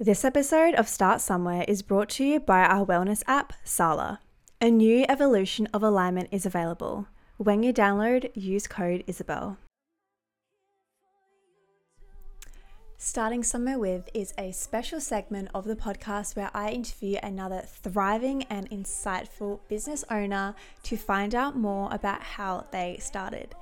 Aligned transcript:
This 0.00 0.24
episode 0.24 0.76
of 0.76 0.86
Start 0.86 1.20
Somewhere 1.20 1.64
is 1.66 1.82
brought 1.82 2.08
to 2.10 2.24
you 2.24 2.38
by 2.38 2.60
our 2.60 2.86
wellness 2.86 3.24
app, 3.26 3.52
Sala. 3.64 4.20
A 4.60 4.70
new 4.70 5.04
evolution 5.08 5.66
of 5.74 5.82
alignment 5.82 6.28
is 6.30 6.46
available. 6.46 7.08
When 7.36 7.64
you 7.64 7.72
download, 7.72 8.30
use 8.36 8.68
code 8.68 9.02
Isabelle. 9.08 9.58
Starting 12.96 13.42
Somewhere 13.42 13.80
With 13.80 14.08
is 14.14 14.32
a 14.38 14.52
special 14.52 15.00
segment 15.00 15.48
of 15.52 15.64
the 15.64 15.74
podcast 15.74 16.36
where 16.36 16.50
I 16.54 16.70
interview 16.70 17.18
another 17.20 17.62
thriving 17.66 18.44
and 18.44 18.70
insightful 18.70 19.58
business 19.66 20.04
owner 20.12 20.54
to 20.84 20.96
find 20.96 21.34
out 21.34 21.56
more 21.56 21.88
about 21.92 22.22
how 22.22 22.68
they 22.70 22.98
started. 23.00 23.56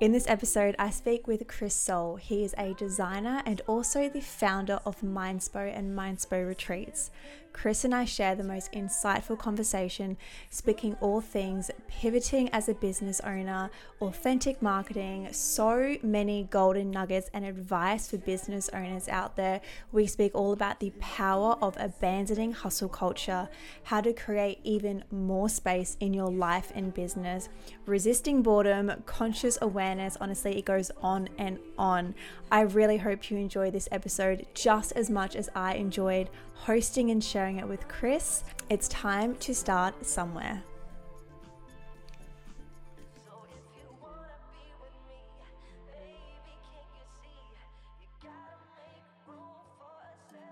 In 0.00 0.12
this 0.12 0.26
episode, 0.28 0.74
I 0.78 0.88
speak 0.88 1.26
with 1.26 1.46
Chris 1.46 1.74
Soll. 1.74 2.16
He 2.16 2.42
is 2.42 2.54
a 2.56 2.72
designer 2.72 3.42
and 3.44 3.60
also 3.66 4.08
the 4.08 4.22
founder 4.22 4.80
of 4.86 5.02
Mindspo 5.02 5.70
and 5.76 5.94
Mindspo 5.94 6.48
Retreats. 6.48 7.10
Chris 7.52 7.84
and 7.84 7.94
I 7.94 8.04
share 8.04 8.34
the 8.34 8.44
most 8.44 8.72
insightful 8.72 9.38
conversation, 9.38 10.16
speaking 10.48 10.96
all 11.00 11.20
things 11.20 11.70
pivoting 11.88 12.48
as 12.50 12.68
a 12.68 12.74
business 12.74 13.20
owner, 13.20 13.70
authentic 14.00 14.62
marketing, 14.62 15.28
so 15.32 15.96
many 16.02 16.44
golden 16.50 16.90
nuggets 16.90 17.28
and 17.34 17.44
advice 17.44 18.08
for 18.08 18.16
business 18.18 18.70
owners 18.70 19.08
out 19.08 19.36
there. 19.36 19.60
We 19.92 20.06
speak 20.06 20.34
all 20.34 20.52
about 20.52 20.80
the 20.80 20.90
power 21.00 21.56
of 21.60 21.76
abandoning 21.78 22.52
hustle 22.52 22.88
culture, 22.88 23.48
how 23.84 24.00
to 24.00 24.12
create 24.12 24.60
even 24.64 25.04
more 25.10 25.48
space 25.48 25.96
in 26.00 26.14
your 26.14 26.30
life 26.30 26.72
and 26.74 26.94
business, 26.94 27.48
resisting 27.84 28.42
boredom, 28.42 28.92
conscious 29.06 29.58
awareness. 29.60 30.16
Honestly, 30.20 30.56
it 30.56 30.64
goes 30.64 30.90
on 31.02 31.28
and 31.36 31.58
on. 31.76 32.14
I 32.52 32.62
really 32.62 32.96
hope 32.96 33.30
you 33.30 33.36
enjoy 33.36 33.70
this 33.70 33.88
episode 33.92 34.44
just 34.54 34.90
as 34.92 35.08
much 35.08 35.36
as 35.36 35.48
I 35.54 35.74
enjoyed 35.74 36.30
hosting 36.54 37.12
and 37.12 37.22
sharing 37.22 37.58
it 37.58 37.68
with 37.68 37.86
Chris. 37.86 38.42
It's 38.68 38.88
time 38.88 39.36
to 39.36 39.54
start 39.54 40.04
somewhere. 40.04 40.60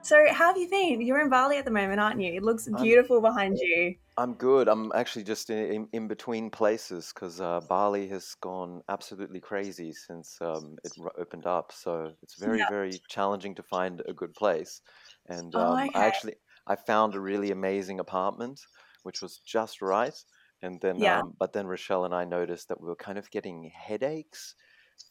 So, 0.03 0.25
how 0.31 0.47
have 0.47 0.57
you 0.57 0.71
been? 0.71 1.03
You're 1.03 1.21
in 1.21 1.29
Bali 1.29 1.59
at 1.59 1.65
the 1.65 1.71
moment, 1.71 2.01
aren't 2.01 2.21
you? 2.21 2.33
It 2.33 2.43
looks 2.43 2.67
beautiful 2.81 3.21
behind 3.21 3.59
you. 3.59 3.97
I'm 4.19 4.35
good. 4.35 4.69
I'm 4.69 4.91
actually 4.97 5.23
just 5.23 5.49
in, 5.49 5.87
in, 5.93 6.09
between 6.09 6.51
places 6.51 7.13
because 7.15 7.41
uh, 7.41 7.61
Bali 7.69 8.09
has 8.09 8.35
gone 8.41 8.83
absolutely 8.89 9.39
crazy 9.39 9.93
since 9.93 10.37
um, 10.41 10.77
it 10.83 10.93
opened 11.17 11.47
up. 11.47 11.71
So, 11.73 12.11
it's 12.21 12.35
very, 12.39 12.59
yep. 12.59 12.69
very 12.69 13.01
challenging 13.09 13.55
to 13.55 13.63
find 13.63 14.03
a 14.09 14.13
good 14.13 14.35
place. 14.35 14.81
And 15.29 15.55
oh, 15.55 15.61
um, 15.61 15.67
oh, 15.67 15.85
okay. 15.85 15.99
I 15.99 16.07
actually 16.07 16.35
I 16.67 16.75
found 16.75 17.15
a 17.15 17.21
really 17.21 17.53
amazing 17.53 18.01
apartment, 18.01 18.61
which 19.05 19.23
was 19.23 19.39
just 19.39 19.81
right. 19.81 20.15
And 20.63 20.81
then, 20.81 20.99
yeah. 20.99 21.21
um, 21.21 21.35
but 21.39 21.53
then 21.53 21.69
Rochelle 21.69 22.05
and 22.05 22.15
I 22.15 22.25
noticed 22.25 22.69
that 22.69 22.81
we 22.81 22.89
were 22.89 22.97
kind 22.97 23.19
of 23.19 23.31
getting 23.31 23.71
headaches 23.73 24.55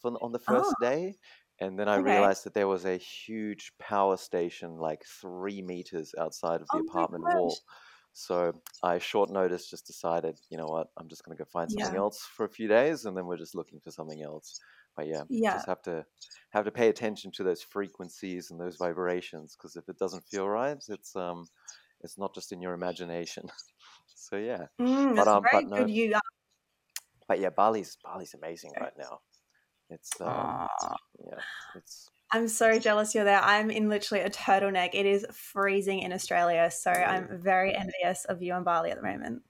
from, 0.02 0.16
on 0.20 0.32
the 0.32 0.38
first 0.38 0.74
oh. 0.80 0.84
day. 0.84 1.16
And 1.60 1.78
then 1.78 1.88
I 1.88 1.96
okay. 1.96 2.12
realized 2.12 2.44
that 2.44 2.54
there 2.54 2.68
was 2.68 2.84
a 2.84 2.96
huge 2.98 3.72
power 3.80 4.16
station 4.16 4.76
like 4.76 5.02
three 5.20 5.62
meters 5.62 6.14
outside 6.20 6.60
of 6.60 6.68
the 6.72 6.78
oh 6.78 6.86
apartment 6.88 7.24
wall. 7.24 7.56
So 8.18 8.52
I 8.82 8.98
short 8.98 9.30
notice 9.30 9.70
just 9.70 9.86
decided, 9.86 10.40
you 10.50 10.58
know 10.58 10.66
what, 10.66 10.88
I'm 10.98 11.08
just 11.08 11.24
going 11.24 11.38
to 11.38 11.40
go 11.40 11.48
find 11.48 11.70
something 11.70 11.94
yeah. 11.94 12.00
else 12.00 12.28
for 12.34 12.44
a 12.44 12.48
few 12.48 12.66
days, 12.66 13.04
and 13.04 13.16
then 13.16 13.26
we're 13.26 13.36
just 13.36 13.54
looking 13.54 13.78
for 13.78 13.92
something 13.92 14.20
else. 14.22 14.58
But 14.96 15.06
yeah, 15.06 15.22
yeah. 15.28 15.52
just 15.52 15.68
have 15.68 15.82
to 15.82 16.04
have 16.50 16.64
to 16.64 16.72
pay 16.72 16.88
attention 16.88 17.30
to 17.36 17.44
those 17.44 17.62
frequencies 17.62 18.50
and 18.50 18.60
those 18.60 18.76
vibrations 18.76 19.56
because 19.56 19.76
if 19.76 19.88
it 19.88 19.98
doesn't 19.98 20.24
feel 20.24 20.48
right, 20.48 20.76
it's 20.88 21.14
um, 21.14 21.46
it's 22.00 22.18
not 22.18 22.34
just 22.34 22.50
in 22.50 22.60
your 22.60 22.74
imagination. 22.74 23.44
so 24.16 24.36
yeah, 24.36 24.66
mm, 24.80 25.14
but 25.14 25.28
um, 25.28 25.44
but 25.52 25.68
no, 25.68 25.86
you, 25.86 26.12
uh 26.16 26.20
but 27.28 27.38
yeah, 27.38 27.50
Bali's 27.50 27.96
Bali's 28.02 28.34
amazing 28.34 28.72
right 28.80 28.98
now. 28.98 29.20
It's 29.90 30.20
um, 30.20 30.66
yeah, 31.24 31.38
it's 31.76 32.10
I'm 32.30 32.48
so 32.48 32.78
jealous 32.78 33.14
you're 33.14 33.24
there. 33.24 33.40
I'm 33.40 33.70
in 33.70 33.88
literally 33.88 34.22
a 34.22 34.30
turtleneck. 34.30 34.90
It 34.92 35.06
is 35.06 35.26
freezing 35.32 36.00
in 36.00 36.12
Australia, 36.12 36.70
so 36.70 36.90
I'm 36.90 37.40
very 37.42 37.74
envious 37.74 38.24
of 38.26 38.42
you 38.42 38.54
in 38.54 38.64
Bali 38.64 38.90
at 38.90 38.96
the 38.96 39.02
moment. 39.02 39.42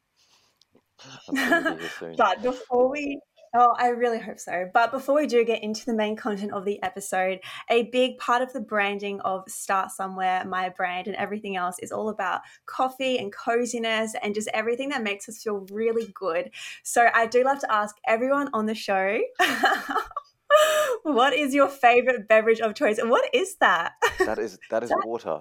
but 2.17 2.43
before 2.43 2.91
we 2.91 3.21
Oh, 3.55 3.75
I 3.79 3.89
really 3.89 4.19
hope 4.19 4.39
so. 4.39 4.69
But 4.75 4.91
before 4.91 5.15
we 5.15 5.27
do 5.27 5.45
get 5.45 5.63
into 5.63 5.87
the 5.87 5.95
main 5.95 6.17
content 6.17 6.53
of 6.53 6.65
the 6.65 6.83
episode, 6.83 7.41
a 7.71 7.85
big 7.85 8.19
part 8.19 8.43
of 8.43 8.53
the 8.53 8.61
branding 8.61 9.21
of 9.21 9.45
Start 9.49 9.91
Somewhere, 9.91 10.45
my 10.45 10.69
brand, 10.69 11.07
and 11.07 11.17
everything 11.17 11.57
else 11.57 11.79
is 11.79 11.91
all 11.91 12.11
about 12.11 12.43
coffee 12.67 13.19
and 13.19 13.33
coziness 13.33 14.15
and 14.23 14.35
just 14.35 14.49
everything 14.53 14.91
that 14.91 15.03
makes 15.03 15.29
us 15.29 15.43
feel 15.43 15.67
really 15.71 16.13
good. 16.15 16.51
So 16.83 17.09
I 17.15 17.27
do 17.27 17.43
love 17.43 17.61
to 17.61 17.73
ask 17.73 17.97
everyone 18.07 18.51
on 18.53 18.67
the 18.67 18.75
show. 18.75 19.19
what 21.03 21.33
is 21.33 21.55
your 21.55 21.69
favorite 21.69 22.29
beverage 22.29 22.61
of 22.61 22.75
choice 22.75 22.99
and 22.99 23.11
what 23.11 23.25
is 23.33 23.57
that 23.61 23.93
that 24.19 24.39
is 24.39 24.59
that 24.71 24.83
is 24.83 24.93
water 25.05 25.41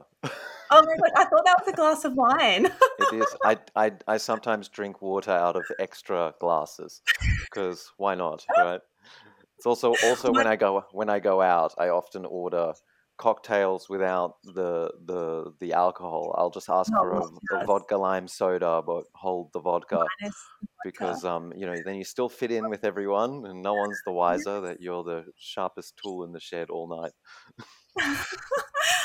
oh 0.72 0.84
my 0.86 0.96
god, 0.98 1.12
I 1.16 1.26
thought 1.26 1.46
that 1.46 1.58
was 1.60 1.68
a 1.68 1.76
glass 1.76 2.06
of 2.06 2.14
wine. 2.14 2.66
it 3.00 3.14
is. 3.22 3.36
I, 3.44 3.58
I 3.76 3.92
I 4.08 4.18
sometimes 4.18 4.70
drink 4.70 5.02
water 5.02 5.32
out 5.32 5.56
of 5.56 5.64
extra 5.80 6.34
glasses 6.40 7.02
because 7.46 7.92
why 7.98 8.16
not, 8.16 8.46
right? 8.58 8.82
It's 9.58 9.66
also 9.66 9.96
also 10.04 10.32
when 10.32 10.48
I 10.48 10.56
go 10.56 10.86
when 10.92 11.10
I 11.10 11.20
go 11.20 11.42
out, 11.42 11.74
I 11.78 11.90
often 11.90 12.26
order 12.26 12.74
cocktails 13.18 13.90
without 13.90 14.36
the 14.44 14.92
the 15.06 15.54
the 15.60 15.74
alcohol. 15.74 16.36
I'll 16.38 16.52
just 16.52 16.70
ask 16.70 16.92
for 16.92 17.12
a, 17.12 17.24
a, 17.56 17.66
vodka 17.66 17.98
lime 17.98 18.28
soda, 18.28 18.82
but 18.86 19.06
hold 19.14 19.52
the 19.54 19.60
vodka 19.60 20.06
because 20.84 21.26
um 21.26 21.52
you 21.56 21.66
know 21.66 21.76
then 21.84 21.96
you 21.96 22.04
still 22.04 22.30
fit 22.30 22.52
in 22.52 22.70
with 22.70 22.84
everyone, 22.84 23.46
and 23.46 23.62
no 23.62 23.74
one's 23.74 24.00
the 24.06 24.12
wiser 24.12 24.62
that 24.62 24.82
you're 24.82 25.04
the 25.04 25.26
sharpest 25.38 26.00
tool 26.02 26.24
in 26.24 26.32
the 26.32 26.40
shed 26.40 26.70
all 26.70 26.88
night. 26.88 27.12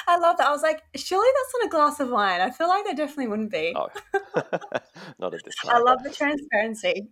I 0.06 0.18
love 0.18 0.36
that. 0.38 0.48
I 0.48 0.50
was 0.50 0.62
like, 0.62 0.82
surely 0.96 1.28
that's 1.34 1.54
not 1.54 1.66
a 1.66 1.70
glass 1.70 2.00
of 2.00 2.10
wine. 2.10 2.40
I 2.40 2.50
feel 2.50 2.68
like 2.68 2.84
there 2.84 2.94
definitely 2.94 3.28
wouldn't 3.28 3.52
be. 3.52 3.74
Oh, 3.74 3.88
not 5.18 5.32
at 5.32 5.44
this 5.44 5.54
time. 5.64 5.76
I 5.76 5.78
love 5.78 6.02
the 6.02 6.10
transparency. 6.10 7.08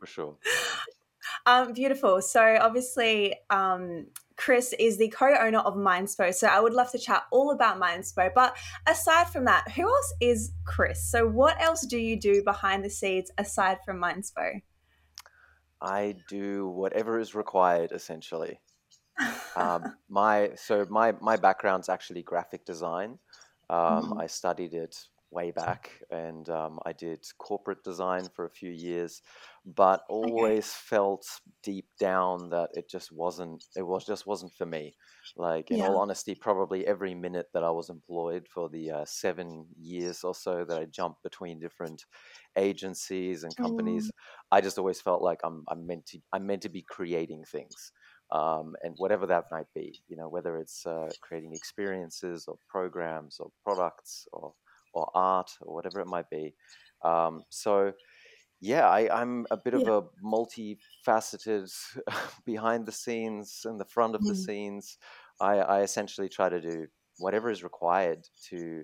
For 0.00 0.06
sure. 0.06 0.36
Um, 1.46 1.72
beautiful. 1.72 2.20
So 2.20 2.58
obviously, 2.60 3.36
um, 3.50 4.08
Chris 4.38 4.72
is 4.78 4.96
the 4.96 5.08
co-owner 5.08 5.58
of 5.58 5.74
Mindspo. 5.74 6.34
So 6.34 6.46
I 6.46 6.60
would 6.60 6.72
love 6.72 6.90
to 6.92 6.98
chat 6.98 7.24
all 7.30 7.50
about 7.50 7.78
Mindspo. 7.78 8.30
But 8.34 8.56
aside 8.86 9.28
from 9.28 9.44
that, 9.44 9.70
who 9.72 9.82
else 9.82 10.14
is 10.20 10.52
Chris? 10.64 11.10
So 11.10 11.26
what 11.26 11.60
else 11.60 11.84
do 11.84 11.98
you 11.98 12.18
do 12.18 12.42
behind 12.42 12.82
the 12.84 12.90
scenes 12.90 13.30
aside 13.36 13.78
from 13.84 14.00
Mindspo? 14.00 14.62
I 15.82 16.16
do 16.28 16.68
whatever 16.68 17.20
is 17.20 17.34
required, 17.34 17.92
essentially 17.92 18.58
um, 19.56 19.94
my 20.08 20.50
so 20.54 20.86
my 20.88 21.12
my 21.20 21.36
background's 21.36 21.88
actually 21.88 22.22
graphic 22.22 22.64
design. 22.64 23.18
Um, 23.70 23.78
mm-hmm. 23.78 24.20
I 24.20 24.26
studied 24.26 24.74
it 24.74 24.96
way 25.30 25.50
back, 25.50 25.90
and 26.10 26.48
um, 26.48 26.78
I 26.84 26.92
did 26.92 27.24
corporate 27.38 27.82
design 27.84 28.28
for 28.34 28.44
a 28.44 28.50
few 28.50 28.70
years, 28.70 29.22
but 29.64 30.02
always 30.08 30.64
okay. 30.64 30.96
felt 30.96 31.26
deep 31.62 31.86
down 32.00 32.50
that 32.50 32.70
it 32.74 32.88
just 32.90 33.12
wasn't. 33.12 33.64
It 33.76 33.86
was 33.86 34.04
just 34.04 34.26
wasn't 34.26 34.52
for 34.56 34.66
me. 34.66 34.94
Like 35.36 35.70
in 35.70 35.78
yeah. 35.78 35.88
all 35.88 35.98
honesty, 35.98 36.34
probably 36.34 36.86
every 36.86 37.14
minute 37.14 37.46
that 37.54 37.64
I 37.64 37.70
was 37.70 37.90
employed 37.90 38.46
for 38.52 38.68
the 38.68 38.90
uh, 38.90 39.04
seven 39.06 39.66
years 39.78 40.24
or 40.24 40.34
so 40.34 40.64
that 40.64 40.78
I 40.78 40.86
jumped 40.86 41.22
between 41.22 41.60
different 41.60 42.04
agencies 42.56 43.44
and 43.44 43.54
companies, 43.56 44.06
mm. 44.06 44.10
I 44.50 44.60
just 44.60 44.78
always 44.78 45.00
felt 45.00 45.22
like 45.22 45.40
I'm 45.44 45.64
I'm 45.68 45.86
meant 45.86 46.06
to 46.06 46.18
I'm 46.32 46.46
meant 46.46 46.62
to 46.62 46.68
be 46.68 46.84
creating 46.88 47.44
things 47.44 47.92
um, 48.30 48.74
and 48.82 48.94
whatever 48.98 49.26
that 49.26 49.44
might 49.50 49.72
be, 49.74 50.02
you 50.08 50.16
know, 50.16 50.28
whether 50.28 50.58
it's 50.58 50.84
uh, 50.86 51.08
creating 51.22 51.54
experiences 51.54 52.44
or 52.46 52.56
programs 52.68 53.38
or 53.40 53.50
products 53.64 54.26
or, 54.32 54.52
or 54.92 55.10
art 55.14 55.50
or 55.60 55.74
whatever 55.74 56.00
it 56.00 56.06
might 56.06 56.30
be. 56.30 56.54
Um, 57.02 57.42
so, 57.50 57.92
yeah, 58.60 58.88
I, 58.88 59.22
am 59.22 59.46
a 59.50 59.56
bit 59.56 59.74
yeah. 59.74 59.80
of 59.80 59.88
a 59.88 60.02
multifaceted 60.24 61.70
behind 62.44 62.86
the 62.86 62.92
scenes 62.92 63.62
and 63.64 63.78
the 63.78 63.84
front 63.84 64.14
of 64.14 64.22
mm. 64.22 64.28
the 64.28 64.34
scenes. 64.34 64.98
I, 65.40 65.58
I 65.58 65.82
essentially 65.82 66.28
try 66.28 66.48
to 66.48 66.60
do 66.60 66.86
whatever 67.18 67.50
is 67.50 67.62
required 67.62 68.26
to 68.50 68.82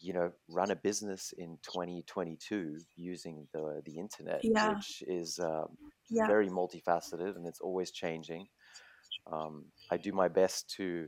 you 0.00 0.12
know 0.12 0.30
run 0.48 0.70
a 0.70 0.76
business 0.76 1.32
in 1.36 1.58
2022 1.62 2.78
using 2.96 3.46
the 3.52 3.82
the 3.84 3.98
internet 3.98 4.40
yeah. 4.42 4.74
which 4.74 5.02
is 5.06 5.38
um, 5.40 5.76
yeah. 6.08 6.26
very 6.26 6.48
multifaceted 6.48 7.36
and 7.36 7.46
it's 7.46 7.60
always 7.60 7.90
changing 7.90 8.46
um, 9.32 9.64
i 9.90 9.96
do 9.96 10.12
my 10.12 10.28
best 10.28 10.72
to 10.76 11.06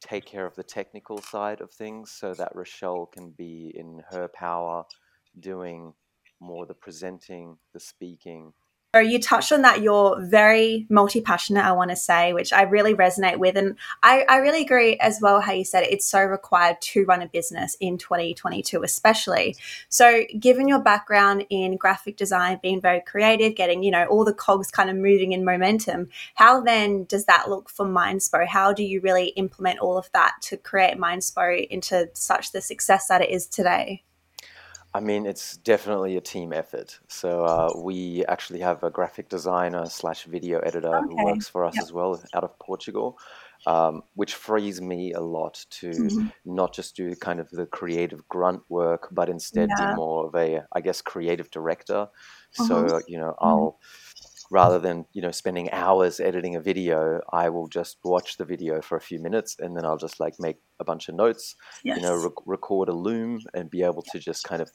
take 0.00 0.24
care 0.26 0.46
of 0.46 0.54
the 0.56 0.62
technical 0.62 1.18
side 1.18 1.60
of 1.60 1.70
things 1.72 2.10
so 2.10 2.34
that 2.34 2.54
rochelle 2.54 3.06
can 3.06 3.30
be 3.30 3.72
in 3.74 4.02
her 4.10 4.28
power 4.28 4.84
doing 5.38 5.92
more 6.40 6.66
the 6.66 6.74
presenting 6.74 7.56
the 7.74 7.80
speaking 7.80 8.52
you 8.98 9.20
touched 9.20 9.52
on 9.52 9.62
that 9.62 9.82
you're 9.82 10.20
very 10.20 10.86
multi-passionate 10.90 11.64
i 11.64 11.70
want 11.70 11.90
to 11.90 11.96
say 11.96 12.32
which 12.32 12.52
i 12.52 12.62
really 12.62 12.94
resonate 12.94 13.38
with 13.38 13.56
and 13.56 13.76
I, 14.02 14.24
I 14.28 14.36
really 14.38 14.62
agree 14.62 14.96
as 14.96 15.20
well 15.22 15.40
how 15.40 15.52
you 15.52 15.64
said 15.64 15.84
it, 15.84 15.92
it's 15.92 16.06
so 16.06 16.22
required 16.22 16.80
to 16.80 17.04
run 17.04 17.22
a 17.22 17.28
business 17.28 17.76
in 17.80 17.98
2022 17.98 18.82
especially. 18.82 19.56
So 19.88 20.24
given 20.38 20.68
your 20.68 20.80
background 20.80 21.46
in 21.50 21.76
graphic 21.76 22.16
design 22.16 22.58
being 22.62 22.80
very 22.80 23.02
creative 23.06 23.54
getting 23.54 23.82
you 23.82 23.90
know 23.90 24.06
all 24.06 24.24
the 24.24 24.34
cogs 24.34 24.70
kind 24.70 24.90
of 24.90 24.96
moving 24.96 25.32
in 25.32 25.44
momentum 25.44 26.08
how 26.34 26.60
then 26.60 27.04
does 27.04 27.26
that 27.26 27.48
look 27.48 27.68
for 27.68 27.86
mindspo? 27.86 28.46
How 28.46 28.72
do 28.72 28.82
you 28.82 29.00
really 29.00 29.28
implement 29.28 29.78
all 29.80 29.98
of 29.98 30.10
that 30.12 30.36
to 30.42 30.56
create 30.56 30.96
mindspo 30.96 31.66
into 31.68 32.08
such 32.14 32.52
the 32.52 32.60
success 32.60 33.08
that 33.08 33.22
it 33.22 33.30
is 33.30 33.46
today 33.46 34.02
I 34.92 34.98
mean, 35.00 35.24
it's 35.24 35.56
definitely 35.56 36.16
a 36.16 36.20
team 36.20 36.52
effort. 36.52 36.98
So 37.08 37.44
uh, 37.44 37.72
we 37.78 38.24
actually 38.26 38.60
have 38.60 38.82
a 38.82 38.90
graphic 38.90 39.28
designer 39.28 39.88
slash 39.88 40.24
video 40.24 40.58
editor 40.60 41.02
who 41.02 41.14
works 41.16 41.48
for 41.48 41.64
us 41.64 41.80
yep 41.80 41.82
as 41.82 41.92
well 41.92 42.20
out 42.34 42.42
of 42.42 42.58
Portugal, 42.58 43.16
um, 43.66 44.02
which 44.14 44.34
frees 44.34 44.80
me 44.80 45.12
a 45.12 45.20
lot 45.20 45.64
to 45.70 46.12
hmm 46.12 46.30
not 46.44 46.74
just 46.74 46.96
do 46.96 47.14
kind 47.14 47.38
of 47.38 47.48
the 47.50 47.66
creative 47.66 48.26
grunt 48.28 48.64
work, 48.68 49.06
but 49.12 49.28
instead 49.28 49.76
be 49.76 49.86
yeah 49.86 49.98
more 50.00 50.26
of 50.26 50.34
a, 50.34 50.64
I 50.72 50.80
guess, 50.80 51.02
creative 51.02 51.50
director. 51.52 52.08
uh-huh. 52.58 52.86
So, 52.86 53.00
you 53.06 53.16
know, 53.18 53.36
Mhm. 53.44 53.44
I'll 53.46 53.78
rather 54.50 54.78
than 54.80 55.06
you 55.12 55.22
know 55.22 55.30
spending 55.30 55.70
hours 55.70 56.18
editing 56.20 56.56
a 56.56 56.60
video 56.60 57.20
i 57.32 57.48
will 57.48 57.68
just 57.68 57.98
watch 58.04 58.36
the 58.36 58.44
video 58.44 58.82
for 58.82 58.96
a 58.96 59.00
few 59.00 59.18
minutes 59.20 59.56
and 59.60 59.76
then 59.76 59.84
i'll 59.86 59.96
just 59.96 60.18
like 60.20 60.34
make 60.40 60.56
a 60.80 60.84
bunch 60.84 61.08
of 61.08 61.14
notes 61.14 61.54
you 61.96 62.02
know 62.02 62.16
rec- 62.16 62.46
record 62.46 62.88
a 62.88 62.92
loom 62.92 63.38
and 63.54 63.70
be 63.70 63.82
able 63.82 64.02
to 64.02 64.18
just 64.18 64.44
kind 64.44 64.60
of 64.60 64.70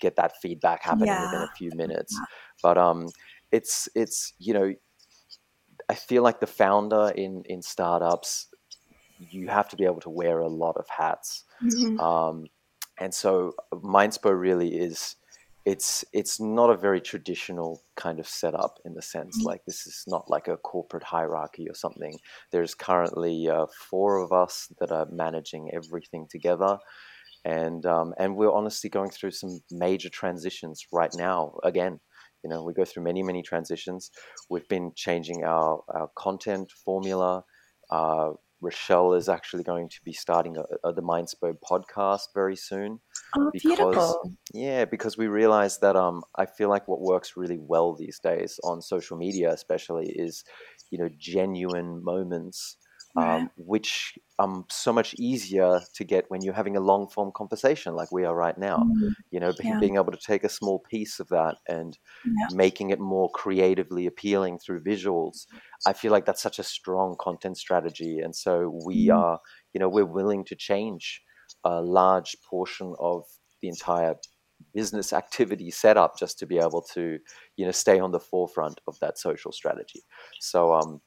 get 0.00 0.16
that 0.16 0.32
feedback 0.42 0.82
happening 0.82 1.08
within 1.22 1.40
a 1.42 1.56
few 1.56 1.70
minutes. 1.74 2.18
but 2.62 2.76
um 2.76 3.06
it's 3.52 3.88
it's 3.94 4.34
you 4.38 4.52
know 4.52 4.72
i 5.88 5.94
feel 5.94 6.22
like 6.22 6.40
the 6.40 6.46
founder 6.46 7.10
in 7.16 7.42
in 7.46 7.62
startups 7.62 8.48
you 9.30 9.48
have 9.48 9.68
to 9.68 9.76
be 9.76 9.84
able 9.84 10.00
to 10.00 10.08
wear 10.10 10.40
a 10.40 10.48
lot 10.48 10.76
of 10.76 10.86
hats. 10.88 11.44
Mm-hmm. 11.62 12.00
um 12.00 12.46
and 12.98 13.12
so 13.14 13.54
mindspo 13.72 14.38
really 14.38 14.76
is 14.76 15.16
it's 15.66 16.04
it's 16.12 16.40
not 16.40 16.70
a 16.70 16.76
very 16.76 17.00
traditional 17.00 17.82
kind 17.96 18.18
of 18.18 18.26
setup 18.26 18.78
in 18.84 18.94
the 18.94 19.02
sense 19.02 19.42
like 19.42 19.60
this 19.66 19.86
is 19.86 20.04
not 20.06 20.30
like 20.30 20.48
a 20.48 20.56
corporate 20.56 21.04
hierarchy 21.04 21.66
or 21.68 21.74
something. 21.74 22.18
There's 22.50 22.74
currently 22.74 23.48
uh, 23.48 23.66
four 23.90 24.18
of 24.18 24.32
us 24.32 24.72
that 24.80 24.90
are 24.90 25.06
managing 25.10 25.70
everything 25.74 26.26
together. 26.30 26.78
And 27.44 27.84
um, 27.86 28.14
and 28.18 28.36
we're 28.36 28.52
honestly 28.52 28.90
going 28.90 29.10
through 29.10 29.32
some 29.32 29.60
major 29.70 30.08
transitions 30.08 30.84
right 30.92 31.14
now. 31.14 31.58
Again 31.62 32.00
you 32.42 32.48
know 32.48 32.62
we 32.62 32.72
go 32.72 32.84
through 32.84 33.04
many 33.04 33.22
many 33.22 33.42
transitions. 33.42 34.10
We've 34.48 34.68
been 34.68 34.92
changing 34.96 35.44
our, 35.44 35.82
our 35.88 36.08
content 36.16 36.72
formula 36.84 37.44
uh, 37.90 38.30
rochelle 38.60 39.14
is 39.14 39.28
actually 39.28 39.62
going 39.62 39.88
to 39.88 40.00
be 40.04 40.12
starting 40.12 40.56
a, 40.56 40.88
a, 40.88 40.92
the 40.92 41.02
mindspo 41.02 41.54
podcast 41.68 42.28
very 42.34 42.56
soon 42.56 43.00
oh 43.36 43.50
because 43.52 43.66
beautiful. 43.76 44.32
yeah 44.52 44.84
because 44.84 45.16
we 45.16 45.26
realize 45.26 45.78
that 45.78 45.96
um 45.96 46.22
i 46.36 46.44
feel 46.44 46.68
like 46.68 46.86
what 46.88 47.00
works 47.00 47.36
really 47.36 47.58
well 47.58 47.94
these 47.94 48.18
days 48.18 48.58
on 48.64 48.82
social 48.82 49.16
media 49.16 49.50
especially 49.52 50.10
is 50.10 50.44
you 50.90 50.98
know 50.98 51.08
genuine 51.18 52.02
moments 52.04 52.76
um, 53.16 53.50
which 53.56 54.18
um 54.38 54.64
so 54.70 54.92
much 54.92 55.14
easier 55.18 55.80
to 55.94 56.04
get 56.04 56.30
when 56.30 56.42
you're 56.42 56.54
having 56.54 56.76
a 56.76 56.80
long 56.80 57.08
form 57.08 57.30
conversation 57.34 57.94
like 57.94 58.10
we 58.12 58.24
are 58.24 58.34
right 58.34 58.58
now 58.58 58.88
Mm. 58.88 59.14
you 59.30 59.40
know 59.40 59.52
yeah 59.62 59.80
being 59.80 59.96
able 59.96 60.12
to 60.12 60.18
take 60.18 60.44
a 60.44 60.48
small 60.48 60.78
piece 60.78 61.20
of 61.20 61.28
that 61.28 61.56
and 61.68 61.98
yeah 62.24 62.48
making 62.48 62.90
it 62.90 62.98
more 63.00 63.30
creatively 63.32 64.06
appealing 64.06 64.58
through 64.58 64.82
visuals 64.82 65.46
i 65.86 65.92
feel 65.92 66.10
like 66.12 66.24
that's 66.24 66.42
such 66.42 66.58
a 66.58 66.62
strong 66.64 67.16
content 67.20 67.56
strategy 67.56 68.18
and 68.20 68.34
so 68.34 68.68
we 68.84 69.08
Mm. 69.08 69.10
are 69.10 69.40
you 69.72 69.78
know 69.80 69.88
we're 69.88 70.04
willing 70.04 70.44
to 70.44 70.54
change 70.56 71.22
a 71.64 71.80
large 71.82 72.36
portion 72.48 72.94
of 72.98 73.24
the 73.60 73.68
entire 73.68 74.14
business 74.74 75.12
activity 75.12 75.70
setup 75.70 76.18
just 76.18 76.38
to 76.38 76.46
be 76.46 76.58
able 76.58 76.82
to 76.82 77.18
you 77.56 77.64
know 77.64 77.70
stay 77.72 77.98
on 77.98 78.12
the 78.12 78.20
forefront 78.20 78.80
of 78.86 78.98
that 79.00 79.18
social 79.18 79.52
strategy 79.52 80.02
so 80.38 80.72
um 80.72 81.00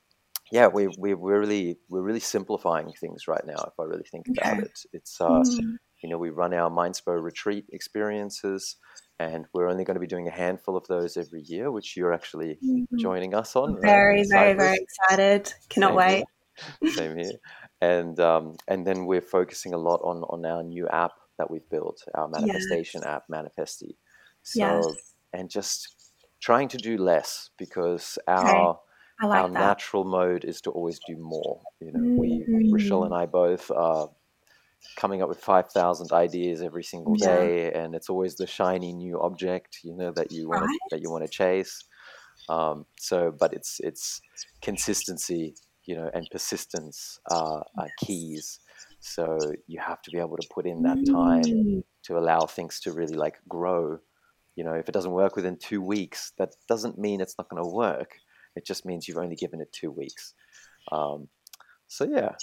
yeah 0.57 0.67
we, 0.67 0.83
we 1.03 1.09
we're 1.13 1.39
really 1.45 1.77
we're 1.89 2.07
really 2.09 2.19
simplifying 2.35 2.89
things 3.01 3.27
right 3.33 3.45
now 3.53 3.61
if 3.71 3.75
i 3.79 3.83
really 3.83 4.07
think 4.13 4.25
about 4.37 4.53
okay 4.53 4.67
it. 4.67 4.75
It's 4.97 5.19
uh 5.21 5.41
Mm. 5.43 5.77
you 6.01 6.09
know 6.09 6.19
we 6.25 6.29
run 6.41 6.53
our 6.53 6.69
mindspo 6.69 7.13
retreat 7.31 7.65
experiences 7.77 8.77
and 9.19 9.41
we're 9.53 9.69
only 9.71 9.85
going 9.87 9.95
to 9.99 10.05
be 10.07 10.13
doing 10.15 10.27
a 10.27 10.31
handful 10.43 10.75
of 10.77 10.85
those 10.87 11.17
every 11.23 11.43
year 11.53 11.71
which 11.75 11.95
you're 11.97 12.13
actually 12.19 12.51
Mhm. 12.61 12.87
joining 13.05 13.33
us 13.41 13.55
on 13.55 13.69
uh, 13.75 13.81
very 13.81 14.23
very 14.35 14.53
very 14.53 14.77
excited. 14.85 15.53
Cannot 15.69 15.93
same 15.93 16.01
here. 16.07 16.23
wait. 16.23 16.25
Same 16.97 17.17
here. 17.23 17.37
And 17.81 18.19
um, 18.19 18.45
and 18.67 18.85
then 18.87 19.05
we're 19.05 19.21
focusing 19.37 19.73
a 19.73 19.77
lot 19.89 20.01
on 20.03 20.23
on 20.33 20.45
our 20.45 20.63
new 20.63 20.87
app 20.89 21.13
that 21.37 21.49
we've 21.51 21.67
built, 21.69 21.97
our 22.15 22.27
manifestation 22.27 23.01
yes. 23.01 23.13
app, 23.13 23.23
Manifesty. 23.29 23.97
yes. 24.55 24.83
So 24.83 24.93
and 25.33 25.49
just 25.49 26.13
trying 26.41 26.67
to 26.69 26.77
do 26.77 26.97
less 26.97 27.49
because 27.57 28.17
okay 28.39 28.73
our 29.23 29.33
i 29.33 29.43
our 29.43 29.49
that 29.53 29.77
natural 29.77 30.03
mode 30.03 30.45
is 30.45 30.61
to 30.61 30.71
always 30.71 30.99
do 30.99 31.17
more. 31.17 31.61
You 31.79 31.91
know, 31.91 32.05
we 32.15 32.47
Rochelle 32.71 33.03
and. 33.05 33.13
I 33.13 33.25
both 33.25 33.71
are 33.71 34.09
coming 34.95 35.21
up 35.21 35.29
with 35.29 35.39
five 35.39 35.71
thousand 35.71 36.11
ideas 36.13 36.61
every 36.61 36.83
single 36.83 37.15
yeah 37.15 37.17
day, 37.17 37.71
and 37.73 37.95
it's 37.95 38.09
always 38.09 38.35
the 38.37 38.47
shiny 38.47 38.93
new 38.93 39.19
object, 39.21 39.79
you 39.83 39.95
know, 39.95 40.11
that 40.13 40.31
you 40.31 40.49
want 40.49 40.65
to 40.65 40.69
right 40.69 40.79
that 40.91 41.01
you 41.01 41.09
want 41.11 41.23
to 41.23 41.29
chase. 41.29 41.83
Um, 42.49 42.85
so, 42.97 43.31
but 43.31 43.53
it's 43.53 43.79
it's 43.81 44.21
consistency, 44.61 45.57
you 45.85 45.95
know, 45.95 46.09
and 46.13 46.29
persistence 46.29 47.19
are, 47.27 47.65
are 47.77 47.91
keys. 47.97 48.59
So 48.99 49.53
you 49.67 49.79
have 49.81 50.01
to 50.03 50.11
be 50.11 50.19
able 50.19 50.37
to 50.37 50.43
put 50.43 50.65
in 50.65 50.83
that 50.83 51.05
time 51.05 51.61
Mm. 51.65 51.83
to 52.03 52.17
allow 52.17 52.45
things 52.47 52.79
to 52.81 52.93
really 52.93 53.15
like 53.15 53.39
grow. 53.47 53.99
You 54.55 54.63
know, 54.63 54.73
if 54.73 54.89
it 54.89 54.93
doesn't 54.93 55.11
work 55.11 55.35
within 55.35 55.57
two 55.57 55.81
weeks, 55.81 56.31
that 56.37 56.55
doesn't 56.67 56.97
mean 56.99 57.21
it's 57.21 57.37
not 57.37 57.49
going 57.49 57.61
to 57.61 57.67
work. 57.67 58.22
It 58.55 58.65
just 58.65 58.85
means 58.85 59.07
you've 59.07 59.17
only 59.17 59.35
given 59.35 59.61
it 59.61 59.71
two 59.71 59.91
weeks. 59.91 60.33
Um, 60.91 61.27
so 61.87 62.05
yeah, 62.05 62.33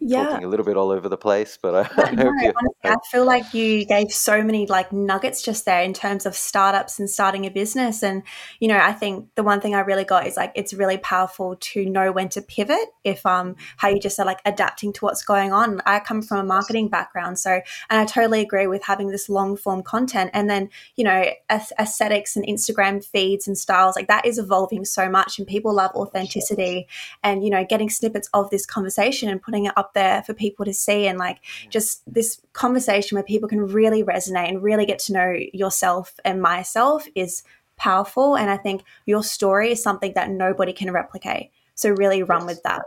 yeah. 0.00 0.24
talking 0.24 0.44
a 0.44 0.48
little 0.48 0.66
bit 0.66 0.76
all 0.76 0.90
over 0.90 1.08
the 1.08 1.16
place, 1.16 1.58
but 1.60 1.74
I, 1.74 1.96
But 1.96 2.08
I 2.08 2.10
no, 2.12 2.28
honestly, 2.28 2.52
I 2.84 2.96
feel 3.10 3.24
like 3.24 3.54
you 3.54 3.84
gave 3.84 4.12
so 4.12 4.42
many 4.42 4.66
like 4.66 4.92
nuggets 4.92 5.42
just 5.42 5.64
there 5.64 5.82
in 5.82 5.92
terms 5.92 6.26
of 6.26 6.34
startups 6.34 6.98
and 6.98 7.08
starting 7.08 7.44
a 7.46 7.50
business. 7.50 8.02
And, 8.02 8.22
you 8.60 8.68
know, 8.68 8.78
I 8.78 8.92
think 8.92 9.28
the 9.34 9.42
one 9.42 9.60
thing 9.60 9.74
I 9.74 9.80
really 9.80 10.04
got 10.04 10.26
is 10.26 10.36
like 10.36 10.52
it's 10.54 10.72
really 10.72 10.98
powerful 10.98 11.56
to 11.56 11.86
know 11.86 12.12
when 12.12 12.28
to 12.30 12.42
pivot 12.42 12.88
if 13.04 13.24
um 13.26 13.56
how 13.76 13.88
you 13.88 14.00
just 14.00 14.16
said 14.16 14.26
like 14.26 14.40
adapting 14.44 14.92
to 14.94 15.04
what's 15.04 15.22
going 15.22 15.52
on. 15.52 15.80
I 15.86 16.00
come 16.00 16.22
from 16.22 16.38
a 16.38 16.44
marketing 16.44 16.88
background, 16.88 17.38
so 17.38 17.60
and 17.90 18.00
I 18.00 18.04
totally 18.04 18.40
agree 18.40 18.66
with 18.66 18.84
having 18.84 19.08
this 19.08 19.28
long 19.28 19.56
form 19.56 19.82
content. 19.82 20.30
And 20.32 20.48
then, 20.48 20.70
you 20.96 21.04
know, 21.04 21.24
aesthetics 21.50 22.36
and 22.36 22.46
Instagram 22.46 23.04
feeds 23.04 23.46
and 23.46 23.56
styles, 23.56 23.96
like 23.96 24.08
that 24.08 24.26
is 24.26 24.38
evolving 24.38 24.84
so 24.84 25.08
much 25.08 25.38
and 25.38 25.46
people 25.46 25.74
love 25.74 25.90
authenticity. 25.94 26.86
And, 27.22 27.44
you 27.44 27.50
know, 27.50 27.64
getting 27.64 27.90
snippets 27.90 28.28
of 28.34 28.50
this 28.50 28.66
conversation 28.66 29.28
and 29.28 29.40
putting 29.40 29.65
it 29.66 29.72
up 29.76 29.94
there 29.94 30.22
for 30.22 30.34
people 30.34 30.64
to 30.64 30.72
see 30.72 31.06
and 31.06 31.18
like 31.18 31.38
just 31.70 32.02
this 32.12 32.40
conversation 32.52 33.16
where 33.16 33.22
people 33.22 33.48
can 33.48 33.66
really 33.66 34.02
resonate 34.02 34.48
and 34.48 34.62
really 34.62 34.86
get 34.86 34.98
to 35.00 35.12
know 35.12 35.36
yourself 35.52 36.14
and 36.24 36.40
myself 36.40 37.06
is 37.14 37.42
powerful. 37.76 38.36
And 38.36 38.50
I 38.50 38.56
think 38.56 38.82
your 39.04 39.22
story 39.22 39.72
is 39.72 39.82
something 39.82 40.12
that 40.14 40.30
nobody 40.30 40.72
can 40.72 40.90
replicate. 40.90 41.50
So 41.74 41.90
really 41.90 42.22
run 42.22 42.42
yes, 42.42 42.46
with 42.46 42.62
that. 42.62 42.82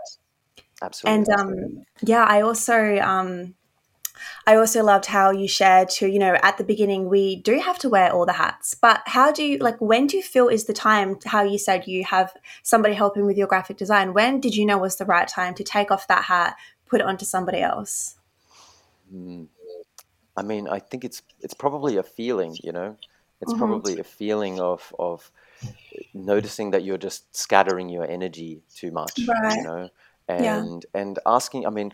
absolutely. 0.81 1.15
And 1.15 1.39
um, 1.39 1.83
yeah, 2.01 2.25
I 2.25 2.41
also 2.41 2.98
um, 2.98 3.53
I 4.47 4.55
also 4.55 4.83
loved 4.83 5.07
how 5.07 5.31
you 5.31 5.47
shared 5.47 5.89
to, 5.91 6.07
you 6.07 6.19
know, 6.19 6.38
at 6.43 6.57
the 6.57 6.63
beginning, 6.63 7.09
we 7.09 7.38
do 7.38 7.59
have 7.59 7.79
to 7.79 7.89
wear 7.89 8.11
all 8.11 8.25
the 8.25 8.33
hats, 8.33 8.73
but 8.73 9.01
how 9.05 9.31
do 9.31 9.43
you, 9.43 9.57
like, 9.59 9.79
when 9.79 10.07
do 10.07 10.17
you 10.17 10.23
feel 10.23 10.47
is 10.47 10.65
the 10.65 10.73
time, 10.73 11.17
how 11.25 11.43
you 11.43 11.57
said 11.57 11.88
you 11.88 12.03
have 12.05 12.33
somebody 12.63 12.93
helping 12.95 13.25
with 13.25 13.38
your 13.38 13.47
graphic 13.47 13.77
design? 13.77 14.13
When 14.13 14.39
did 14.39 14.55
you 14.55 14.65
know 14.65 14.77
was 14.77 14.97
the 14.97 15.05
right 15.05 15.27
time 15.27 15.53
to 15.55 15.63
take 15.63 15.91
off 15.91 16.07
that 16.07 16.25
hat, 16.25 16.55
put 16.85 17.01
it 17.01 17.07
onto 17.07 17.25
somebody 17.25 17.61
else? 17.61 18.15
Mm. 19.13 19.47
I 20.38 20.43
mean, 20.43 20.67
I 20.69 20.79
think 20.79 21.05
it's 21.05 21.21
it's 21.41 21.53
probably 21.53 21.97
a 21.97 22.03
feeling, 22.03 22.59
you 22.63 22.71
know. 22.71 22.97
It's 23.41 23.53
hmm 23.53 23.79
probably 23.79 23.99
a 23.99 24.03
feeling 24.03 24.59
of 24.59 24.93
of 24.99 25.31
noticing 26.13 26.71
that 26.71 26.83
you're 26.83 26.97
just 26.97 27.35
scattering 27.35 27.89
your 27.89 28.05
energy 28.09 28.63
too 28.75 28.91
much, 28.91 29.35
you 29.53 29.61
Right. 29.61 29.63
know, 29.63 29.89
Yeah. 30.38 30.63
and 30.63 30.85
and 30.93 31.19
asking. 31.25 31.67
I 31.67 31.71
mean, 31.71 31.93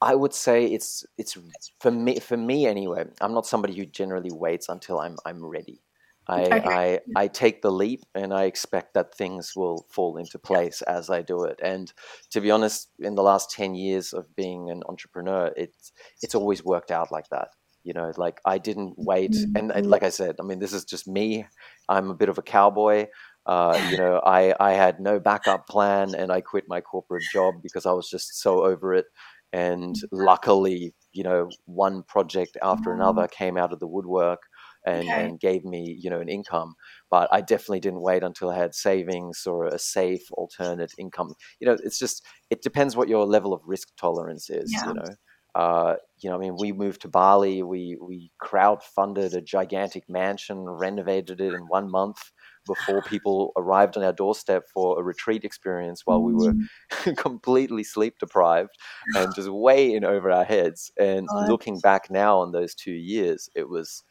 I 0.00 0.14
would 0.14 0.34
say 0.34 0.66
it's 0.66 1.04
it's 1.16 1.36
for 1.80 1.90
me 1.90 2.20
for 2.20 2.36
me 2.36 2.66
anyway. 2.66 3.06
I'm 3.20 3.34
not 3.34 3.46
somebody 3.46 3.74
who 3.74 3.86
generally 3.86 4.30
waits 4.32 4.68
until 4.68 5.00
I'm 5.00 5.16
I'm 5.24 5.44
ready. 5.44 5.82
I 6.28 6.40
Okay. 6.40 6.60
I 6.64 7.00
I 7.14 7.28
take 7.28 7.62
the 7.62 7.70
leap 7.70 8.04
and 8.14 8.34
I 8.34 8.44
expect 8.44 8.94
that 8.94 9.14
things 9.14 9.54
will 9.56 9.86
fall 9.90 10.16
into 10.18 10.38
Yeah. 10.48 10.58
place 10.58 10.82
as 10.82 11.08
I 11.10 11.22
do 11.22 11.44
it. 11.44 11.60
And 11.62 11.92
to 12.30 12.40
be 12.40 12.50
honest, 12.50 12.90
in 12.98 13.14
the 13.14 13.22
last 13.22 13.50
10 13.50 13.74
years 13.74 14.12
of 14.12 14.34
being 14.36 14.70
an 14.70 14.82
entrepreneur, 14.88 15.52
it's 15.56 15.92
it's 16.22 16.34
always 16.34 16.64
worked 16.64 16.90
out 16.90 17.10
like 17.12 17.28
that. 17.30 17.48
You 17.84 17.92
know, 17.94 18.12
like 18.16 18.40
I 18.44 18.58
didn't 18.58 18.94
wait, 18.98 19.46
and, 19.54 19.70
and 19.70 19.86
like 19.88 20.02
I 20.02 20.08
said, 20.10 20.36
I 20.40 20.42
mean, 20.42 20.58
this 20.58 20.72
is 20.72 20.84
just 20.84 21.06
me. 21.06 21.46
I'm 21.88 22.10
a 22.10 22.14
bit 22.16 22.28
of 22.28 22.36
a 22.38 22.42
cowboy. 22.42 23.06
Uh, 23.46 23.78
you 23.80 23.96
know, 23.96 24.20
I, 24.26 24.52
I 24.58 24.72
had 24.72 24.98
no 24.98 25.20
backup 25.20 25.68
plan 25.68 26.16
and 26.16 26.32
I 26.32 26.40
quit 26.40 26.64
my 26.66 26.80
corporate 26.80 27.28
job 27.28 27.62
because 27.62 27.86
I 27.86 27.92
was 27.92 28.10
just 28.10 28.40
so 28.40 28.64
over 28.64 28.92
it. 28.92 29.06
And 29.52 29.94
luckily, 30.12 30.94
you 31.12 31.22
know, 31.22 31.48
one 31.64 32.02
project 32.02 32.56
after 32.62 32.92
another 32.92 33.26
came 33.28 33.56
out 33.56 33.72
of 33.72 33.80
the 33.80 33.86
woodwork 33.86 34.40
and, 34.84 35.08
okay. 35.08 35.24
and 35.24 35.40
gave 35.40 35.64
me, 35.64 35.96
you 35.98 36.10
know, 36.10 36.20
an 36.20 36.28
income. 36.28 36.74
But 37.10 37.28
I 37.32 37.40
definitely 37.40 37.80
didn't 37.80 38.02
wait 38.02 38.22
until 38.22 38.50
I 38.50 38.56
had 38.56 38.74
savings 38.74 39.46
or 39.46 39.66
a 39.66 39.78
safe 39.78 40.26
alternate 40.32 40.92
income. 40.98 41.34
You 41.60 41.68
know, 41.68 41.76
it's 41.82 41.98
just, 41.98 42.22
it 42.50 42.62
depends 42.62 42.96
what 42.96 43.08
your 43.08 43.24
level 43.24 43.54
of 43.54 43.62
risk 43.64 43.88
tolerance 43.96 44.50
is, 44.50 44.70
yeah. 44.72 44.88
you 44.88 44.94
know. 44.94 45.14
Uh, 45.54 45.96
you 46.18 46.28
know, 46.28 46.36
I 46.36 46.38
mean, 46.38 46.56
we 46.60 46.70
moved 46.70 47.00
to 47.00 47.08
Bali. 47.08 47.62
We 47.62 47.96
we 47.98 48.30
crowd 48.38 48.82
funded 48.82 49.32
a 49.32 49.40
gigantic 49.40 50.04
mansion, 50.06 50.58
renovated 50.58 51.40
it 51.40 51.54
in 51.54 51.62
one 51.62 51.90
month, 51.90 52.18
before 52.66 53.02
people 53.02 53.52
arrived 53.56 53.96
on 53.96 54.02
our 54.02 54.12
doorstep 54.12 54.64
for 54.72 54.98
a 54.98 55.02
retreat 55.02 55.44
experience 55.44 56.02
while 56.04 56.22
we 56.22 56.34
were 56.34 56.52
mm. 56.52 57.16
completely 57.16 57.84
sleep 57.84 58.14
deprived 58.18 58.70
and 59.14 59.34
just 59.34 59.48
way 59.48 59.94
in 59.94 60.04
over 60.04 60.30
our 60.30 60.44
heads. 60.44 60.90
And 60.98 61.26
looking 61.48 61.78
back 61.80 62.10
now 62.10 62.38
on 62.38 62.52
those 62.52 62.74
two 62.74 62.92
years, 62.92 63.48
it 63.54 63.68
was, 63.68 64.04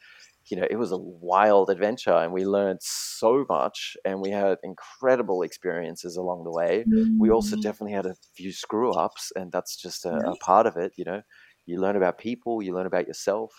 you 0.46 0.56
know, 0.56 0.66
it 0.68 0.76
was 0.76 0.92
a 0.92 0.98
wild 0.98 1.70
adventure 1.70 2.14
and 2.14 2.32
we 2.32 2.44
learned 2.44 2.80
so 2.82 3.44
much 3.48 3.96
and 4.04 4.20
we 4.20 4.30
had 4.30 4.58
incredible 4.62 5.42
experiences 5.42 6.16
along 6.16 6.44
the 6.44 6.52
way. 6.52 6.84
We 7.18 7.30
also 7.30 7.56
mm. 7.56 7.62
definitely 7.62 7.92
had 7.92 8.06
a 8.06 8.16
few 8.36 8.52
screw 8.52 8.92
ups 8.92 9.32
and 9.36 9.52
that's 9.52 9.76
just 9.76 10.04
a, 10.04 10.14
a 10.14 10.36
part 10.36 10.66
of 10.66 10.76
it, 10.76 10.92
you 10.96 11.04
know. 11.04 11.22
You 11.66 11.80
learn 11.80 11.96
about 11.96 12.18
people, 12.18 12.62
you 12.62 12.72
learn 12.72 12.86
about 12.86 13.08
yourself. 13.08 13.52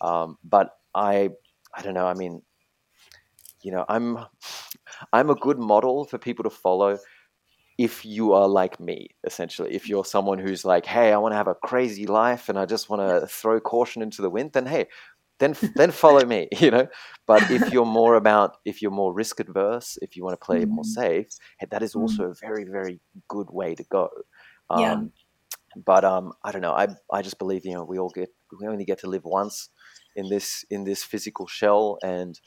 Um, 0.00 0.38
but 0.42 0.70
I, 0.92 1.30
I 1.76 1.82
don't 1.82 1.94
know. 1.94 2.06
I 2.06 2.14
mean, 2.14 2.42
you 3.64 3.72
know, 3.72 3.84
I'm 3.88 4.18
I'm 5.12 5.30
a 5.30 5.34
good 5.34 5.58
model 5.58 6.04
for 6.04 6.18
people 6.18 6.44
to 6.44 6.50
follow 6.50 6.98
if 7.78 8.04
you 8.04 8.32
are 8.34 8.46
like 8.46 8.78
me, 8.78 9.08
essentially. 9.24 9.74
If 9.74 9.88
you're 9.88 10.04
someone 10.04 10.38
who's 10.38 10.64
like, 10.64 10.86
hey, 10.86 11.12
I 11.12 11.16
want 11.16 11.32
to 11.32 11.36
have 11.36 11.48
a 11.48 11.56
crazy 11.56 12.06
life 12.06 12.48
and 12.48 12.58
I 12.58 12.66
just 12.66 12.88
want 12.88 13.02
to 13.02 13.26
throw 13.26 13.58
caution 13.58 14.02
into 14.02 14.22
the 14.22 14.30
wind, 14.30 14.52
then 14.52 14.66
hey, 14.66 14.86
then 15.40 15.56
then 15.74 15.90
follow 15.90 16.24
me, 16.24 16.48
you 16.60 16.70
know. 16.70 16.86
But 17.26 17.50
if 17.50 17.62
you're 17.72 17.86
more 17.86 18.14
about 18.14 18.58
if 18.64 18.82
you're 18.82 18.90
more 18.90 19.12
risk 19.12 19.40
adverse, 19.40 19.98
if 20.02 20.14
you 20.14 20.22
want 20.22 20.38
to 20.38 20.44
play 20.44 20.62
it 20.62 20.68
more 20.68 20.84
mm-hmm. 20.84 21.00
safe, 21.00 21.26
hey, 21.58 21.66
that 21.70 21.82
is 21.82 21.92
mm-hmm. 21.92 22.02
also 22.02 22.24
a 22.24 22.34
very 22.34 22.64
very 22.64 23.00
good 23.28 23.48
way 23.50 23.74
to 23.74 23.84
go. 23.84 24.10
Um, 24.70 24.80
yeah. 24.80 25.02
But 25.84 26.04
um, 26.04 26.32
I 26.44 26.52
don't 26.52 26.62
know. 26.62 26.74
I 26.74 26.88
I 27.10 27.22
just 27.22 27.38
believe 27.38 27.64
you 27.64 27.74
know 27.74 27.84
we 27.84 27.98
all 27.98 28.10
get 28.10 28.28
we 28.60 28.68
only 28.68 28.84
get 28.84 29.00
to 29.00 29.08
live 29.08 29.24
once 29.24 29.70
in 30.14 30.28
this 30.28 30.64
in 30.70 30.84
this 30.84 31.02
physical 31.02 31.46
shell 31.46 31.98
and 32.02 32.38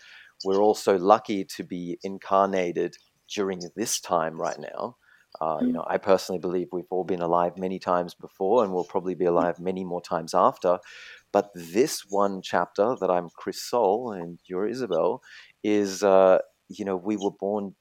we're 0.44 0.62
also 0.62 0.98
lucky 0.98 1.46
to 1.56 1.64
be 1.64 1.98
incarnated 2.04 2.96
during 3.34 3.62
this 3.76 4.00
time 4.00 4.40
right 4.40 4.60
now. 4.60 4.98
Uh, 5.42 5.58
you 5.62 5.68
mm. 5.68 5.74
know, 5.74 5.86
I 5.88 5.98
personally 5.98 6.40
believe 6.40 6.70
we've 6.72 6.86
all 6.90 7.04
been 7.04 7.22
alive 7.22 7.58
many 7.58 7.80
times 7.80 8.14
before, 8.14 8.64
and 8.64 8.74
we'll 8.74 8.86
probably 8.86 9.16
be 9.16 9.26
alive 9.26 9.60
many 9.60 9.84
more 9.84 10.02
times 10.02 10.34
after. 10.34 10.80
But 11.32 11.50
this 11.54 12.06
one 12.10 12.42
chapter 12.42 12.96
that 13.00 13.12
I'm 13.12 13.30
Chris 13.36 13.62
Soll 13.62 14.12
and 14.12 14.40
you're 14.48 14.68
Isabelle 14.68 15.22
is, 15.64 16.02
uh, 16.02 16.40
you 16.70 16.86
know, 16.86 16.96
we 16.96 17.18
were 17.18 17.32
born 17.32 17.76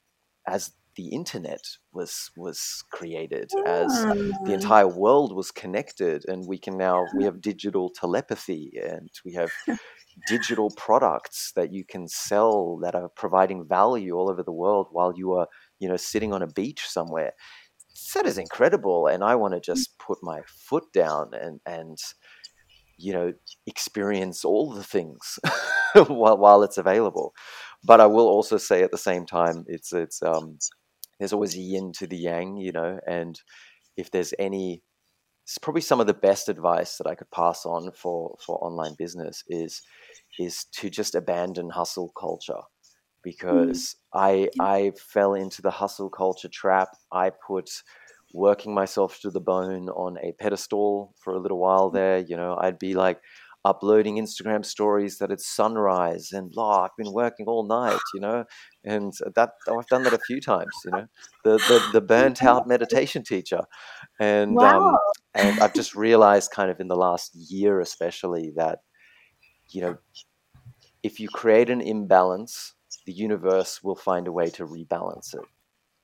as 0.47 0.73
the 0.95 1.09
internet 1.09 1.61
was 1.93 2.31
was 2.35 2.83
created, 2.91 3.49
as 3.65 3.87
the 4.03 4.35
ah. 4.47 4.51
entire 4.51 4.87
world 4.87 5.33
was 5.33 5.51
connected, 5.51 6.25
and 6.27 6.47
we 6.47 6.57
can 6.57 6.75
now 6.75 7.05
we 7.15 7.23
have 7.23 7.39
digital 7.39 7.89
telepathy, 7.89 8.73
and 8.83 9.09
we 9.23 9.33
have 9.33 9.51
digital 10.27 10.71
products 10.77 11.51
that 11.55 11.71
you 11.71 11.83
can 11.85 12.07
sell 12.07 12.77
that 12.81 12.95
are 12.95 13.09
providing 13.09 13.67
value 13.67 14.13
all 14.13 14.29
over 14.29 14.43
the 14.43 14.51
world 14.51 14.87
while 14.91 15.13
you 15.15 15.33
are, 15.33 15.47
you 15.79 15.87
know, 15.87 15.97
sitting 15.97 16.33
on 16.33 16.41
a 16.41 16.47
beach 16.47 16.85
somewhere. 16.87 17.33
That 18.13 18.25
is 18.25 18.37
incredible, 18.37 19.07
and 19.07 19.23
I 19.23 19.35
want 19.35 19.53
to 19.53 19.59
mm. 19.59 19.63
just 19.63 19.97
put 19.99 20.19
my 20.21 20.41
foot 20.47 20.85
down 20.93 21.31
and 21.33 21.59
and 21.65 21.97
you 22.99 23.13
know 23.13 23.33
experience 23.67 24.43
all 24.43 24.71
the 24.71 24.83
things 24.83 25.39
while 26.07 26.37
while 26.37 26.63
it's 26.63 26.77
available. 26.77 27.33
But 27.83 28.01
I 28.01 28.07
will 28.07 28.27
also 28.27 28.57
say 28.57 28.83
at 28.83 28.91
the 28.91 28.97
same 28.97 29.25
time, 29.25 29.65
it's 29.67 29.93
it's 29.93 30.21
um, 30.21 30.57
there's 31.19 31.33
always 31.33 31.55
a 31.55 31.59
yin 31.59 31.91
to 31.97 32.07
the 32.07 32.17
yang, 32.17 32.57
you 32.57 32.71
know, 32.71 32.99
and 33.07 33.39
if 33.95 34.11
there's 34.11 34.33
any 34.37 34.83
it's 35.47 35.57
probably 35.57 35.81
some 35.81 36.01
of 36.01 36.07
the 36.07 36.13
best 36.13 36.49
advice 36.49 36.97
that 36.97 37.07
I 37.07 37.15
could 37.15 37.31
pass 37.31 37.65
on 37.65 37.91
for 37.93 38.35
for 38.45 38.57
online 38.57 38.95
business 38.97 39.45
is 39.47 39.81
is 40.37 40.65
to 40.73 40.89
just 40.89 41.15
abandon 41.15 41.69
hustle 41.69 42.11
culture 42.19 42.53
mm. 42.53 43.23
because 43.23 43.95
mm. 44.13 44.19
I 44.19 44.49
I 44.59 44.91
fell 44.97 45.35
into 45.35 45.61
the 45.61 45.71
hustle 45.71 46.09
culture 46.09 46.49
trap. 46.49 46.89
I 47.13 47.31
put 47.47 47.69
working 48.33 48.73
myself 48.73 49.21
to 49.21 49.31
the 49.31 49.39
bone 49.39 49.87
on 49.87 50.17
a 50.21 50.33
pedestal 50.33 51.15
for 51.23 51.33
a 51.33 51.39
little 51.39 51.59
while 51.59 51.91
mm. 51.91 51.93
there. 51.93 52.17
You 52.17 52.35
know, 52.35 52.57
I'd 52.59 52.77
be 52.77 52.93
like 52.93 53.21
uploading 53.67 54.15
Instagram 54.15 54.63
stories 54.63 55.17
that 55.17 55.29
it's 55.29 55.45
sunrise 55.45 56.31
and 56.31 56.53
oh, 56.57 56.83
I've 56.83 56.95
been 56.97 57.11
working 57.11 57.47
all 57.47 57.65
night, 57.65 57.99
you 58.13 58.21
know, 58.21 58.45
and 58.85 59.13
that 59.35 59.51
I've 59.67 59.87
done 59.87 60.03
that 60.03 60.13
a 60.13 60.19
few 60.19 60.39
times, 60.39 60.71
you 60.85 60.91
know, 60.91 61.07
the 61.43 61.57
the, 61.57 61.89
the 61.93 62.01
burnt 62.13 62.43
out 62.43 62.67
meditation 62.67 63.23
teacher, 63.23 63.61
and 64.19 64.55
wow. 64.55 64.89
um, 64.89 64.97
and 65.37 65.59
I've 65.59 65.73
just 65.73 65.95
realized 65.95 66.51
kind 66.51 66.69
of 66.71 66.79
in 66.79 66.87
the 66.87 66.95
last 66.95 67.35
year 67.35 67.79
especially 67.79 68.51
that 68.55 68.79
you 69.71 69.81
know, 69.81 69.97
if 71.03 71.19
you 71.19 71.29
create 71.29 71.69
an 71.69 71.81
imbalance, 71.81 72.73
the 73.05 73.11
universe 73.11 73.83
will 73.83 73.95
find 73.95 74.27
a 74.27 74.31
way 74.31 74.49
to 74.51 74.65
rebalance 74.65 75.33
it. 75.33 75.45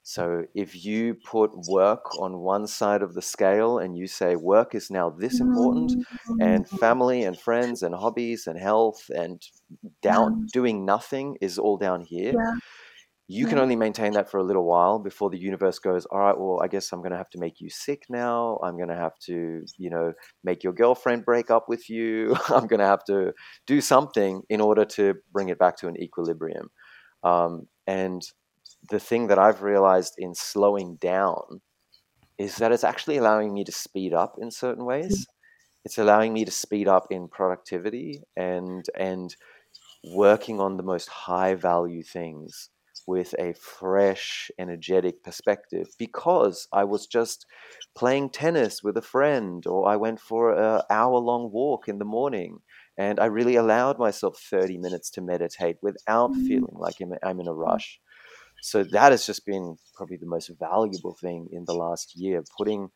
So 0.06 0.44
if 0.54 0.84
you 0.84 1.16
put 1.16 1.52
work 1.70 2.20
on 2.20 2.40
one 2.40 2.68
side 2.68 3.02
of 3.02 3.14
the 3.14 3.22
scale 3.22 3.80
and 3.80 3.98
you 3.98 4.06
say 4.06 4.36
work 4.36 4.76
is 4.76 4.92
now 4.92 5.10
this 5.10 5.40
important 5.40 6.06
and 6.42 6.68
family 6.68 7.24
and 7.24 7.40
friends 7.40 7.84
and 7.84 7.96
hobbies 7.96 8.46
and 8.46 8.60
health 8.60 9.10
and 9.16 9.42
down 10.02 10.48
doing 10.52 10.84
nothing 10.84 11.38
is 11.40 11.58
all 11.58 11.78
down 11.78 12.02
here, 12.02 12.34
yeah 12.34 12.56
you 13.28 13.48
can 13.48 13.58
only 13.58 13.76
maintain 13.76 14.12
that 14.14 14.30
for 14.30 14.38
a 14.38 14.44
little 14.44 14.66
while 14.66 15.00
before 15.00 15.30
the 15.30 15.40
universe 15.40 15.80
goes 15.80 16.06
all 16.08 16.20
right 16.20 16.38
well 16.38 16.60
i 16.62 16.68
guess 16.68 16.92
i'm 16.92 17.00
going 17.00 17.12
to 17.12 17.18
have 17.18 17.30
to 17.30 17.40
make 17.40 17.62
you 17.62 17.70
sick 17.70 18.04
now. 18.10 18.60
I'm 18.64 18.76
going 18.78 18.90
to 18.90 18.96
have 18.96 19.18
to 19.28 19.64
you 19.78 19.90
know 19.90 20.14
make 20.44 20.64
your 20.64 20.74
girlfriend 20.74 21.26
break 21.26 21.50
up 21.52 21.66
with 21.68 21.90
you. 21.90 22.36
I'm 22.50 22.68
going 22.68 22.80
to 22.80 22.86
have 22.86 23.04
to 23.06 23.34
do 23.68 23.82
something 23.82 24.42
in 24.50 24.62
order 24.62 24.86
to 24.98 25.16
bring 25.32 25.50
it 25.50 25.60
back 25.60 25.78
to 25.78 25.88
an 25.88 26.02
equilibrium. 26.02 26.70
Um, 27.24 27.68
and 27.88 28.22
the 28.90 29.00
thing 29.00 29.28
that 29.28 29.40
i've 29.40 29.62
realized 29.62 30.16
in 30.18 30.36
slowing 30.36 30.98
down 30.98 31.62
is 32.38 32.58
that 32.58 32.72
it's 32.74 32.84
actually 32.84 33.18
allowing 33.18 33.54
me 33.54 33.64
to 33.64 33.72
speed 33.72 34.14
up 34.14 34.36
in 34.42 34.52
certain 34.52 34.86
ways. 34.86 35.26
It's 35.86 35.98
allowing 35.98 36.34
me 36.34 36.46
to 36.46 36.52
speed 36.52 36.88
up 36.88 37.08
in 37.12 37.28
productivity 37.28 38.24
and 38.36 38.86
and 38.98 39.36
working 40.04 40.60
on 40.60 40.78
the 40.78 40.84
most 40.84 41.08
high 41.10 41.56
value 41.56 42.04
things 42.04 42.70
with 43.08 43.34
a 43.40 43.54
fresh, 43.54 44.52
energetic 44.58 45.24
perspective 45.24 45.88
because 45.98 46.68
I 46.72 46.84
was 46.84 47.08
just 47.08 47.46
playing 47.96 48.30
tennis 48.30 48.84
with 48.84 48.98
a 48.98 49.02
friend 49.02 49.66
or 49.68 49.88
I 49.88 49.96
went 49.96 50.20
for 50.20 50.54
an 50.54 50.82
hour 50.90 51.18
long 51.18 51.52
walk 51.52 51.88
in 51.88 52.00
the 52.00 52.06
morning 52.06 52.60
and 52.98 53.20
I 53.20 53.26
really 53.26 53.56
allowed 53.56 54.00
myself 54.00 54.40
30 54.40 54.78
minutes 54.78 55.10
to 55.12 55.22
meditate 55.22 55.78
without 55.82 56.32
mm. 56.32 56.48
feeling 56.48 56.76
like 56.76 56.96
I'm 57.24 57.40
in 57.40 57.48
a 57.48 57.54
rush. 57.54 58.00
So 58.62 58.84
that 58.84 59.12
has 59.12 59.26
just 59.26 59.46
been 59.46 59.78
probably 59.96 60.18
the 60.18 60.26
most 60.26 60.50
valuable 60.60 61.18
thing 61.20 61.50
in 61.52 61.66
the 61.66 61.74
last 61.74 62.16
year, 62.16 62.44
putting 62.58 62.90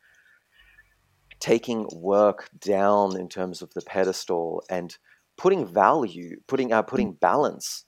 taking 1.40 1.86
work 1.92 2.48
down 2.58 3.18
in 3.18 3.28
terms 3.28 3.62
of 3.62 3.72
the 3.74 3.82
pedestal 3.82 4.62
and 4.70 4.96
putting 5.36 5.66
value, 5.66 6.40
putting 6.46 6.72
uh, 6.72 6.82
putting 6.82 7.12
balance 7.12 7.84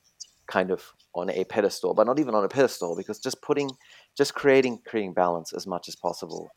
kind 0.50 0.71
of 0.71 0.83
on 1.14 1.30
a 1.30 1.45
pedestal, 1.45 1.95
but 1.95 2.07
not 2.07 2.19
even 2.19 2.35
on 2.35 2.45
a 2.45 2.49
pedestal, 2.49 2.97
because 2.97 3.19
just 3.21 3.40
putting, 3.40 3.71
just 4.16 4.35
creating, 4.35 4.80
creating 4.87 5.14
balance 5.14 5.52
as 5.52 5.66
much 5.66 5.88
as 5.88 5.97
possible, 5.97 6.50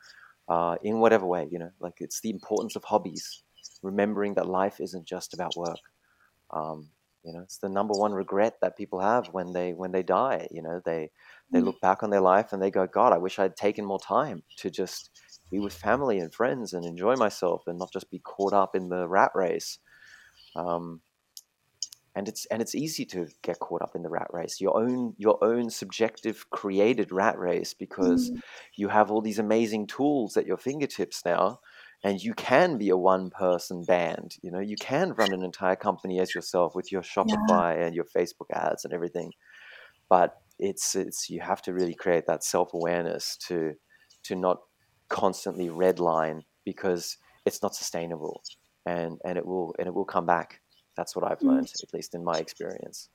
uh, 0.49 0.75
in 0.83 0.99
whatever 0.99 1.25
way, 1.25 1.47
you 1.51 1.59
know, 1.59 1.71
like 1.79 1.93
it's 1.99 2.19
the 2.21 2.29
importance 2.29 2.75
of 2.75 2.83
hobbies, 2.83 3.43
remembering 3.81 4.33
that 4.33 4.47
life 4.47 4.81
isn't 4.81 5.05
just 5.05 5.33
about 5.33 5.55
work. 5.55 5.79
Um, 6.51 6.89
you 7.23 7.31
know, 7.31 7.39
it's 7.39 7.59
the 7.59 7.69
number 7.69 7.93
one 7.93 8.11
regret 8.13 8.55
that 8.61 8.77
people 8.77 8.99
have 8.99 9.27
when 9.27 9.53
they 9.53 9.71
when 9.71 9.93
they 9.93 10.03
die. 10.03 10.45
You 10.51 10.61
know, 10.61 10.81
they 10.83 11.09
they 11.51 11.61
mm. 11.61 11.63
look 11.63 11.79
back 11.79 12.03
on 12.03 12.09
their 12.09 12.21
life 12.21 12.51
and 12.51 12.61
they 12.61 12.69
go, 12.69 12.85
God, 12.85 13.13
I 13.13 13.17
wish 13.17 13.39
I'd 13.39 13.55
taken 13.55 13.85
more 13.85 13.99
time 13.99 14.43
to 14.57 14.69
just 14.69 15.09
be 15.49 15.59
with 15.59 15.73
family 15.73 16.19
and 16.19 16.33
friends 16.33 16.73
and 16.73 16.83
enjoy 16.85 17.15
myself 17.15 17.63
and 17.67 17.79
not 17.79 17.93
just 17.93 18.11
be 18.11 18.19
caught 18.19 18.53
up 18.53 18.75
in 18.75 18.89
the 18.89 19.07
rat 19.07 19.31
race. 19.35 19.79
Um, 20.55 21.01
and 22.15 22.27
it's 22.27 22.45
and 22.47 22.61
it's 22.61 22.75
easy 22.75 23.05
to 23.05 23.27
get 23.41 23.59
caught 23.59 23.81
up 23.81 23.95
in 23.95 24.03
the 24.03 24.09
rat 24.09 24.27
race 24.31 24.61
your 24.61 24.77
own 24.77 25.13
your 25.17 25.43
own 25.43 25.69
subjective 25.69 26.49
created 26.49 27.11
rat 27.11 27.37
race 27.37 27.73
because 27.73 28.31
mm. 28.31 28.39
you 28.75 28.87
have 28.87 29.11
all 29.11 29.21
these 29.21 29.39
amazing 29.39 29.87
tools 29.87 30.37
at 30.37 30.45
your 30.45 30.57
fingertips 30.57 31.23
now 31.25 31.59
and 32.03 32.21
you 32.21 32.33
can 32.33 32.77
be 32.77 32.89
a 32.89 32.97
one 32.97 33.29
person 33.29 33.83
band 33.83 34.35
you 34.41 34.51
know 34.51 34.59
you 34.59 34.75
can 34.75 35.13
run 35.13 35.33
an 35.33 35.43
entire 35.43 35.75
company 35.75 36.19
as 36.19 36.35
yourself 36.35 36.75
with 36.75 36.91
your 36.91 37.01
shopify 37.01 37.75
yeah. 37.75 37.85
and 37.85 37.95
your 37.95 38.05
facebook 38.05 38.51
ads 38.51 38.85
and 38.85 38.93
everything 38.93 39.31
but 40.09 40.41
it's 40.59 40.95
it's 40.95 41.29
you 41.29 41.41
have 41.41 41.61
to 41.61 41.73
really 41.73 41.95
create 41.95 42.25
that 42.27 42.43
self-awareness 42.43 43.37
to 43.37 43.73
to 44.21 44.35
not 44.35 44.59
constantly 45.09 45.67
redline 45.67 46.41
because 46.63 47.17
it's 47.45 47.61
not 47.61 47.75
sustainable 47.75 48.41
and 48.85 49.19
and 49.25 49.37
it 49.37 49.45
will 49.45 49.75
and 49.79 49.87
it 49.87 49.93
will 49.93 50.05
come 50.05 50.25
back 50.25 50.61
that's 50.95 51.15
what 51.15 51.29
i've 51.29 51.39
mm. 51.39 51.47
learned 51.47 51.71
at 51.81 51.93
least 51.93 52.15
in 52.15 52.23
my 52.23 52.37
experience. 52.37 53.09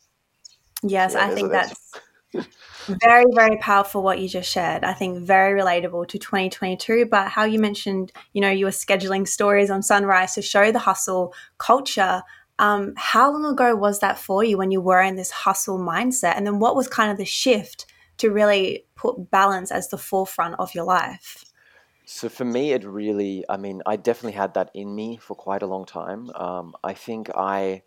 Yes 0.83 1.15
yeah, 1.15 1.27
i 1.27 1.35
think 1.35 1.51
that's 1.51 1.93
very 3.05 3.25
very 3.33 3.57
powerful 3.57 4.03
what 4.03 4.19
you 4.19 4.29
just 4.29 4.51
shared. 4.51 4.85
I 4.85 4.93
think 4.93 5.21
very 5.21 5.59
relatable 5.59 6.09
to 6.09 6.19
2022 6.19 7.07
but 7.07 7.29
how 7.29 7.45
you 7.45 7.59
mentioned 7.59 8.13
you 8.35 8.41
know 8.41 8.51
you 8.51 8.67
were 8.67 8.71
scheduling 8.71 9.27
stories 9.27 9.71
on 9.71 9.83
sunrise 9.83 10.35
to 10.35 10.43
show 10.43 10.71
the 10.71 10.79
hustle 10.79 11.33
culture 11.57 12.23
um, 12.59 12.95
how 12.97 13.33
long 13.33 13.45
ago 13.45 13.77
was 13.77 14.01
that 14.01 14.19
for 14.19 14.43
you 14.43 14.59
when 14.59 14.71
you 14.71 14.81
were 14.81 15.01
in 15.01 15.17
this 15.17 15.31
hustle 15.31 15.79
mindset? 15.79 16.37
And 16.37 16.47
then 16.47 16.59
what 16.59 16.75
was 16.75 16.89
kind 16.89 17.11
of 17.11 17.17
the 17.17 17.25
shift 17.25 17.87
to 18.19 18.31
really 18.31 18.85
put 18.97 19.31
balance 19.31 19.71
as 19.71 19.89
the 19.89 19.99
forefront 19.99 20.57
of 20.59 20.75
your 20.75 20.85
life 20.85 21.45
so 22.11 22.27
for 22.27 22.47
me 22.47 22.73
it 22.73 22.85
really 22.85 23.45
i 23.51 23.57
mean 23.59 23.83
i 23.85 23.95
definitely 23.95 24.33
had 24.33 24.55
that 24.55 24.71
in 24.73 24.95
me 24.95 25.19
for 25.19 25.35
quite 25.35 25.63
a 25.63 25.67
long 25.67 25.85
time 25.85 26.31
um, 26.35 26.75
i 26.83 26.95
think 26.95 27.29
i 27.37 27.83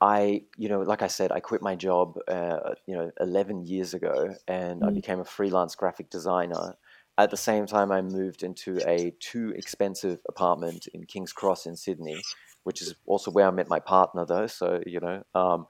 I, 0.00 0.42
you 0.56 0.68
know, 0.68 0.82
like 0.82 1.02
I 1.02 1.08
said, 1.08 1.32
I 1.32 1.40
quit 1.40 1.60
my 1.60 1.74
job, 1.74 2.18
uh, 2.28 2.74
you 2.86 2.94
know, 2.94 3.10
11 3.18 3.66
years 3.66 3.94
ago 3.94 4.32
and 4.46 4.84
I 4.84 4.90
mm. 4.90 4.94
became 4.94 5.18
a 5.18 5.24
freelance 5.24 5.74
graphic 5.74 6.08
designer. 6.08 6.76
At 7.18 7.32
the 7.32 7.36
same 7.36 7.66
time, 7.66 7.90
I 7.90 8.00
moved 8.00 8.44
into 8.44 8.78
a 8.86 9.12
too 9.18 9.52
expensive 9.56 10.20
apartment 10.28 10.86
in 10.94 11.04
King's 11.04 11.32
Cross 11.32 11.66
in 11.66 11.74
Sydney, 11.74 12.22
which 12.62 12.80
is 12.80 12.94
also 13.06 13.32
where 13.32 13.48
I 13.48 13.50
met 13.50 13.68
my 13.68 13.80
partner, 13.80 14.24
though. 14.24 14.46
So, 14.46 14.80
you 14.86 15.00
know, 15.00 15.24
um, 15.34 15.66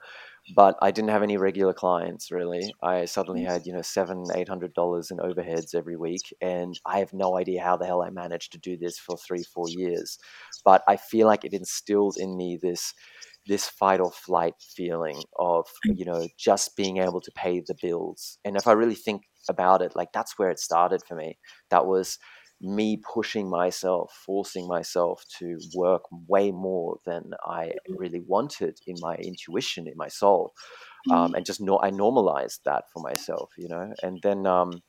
but 0.55 0.75
I 0.81 0.91
didn't 0.91 1.09
have 1.09 1.23
any 1.23 1.37
regular 1.37 1.73
clients 1.73 2.31
really. 2.31 2.73
I 2.81 3.05
suddenly 3.05 3.43
had, 3.43 3.65
you 3.65 3.73
know, 3.73 3.81
seven, 3.81 4.25
eight 4.35 4.49
hundred 4.49 4.73
dollars 4.73 5.11
in 5.11 5.17
overheads 5.17 5.75
every 5.75 5.95
week, 5.95 6.33
and 6.41 6.79
I 6.85 6.99
have 6.99 7.13
no 7.13 7.37
idea 7.37 7.63
how 7.63 7.77
the 7.77 7.85
hell 7.85 8.01
I 8.01 8.09
managed 8.09 8.51
to 8.53 8.57
do 8.57 8.77
this 8.77 8.97
for 8.97 9.17
three, 9.17 9.43
four 9.43 9.65
years. 9.67 10.17
But 10.65 10.83
I 10.87 10.97
feel 10.97 11.27
like 11.27 11.45
it 11.45 11.53
instilled 11.53 12.17
in 12.17 12.35
me 12.37 12.57
this 12.61 12.93
this 13.47 13.67
fight 13.67 13.99
or 13.99 14.11
flight 14.11 14.53
feeling 14.59 15.23
of 15.37 15.65
mm. 15.87 15.97
you 15.97 16.05
know 16.05 16.27
just 16.37 16.75
being 16.75 16.97
able 16.97 17.21
to 17.21 17.31
pay 17.31 17.59
the 17.59 17.75
bills 17.81 18.37
and 18.43 18.57
if 18.57 18.67
i 18.67 18.71
really 18.71 18.95
think 18.95 19.23
about 19.47 19.81
it 19.81 19.95
like 19.95 20.09
that's 20.13 20.37
where 20.37 20.49
it 20.49 20.59
started 20.59 21.01
for 21.07 21.15
me 21.15 21.37
that 21.69 21.85
was 21.85 22.19
me 22.61 22.97
pushing 22.97 23.49
myself 23.49 24.21
forcing 24.25 24.67
myself 24.67 25.23
to 25.37 25.57
work 25.75 26.03
way 26.27 26.51
more 26.51 26.97
than 27.05 27.31
i 27.45 27.67
mm-hmm. 27.67 27.95
really 27.95 28.21
wanted 28.27 28.77
in 28.87 28.95
my 28.99 29.15
intuition 29.15 29.87
in 29.87 29.93
my 29.95 30.07
soul 30.07 30.53
um, 31.09 31.27
mm-hmm. 31.27 31.35
and 31.35 31.45
just 31.45 31.61
no, 31.61 31.79
i 31.81 31.89
normalized 31.89 32.61
that 32.65 32.83
for 32.91 33.01
myself 33.01 33.49
you 33.57 33.67
know 33.67 33.93
and 34.03 34.19
then 34.23 34.45
um, 34.45 34.81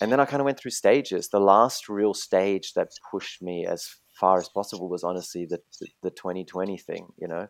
and 0.00 0.10
then 0.10 0.18
i 0.18 0.24
kind 0.24 0.40
of 0.40 0.44
went 0.44 0.58
through 0.58 0.70
stages 0.70 1.28
the 1.28 1.40
last 1.40 1.88
real 1.88 2.14
stage 2.14 2.72
that 2.74 2.88
pushed 3.10 3.40
me 3.42 3.64
as 3.64 3.88
far 4.18 4.38
as 4.38 4.48
possible 4.48 4.88
was 4.88 5.04
honestly 5.04 5.44
the, 5.44 5.58
the, 5.80 5.88
the 6.04 6.10
2020 6.10 6.78
thing 6.78 7.06
you 7.16 7.28
know 7.28 7.46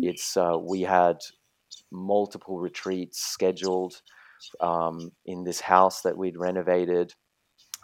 it's 0.00 0.36
uh, 0.36 0.56
we 0.58 0.80
had 0.80 1.18
multiple 1.92 2.58
retreats 2.58 3.20
scheduled 3.20 4.00
um, 4.60 5.10
in 5.26 5.44
this 5.44 5.60
house 5.60 6.02
that 6.02 6.16
we'd 6.16 6.36
renovated. 6.36 7.14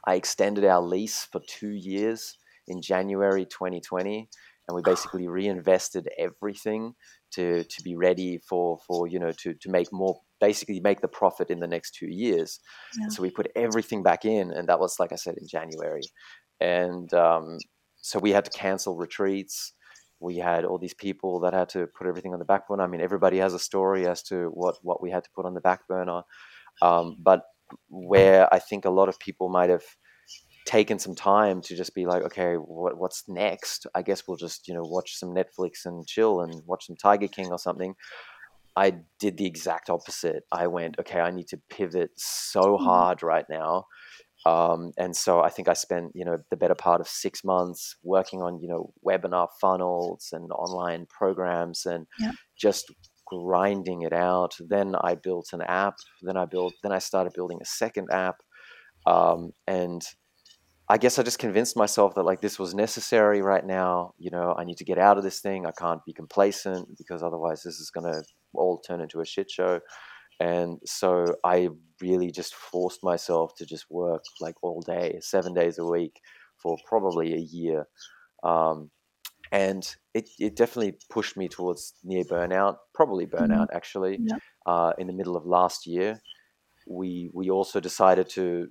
I 0.06 0.14
extended 0.14 0.64
our 0.64 0.80
lease 0.80 1.26
for 1.30 1.40
two 1.46 1.70
years 1.70 2.36
in 2.66 2.80
January 2.82 3.44
2020, 3.44 4.28
and 4.68 4.74
we 4.74 4.82
basically 4.82 5.28
reinvested 5.28 6.08
everything 6.18 6.94
to 7.32 7.64
to 7.64 7.82
be 7.82 7.96
ready 7.96 8.38
for 8.38 8.78
for 8.86 9.06
you 9.06 9.18
know 9.18 9.32
to 9.32 9.54
to 9.54 9.70
make 9.70 9.92
more 9.92 10.20
basically 10.40 10.80
make 10.80 11.00
the 11.00 11.08
profit 11.08 11.50
in 11.50 11.60
the 11.60 11.66
next 11.66 11.94
two 11.94 12.08
years. 12.08 12.60
Yeah. 12.98 13.08
So 13.08 13.22
we 13.22 13.30
put 13.30 13.50
everything 13.56 14.02
back 14.02 14.24
in, 14.24 14.52
and 14.52 14.68
that 14.68 14.80
was 14.80 14.98
like 14.98 15.12
I 15.12 15.16
said 15.16 15.36
in 15.38 15.46
January, 15.46 16.02
and 16.60 17.12
um, 17.14 17.58
so 17.96 18.18
we 18.18 18.30
had 18.30 18.44
to 18.46 18.50
cancel 18.50 18.96
retreats 18.96 19.72
we 20.20 20.36
had 20.36 20.64
all 20.64 20.78
these 20.78 20.94
people 20.94 21.40
that 21.40 21.54
had 21.54 21.70
to 21.70 21.86
put 21.86 22.06
everything 22.06 22.34
on 22.34 22.38
the 22.38 22.44
back 22.44 22.68
burner. 22.68 22.84
I 22.84 22.86
mean, 22.86 23.00
everybody 23.00 23.38
has 23.38 23.54
a 23.54 23.58
story 23.58 24.06
as 24.06 24.22
to 24.24 24.50
what 24.52 24.76
what 24.82 25.02
we 25.02 25.10
had 25.10 25.24
to 25.24 25.30
put 25.34 25.46
on 25.46 25.54
the 25.54 25.60
back 25.60 25.88
burner, 25.88 26.22
um, 26.82 27.16
but 27.18 27.42
where 27.88 28.52
I 28.52 28.58
think 28.58 28.84
a 28.84 28.90
lot 28.90 29.08
of 29.08 29.18
people 29.18 29.48
might 29.48 29.70
have 29.70 29.84
taken 30.66 30.98
some 30.98 31.14
time 31.14 31.60
to 31.62 31.76
just 31.76 31.94
be 31.94 32.06
like, 32.06 32.22
okay, 32.22 32.54
what, 32.54 32.98
what's 32.98 33.24
next? 33.28 33.86
I 33.94 34.02
guess 34.02 34.24
we'll 34.26 34.36
just 34.36 34.68
you 34.68 34.74
know 34.74 34.82
watch 34.82 35.16
some 35.16 35.34
Netflix 35.34 35.84
and 35.84 36.06
chill 36.06 36.40
and 36.40 36.62
watch 36.66 36.86
some 36.86 36.96
Tiger 36.96 37.28
King 37.28 37.50
or 37.50 37.58
something. 37.58 37.94
I 38.76 38.94
did 39.18 39.36
the 39.36 39.46
exact 39.46 39.90
opposite. 39.90 40.44
I 40.52 40.68
went, 40.68 40.98
okay, 41.00 41.20
I 41.20 41.32
need 41.32 41.48
to 41.48 41.60
pivot 41.70 42.10
so 42.16 42.62
mm-hmm. 42.62 42.84
hard 42.84 43.22
right 43.22 43.44
now 43.50 43.86
um, 44.46 44.92
and 44.96 45.14
so 45.14 45.42
I 45.42 45.50
think 45.50 45.68
I 45.68 45.74
spent, 45.74 46.12
you 46.14 46.24
know, 46.24 46.38
the 46.50 46.56
better 46.56 46.74
part 46.74 47.00
of 47.00 47.08
six 47.08 47.44
months 47.44 47.96
working 48.02 48.40
on, 48.40 48.60
you 48.60 48.68
know, 48.68 48.92
webinar 49.06 49.48
funnels 49.60 50.30
and 50.32 50.50
online 50.52 51.06
programs 51.06 51.84
and 51.84 52.06
yeah. 52.18 52.32
just 52.58 52.90
grinding 53.30 54.02
it 54.02 54.12
out. 54.12 54.56
Then 54.60 54.94
I 55.00 55.14
built 55.14 55.48
an 55.52 55.62
app. 55.62 55.96
Then 56.22 56.36
I 56.36 56.44
built. 56.44 56.74
Then 56.82 56.92
I 56.92 56.98
started 56.98 57.32
building 57.34 57.58
a 57.62 57.66
second 57.66 58.08
app. 58.12 58.36
Um, 59.06 59.52
and 59.66 60.02
I 60.88 60.98
guess 60.98 61.18
I 61.18 61.22
just 61.22 61.38
convinced 61.38 61.76
myself 61.76 62.14
that 62.16 62.24
like 62.24 62.40
this 62.40 62.58
was 62.58 62.74
necessary 62.74 63.42
right 63.42 63.64
now. 63.64 64.12
You 64.18 64.30
know, 64.30 64.54
I 64.58 64.64
need 64.64 64.78
to 64.78 64.84
get 64.84 64.98
out 64.98 65.18
of 65.18 65.24
this 65.24 65.40
thing. 65.40 65.66
I 65.66 65.72
can't 65.72 66.04
be 66.04 66.12
complacent 66.12 66.98
because 66.98 67.22
otherwise 67.22 67.62
this 67.62 67.78
is 67.78 67.90
going 67.90 68.12
to 68.12 68.22
all 68.54 68.80
turn 68.80 69.00
into 69.00 69.20
a 69.20 69.26
shit 69.26 69.50
show 69.50 69.80
and 70.40 70.78
so 70.86 71.26
I 71.44 71.68
really 72.00 72.30
just 72.30 72.54
forced 72.54 73.04
myself 73.04 73.54
to 73.56 73.66
just 73.66 73.84
work 73.90 74.22
like 74.40 74.54
all 74.62 74.80
day, 74.80 75.18
seven 75.20 75.52
days 75.52 75.78
a 75.78 75.84
week, 75.84 76.18
for 76.56 76.78
probably 76.88 77.34
a 77.34 77.38
year, 77.38 77.84
um, 78.42 78.90
and 79.52 79.96
it, 80.14 80.28
it 80.38 80.56
definitely 80.56 80.96
pushed 81.10 81.36
me 81.36 81.48
towards 81.48 81.94
near 82.04 82.24
burnout, 82.24 82.76
probably 82.94 83.26
mm-hmm. 83.26 83.44
burnout 83.44 83.66
mm-hmm. 83.66 83.76
actually. 83.76 84.18
Uh, 84.66 84.92
in 84.98 85.06
the 85.06 85.12
middle 85.12 85.36
of 85.36 85.46
last 85.46 85.86
year, 85.86 86.20
we 86.86 87.30
we 87.32 87.50
also 87.50 87.80
decided 87.80 88.28
to 88.30 88.68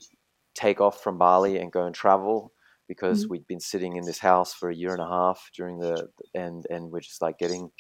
take 0.56 0.82
off 0.82 1.02
from 1.02 1.18
Bali 1.18 1.58
and 1.58 1.72
go 1.72 1.86
and 1.86 1.96
travel 1.96 2.52
because 2.88 3.22
mm-hmm. 3.22 3.32
we'd 3.32 3.48
been 3.48 3.60
sitting 3.60 3.96
in 3.96 4.06
this 4.06 4.20
house 4.20 4.54
for 4.54 4.70
a 4.70 4.76
year 4.76 4.92
and 4.92 5.02
a 5.02 5.08
half 5.08 5.50
during 5.56 5.80
the 5.80 6.08
and 6.34 6.66
and 6.70 6.92
we're 6.92 7.00
just 7.00 7.22
like 7.22 7.38
getting 7.38 7.72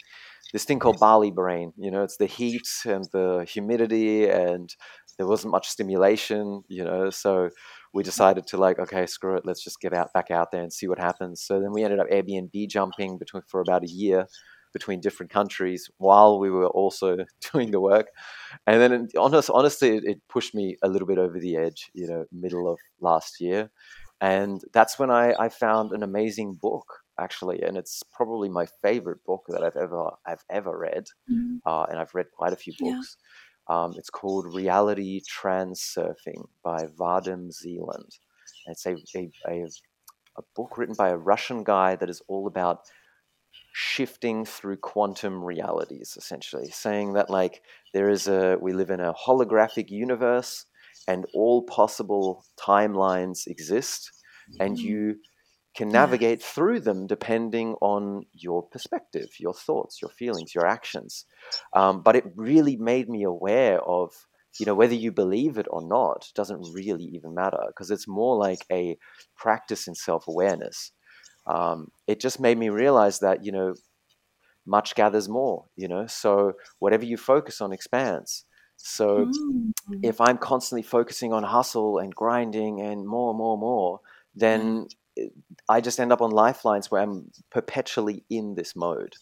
this 0.54 0.66
thing 0.66 0.80
called 0.80 1.00
Bali 1.00 1.32
brain. 1.32 1.74
You 1.78 1.92
know, 1.92 2.04
it's 2.04 2.18
the 2.18 2.26
heat 2.26 2.68
and 2.86 3.06
the 3.12 3.46
humidity, 3.48 4.28
and 4.30 4.74
there 5.18 5.28
wasn't 5.28 5.52
much 5.52 5.68
stimulation. 5.68 6.64
You 6.68 6.86
know, 6.86 7.10
so 7.10 7.50
we 7.94 8.04
decided 8.04 8.46
to 8.48 8.58
like, 8.58 8.80
okay, 8.80 9.06
screw 9.06 9.36
it, 9.36 9.46
let's 9.46 9.64
just 9.64 9.82
get 9.82 9.94
out 9.94 10.14
back 10.14 10.32
out 10.32 10.52
there 10.52 10.62
and 10.62 10.72
see 10.72 10.88
what 10.88 11.00
happens. 11.00 11.42
So 11.42 11.60
then 11.60 11.72
we 11.72 11.84
ended 11.84 12.00
up 12.00 12.10
Airbnb 12.10 12.70
jumping 12.70 13.18
between 13.18 13.44
for 13.48 13.62
about 13.62 13.84
a 13.84 13.90
year 13.90 14.28
between 14.72 15.02
different 15.02 15.32
countries 15.32 15.90
while 15.98 16.40
we 16.40 16.50
were 16.50 16.68
also 16.68 17.18
doing 17.52 17.72
the 17.72 17.80
work. 17.80 18.08
And 18.68 18.82
then, 18.82 19.08
honest, 19.18 19.50
honestly, 19.52 19.98
it 19.98 20.22
pushed 20.30 20.54
me 20.54 20.78
a 20.84 20.88
little 20.88 21.08
bit 21.08 21.18
over 21.18 21.40
the 21.40 21.58
edge. 21.58 21.90
You 21.94 22.08
know, 22.08 22.26
middle 22.32 22.72
of 22.72 22.78
last 23.00 23.42
year, 23.42 23.72
and 24.22 24.62
that's 24.74 25.00
when 25.00 25.10
I, 25.10 25.34
I 25.40 25.50
found 25.50 25.92
an 25.92 26.04
amazing 26.04 26.58
book 26.62 26.86
actually, 27.20 27.62
and 27.62 27.78
it's 27.78 28.02
probably 28.14 28.48
my 28.50 28.66
favorite 28.82 29.24
book 29.26 29.44
that 29.50 29.64
I've 29.64 29.76
ever 29.76 30.12
I've 30.26 30.44
ever 30.50 30.78
read, 30.78 31.06
mm-hmm. 31.30 31.58
uh, 31.66 31.84
and 31.84 32.00
I've 32.00 32.14
read 32.14 32.28
quite 32.32 32.54
a 32.54 32.58
few 32.58 32.74
books. 32.80 33.18
Yeah. 33.20 33.26
Um, 33.70 33.94
it's 33.98 34.10
called 34.10 34.54
Reality 34.54 35.22
Transurfing 35.22 36.48
by 36.64 36.86
Vadim 37.00 37.52
Zeland. 37.52 38.18
it's 38.66 38.86
a, 38.88 38.96
a, 39.16 39.32
a, 39.48 39.68
a 40.38 40.42
book 40.56 40.78
written 40.78 40.96
by 40.96 41.10
a 41.10 41.18
Russian 41.18 41.64
guy 41.64 41.96
that 41.96 42.10
is 42.10 42.22
all 42.28 42.48
about 42.48 42.80
shifting 43.74 44.44
through 44.44 44.78
quantum 44.78 45.44
realities, 45.44 46.16
essentially 46.18 46.70
saying 46.70 47.14
that 47.14 47.30
like 47.30 47.62
there 47.94 48.10
is 48.10 48.28
a 48.28 48.58
we 48.60 48.74
live 48.74 48.90
in 48.90 49.00
a 49.00 49.14
holographic 49.14 49.90
universe 49.90 50.66
and 51.08 51.26
all 51.34 51.64
possible 51.64 52.44
timelines 52.60 53.48
exist, 53.48 54.12
and 54.60 54.80
you 54.80 55.16
can 55.76 55.90
navigate 55.90 56.42
through 56.42 56.80
them 56.80 57.08
depending 57.08 57.76
on 57.82 58.26
your 58.34 58.64
perspective, 58.64 59.30
your 59.40 59.54
thoughts, 59.54 60.02
your 60.02 60.10
feelings, 60.10 60.56
your 60.56 60.66
actions. 60.66 61.26
Um, 61.74 62.02
but 62.02 62.16
it 62.16 62.26
really 62.36 62.76
made 62.76 63.10
me 63.10 63.24
aware 63.24 63.80
of, 63.82 64.12
you 64.60 64.66
know, 64.66 64.76
whether 64.76 64.96
you 64.96 65.12
believe 65.12 65.58
it 65.58 65.68
or 65.70 65.82
not 65.82 66.28
doesn't 66.36 66.74
really 66.74 67.06
even 67.06 67.36
matter 67.36 67.60
because 67.68 67.92
it's 67.92 68.08
more 68.08 68.36
like 68.36 68.66
a 68.72 68.98
practice 69.38 69.88
in 69.88 69.96
self 69.96 70.28
awareness. 70.28 70.92
Um, 71.46 71.92
it 72.08 72.20
just 72.20 72.40
made 72.40 72.58
me 72.58 72.70
realize 72.70 73.20
that, 73.20 73.46
you 73.46 73.52
know, 73.52 73.76
much 74.66 74.96
gathers 74.96 75.30
more, 75.30 75.66
you 75.76 75.88
know, 75.88 76.08
so 76.08 76.54
whatever 76.80 77.06
you 77.06 77.18
focus 77.18 77.62
on 77.62 77.72
expands. 77.74 78.46
So 78.78 79.26
mm-hmm. 79.26 80.00
if 80.04 80.22
I'm 80.22 80.38
constantly 80.38 80.84
focusing 80.84 81.34
on 81.34 81.44
hustle 81.44 81.98
and 81.98 82.14
grinding 82.14 82.82
and 82.82 83.06
more, 83.06 83.34
more, 83.34 83.58
more, 83.58 84.00
then 84.36 84.88
I 85.68 85.82
just 85.82 86.00
end 86.00 86.14
up 86.14 86.22
on 86.22 86.32
lifelines 86.32 86.90
where 86.90 87.02
I'm 87.02 87.32
perpetually 87.52 88.24
in 88.30 88.56
this 88.56 88.76
mode. 88.76 89.16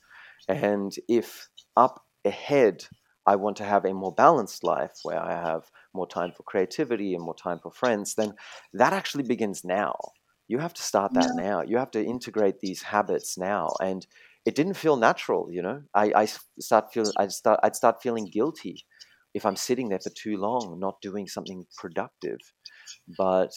And 0.48 0.94
if 1.10 1.50
up 1.76 2.06
ahead, 2.24 2.86
I 3.26 3.36
want 3.36 3.58
to 3.58 3.66
have 3.66 3.84
a 3.84 3.94
more 3.94 4.14
balanced 4.14 4.64
life 4.64 4.94
where 5.04 5.22
I 5.22 5.32
have 5.32 5.70
more 5.94 6.08
time 6.08 6.32
for 6.32 6.44
creativity 6.44 7.14
and 7.14 7.24
more 7.24 7.36
time 7.36 7.60
for 7.62 7.72
friends, 7.72 8.16
then 8.16 8.34
that 8.74 8.94
actually 8.94 9.24
begins 9.24 9.66
now. 9.66 9.96
You 10.48 10.60
have 10.60 10.74
to 10.76 10.82
start 10.82 11.14
that 11.16 11.32
yeah. 11.36 11.44
now. 11.44 11.62
You 11.62 11.78
have 11.78 11.92
to 11.92 12.04
integrate 12.04 12.62
these 12.62 12.82
habits 12.82 13.38
now. 13.38 13.74
And 13.82 14.08
it 14.46 14.56
didn't 14.56 14.76
feel 14.76 14.96
natural, 14.96 15.52
you 15.52 15.62
know. 15.62 15.82
I, 15.94 16.14
I 16.16 16.28
start 16.60 16.94
feeling 16.94 17.12
I 17.18 17.28
start 17.28 17.60
I'd 17.64 17.76
start 17.76 18.02
feeling 18.02 18.30
guilty 18.32 18.86
if 19.34 19.46
I'm 19.46 19.58
sitting 19.58 19.90
there 19.90 20.00
for 20.00 20.10
too 20.12 20.38
long, 20.38 20.80
not 20.80 21.02
doing 21.02 21.28
something 21.28 21.66
productive. 21.76 22.40
But 23.18 23.52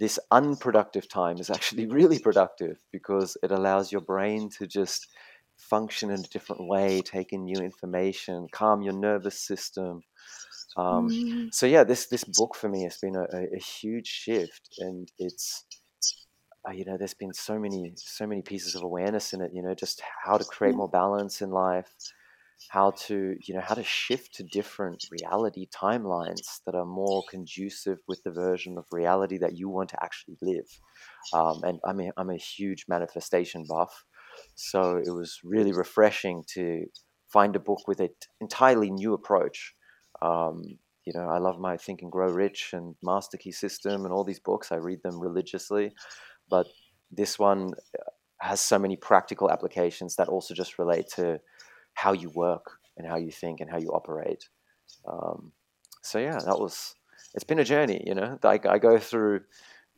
this 0.00 0.18
unproductive 0.30 1.08
time 1.08 1.38
is 1.38 1.50
actually 1.50 1.86
really 1.98 2.18
productive 2.18 2.78
because 2.92 3.36
it 3.42 3.50
allows 3.50 3.92
your 3.92 4.00
brain 4.00 4.50
to 4.58 4.66
just 4.66 5.06
function 5.56 6.10
in 6.10 6.20
a 6.20 6.28
different 6.28 6.66
way, 6.66 7.00
take 7.00 7.32
in 7.32 7.44
new 7.44 7.60
information, 7.60 8.46
calm 8.52 8.82
your 8.82 8.92
nervous 8.92 9.40
system. 9.40 10.02
Um, 10.76 11.08
mm. 11.08 11.54
So 11.54 11.66
yeah, 11.66 11.84
this 11.84 12.06
this 12.06 12.24
book 12.24 12.54
for 12.54 12.68
me 12.68 12.82
has 12.82 12.98
been 12.98 13.16
a, 13.16 13.26
a 13.54 13.58
huge 13.58 14.06
shift, 14.06 14.68
and 14.78 15.10
it's 15.18 15.64
uh, 16.68 16.72
you 16.72 16.84
know 16.84 16.96
there's 16.98 17.14
been 17.14 17.32
so 17.32 17.58
many 17.58 17.92
so 17.96 18.26
many 18.26 18.42
pieces 18.42 18.74
of 18.74 18.82
awareness 18.82 19.32
in 19.32 19.40
it. 19.40 19.52
You 19.54 19.62
know, 19.62 19.74
just 19.74 20.02
how 20.24 20.36
to 20.36 20.44
create 20.44 20.74
more 20.74 20.88
balance 20.88 21.40
in 21.40 21.50
life, 21.50 21.90
how 22.70 22.90
to 22.90 23.36
you 23.44 23.54
know 23.54 23.60
how 23.60 23.74
to 23.74 23.84
shift 23.84 24.34
to 24.34 24.42
different 24.42 25.04
reality 25.10 25.66
timelines 25.74 26.60
that 26.64 26.74
are 26.74 26.86
more 26.86 27.22
conducive 27.30 27.98
with 28.08 28.22
the 28.24 28.30
version 28.30 28.78
of 28.78 28.84
reality 28.90 29.38
that 29.38 29.56
you 29.56 29.68
want 29.68 29.90
to 29.90 30.02
actually 30.02 30.36
live. 30.42 30.66
Um, 31.32 31.60
and 31.64 31.80
I 31.84 31.92
mean, 31.92 32.12
I'm 32.16 32.30
a 32.30 32.36
huge 32.36 32.86
manifestation 32.88 33.64
buff. 33.68 34.04
So 34.54 34.96
it 34.96 35.10
was 35.10 35.40
really 35.44 35.72
refreshing 35.72 36.44
to 36.54 36.86
find 37.32 37.56
a 37.56 37.60
book 37.60 37.86
with 37.86 38.00
an 38.00 38.10
entirely 38.40 38.90
new 38.90 39.14
approach. 39.14 39.74
Um, 40.22 40.62
you 41.04 41.12
know, 41.14 41.28
I 41.28 41.38
love 41.38 41.58
my 41.58 41.76
Think 41.76 42.02
and 42.02 42.10
Grow 42.10 42.30
Rich 42.30 42.70
and 42.72 42.94
Master 43.02 43.36
Key 43.36 43.52
System 43.52 44.04
and 44.04 44.12
all 44.12 44.24
these 44.24 44.40
books. 44.40 44.72
I 44.72 44.76
read 44.76 45.02
them 45.02 45.20
religiously, 45.20 45.92
but 46.48 46.66
this 47.10 47.38
one 47.38 47.72
uh, 47.98 48.10
has 48.40 48.60
so 48.60 48.78
many 48.78 48.96
practical 48.96 49.50
applications 49.50 50.16
that 50.16 50.28
also 50.28 50.52
just 50.52 50.78
relate 50.78 51.06
to 51.14 51.40
how 51.96 52.12
you 52.12 52.30
work 52.30 52.78
and 52.96 53.06
how 53.06 53.16
you 53.16 53.32
think 53.32 53.60
and 53.60 53.70
how 53.70 53.78
you 53.78 53.88
operate. 53.88 54.48
Um, 55.06 55.52
so 56.02 56.18
yeah, 56.18 56.38
that 56.38 56.58
was. 56.58 56.94
It's 57.34 57.44
been 57.44 57.58
a 57.58 57.64
journey, 57.64 58.02
you 58.06 58.14
know. 58.14 58.38
I, 58.44 58.60
I 58.68 58.78
go 58.78 58.98
through 58.98 59.40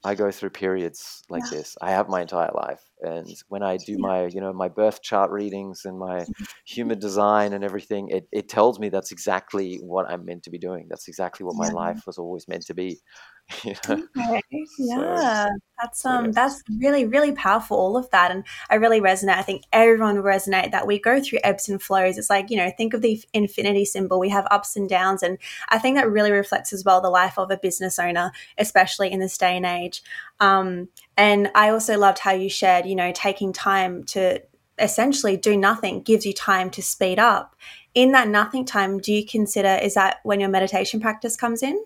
I 0.05 0.15
go 0.15 0.31
through 0.31 0.51
periods 0.51 1.25
like 1.29 1.43
yeah. 1.51 1.59
this. 1.59 1.77
I 1.83 1.91
have 1.91 2.09
my 2.09 2.21
entire 2.21 2.53
life, 2.55 2.83
and 3.03 3.27
when 3.49 3.65
I 3.65 3.79
do 3.79 3.93
yeah. 3.93 3.99
my, 3.99 4.27
you 4.27 4.41
know, 4.41 4.53
my 4.53 4.69
birth 4.69 5.03
chart 5.03 5.31
readings 5.31 5.85
and 5.85 5.99
my 5.99 6.21
mm-hmm. 6.21 6.45
human 6.67 7.01
design 7.01 7.53
and 7.53 7.65
everything, 7.65 8.09
it, 8.11 8.29
it 8.31 8.49
tells 8.49 8.79
me 8.79 8.91
that's 8.91 9.11
exactly 9.11 9.81
what 9.83 10.09
I'm 10.09 10.25
meant 10.25 10.45
to 10.45 10.51
be 10.51 10.59
doing. 10.59 10.87
That's 10.89 11.09
exactly 11.09 11.45
what 11.45 11.57
my 11.57 11.69
life 11.69 12.03
was 12.07 12.17
always 12.17 12.47
meant 12.47 12.67
to 12.67 12.75
be. 12.75 13.01
You 13.65 13.75
know? 13.89 14.03
Okay. 14.17 14.67
Yeah, 14.79 15.47
so, 15.47 15.59
that's 15.81 16.05
um, 16.05 16.27
yeah. 16.27 16.31
that's 16.35 16.63
really 16.79 17.07
really 17.07 17.33
powerful. 17.33 17.77
All 17.77 17.97
of 17.97 18.09
that, 18.11 18.31
and 18.31 18.45
I 18.71 18.77
really 18.77 19.01
resonate. 19.01 19.37
I 19.37 19.43
think 19.43 19.63
everyone 19.73 20.17
will 20.17 20.23
resonate 20.23 20.71
that 20.71 20.87
we 20.87 20.99
go 20.99 21.21
through 21.21 21.41
ebbs 21.43 21.69
and 21.69 21.81
flows. 21.81 22.19
It's 22.19 22.31
like 22.31 22.51
you 22.51 22.57
know, 22.57 22.71
think 22.77 22.95
of 22.95 23.03
the 23.03 23.23
infinity 23.33 23.85
symbol. 23.85 24.21
We 24.21 24.29
have 24.29 24.47
ups 24.51 24.77
and 24.77 24.89
downs, 24.89 25.23
and 25.23 25.39
I 25.71 25.79
think 25.79 25.97
that 25.97 26.11
really 26.11 26.31
reflects 26.31 26.73
as 26.73 26.85
well 26.85 27.01
the 27.01 27.11
life 27.11 27.39
of 27.39 27.51
a 27.51 27.57
business 27.57 27.99
owner, 27.99 28.33
especially 28.59 29.11
in 29.11 29.19
this 29.19 29.39
day 29.39 29.57
and 29.57 29.67
age. 29.67 30.03
Um, 30.41 30.89
and 31.17 31.51
I 31.55 31.71
also 31.71 31.99
loved 31.99 32.19
how 32.19 32.33
you 32.33 32.51
shared, 32.51 32.87
you 32.87 32.95
know, 32.95 33.13
taking 33.15 33.53
time 33.53 34.05
to 34.05 34.43
essentially 34.79 35.37
do 35.37 35.57
nothing 35.57 36.03
gives 36.03 36.25
you 36.25 36.33
time 36.33 36.71
to 36.71 36.83
speed 36.83 37.19
up. 37.19 37.57
In 37.95 38.13
that 38.13 38.29
nothing 38.29 38.65
time, 38.65 38.99
do 38.99 39.13
you 39.13 39.27
consider 39.27 39.79
is 39.83 39.95
that 39.95 40.19
when 40.23 40.39
your 40.39 40.49
meditation 40.49 41.01
practice 41.01 41.37
comes 41.37 41.63
in? 41.63 41.83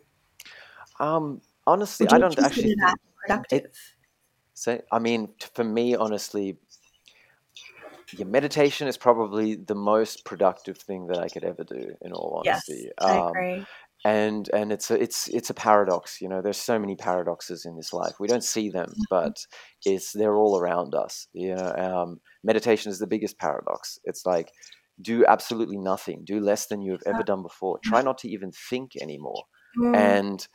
Um, 1.00 1.40
honestly, 1.66 2.06
I 2.10 2.18
don't 2.18 2.38
actually 2.38 2.74
that 2.80 2.96
productive. 3.20 3.64
It, 3.64 3.76
so, 4.54 4.80
I 4.92 4.98
mean, 4.98 5.28
for 5.54 5.64
me, 5.64 5.94
honestly, 5.94 6.58
your 8.16 8.28
meditation 8.28 8.86
is 8.88 8.96
probably 8.96 9.54
the 9.54 9.74
most 9.74 10.24
productive 10.24 10.76
thing 10.76 11.06
that 11.08 11.18
I 11.18 11.28
could 11.28 11.44
ever 11.44 11.64
do. 11.64 11.94
In 12.02 12.12
all 12.12 12.42
honesty, 12.44 12.84
yes, 12.84 12.92
I 12.98 13.18
um, 13.18 13.28
agree 13.28 13.66
and 14.04 14.48
and 14.52 14.72
it's 14.72 14.90
a 14.90 15.00
it's 15.00 15.28
it's 15.28 15.50
a 15.50 15.54
paradox 15.54 16.20
you 16.20 16.28
know 16.28 16.42
there's 16.42 16.58
so 16.58 16.78
many 16.78 16.96
paradoxes 16.96 17.64
in 17.64 17.76
this 17.76 17.92
life 17.92 18.14
we 18.18 18.26
don't 18.26 18.44
see 18.44 18.68
them 18.68 18.86
mm-hmm. 18.86 19.02
but 19.10 19.36
it's 19.84 20.12
they're 20.12 20.36
all 20.36 20.58
around 20.58 20.94
us 20.94 21.28
you 21.32 21.54
know 21.54 21.74
um, 21.76 22.20
meditation 22.42 22.90
is 22.90 22.98
the 22.98 23.06
biggest 23.06 23.38
paradox 23.38 23.98
it's 24.04 24.26
like 24.26 24.50
do 25.00 25.24
absolutely 25.26 25.78
nothing 25.78 26.22
do 26.24 26.40
less 26.40 26.66
than 26.66 26.82
you 26.82 26.92
have 26.92 27.02
ever 27.06 27.22
done 27.22 27.42
before 27.42 27.78
try 27.84 27.98
mm-hmm. 27.98 28.06
not 28.06 28.18
to 28.18 28.28
even 28.28 28.50
think 28.70 28.92
anymore 29.00 29.44
mm. 29.78 29.96
and 29.96 30.48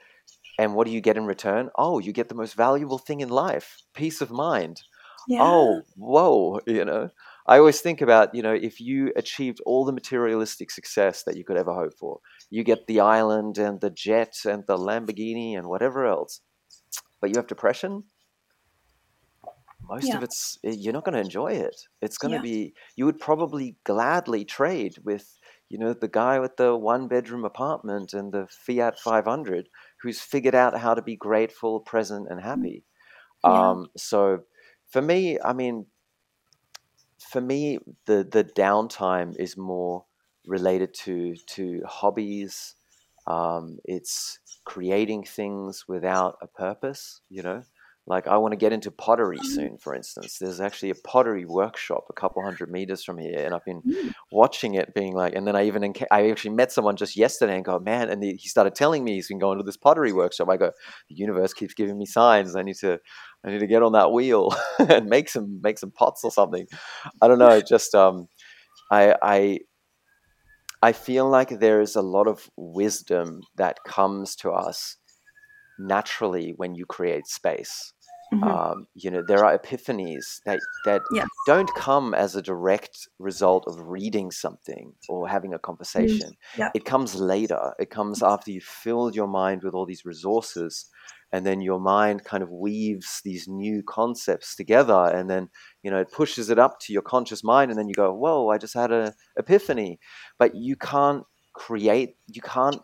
and 0.58 0.74
what 0.74 0.88
do 0.88 0.94
you 0.94 1.02
get 1.02 1.18
in 1.18 1.26
return 1.26 1.70
oh 1.78 2.00
you 2.00 2.12
get 2.12 2.30
the 2.30 2.36
most 2.36 2.56
valuable 2.56 2.98
thing 2.98 3.22
in 3.22 3.30
life 3.30 3.78
peace 3.94 4.22
of 4.22 4.32
mind 4.32 4.82
yeah. 5.28 5.40
oh 5.42 5.82
whoa 5.96 6.60
you 6.66 6.86
know 6.86 7.10
I 7.50 7.60
always 7.60 7.80
think 7.80 8.02
about, 8.02 8.36
you 8.36 8.42
know, 8.42 8.54
if 8.54 8.82
you 8.82 9.14
achieved 9.16 9.62
all 9.66 9.86
the 9.86 9.94
materialistic 9.94 10.70
success 10.70 11.24
that 11.24 11.38
you 11.38 11.46
could 11.46 11.56
ever 11.56 11.74
hope 11.74 11.94
for, 11.98 12.20
you 12.50 12.62
get 12.64 12.88
the 12.88 13.00
island 13.00 13.58
and 13.58 13.80
the 13.80 13.90
jet 13.90 14.36
and 14.44 14.66
the 14.68 14.76
Lamborghini 14.76 15.58
and 15.58 15.68
whatever 15.70 16.06
else, 16.06 16.42
but 17.22 17.30
you 17.30 17.38
have 17.38 17.48
depression, 17.48 18.04
most 19.90 20.08
yeah. 20.08 20.18
of 20.18 20.24
it's 20.24 20.60
eh, 20.66 20.76
you're 20.78 20.94
not 20.94 21.06
going 21.06 21.16
to 21.16 21.22
enjoy 21.22 21.54
it. 21.54 21.88
It's 22.02 22.18
going 22.18 22.32
to 22.32 22.38
yeah. 22.38 22.54
be 22.54 22.74
you 22.98 23.06
would 23.06 23.20
probably 23.20 23.78
gladly 23.86 24.44
trade 24.44 24.98
with 25.06 25.38
you 25.70 25.78
know 25.78 25.94
the 25.94 26.10
guy 26.10 26.40
with 26.40 26.58
the 26.58 26.76
one 26.76 27.08
bedroom 27.08 27.46
apartment 27.46 28.14
and 28.14 28.34
the 28.34 28.48
Fiat 28.50 29.00
500 29.00 29.70
who's 30.02 30.20
figured 30.20 30.56
out 30.56 30.78
how 30.78 30.94
to 30.94 31.02
be 31.02 31.16
grateful, 31.16 31.80
present, 31.80 32.28
and 32.30 32.40
mm. 32.40 32.44
happy. 32.44 32.84
Yeah. 33.44 33.70
Um, 33.70 33.88
so 33.96 34.44
for 34.88 35.02
me, 35.02 35.40
I 35.44 35.54
mean, 35.54 35.86
for 37.20 37.42
me, 37.42 37.80
the 38.06 38.28
the 38.30 38.44
downtime 38.44 39.36
is 39.38 39.58
more 39.58 40.06
related 40.46 40.94
to 41.06 41.36
to 41.36 41.82
hobbies. 41.86 42.76
Um, 43.26 43.80
it's 43.84 44.40
creating 44.64 45.24
things 45.24 45.86
without 45.88 46.38
a 46.42 46.48
purpose. 46.48 47.22
You 47.30 47.44
know, 47.44 47.64
like 48.08 48.26
I 48.26 48.38
want 48.38 48.54
to 48.54 48.58
get 48.58 48.72
into 48.72 48.90
pottery 48.90 49.38
mm-hmm. 49.38 49.54
soon. 49.54 49.78
For 49.78 49.94
instance, 49.94 50.38
there's 50.40 50.62
actually 50.62 50.92
a 50.92 50.96
pottery 50.96 51.46
workshop 51.46 52.06
a 52.10 52.14
couple 52.14 52.42
hundred 52.42 52.72
meters 52.72 53.04
from 53.04 53.18
here, 53.18 53.44
and 53.46 53.54
I've 53.54 53.66
been 53.66 53.82
mm. 53.82 54.14
watching 54.32 54.76
it, 54.76 54.94
being 54.96 55.14
like, 55.14 55.36
and 55.36 55.46
then 55.46 55.56
I 55.58 55.66
even 55.66 55.94
I 56.10 56.30
actually 56.30 56.56
met 56.56 56.72
someone 56.72 56.96
just 56.96 57.18
yesterday 57.18 57.56
and 57.56 57.66
go, 57.66 57.80
man, 57.80 58.10
and 58.10 58.24
he 58.24 58.38
started 58.48 58.76
telling 58.76 59.04
me 59.04 59.16
he's 59.16 59.28
been 59.28 59.40
going 59.40 59.58
to 59.58 59.64
this 59.64 59.78
pottery 59.78 60.14
workshop. 60.14 60.48
I 60.50 60.56
go, 60.56 60.72
the 61.10 61.16
universe 61.16 61.54
keeps 61.54 61.74
giving 61.74 61.98
me 61.98 62.06
signs. 62.06 62.56
I 62.56 62.62
need 62.62 62.78
to 62.78 63.00
I 63.46 63.52
need 63.52 63.60
to 63.60 63.68
get 63.68 63.84
on 63.84 63.92
that 63.92 64.12
wheel 64.12 64.56
and 64.80 65.08
make 65.08 65.28
some 65.28 65.60
make 65.62 65.78
some 65.78 65.92
pots 65.92 66.24
or 66.24 66.32
something. 66.32 66.66
I 67.22 67.28
don't 67.28 67.40
know. 67.40 67.60
Just 67.62 67.94
um, 67.94 68.28
I 68.90 69.16
I 69.22 69.60
I 70.82 70.94
feel 70.94 71.28
like 71.28 71.60
there 71.60 71.82
is 71.82 71.96
a 71.96 72.02
lot 72.02 72.28
of 72.28 72.50
wisdom 72.56 73.42
that 73.58 73.84
comes 73.86 74.36
to 74.38 74.52
us 74.52 74.96
naturally 75.80 76.54
when 76.56 76.76
you 76.76 76.86
create 76.86 77.28
space. 77.28 77.94
Mm-hmm. 78.34 78.44
Um, 78.44 78.88
you 78.94 79.10
know, 79.10 79.24
there 79.26 79.46
are 79.46 79.58
epiphanies 79.58 80.42
that 80.46 80.60
that 80.84 81.02
yes. 81.14 81.28
don't 81.46 81.74
come 81.76 82.14
as 82.14 82.36
a 82.36 82.42
direct 82.42 83.08
result 83.20 83.64
of 83.68 83.88
reading 83.88 84.32
something 84.32 84.94
or 85.08 85.30
having 85.30 85.54
a 85.54 85.60
conversation. 85.60 86.32
Mm-hmm. 86.32 86.62
Yeah. 86.62 86.70
It 86.76 86.84
comes 86.84 87.16
later. 87.16 87.74
It 87.80 87.90
comes 87.90 88.22
after 88.22 88.52
you've 88.52 88.64
filled 88.64 89.16
your 89.16 89.28
mind 89.28 89.64
with 89.64 89.74
all 89.74 89.86
these 89.86 90.04
resources 90.04 90.88
and 91.32 91.46
then 91.46 91.62
your 91.62 91.80
mind 91.80 92.24
kind 92.24 92.44
of 92.44 92.52
weaves 92.52 93.22
these 93.24 93.48
new 93.48 93.84
concepts 93.84 94.56
together 94.56 95.12
and 95.14 95.30
then 95.30 95.50
you 95.84 95.92
know 95.92 96.00
it 96.00 96.12
pushes 96.12 96.50
it 96.50 96.60
up 96.60 96.80
to 96.80 96.94
your 96.94 97.02
conscious 97.02 97.44
mind 97.44 97.70
and 97.70 97.80
then 97.80 97.88
you 97.88 97.94
go 97.94 98.14
whoa 98.14 98.50
i 98.50 98.58
just 98.58 98.74
had 98.74 98.92
an 98.92 99.14
epiphany 99.38 100.00
but 100.38 100.56
you 100.56 100.76
can't 100.76 101.24
create 101.54 102.16
you 102.28 102.42
can't 102.42 102.82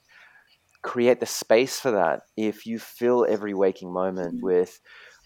create 0.82 1.19
the 1.21 1.25
space 1.25 1.79
for 1.79 1.91
that 1.91 2.23
if 2.36 2.65
you 2.65 2.77
fill 2.77 3.25
every 3.29 3.53
waking 3.53 3.91
moment 3.91 4.36
mm-hmm. 4.36 4.45
with 4.45 4.79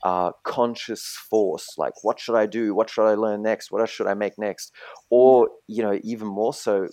uh, 0.08 0.32
conscious 0.44 1.04
force 1.30 1.68
like 1.78 1.94
what 2.04 2.20
should 2.20 2.38
i 2.44 2.46
do 2.46 2.74
what 2.74 2.90
should 2.90 3.08
i 3.08 3.16
learn 3.16 3.42
next 3.42 3.72
what 3.72 3.88
should 3.90 4.08
i 4.08 4.14
make 4.14 4.36
next 4.38 4.72
or 5.10 5.50
you 5.68 5.82
know 5.84 6.00
even 6.04 6.28
more 6.28 6.54
so 6.54 6.88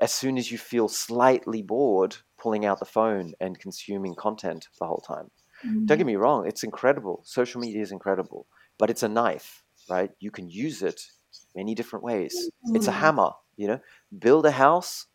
as 0.00 0.12
soon 0.12 0.38
as 0.38 0.50
you 0.50 0.58
feel 0.58 0.88
slightly 0.88 1.62
bored 1.62 2.16
pulling 2.38 2.64
out 2.64 2.78
the 2.78 2.84
phone 2.84 3.32
and 3.40 3.58
consuming 3.58 4.14
content 4.14 4.68
the 4.78 4.86
whole 4.86 5.04
time. 5.06 5.30
Mm-hmm. 5.64 5.86
Don't 5.86 5.98
get 5.98 6.06
me 6.06 6.16
wrong, 6.16 6.46
it's 6.46 6.62
incredible. 6.62 7.22
Social 7.24 7.60
media 7.60 7.82
is 7.82 7.92
incredible, 7.92 8.46
but 8.78 8.90
it's 8.90 9.02
a 9.02 9.08
knife, 9.08 9.62
right? 9.88 10.10
You 10.20 10.30
can 10.30 10.48
use 10.48 10.82
it 10.82 11.00
many 11.54 11.74
different 11.74 12.04
ways. 12.04 12.34
Mm-hmm. 12.66 12.76
It's 12.76 12.88
a 12.88 12.92
mm. 12.92 12.98
hammer, 12.98 13.30
you 13.56 13.68
know? 13.68 13.80
Build 14.18 14.46
a 14.46 14.50
house 14.50 15.06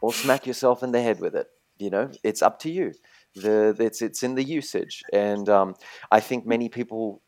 or 0.00 0.12
smack 0.12 0.46
yourself 0.46 0.82
in 0.82 0.92
the 0.92 1.02
head 1.02 1.20
with 1.20 1.36
it, 1.36 1.46
you 1.78 1.90
know? 1.90 2.10
It's 2.24 2.42
up 2.42 2.58
to 2.60 2.70
you. 2.70 2.92
The 3.34 3.74
it's 3.78 4.02
it's 4.02 4.22
in 4.22 4.34
the 4.34 4.44
usage, 4.44 5.02
and 5.12 5.48
um, 5.48 5.74
I 6.10 6.20
think 6.20 6.46
many 6.46 6.68
people 6.68 7.22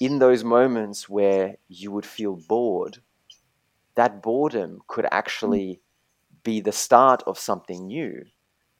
in 0.00 0.18
those 0.18 0.44
moments 0.44 1.08
where 1.08 1.56
you 1.68 1.90
would 1.90 2.06
feel 2.06 2.36
bored, 2.36 2.98
that 3.94 4.22
boredom 4.22 4.80
could 4.86 5.06
actually 5.10 5.80
be 6.44 6.60
the 6.60 6.72
start 6.72 7.22
of 7.26 7.38
something 7.38 7.86
new 7.86 8.24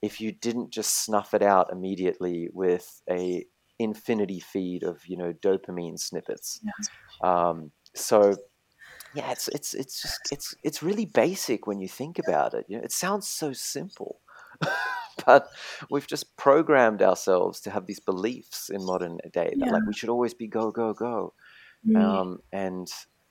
if 0.00 0.20
you 0.20 0.32
didn't 0.32 0.70
just 0.70 1.04
snuff 1.04 1.34
it 1.34 1.42
out 1.42 1.72
immediately 1.72 2.48
with 2.52 3.02
a 3.10 3.44
infinity 3.78 4.40
feed 4.40 4.82
of 4.82 5.06
you 5.06 5.16
know 5.16 5.32
dopamine 5.32 5.98
snippets. 5.98 6.60
Yeah. 6.62 7.48
Um, 7.48 7.72
so 7.94 8.36
yeah, 9.14 9.30
it's 9.32 9.48
it's 9.48 9.74
it's 9.74 10.02
just 10.02 10.20
it's 10.32 10.54
it's 10.62 10.82
really 10.82 11.06
basic 11.06 11.66
when 11.66 11.80
you 11.80 11.88
think 11.88 12.18
about 12.18 12.54
it. 12.54 12.66
You 12.68 12.76
know, 12.76 12.84
it 12.84 12.92
sounds 12.92 13.26
so 13.26 13.52
simple, 13.52 14.20
but 15.26 15.48
we've 15.90 16.06
just 16.06 16.36
programmed 16.36 17.02
ourselves 17.02 17.60
to 17.60 17.70
have 17.70 17.86
these 17.86 18.00
beliefs 18.00 18.70
in 18.70 18.84
modern 18.84 19.18
day 19.32 19.54
that 19.56 19.66
yeah. 19.66 19.72
like 19.72 19.86
we 19.86 19.94
should 19.94 20.08
always 20.08 20.34
be 20.34 20.46
go 20.46 20.70
go 20.70 20.92
go, 20.92 21.34
mm. 21.86 22.00
um, 22.00 22.38
and 22.52 22.88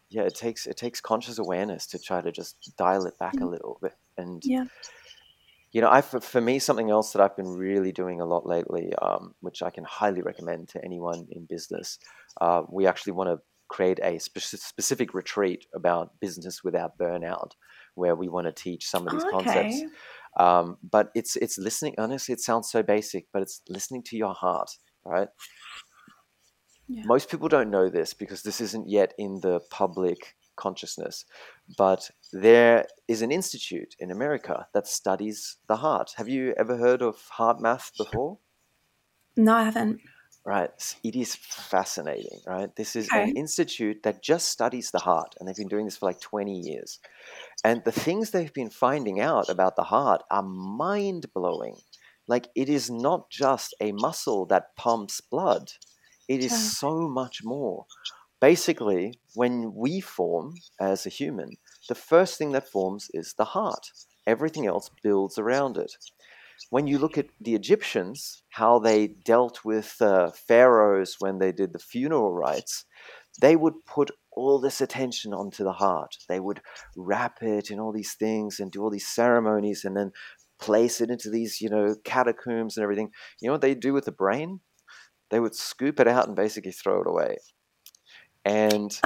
yeah, 0.10 0.23
it 0.23 0.36
takes 0.36 0.65
it 0.67 0.78
takes 0.78 1.02
conscious 1.02 1.38
awareness 1.38 1.88
to 1.88 2.00
try 2.00 2.21
to 2.21 2.32
just 2.32 2.73
dial 2.78 3.06
it 3.06 3.17
back 3.19 3.36
mm. 3.36 3.43
a 3.43 3.45
little 3.45 3.78
bit 3.82 3.95
and 4.17 4.41
yeah 4.45 4.65
you 5.71 5.82
know, 5.82 5.91
I 5.91 6.02
for, 6.02 6.19
for 6.21 6.41
me 6.41 6.60
something 6.60 6.89
else 6.89 7.12
that 7.13 7.21
I've 7.21 7.36
been 7.36 7.50
really 7.50 7.91
doing 7.91 8.21
a 8.21 8.26
lot 8.26 8.47
lately, 8.47 8.93
um, 9.02 9.36
which 9.41 9.62
I 9.62 9.69
can 9.69 9.84
highly 9.84 10.21
recommend 10.21 10.69
to 10.69 10.84
anyone 10.84 11.28
in 11.32 11.45
business. 11.45 12.00
Uh, 12.39 12.63
we 12.69 12.88
actually 12.88 13.13
want 13.13 13.30
to 13.30 13.39
create 13.67 14.00
a 14.02 14.17
spe- 14.17 14.39
specific 14.39 15.13
retreat 15.13 15.65
about 15.76 16.19
business 16.19 16.63
without 16.63 16.97
burnout, 16.97 17.52
where 17.95 18.15
we 18.15 18.30
want 18.30 18.47
to 18.47 18.54
teach 18.54 18.88
some 18.88 19.06
of 19.06 19.13
these 19.13 19.23
okay. 19.26 19.32
concepts. 19.32 19.82
Um, 20.38 20.78
but 20.84 21.10
it's 21.15 21.36
it's 21.36 21.58
listening. 21.58 21.95
Honestly, 21.97 22.34
it 22.34 22.41
sounds 22.41 22.69
so 22.69 22.84
basic, 22.84 23.26
but 23.34 23.41
it's 23.41 23.62
listening 23.67 24.04
to 24.04 24.17
your 24.17 24.34
heart, 24.34 24.69
right? 25.06 25.30
Yeah. 26.88 27.04
Most 27.06 27.30
people 27.30 27.50
don't 27.50 27.69
know 27.69 27.89
this 27.89 28.13
because 28.13 28.43
this 28.43 28.62
isn't 28.62 28.88
yet 28.88 29.13
in 29.17 29.41
the 29.41 29.60
public 29.71 30.36
consciousness. 30.58 31.23
But 31.78 32.12
there 32.34 32.86
is 33.08 33.21
an 33.21 33.32
institute 33.32 33.95
in 34.00 34.12
America 34.12 34.67
that 34.73 34.88
studies 34.88 35.58
the 35.67 35.78
heart. 35.78 36.12
Have 36.17 36.28
you 36.28 36.54
ever 36.58 36.78
heard 36.78 37.02
of 37.02 37.15
HeartMath 37.38 37.91
before? 37.97 38.39
No, 39.38 39.54
I 39.54 39.63
haven't. 39.63 40.02
Right. 40.47 40.95
It 41.03 41.15
is 41.15 41.36
fascinating, 41.36 42.39
right? 42.47 42.73
This 42.77 42.95
is 42.95 43.10
okay. 43.10 43.23
an 43.23 43.36
institute 43.36 44.03
that 44.03 44.23
just 44.23 44.47
studies 44.47 44.91
the 44.91 44.99
heart, 44.99 45.36
and 45.38 45.47
they've 45.47 45.55
been 45.55 45.67
doing 45.67 45.83
this 45.83 45.97
for 45.97 46.05
like 46.05 46.21
20 46.21 46.57
years. 46.57 46.99
And 47.65 47.83
the 47.83 47.91
things 47.91 48.31
they've 48.31 48.53
been 48.53 48.69
finding 48.69 49.19
out 49.19 49.49
about 49.49 49.75
the 49.75 49.83
heart 49.83 50.23
are 50.31 50.43
mind 50.43 51.33
blowing. 51.33 51.75
Like, 52.29 52.47
it 52.55 52.69
is 52.69 52.89
not 52.89 53.29
just 53.29 53.75
a 53.81 53.91
muscle 53.91 54.45
that 54.45 54.75
pumps 54.77 55.19
blood, 55.19 55.73
it 56.29 56.41
is 56.43 56.77
so 56.79 57.10
much 57.10 57.41
more 57.43 57.86
basically, 58.39 59.19
when 59.33 59.73
we 59.73 59.99
form 59.99 60.55
as 60.79 61.05
a 61.05 61.10
human, 61.10 61.57
the 61.89 61.95
first 61.95 62.38
thing 62.38 62.51
that 62.51 62.69
forms 62.69 63.10
is 63.13 63.33
the 63.33 63.45
heart. 63.45 63.91
Everything 64.25 64.67
else 64.67 64.89
builds 65.03 65.38
around 65.38 65.77
it. 65.77 65.93
When 66.70 66.88
you 66.88 66.98
look 66.98 67.17
at 67.17 67.28
the 67.39 67.56
Egyptians, 67.56 68.43
how 68.50 68.80
they 68.80 69.08
dealt 69.08 69.63
with 69.63 69.96
uh, 70.02 70.32
pharaohs 70.32 71.15
when 71.20 71.39
they 71.39 71.52
did 71.52 71.74
the 71.74 71.80
funeral 71.80 72.34
rites, 72.34 72.86
they 73.39 73.56
would 73.56 73.86
put 73.86 74.12
all 74.32 74.60
this 74.60 74.82
attention 74.82 75.34
onto 75.34 75.63
the 75.63 75.74
heart. 75.74 76.17
They 76.28 76.39
would 76.39 76.62
wrap 76.96 77.41
it 77.41 77.72
in 77.72 77.80
all 77.80 77.91
these 77.91 78.13
things 78.13 78.60
and 78.60 78.72
do 78.72 78.84
all 78.84 78.89
these 78.89 79.08
ceremonies 79.08 79.84
and 79.86 79.96
then 79.96 80.12
place 80.60 81.02
it 81.02 81.10
into 81.10 81.30
these, 81.30 81.62
you 81.62 81.70
know, 81.70 81.96
catacombs 82.04 82.78
and 82.78 82.84
everything. 82.84 83.12
You 83.41 83.48
know 83.48 83.54
what 83.54 83.62
they 83.62 83.76
do 83.76 83.93
with 83.93 84.06
the 84.06 84.12
brain? 84.12 84.60
They 85.30 85.39
would 85.39 85.56
scoop 85.56 86.00
it 86.00 86.08
out 86.08 86.28
and 86.28 86.36
basically 86.36 86.72
throw 86.72 87.02
it 87.02 87.08
away. 87.08 87.38
And 88.46 88.98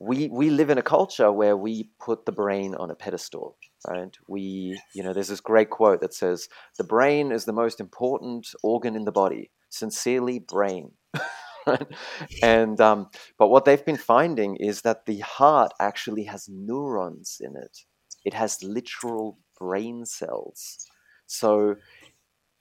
we 0.00 0.28
we 0.28 0.50
live 0.50 0.70
in 0.70 0.78
a 0.78 0.82
culture 0.82 1.32
where 1.32 1.56
we 1.56 1.90
put 2.00 2.26
the 2.26 2.32
brain 2.32 2.74
on 2.74 2.90
a 2.90 2.94
pedestal 2.94 3.56
right? 3.86 4.16
We 4.28 4.80
you 4.94 5.02
know 5.02 5.12
there's 5.12 5.28
this 5.28 5.40
great 5.40 5.70
quote 5.70 6.00
that 6.00 6.14
says 6.14 6.48
the 6.76 6.84
brain 6.84 7.32
is 7.32 7.44
the 7.44 7.52
most 7.52 7.80
important 7.80 8.48
organ 8.62 8.96
in 8.96 9.04
the 9.04 9.12
body 9.12 9.50
sincerely 9.70 10.38
brain. 10.38 10.92
And 12.42 12.80
um, 12.80 13.10
but 13.38 13.48
what 13.48 13.64
they've 13.64 13.84
been 13.84 13.98
finding 13.98 14.56
is 14.56 14.82
that 14.82 15.06
the 15.06 15.18
heart 15.20 15.72
actually 15.80 16.24
has 16.24 16.48
neurons 16.48 17.38
in 17.40 17.56
it. 17.56 17.80
It 18.24 18.34
has 18.34 18.62
literal 18.62 19.38
brain 19.58 20.06
cells. 20.06 20.86
So 21.26 21.76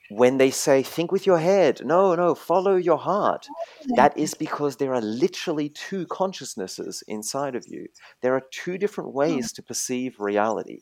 when 0.09 0.37
they 0.37 0.49
say 0.49 0.81
think 0.83 1.11
with 1.11 1.25
your 1.25 1.39
head. 1.39 1.81
No 1.83 2.15
no 2.15 2.33
follow 2.35 2.75
your 2.75 2.97
heart. 2.97 3.47
That 3.95 4.17
is 4.17 4.33
because 4.33 4.77
there 4.77 4.93
are 4.93 5.01
literally 5.01 5.69
two 5.69 6.05
consciousnesses 6.07 7.03
inside 7.07 7.55
of 7.55 7.65
you. 7.67 7.87
There 8.21 8.33
are 8.33 8.43
two 8.51 8.77
different 8.77 9.11
hmm. 9.11 9.17
ways 9.17 9.51
to 9.53 9.63
perceive 9.63 10.19
reality. 10.19 10.81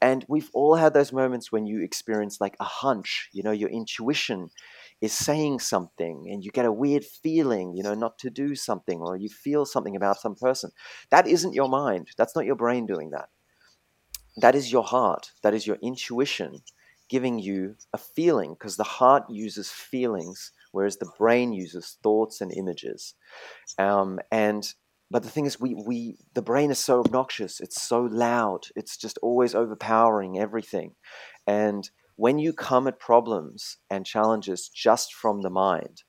And 0.00 0.24
we've 0.28 0.50
all 0.52 0.76
had 0.76 0.94
those 0.94 1.12
moments 1.12 1.50
when 1.50 1.66
you 1.66 1.82
experience 1.82 2.40
like 2.40 2.56
a 2.60 2.64
hunch 2.64 3.28
you 3.32 3.42
know 3.42 3.52
your 3.52 3.70
intuition 3.70 4.50
is 5.00 5.12
saying 5.12 5.58
something 5.60 6.26
and 6.30 6.42
you 6.44 6.50
get 6.50 6.64
a 6.64 6.72
weird 6.72 7.04
feeling 7.04 7.74
you 7.74 7.82
know 7.82 7.94
not 7.94 8.18
to 8.18 8.30
do 8.30 8.54
something 8.54 9.00
or 9.00 9.16
you 9.16 9.28
feel 9.28 9.64
something 9.64 9.96
about 9.96 10.20
some 10.20 10.34
person. 10.34 10.70
That 11.10 11.26
isn't 11.26 11.54
your 11.54 11.68
mind. 11.68 12.08
That's 12.16 12.36
not 12.36 12.46
your 12.46 12.56
brain 12.56 12.86
doing 12.86 13.10
that. 13.10 13.28
That 14.38 14.54
is 14.54 14.70
your 14.70 14.84
heart. 14.84 15.32
That 15.42 15.54
is 15.54 15.66
your 15.66 15.78
intuition 15.82 16.62
giving 17.08 17.38
you 17.38 17.76
a 17.92 17.98
feeling 17.98 18.54
because 18.54 18.76
the 18.76 18.84
heart 18.84 19.24
uses 19.28 19.70
feelings, 19.70 20.52
whereas 20.72 20.96
the 20.96 21.10
brain 21.18 21.52
uses 21.52 21.98
thoughts 22.02 22.40
and 22.40 22.52
images. 22.52 23.14
Um, 23.78 24.18
and 24.30 24.72
but 25.10 25.22
the 25.22 25.30
thing 25.30 25.46
is, 25.46 25.60
we 25.60 25.74
we 25.74 26.18
the 26.34 26.42
brain 26.42 26.70
is 26.70 26.78
so 26.78 27.00
obnoxious. 27.00 27.60
It's 27.60 27.80
so 27.80 28.02
loud. 28.02 28.66
It's 28.74 28.96
just 28.96 29.18
always 29.22 29.54
overpowering 29.54 30.38
everything. 30.38 30.94
And 31.46 31.88
when 32.16 32.38
you 32.38 32.52
come 32.52 32.88
at 32.88 32.98
problems 32.98 33.76
and 33.90 34.04
challenges 34.04 34.68
just 34.68 35.14
from 35.14 35.42
the 35.42 35.50
mind, 35.50 36.02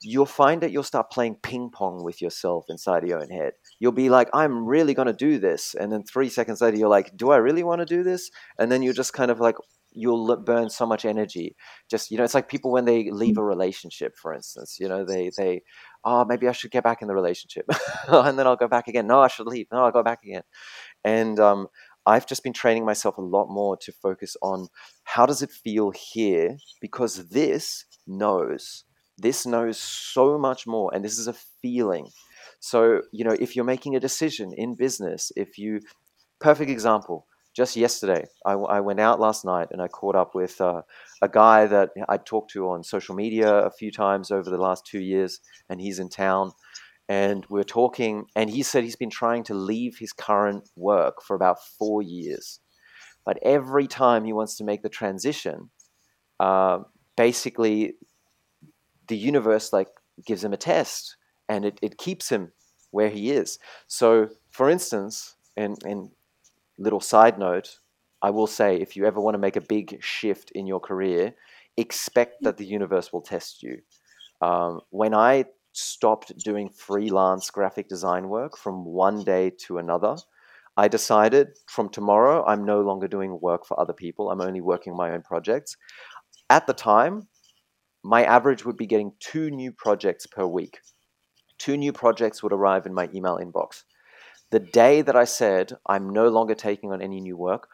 you'll 0.00 0.26
find 0.26 0.60
that 0.60 0.72
you'll 0.72 0.82
start 0.82 1.10
playing 1.10 1.36
ping 1.42 1.70
pong 1.70 2.02
with 2.02 2.20
yourself 2.20 2.66
inside 2.68 3.06
your 3.06 3.22
own 3.22 3.30
head. 3.30 3.52
You'll 3.78 3.92
be 3.92 4.10
like, 4.10 4.28
I'm 4.34 4.66
really 4.66 4.94
going 4.94 5.06
to 5.06 5.12
do 5.12 5.38
this. 5.38 5.74
And 5.74 5.90
then 5.90 6.02
three 6.02 6.28
seconds 6.28 6.60
later, 6.60 6.76
you're 6.76 6.88
like, 6.88 7.16
do 7.16 7.30
I 7.30 7.36
really 7.36 7.62
want 7.62 7.80
to 7.80 7.86
do 7.86 8.02
this? 8.02 8.30
And 8.58 8.70
then 8.70 8.82
you're 8.82 8.92
just 8.92 9.12
kind 9.12 9.30
of 9.30 9.40
like, 9.40 9.56
you'll 9.94 10.36
burn 10.36 10.68
so 10.68 10.84
much 10.84 11.04
energy. 11.04 11.56
Just 11.88 12.10
you 12.10 12.18
know 12.18 12.24
it's 12.24 12.34
like 12.34 12.48
people 12.48 12.72
when 12.72 12.84
they 12.84 13.10
leave 13.10 13.36
mm. 13.36 13.40
a 13.40 13.44
relationship 13.44 14.16
for 14.16 14.34
instance 14.34 14.78
you 14.80 14.88
know 14.88 15.04
they 15.04 15.30
they 15.36 15.62
oh 16.04 16.24
maybe 16.24 16.48
i 16.48 16.52
should 16.52 16.70
get 16.70 16.84
back 16.84 17.00
in 17.00 17.08
the 17.08 17.14
relationship 17.14 17.64
and 18.08 18.38
then 18.38 18.46
i'll 18.46 18.56
go 18.56 18.68
back 18.68 18.88
again. 18.88 19.06
No 19.06 19.20
i 19.20 19.28
should 19.28 19.46
leave. 19.46 19.66
No 19.72 19.84
i'll 19.84 19.92
go 19.92 20.02
back 20.02 20.22
again. 20.22 20.42
And 21.04 21.38
um, 21.40 21.68
i've 22.06 22.26
just 22.26 22.42
been 22.42 22.52
training 22.52 22.84
myself 22.84 23.16
a 23.16 23.22
lot 23.22 23.46
more 23.48 23.76
to 23.78 23.92
focus 23.92 24.36
on 24.42 24.68
how 25.04 25.24
does 25.24 25.40
it 25.42 25.50
feel 25.50 25.90
here 25.90 26.56
because 26.80 27.28
this 27.28 27.84
knows 28.06 28.84
this 29.16 29.46
knows 29.46 29.78
so 29.78 30.36
much 30.36 30.66
more 30.66 30.90
and 30.92 31.04
this 31.04 31.18
is 31.18 31.28
a 31.28 31.32
feeling. 31.62 32.08
So 32.58 33.02
you 33.12 33.24
know 33.24 33.36
if 33.38 33.54
you're 33.54 33.64
making 33.64 33.94
a 33.94 34.00
decision 34.00 34.52
in 34.56 34.74
business 34.74 35.30
if 35.36 35.56
you 35.56 35.80
perfect 36.40 36.70
example 36.70 37.26
just 37.54 37.76
yesterday, 37.76 38.24
I, 38.44 38.52
I, 38.52 38.80
went 38.80 38.98
out 38.98 39.20
last 39.20 39.44
night 39.44 39.68
and 39.70 39.80
I 39.80 39.86
caught 39.86 40.16
up 40.16 40.34
with 40.34 40.60
uh, 40.60 40.82
a 41.22 41.28
guy 41.28 41.66
that 41.66 41.90
I 42.08 42.16
talked 42.16 42.50
to 42.52 42.68
on 42.70 42.82
social 42.82 43.14
media 43.14 43.48
a 43.48 43.70
few 43.70 43.92
times 43.92 44.32
over 44.32 44.50
the 44.50 44.58
last 44.58 44.84
two 44.84 45.00
years, 45.00 45.40
and 45.70 45.80
he's 45.80 46.00
in 46.00 46.08
town. 46.08 46.52
And 47.08 47.46
we 47.48 47.60
are 47.60 47.64
talking, 47.64 48.26
and 48.34 48.50
he 48.50 48.62
said 48.62 48.82
he's 48.82 48.96
been 48.96 49.10
trying 49.10 49.44
to 49.44 49.54
leave 49.54 49.98
his 49.98 50.12
current 50.12 50.68
work 50.74 51.22
for 51.22 51.36
about 51.36 51.58
four 51.78 52.02
years. 52.02 52.60
But 53.24 53.38
every 53.42 53.86
time 53.86 54.24
he 54.24 54.32
wants 54.32 54.56
to 54.56 54.64
make 54.64 54.82
the 54.82 54.88
transition, 54.88 55.70
uh, 56.40 56.80
basically, 57.16 57.94
the 59.06 59.16
universe 59.16 59.72
like 59.72 59.88
gives 60.26 60.42
him 60.42 60.52
a 60.52 60.56
test, 60.56 61.16
and 61.48 61.64
it, 61.64 61.78
it 61.82 61.98
keeps 61.98 62.30
him 62.30 62.52
where 62.90 63.10
he 63.10 63.30
is. 63.30 63.58
So, 63.86 64.30
for 64.50 64.68
instance, 64.70 65.36
and, 65.56 65.76
and 65.84 66.10
little 66.78 67.00
side 67.00 67.38
note, 67.38 67.78
I 68.22 68.30
will 68.30 68.46
say 68.46 68.76
if 68.76 68.96
you 68.96 69.04
ever 69.06 69.20
want 69.20 69.34
to 69.34 69.38
make 69.38 69.56
a 69.56 69.60
big 69.60 70.02
shift 70.02 70.50
in 70.52 70.66
your 70.66 70.80
career, 70.80 71.34
expect 71.76 72.42
that 72.42 72.56
the 72.56 72.66
universe 72.66 73.12
will 73.12 73.20
test 73.20 73.62
you. 73.62 73.80
Um, 74.40 74.80
when 74.90 75.14
I 75.14 75.46
stopped 75.72 76.36
doing 76.38 76.70
freelance 76.70 77.50
graphic 77.50 77.88
design 77.88 78.28
work 78.28 78.56
from 78.56 78.84
one 78.84 79.24
day 79.24 79.50
to 79.66 79.78
another, 79.78 80.16
I 80.76 80.88
decided 80.88 81.56
from 81.66 81.88
tomorrow 81.88 82.44
I'm 82.46 82.64
no 82.64 82.80
longer 82.80 83.08
doing 83.08 83.38
work 83.40 83.64
for 83.64 83.78
other 83.78 83.92
people. 83.92 84.30
I'm 84.30 84.40
only 84.40 84.60
working 84.60 84.96
my 84.96 85.12
own 85.12 85.22
projects. 85.22 85.76
At 86.50 86.66
the 86.66 86.72
time, 86.72 87.28
my 88.02 88.24
average 88.24 88.64
would 88.64 88.76
be 88.76 88.86
getting 88.86 89.12
two 89.20 89.50
new 89.50 89.72
projects 89.72 90.26
per 90.26 90.46
week. 90.46 90.80
Two 91.58 91.76
new 91.76 91.92
projects 91.92 92.42
would 92.42 92.52
arrive 92.52 92.86
in 92.86 92.94
my 92.94 93.08
email 93.14 93.38
inbox. 93.38 93.84
The 94.50 94.60
day 94.60 95.02
that 95.02 95.16
I 95.16 95.24
said 95.24 95.72
I'm 95.86 96.10
no 96.10 96.28
longer 96.28 96.54
taking 96.54 96.92
on 96.92 97.02
any 97.02 97.20
new 97.20 97.36
work, 97.36 97.68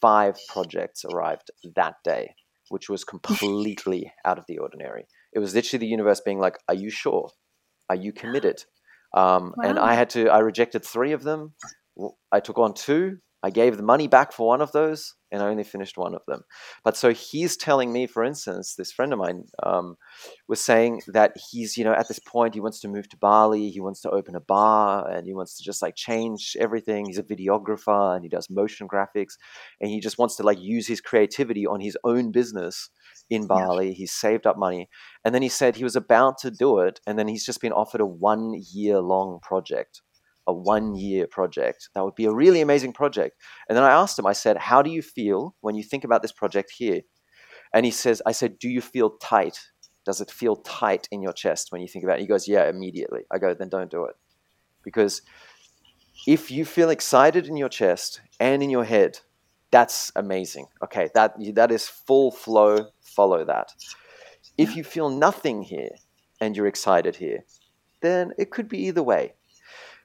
five 0.00 0.36
projects 0.48 1.04
arrived 1.04 1.50
that 1.76 1.96
day. 2.04 2.34
which 2.70 2.88
was 2.88 3.04
completely 3.04 4.12
out 4.24 4.38
of 4.38 4.44
the 4.48 4.58
ordinary. 4.58 5.06
It 5.32 5.38
was 5.38 5.54
literally 5.54 5.80
the 5.80 5.86
universe 5.86 6.20
being 6.20 6.38
like, 6.40 6.58
"Are 6.68 6.74
you 6.74 6.90
sure? 6.90 7.30
Are 7.90 7.96
you 7.96 8.12
committed?" 8.12 8.64
Um, 9.14 9.54
wow. 9.56 9.68
And 9.68 9.78
I 9.78 9.94
had 9.94 10.10
to. 10.10 10.28
I 10.28 10.38
rejected 10.38 10.84
three 10.84 11.12
of 11.12 11.22
them. 11.22 11.54
I 12.32 12.40
took 12.40 12.58
on 12.58 12.74
two. 12.74 13.18
I 13.44 13.50
gave 13.50 13.76
the 13.76 13.82
money 13.82 14.08
back 14.08 14.32
for 14.32 14.46
one 14.46 14.62
of 14.62 14.72
those, 14.72 15.16
and 15.30 15.42
I 15.42 15.48
only 15.48 15.64
finished 15.64 15.98
one 15.98 16.14
of 16.14 16.22
them. 16.26 16.44
But 16.82 16.96
so 16.96 17.12
he's 17.12 17.58
telling 17.58 17.92
me, 17.92 18.06
for 18.06 18.24
instance, 18.24 18.74
this 18.74 18.90
friend 18.90 19.12
of 19.12 19.18
mine 19.18 19.44
um, 19.62 19.96
was 20.48 20.64
saying 20.64 21.02
that 21.08 21.36
he's, 21.50 21.76
you 21.76 21.84
know, 21.84 21.92
at 21.92 22.08
this 22.08 22.18
point 22.18 22.54
he 22.54 22.62
wants 22.62 22.80
to 22.80 22.88
move 22.88 23.06
to 23.10 23.18
Bali, 23.18 23.68
he 23.68 23.80
wants 23.80 24.00
to 24.00 24.10
open 24.10 24.34
a 24.34 24.40
bar, 24.40 25.06
and 25.10 25.26
he 25.26 25.34
wants 25.34 25.58
to 25.58 25.62
just 25.62 25.82
like 25.82 25.94
change 25.94 26.56
everything. 26.58 27.04
He's 27.04 27.18
a 27.18 27.22
videographer 27.22 28.16
and 28.16 28.24
he 28.24 28.30
does 28.30 28.48
motion 28.48 28.88
graphics, 28.88 29.34
and 29.78 29.90
he 29.90 30.00
just 30.00 30.16
wants 30.16 30.36
to 30.36 30.42
like 30.42 30.62
use 30.62 30.86
his 30.86 31.02
creativity 31.02 31.66
on 31.66 31.80
his 31.80 31.98
own 32.02 32.32
business 32.32 32.88
in 33.28 33.46
Bali. 33.46 33.88
Yeah. 33.88 33.94
He's 33.94 34.12
saved 34.12 34.46
up 34.46 34.56
money, 34.56 34.88
and 35.22 35.34
then 35.34 35.42
he 35.42 35.50
said 35.50 35.76
he 35.76 35.84
was 35.84 35.96
about 35.96 36.38
to 36.38 36.50
do 36.50 36.78
it, 36.78 36.98
and 37.06 37.18
then 37.18 37.28
he's 37.28 37.44
just 37.44 37.60
been 37.60 37.72
offered 37.72 38.00
a 38.00 38.06
one 38.06 38.54
year 38.72 39.00
long 39.00 39.38
project 39.42 40.00
a 40.46 40.52
one 40.52 40.94
year 40.94 41.26
project. 41.26 41.88
That 41.94 42.04
would 42.04 42.14
be 42.14 42.26
a 42.26 42.32
really 42.32 42.60
amazing 42.60 42.92
project. 42.92 43.40
And 43.68 43.76
then 43.76 43.84
I 43.84 43.90
asked 43.92 44.18
him, 44.18 44.26
I 44.26 44.32
said, 44.32 44.56
How 44.56 44.82
do 44.82 44.90
you 44.90 45.02
feel 45.02 45.54
when 45.60 45.74
you 45.74 45.82
think 45.82 46.04
about 46.04 46.22
this 46.22 46.32
project 46.32 46.72
here? 46.76 47.00
And 47.72 47.84
he 47.84 47.90
says, 47.90 48.22
I 48.26 48.32
said, 48.32 48.58
Do 48.58 48.68
you 48.68 48.80
feel 48.80 49.10
tight? 49.18 49.60
Does 50.04 50.20
it 50.20 50.30
feel 50.30 50.56
tight 50.56 51.08
in 51.10 51.22
your 51.22 51.32
chest 51.32 51.72
when 51.72 51.80
you 51.80 51.88
think 51.88 52.04
about 52.04 52.18
it? 52.18 52.22
He 52.22 52.26
goes, 52.26 52.46
Yeah, 52.46 52.68
immediately. 52.68 53.22
I 53.30 53.38
go, 53.38 53.54
Then 53.54 53.68
don't 53.68 53.90
do 53.90 54.04
it. 54.04 54.16
Because 54.82 55.22
if 56.26 56.50
you 56.50 56.64
feel 56.64 56.90
excited 56.90 57.46
in 57.46 57.56
your 57.56 57.68
chest 57.68 58.20
and 58.38 58.62
in 58.62 58.70
your 58.70 58.84
head, 58.84 59.18
that's 59.70 60.12
amazing. 60.14 60.66
Okay, 60.84 61.08
that 61.14 61.34
that 61.54 61.72
is 61.72 61.88
full 61.88 62.30
flow. 62.30 62.90
Follow 63.02 63.44
that. 63.44 63.72
If 64.56 64.76
you 64.76 64.84
feel 64.84 65.10
nothing 65.10 65.62
here 65.62 65.90
and 66.40 66.56
you're 66.56 66.68
excited 66.68 67.16
here, 67.16 67.44
then 68.00 68.32
it 68.38 68.50
could 68.50 68.68
be 68.68 68.86
either 68.86 69.02
way. 69.02 69.34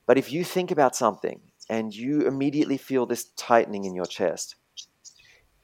But 0.10 0.18
if 0.18 0.34
you 0.34 0.44
think 0.44 0.72
about 0.72 0.96
something 0.96 1.40
and 1.70 1.96
you 1.96 2.22
immediately 2.22 2.78
feel 2.78 3.06
this 3.06 3.26
tightening 3.38 3.86
in 3.86 3.94
your 3.94 4.08
chest, 4.08 4.56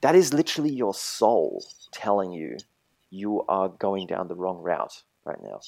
that 0.02 0.14
is 0.14 0.36
literally 0.36 0.72
your 0.72 0.94
soul 0.94 1.66
telling 1.92 2.32
you 2.32 2.58
you 3.10 3.44
are 3.50 3.70
going 3.70 4.06
down 4.06 4.28
the 4.28 4.36
wrong 4.36 4.62
route 4.62 5.02
right 5.24 5.42
now. 5.42 5.62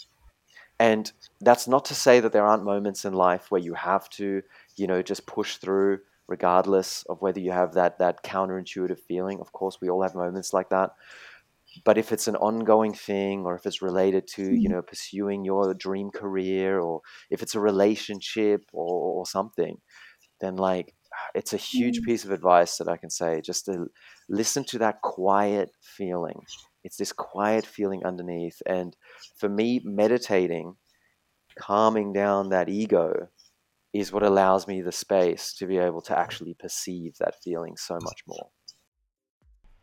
And 0.77 1.11
that's 1.41 1.67
not 1.67 1.85
to 1.85 1.95
say 1.95 2.19
that 2.19 2.33
there 2.33 2.45
aren't 2.45 2.65
moments 2.65 3.03
in 3.03 3.13
life 3.13 3.49
where 3.49 3.59
you 3.59 3.73
have 3.73 4.11
to, 4.11 4.43
you 4.75 4.85
know, 4.85 5.01
just 5.01 5.25
push 5.25 5.55
through 5.55 6.01
regardless 6.27 7.01
of 7.09 7.19
whether 7.19 7.39
you 7.39 7.53
have 7.53 7.73
that 7.73 7.97
that 7.97 8.23
counterintuitive 8.23 8.99
feeling. 8.99 9.39
Of 9.39 9.53
course, 9.53 9.81
we 9.81 9.89
all 9.89 10.03
have 10.03 10.13
moments 10.13 10.53
like 10.53 10.69
that 10.69 10.91
but 11.85 11.97
if 11.97 12.11
it's 12.11 12.27
an 12.27 12.35
ongoing 12.35 12.93
thing 12.93 13.43
or 13.45 13.55
if 13.55 13.65
it's 13.65 13.81
related 13.81 14.27
to 14.27 14.43
you 14.43 14.49
mm-hmm. 14.49 14.73
know 14.73 14.81
pursuing 14.81 15.45
your 15.45 15.73
dream 15.73 16.09
career 16.11 16.79
or 16.79 17.01
if 17.29 17.41
it's 17.41 17.55
a 17.55 17.59
relationship 17.59 18.63
or, 18.73 19.19
or 19.19 19.25
something 19.25 19.77
then 20.41 20.55
like 20.55 20.93
it's 21.33 21.53
a 21.53 21.57
huge 21.57 21.97
mm-hmm. 21.97 22.05
piece 22.05 22.25
of 22.25 22.31
advice 22.31 22.77
that 22.77 22.87
i 22.87 22.97
can 22.97 23.09
say 23.09 23.41
just 23.41 23.65
to 23.65 23.87
listen 24.29 24.63
to 24.63 24.77
that 24.77 25.01
quiet 25.01 25.69
feeling 25.81 26.39
it's 26.83 26.97
this 26.97 27.11
quiet 27.11 27.65
feeling 27.65 28.03
underneath 28.05 28.61
and 28.65 28.95
for 29.37 29.49
me 29.49 29.81
meditating 29.83 30.75
calming 31.59 32.13
down 32.13 32.49
that 32.49 32.69
ego 32.69 33.27
is 33.93 34.11
what 34.11 34.23
allows 34.23 34.67
me 34.67 34.81
the 34.81 34.91
space 34.91 35.53
to 35.53 35.65
be 35.65 35.77
able 35.77 36.01
to 36.01 36.17
actually 36.17 36.53
perceive 36.53 37.13
that 37.19 37.35
feeling 37.43 37.75
so 37.77 37.95
much 37.95 38.21
more 38.27 38.49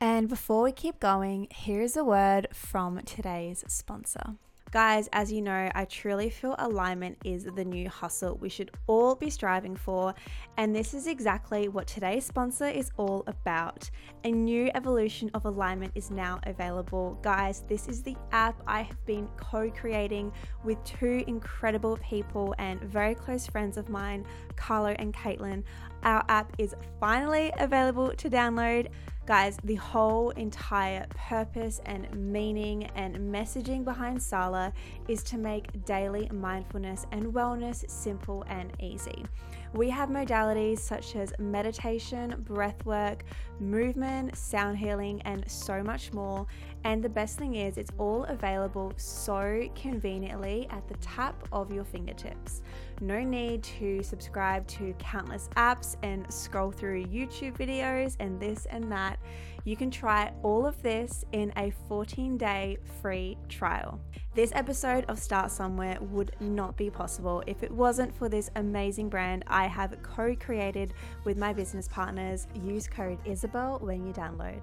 and 0.00 0.28
before 0.28 0.62
we 0.62 0.72
keep 0.72 1.00
going, 1.00 1.48
here's 1.50 1.96
a 1.96 2.04
word 2.04 2.48
from 2.52 3.00
today's 3.04 3.64
sponsor. 3.68 4.36
Guys, 4.74 5.08
as 5.12 5.30
you 5.30 5.40
know, 5.40 5.70
I 5.72 5.84
truly 5.84 6.28
feel 6.30 6.56
alignment 6.58 7.16
is 7.24 7.44
the 7.44 7.64
new 7.64 7.88
hustle 7.88 8.36
we 8.38 8.48
should 8.48 8.72
all 8.88 9.14
be 9.14 9.30
striving 9.30 9.76
for, 9.76 10.16
and 10.56 10.74
this 10.74 10.94
is 10.94 11.06
exactly 11.06 11.68
what 11.68 11.86
today's 11.86 12.24
sponsor 12.24 12.66
is 12.66 12.90
all 12.96 13.22
about. 13.28 13.88
A 14.24 14.32
new 14.32 14.72
evolution 14.74 15.30
of 15.32 15.44
alignment 15.44 15.92
is 15.94 16.10
now 16.10 16.40
available. 16.42 17.16
Guys, 17.22 17.62
this 17.68 17.86
is 17.86 18.02
the 18.02 18.16
app 18.32 18.60
I 18.66 18.82
have 18.82 19.06
been 19.06 19.28
co 19.36 19.70
creating 19.70 20.32
with 20.64 20.82
two 20.82 21.22
incredible 21.28 21.96
people 21.98 22.52
and 22.58 22.80
very 22.80 23.14
close 23.14 23.46
friends 23.46 23.76
of 23.76 23.88
mine, 23.88 24.26
Carlo 24.56 24.96
and 24.98 25.14
Caitlin. 25.14 25.62
Our 26.02 26.24
app 26.28 26.52
is 26.58 26.74
finally 26.98 27.52
available 27.58 28.10
to 28.10 28.28
download. 28.28 28.88
Guys, 29.26 29.56
the 29.64 29.76
whole 29.76 30.30
entire 30.30 31.06
purpose 31.08 31.80
and 31.86 32.06
meaning 32.14 32.84
and 32.94 33.16
messaging 33.16 33.82
behind 33.82 34.22
Sala 34.22 34.70
is 35.08 35.22
to 35.22 35.38
make 35.38 35.82
daily 35.86 36.28
mindfulness 36.30 37.06
and 37.10 37.32
wellness 37.32 37.88
simple 37.88 38.44
and 38.48 38.70
easy. 38.80 39.24
We 39.72 39.88
have 39.88 40.10
modalities 40.10 40.80
such 40.80 41.16
as 41.16 41.32
meditation, 41.38 42.44
breath 42.46 42.84
work, 42.84 43.24
movement, 43.60 44.36
sound 44.36 44.76
healing, 44.76 45.22
and 45.22 45.50
so 45.50 45.82
much 45.82 46.12
more. 46.12 46.46
And 46.84 47.02
the 47.02 47.08
best 47.08 47.38
thing 47.38 47.54
is, 47.54 47.78
it's 47.78 47.92
all 47.96 48.24
available 48.24 48.92
so 48.96 49.66
conveniently 49.74 50.68
at 50.68 50.86
the 50.86 50.94
tap 50.98 51.48
of 51.50 51.72
your 51.72 51.84
fingertips. 51.84 52.60
No 53.00 53.22
need 53.22 53.62
to 53.64 54.02
subscribe 54.02 54.66
to 54.68 54.94
countless 54.98 55.48
apps 55.56 55.96
and 56.02 56.32
scroll 56.32 56.70
through 56.70 57.04
YouTube 57.06 57.56
videos 57.56 58.16
and 58.20 58.38
this 58.40 58.66
and 58.66 58.90
that. 58.92 59.18
You 59.64 59.76
can 59.76 59.90
try 59.90 60.32
all 60.42 60.66
of 60.66 60.80
this 60.82 61.24
in 61.32 61.52
a 61.56 61.72
14 61.88 62.36
day 62.36 62.78
free 63.00 63.36
trial. 63.48 64.00
This 64.34 64.52
episode 64.54 65.04
of 65.08 65.18
Start 65.18 65.50
Somewhere 65.50 65.98
would 66.00 66.36
not 66.40 66.76
be 66.76 66.90
possible 66.90 67.42
if 67.46 67.62
it 67.62 67.70
wasn't 67.70 68.14
for 68.14 68.28
this 68.28 68.50
amazing 68.56 69.08
brand 69.08 69.44
I 69.46 69.66
have 69.66 69.96
co 70.02 70.34
created 70.36 70.92
with 71.24 71.36
my 71.36 71.52
business 71.52 71.88
partners. 71.88 72.46
Use 72.54 72.86
code 72.86 73.18
Isabelle 73.24 73.78
when 73.80 74.06
you 74.06 74.12
download. 74.12 74.62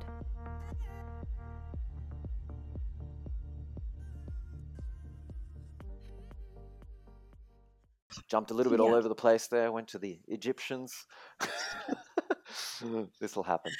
Jumped 8.31 8.49
a 8.49 8.53
little 8.53 8.71
bit 8.71 8.79
yeah. 8.79 8.85
all 8.85 8.95
over 8.95 9.09
the 9.09 9.13
place 9.13 9.47
there, 9.47 9.73
went 9.73 9.89
to 9.89 9.99
the 9.99 10.17
Egyptians. 10.29 11.05
this 13.19 13.35
will 13.35 13.43
happen. 13.43 13.73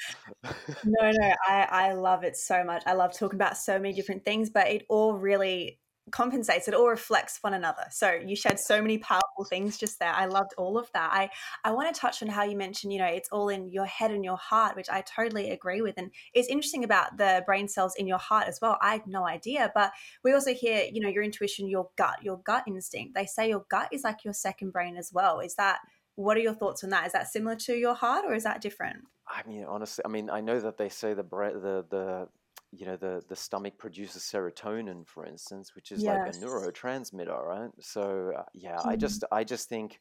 no, 0.84 1.10
no, 1.10 1.34
I, 1.48 1.66
I 1.70 1.92
love 1.94 2.22
it 2.22 2.36
so 2.36 2.62
much. 2.62 2.82
I 2.84 2.92
love 2.92 3.16
talking 3.18 3.38
about 3.38 3.56
so 3.56 3.78
many 3.78 3.94
different 3.94 4.26
things, 4.26 4.50
but 4.50 4.68
it 4.68 4.84
all 4.90 5.14
really 5.14 5.78
compensates 6.10 6.66
it 6.66 6.74
all 6.74 6.88
reflects 6.88 7.38
one 7.42 7.54
another. 7.54 7.84
So 7.90 8.10
you 8.10 8.34
shared 8.34 8.58
so 8.58 8.82
many 8.82 8.98
powerful 8.98 9.44
things 9.48 9.78
just 9.78 9.98
there. 10.00 10.12
I 10.12 10.26
loved 10.26 10.52
all 10.58 10.76
of 10.76 10.90
that. 10.92 11.10
I 11.12 11.30
i 11.64 11.70
want 11.70 11.94
to 11.94 11.98
touch 11.98 12.22
on 12.22 12.28
how 12.28 12.42
you 12.42 12.56
mentioned 12.56 12.92
you 12.92 12.98
know 12.98 13.06
it's 13.06 13.28
all 13.30 13.48
in 13.48 13.70
your 13.70 13.86
head 13.86 14.10
and 14.10 14.24
your 14.24 14.36
heart 14.36 14.74
which 14.76 14.88
i 14.90 15.00
totally 15.02 15.50
agree 15.50 15.80
with 15.80 15.94
and 15.96 16.10
it's 16.34 16.48
interesting 16.48 16.84
about 16.84 17.16
the 17.16 17.42
brain 17.46 17.68
cells 17.68 17.94
in 17.96 18.06
your 18.06 18.18
heart 18.18 18.48
as 18.48 18.58
well. 18.60 18.78
I 18.80 18.92
had 18.92 19.06
no 19.06 19.26
idea 19.26 19.70
but 19.74 19.92
we 20.24 20.32
also 20.32 20.52
hear 20.54 20.84
you 20.92 21.00
know 21.00 21.08
your 21.08 21.22
intuition 21.22 21.68
your 21.68 21.88
gut 21.96 22.22
your 22.22 22.38
gut 22.38 22.64
instinct. 22.66 23.14
They 23.14 23.26
say 23.26 23.48
your 23.48 23.64
gut 23.70 23.88
is 23.92 24.02
like 24.04 24.24
your 24.24 24.34
second 24.34 24.72
brain 24.72 24.96
as 24.96 25.10
well. 25.12 25.40
Is 25.40 25.54
that 25.54 25.78
what 26.16 26.36
are 26.36 26.40
your 26.40 26.54
thoughts 26.54 26.84
on 26.84 26.90
that? 26.90 27.06
Is 27.06 27.12
that 27.12 27.28
similar 27.28 27.56
to 27.56 27.74
your 27.74 27.94
heart 27.94 28.24
or 28.26 28.34
is 28.34 28.44
that 28.44 28.60
different? 28.60 29.04
I 29.26 29.42
mean 29.46 29.64
honestly 29.64 30.04
i 30.04 30.08
mean 30.08 30.28
i 30.30 30.40
know 30.40 30.58
that 30.60 30.76
they 30.76 30.88
say 30.88 31.14
the 31.14 31.22
the 31.22 31.86
the 31.88 32.28
you 32.72 32.86
know 32.86 32.96
the 32.96 33.22
the 33.28 33.36
stomach 33.36 33.78
produces 33.78 34.22
serotonin 34.22 35.06
for 35.06 35.26
instance 35.26 35.74
which 35.76 35.92
is 35.92 36.02
yes. 36.02 36.16
like 36.16 36.34
a 36.34 36.38
neurotransmitter 36.46 37.44
right 37.44 37.70
so 37.80 38.32
uh, 38.36 38.42
yeah 38.54 38.76
mm-hmm. 38.76 38.88
i 38.88 38.96
just 38.96 39.24
i 39.30 39.44
just 39.44 39.68
think 39.68 40.00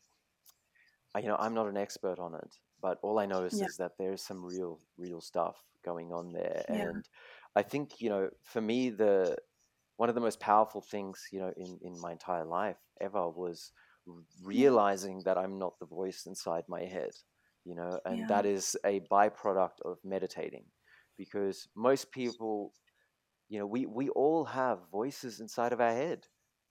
you 1.17 1.27
know 1.27 1.35
i'm 1.39 1.53
not 1.53 1.67
an 1.67 1.77
expert 1.77 2.17
on 2.17 2.33
it 2.33 2.55
but 2.81 2.97
all 3.03 3.19
i 3.19 3.25
notice 3.25 3.53
is, 3.53 3.59
yeah. 3.59 3.65
is 3.65 3.77
that 3.77 3.91
there's 3.99 4.21
some 4.21 4.43
real 4.43 4.79
real 4.97 5.19
stuff 5.19 5.57
going 5.83 6.11
on 6.13 6.31
there 6.31 6.63
yeah. 6.69 6.75
and 6.75 7.09
i 7.55 7.61
think 7.61 7.99
you 7.99 8.09
know 8.09 8.29
for 8.43 8.61
me 8.61 8.89
the 8.89 9.35
one 9.97 10.09
of 10.09 10.15
the 10.15 10.21
most 10.21 10.39
powerful 10.39 10.81
things 10.81 11.27
you 11.31 11.39
know 11.39 11.51
in 11.57 11.77
in 11.81 11.99
my 11.99 12.13
entire 12.13 12.45
life 12.45 12.77
ever 13.01 13.29
was 13.29 13.71
realizing 14.43 15.21
that 15.25 15.37
i'm 15.37 15.59
not 15.59 15.77
the 15.79 15.85
voice 15.85 16.25
inside 16.25 16.63
my 16.67 16.83
head 16.85 17.11
you 17.65 17.75
know 17.75 17.99
and 18.05 18.19
yeah. 18.19 18.27
that 18.27 18.45
is 18.45 18.77
a 18.85 19.01
byproduct 19.11 19.81
of 19.83 19.97
meditating 20.03 20.63
because 21.17 21.67
most 21.75 22.11
people, 22.11 22.73
you 23.49 23.59
know, 23.59 23.65
we, 23.65 23.85
we 23.85 24.09
all 24.09 24.45
have 24.45 24.79
voices 24.91 25.39
inside 25.39 25.73
of 25.73 25.81
our 25.81 25.91
head. 25.91 26.25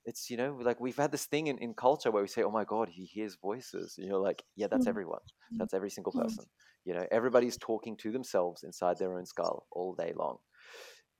It's, 0.05 0.29
you 0.29 0.37
know, 0.37 0.57
like 0.61 0.79
we've 0.79 0.97
had 0.97 1.11
this 1.11 1.25
thing 1.25 1.47
in, 1.47 1.57
in 1.59 1.73
culture 1.73 2.09
where 2.11 2.23
we 2.23 2.27
say, 2.27 2.43
oh 2.43 2.51
my 2.51 2.63
God, 2.63 2.89
he 2.89 3.05
hears 3.05 3.37
voices. 3.41 3.95
And 3.97 4.07
you're 4.07 4.17
like, 4.17 4.43
yeah, 4.55 4.67
that's 4.67 4.83
mm-hmm. 4.83 4.89
everyone. 4.89 5.19
Mm. 5.53 5.59
That's 5.59 5.73
every 5.73 5.91
single 5.91 6.13
mm. 6.13 6.23
person. 6.23 6.45
You 6.85 6.95
know, 6.95 7.05
everybody's 7.11 7.57
talking 7.57 7.95
to 7.97 8.11
themselves 8.11 8.63
inside 8.63 8.97
their 8.97 9.15
own 9.17 9.25
skull 9.25 9.67
all 9.71 9.93
day 9.93 10.13
long. 10.15 10.37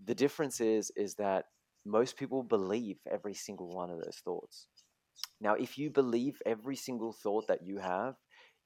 The 0.03 0.15
difference 0.15 0.59
is, 0.59 0.91
is 0.95 1.15
that 1.15 1.45
most 1.85 2.17
people 2.17 2.41
believe 2.41 2.97
every 3.09 3.35
single 3.35 3.75
one 3.75 3.91
of 3.91 3.97
those 3.97 4.19
thoughts. 4.23 4.67
Now, 5.39 5.53
if 5.53 5.77
you 5.77 5.91
believe 5.91 6.41
every 6.45 6.75
single 6.75 7.13
thought 7.13 7.47
that 7.47 7.63
you 7.63 7.77
have, 7.77 8.15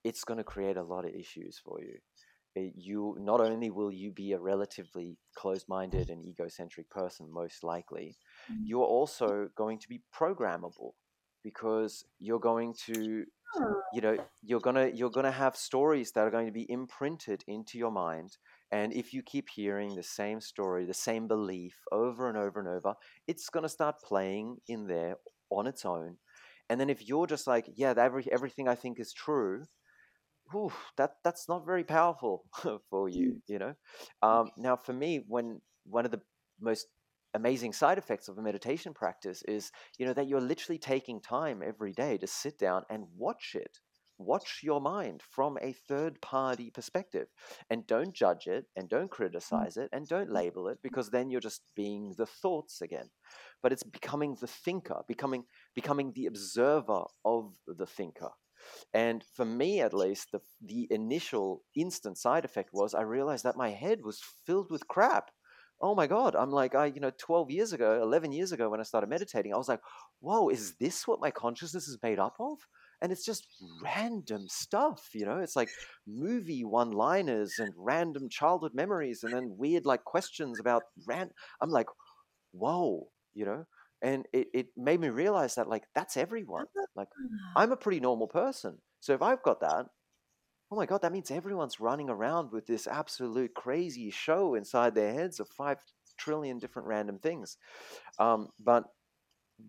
it's 0.05 0.23
going 0.23 0.38
to 0.38 0.43
create 0.43 0.77
a 0.77 0.84
lot 0.84 1.05
of 1.05 1.13
issues 1.13 1.59
for 1.63 1.82
you 1.82 1.97
you 2.76 3.16
not 3.20 3.41
only 3.41 3.70
will 3.70 3.91
you 3.91 4.12
be 4.12 4.32
a 4.34 4.39
relatively 4.39 5.18
closed-minded 5.36 6.10
and 6.10 6.26
egocentric 6.26 6.89
person 6.89 7.32
most 7.32 7.64
likely 7.64 8.18
Mm. 8.51 8.62
you're 8.68 8.84
also 8.86 9.49
going 9.56 9.80
to 9.80 9.89
be 9.89 10.01
programmable 10.14 10.91
because 11.43 12.06
you're 12.20 12.39
going 12.39 12.74
to 12.86 13.26
you 13.93 14.01
know 14.01 14.18
you're 14.43 14.60
gonna 14.60 14.88
you're 14.93 15.10
gonna 15.10 15.32
have 15.32 15.56
stories 15.56 16.12
that 16.12 16.22
are 16.28 16.32
going 16.32 16.45
to 16.45 16.51
be 16.51 16.70
imprinted 16.70 17.43
into 17.47 17.78
your 17.78 17.91
mind 17.91 18.38
and 18.72 18.93
if 18.93 19.14
you 19.14 19.22
keep 19.24 19.47
hearing 19.49 19.95
the 19.95 20.03
same 20.03 20.41
story 20.41 20.86
the 20.86 20.93
same 20.93 21.28
belief 21.28 21.76
over 21.91 22.28
and 22.28 22.38
over 22.38 22.60
and 22.60 22.68
over 22.70 22.93
it's 23.28 23.49
going 23.49 23.64
to 23.64 23.70
start 23.70 23.95
playing 24.03 24.58
in 24.68 24.88
there 24.88 25.16
on 25.49 25.68
its 25.68 25.86
own 25.86 26.18
and 26.70 26.80
then 26.80 26.89
if 26.89 27.08
you're 27.08 27.28
just 27.28 27.47
like 27.47 27.70
yeah 27.76 27.93
that 27.93 28.06
every, 28.06 28.26
everything 28.32 28.68
i 28.68 28.76
think 28.76 28.99
is 28.99 29.14
true 29.14 29.64
whew, 30.51 30.71
that 30.97 31.17
that's 31.23 31.47
not 31.47 31.65
very 31.65 31.83
powerful 31.83 32.45
for 32.89 33.09
you 33.09 33.33
mm. 33.33 33.41
you 33.47 33.59
know? 33.59 33.73
Mm. 34.23 34.27
Um, 34.41 34.51
now 34.57 34.75
for 34.75 34.93
me 34.93 35.23
when 35.27 35.61
one 35.85 36.05
of 36.05 36.11
the 36.11 36.21
most 36.59 36.87
amazing 37.33 37.73
side 37.73 37.97
effects 37.97 38.27
of 38.27 38.37
a 38.37 38.41
meditation 38.41 38.93
practice 38.93 39.43
is 39.47 39.71
you 39.99 40.05
know 40.05 40.13
that 40.13 40.27
you're 40.27 40.41
literally 40.41 40.79
taking 40.79 41.19
time 41.21 41.61
every 41.63 41.91
day 41.91 42.17
to 42.17 42.27
sit 42.27 42.57
down 42.57 42.83
and 42.89 43.05
watch 43.17 43.55
it. 43.55 43.79
Watch 44.17 44.61
your 44.63 44.79
mind 44.79 45.21
from 45.29 45.57
a 45.61 45.73
third 45.73 46.21
party 46.21 46.71
perspective 46.71 47.27
and 47.69 47.85
don't 47.85 48.13
judge 48.13 48.47
it 48.47 48.63
and 48.77 48.87
don't 48.87 49.11
mm. 49.11 49.17
criticize 49.17 49.75
it 49.75 49.89
and 49.91 50.07
don't 50.07 50.31
label 50.31 50.69
it 50.69 50.77
because 50.81 51.09
then 51.09 51.29
you're 51.29 51.41
just 51.41 51.61
being 51.75 52.15
the 52.17 52.25
thoughts 52.25 52.81
again. 52.81 53.09
But 53.61 53.73
it's 53.73 53.83
becoming 53.83 54.37
the 54.39 54.47
thinker 54.47 55.01
becoming 55.05 55.43
becoming 55.75 56.13
the 56.15 56.27
observer 56.27 57.03
of 57.25 57.53
the 57.67 57.85
thinker 57.85 58.29
and 58.93 59.24
for 59.34 59.45
me 59.45 59.82
at 59.82 59.93
least 59.93 60.32
the 60.32 60.39
the 60.61 60.88
initial 60.91 61.61
instant 61.76 62.18
side 62.18 62.45
effect 62.45 62.70
was 62.74 62.93
i 62.93 63.01
realized 63.01 63.43
that 63.43 63.57
my 63.57 63.70
head 63.70 63.99
was 64.03 64.22
filled 64.45 64.72
with 64.72 64.88
crap. 64.88 65.32
Oh 65.82 65.93
my 65.93 66.07
god 66.07 66.36
i'm 66.36 66.51
like 66.51 66.74
i 66.74 66.86
you 66.86 67.01
know 67.01 67.11
12 67.18 67.51
years 67.51 67.74
ago 67.74 68.01
11 68.01 68.32
years 68.32 68.51
ago 68.53 68.70
when 68.70 68.80
i 68.80 68.84
started 68.84 69.09
meditating 69.09 69.53
i 69.53 69.57
was 69.57 69.68
like 69.68 69.82
whoa 70.22 70.49
is 70.49 70.76
this 70.80 71.05
what 71.07 71.20
my 71.20 71.32
consciousness 71.32 71.88
is 71.88 71.99
made 72.01 72.20
up 72.20 72.36
of? 72.39 72.57
And 73.01 73.11
it's 73.11 73.26
just 73.26 73.45
random 73.84 74.47
stuff 74.47 75.09
you 75.13 75.26
know? 75.26 75.39
It's 75.39 75.55
like 75.55 75.70
movie 76.07 76.63
one 76.63 76.91
liners 76.91 77.55
and 77.59 77.74
random 77.78 78.30
childhood 78.30 78.74
memories 78.74 79.24
and 79.24 79.34
then 79.34 79.57
weird 79.57 79.86
like 79.86 80.05
questions 80.05 80.59
about 80.59 80.84
ran 81.05 81.30
i'm 81.61 81.70
like 81.70 81.88
whoa 82.53 83.07
you 83.34 83.45
know 83.45 83.66
and 84.01 84.25
it, 84.33 84.47
it 84.53 84.67
made 84.77 84.99
me 84.99 85.09
realize 85.09 85.55
that 85.55 85.69
like 85.69 85.83
that's 85.93 86.17
everyone. 86.17 86.65
like 86.95 87.09
i'm 87.55 87.71
a 87.71 87.77
pretty 87.77 87.99
normal 87.99 88.27
person. 88.27 88.77
So 88.99 89.13
if 89.13 89.21
i've 89.21 89.43
got 89.43 89.61
that 89.61 89.85
oh 90.71 90.75
my 90.75 90.85
god 90.85 91.01
that 91.01 91.11
means 91.11 91.31
everyone's 91.31 91.79
running 91.79 92.09
around 92.09 92.51
with 92.51 92.65
this 92.65 92.87
absolute 92.87 93.53
crazy 93.53 94.09
show 94.09 94.55
inside 94.55 94.95
their 94.95 95.13
heads 95.13 95.39
of 95.39 95.47
five 95.49 95.77
trillion 96.17 96.59
different 96.59 96.87
random 96.87 97.19
things. 97.19 97.57
Um, 98.19 98.49
but 98.59 98.85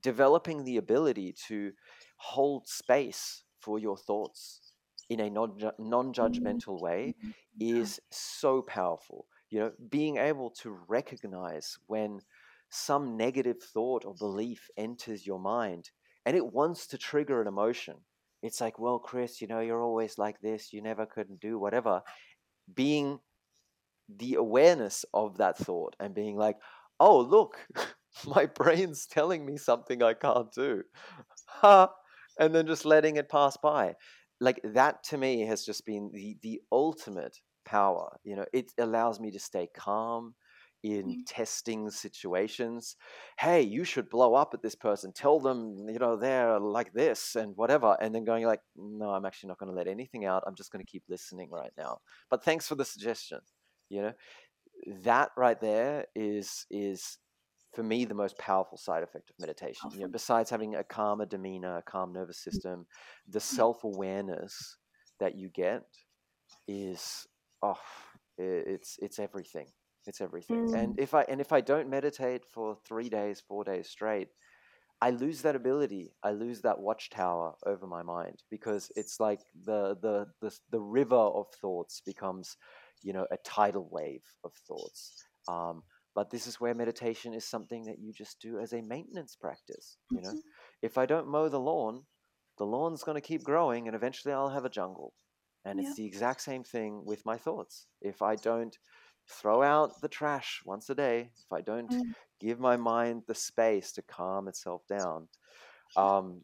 developing 0.02 0.64
the 0.64 0.76
ability 0.78 1.34
to 1.48 1.72
hold 2.16 2.68
space 2.68 3.44
for 3.60 3.78
your 3.78 3.96
thoughts 3.96 4.60
in 5.08 5.20
a 5.20 5.30
non 5.30 5.56
non-judgmental 5.78 6.80
way 6.80 7.14
is 7.60 8.00
so 8.10 8.62
powerful. 8.62 9.26
You 9.50 9.60
know 9.60 9.72
being 9.90 10.16
able 10.16 10.50
to 10.62 10.76
recognize 10.88 11.78
when 11.86 12.20
some 12.70 13.16
negative 13.16 13.62
thought 13.62 14.04
or 14.04 14.14
belief 14.14 14.68
enters 14.76 15.26
your 15.26 15.38
mind 15.38 15.90
and 16.24 16.36
it 16.36 16.52
wants 16.52 16.86
to 16.88 16.98
trigger 16.98 17.40
an 17.40 17.46
emotion. 17.48 17.94
It's 18.42 18.60
like 18.60 18.78
well 18.78 18.98
chris 18.98 19.40
you 19.40 19.46
know 19.48 19.60
you're 19.60 19.82
always 19.82 20.18
like 20.18 20.40
this 20.40 20.72
you 20.72 20.82
never 20.82 21.06
couldn't 21.06 21.40
do 21.40 21.58
whatever. 21.58 22.02
Being 22.74 23.20
the 24.08 24.34
awareness 24.34 25.04
of 25.14 25.38
that 25.38 25.58
thought 25.58 25.96
and 25.98 26.14
being 26.14 26.36
like 26.36 26.56
oh 27.00 27.20
look 27.20 27.58
my 28.26 28.46
brain's 28.46 29.06
telling 29.06 29.44
me 29.44 29.56
something 29.56 30.02
i 30.02 30.14
can't 30.14 30.52
do. 30.52 30.82
And 31.62 32.54
then 32.54 32.66
just 32.66 32.84
letting 32.84 33.16
it 33.16 33.30
pass 33.30 33.56
by. 33.56 33.94
Like 34.40 34.60
that 34.62 35.02
to 35.04 35.16
me 35.16 35.46
has 35.46 35.64
just 35.64 35.86
been 35.86 36.10
the 36.12 36.36
the 36.42 36.60
ultimate 36.70 37.38
power 37.64 38.16
you 38.24 38.36
know? 38.36 38.44
It 38.52 38.72
allows 38.78 39.18
me 39.18 39.30
to 39.32 39.40
stay 39.40 39.68
calm 39.74 40.34
in 40.94 41.06
Mm. 41.06 41.22
testing 41.26 41.90
situations 41.90 42.96
hey 43.38 43.60
you 43.62 43.84
should 43.84 44.08
blow 44.10 44.34
up 44.34 44.54
at 44.54 44.62
this 44.62 44.74
person. 44.76 45.12
Tell 45.12 45.38
them 45.40 45.58
you 45.88 45.98
know 45.98 46.16
they're 46.16 46.58
like 46.60 46.92
this 46.92 47.36
and 47.36 47.56
whatever 47.56 47.96
and 48.00 48.14
then 48.14 48.24
going 48.24 48.44
like 48.46 48.62
no 48.76 49.10
i'm 49.10 49.26
actually 49.26 49.48
not 49.48 49.58
going 49.58 49.70
to 49.72 49.76
let 49.76 49.88
anything 49.88 50.24
out. 50.24 50.42
I'm 50.46 50.54
just 50.54 50.70
going 50.72 50.84
to 50.84 50.90
keep 50.90 51.04
listening 51.08 51.50
right 51.50 51.72
now. 51.76 51.98
But 52.30 52.44
thanks 52.44 52.66
for 52.68 52.76
the 52.76 52.84
suggestion 52.84 53.40
you 53.88 54.02
know? 54.02 54.12
That 55.04 55.30
right 55.36 55.60
there 55.60 56.06
is 56.14 56.66
is 56.70 57.18
for 57.74 57.82
me 57.82 58.04
the 58.04 58.14
most 58.14 58.36
powerful 58.38 58.78
side 58.78 59.02
effect 59.02 59.30
of 59.30 59.36
meditation 59.38 59.90
you 59.92 60.00
know 60.00 60.08
besides 60.08 60.50
having 60.50 60.74
a 60.76 60.84
calmer 60.84 61.26
demeanor 61.26 61.76
a 61.78 61.82
calm 61.82 62.12
nervous 62.12 62.38
system 62.38 62.86
the 63.28 63.40
self-awareness 63.40 64.76
that 65.20 65.34
you 65.34 65.48
get 65.50 65.82
is 66.68 67.26
oh 67.62 67.80
it's 68.38 68.98
it's 69.00 69.18
everything 69.18 69.66
it's 70.06 70.20
everything 70.20 70.66
and 70.72 70.94
Mm. 70.94 70.98
if 70.98 71.14
i 71.14 71.22
and 71.28 71.40
if 71.40 71.52
i 71.52 71.60
don't 71.60 71.88
meditate 71.90 72.44
for 72.44 72.76
3 72.86 73.08
days 73.08 73.40
4 73.40 73.64
days 73.64 73.88
straight 73.88 74.28
i 75.00 75.10
lose 75.10 75.42
that 75.42 75.56
ability 75.56 76.12
i 76.22 76.30
lose 76.30 76.62
that 76.62 76.80
watchtower 76.80 77.54
over 77.66 77.86
my 77.86 78.02
mind 78.02 78.42
because 78.50 78.90
it's 78.96 79.20
like 79.20 79.40
the 79.64 79.96
the 80.02 80.26
the, 80.40 80.56
the 80.70 80.80
river 80.80 81.16
of 81.16 81.46
thoughts 81.60 82.00
becomes 82.00 82.56
you 83.02 83.12
know 83.12 83.26
a 83.30 83.36
tidal 83.38 83.88
wave 83.90 84.24
of 84.44 84.52
thoughts 84.66 85.12
um, 85.48 85.82
but 86.14 86.30
this 86.30 86.46
is 86.46 86.60
where 86.60 86.74
meditation 86.74 87.34
is 87.34 87.44
something 87.44 87.84
that 87.84 87.98
you 88.00 88.12
just 88.12 88.40
do 88.40 88.58
as 88.58 88.72
a 88.72 88.82
maintenance 88.82 89.36
practice 89.36 89.98
you 90.10 90.20
know 90.22 90.34
Mhm. 90.34 90.40
if 90.82 90.98
i 90.98 91.06
don't 91.06 91.28
mow 91.28 91.48
the 91.48 91.60
lawn 91.60 92.04
the 92.58 92.66
lawn's 92.66 93.02
going 93.04 93.14
to 93.16 93.20
keep 93.26 93.42
growing 93.44 93.86
and 93.86 93.94
eventually 93.94 94.32
i'll 94.32 94.48
have 94.50 94.64
a 94.64 94.70
jungle 94.70 95.14
and 95.64 95.78
Yeah. 95.78 95.80
it's 95.80 95.94
the 95.94 96.06
exact 96.06 96.40
same 96.40 96.64
thing 96.64 97.04
with 97.04 97.24
my 97.26 97.36
thoughts 97.36 97.86
if 98.00 98.22
i 98.22 98.34
don't 98.36 98.78
throw 99.28 99.62
out 99.62 100.00
the 100.00 100.08
trash 100.08 100.62
once 100.64 100.88
a 100.90 100.94
day 100.94 101.30
if 101.44 101.52
i 101.52 101.60
don't 101.60 101.90
Mm. 101.92 102.14
give 102.40 102.60
my 102.60 102.76
mind 102.76 103.22
the 103.26 103.34
space 103.34 103.92
to 103.92 104.02
calm 104.02 104.46
itself 104.48 104.82
down. 104.88 105.28
Um, 105.96 106.42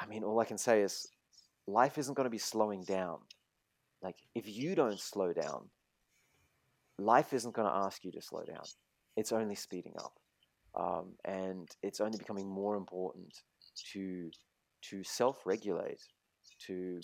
i 0.00 0.06
mean 0.06 0.24
all 0.24 0.40
i 0.40 0.44
can 0.44 0.58
say 0.58 0.82
is 0.82 1.06
life 1.66 1.98
isn't 1.98 2.14
going 2.14 2.24
to 2.24 2.30
be 2.30 2.38
slowing 2.38 2.82
down. 2.84 3.18
Like 4.02 4.16
if 4.34 4.48
you 4.48 4.74
don't 4.74 4.98
slow 5.00 5.32
down 5.32 5.70
life 6.98 7.32
isn't 7.32 7.54
going 7.54 7.68
to 7.68 7.74
ask 7.74 8.04
you 8.04 8.12
to 8.12 8.20
slow 8.22 8.44
down. 8.44 8.64
It's 9.16 9.32
only 9.32 9.54
speeding 9.54 9.94
up. 9.98 10.12
Um, 10.74 11.14
and 11.24 11.68
it's 11.82 12.00
only 12.00 12.18
becoming 12.18 12.48
more 12.48 12.76
important 12.76 13.32
to 13.92 14.30
to 14.82 15.02
self-regulate 15.04 16.00
to 16.66 17.00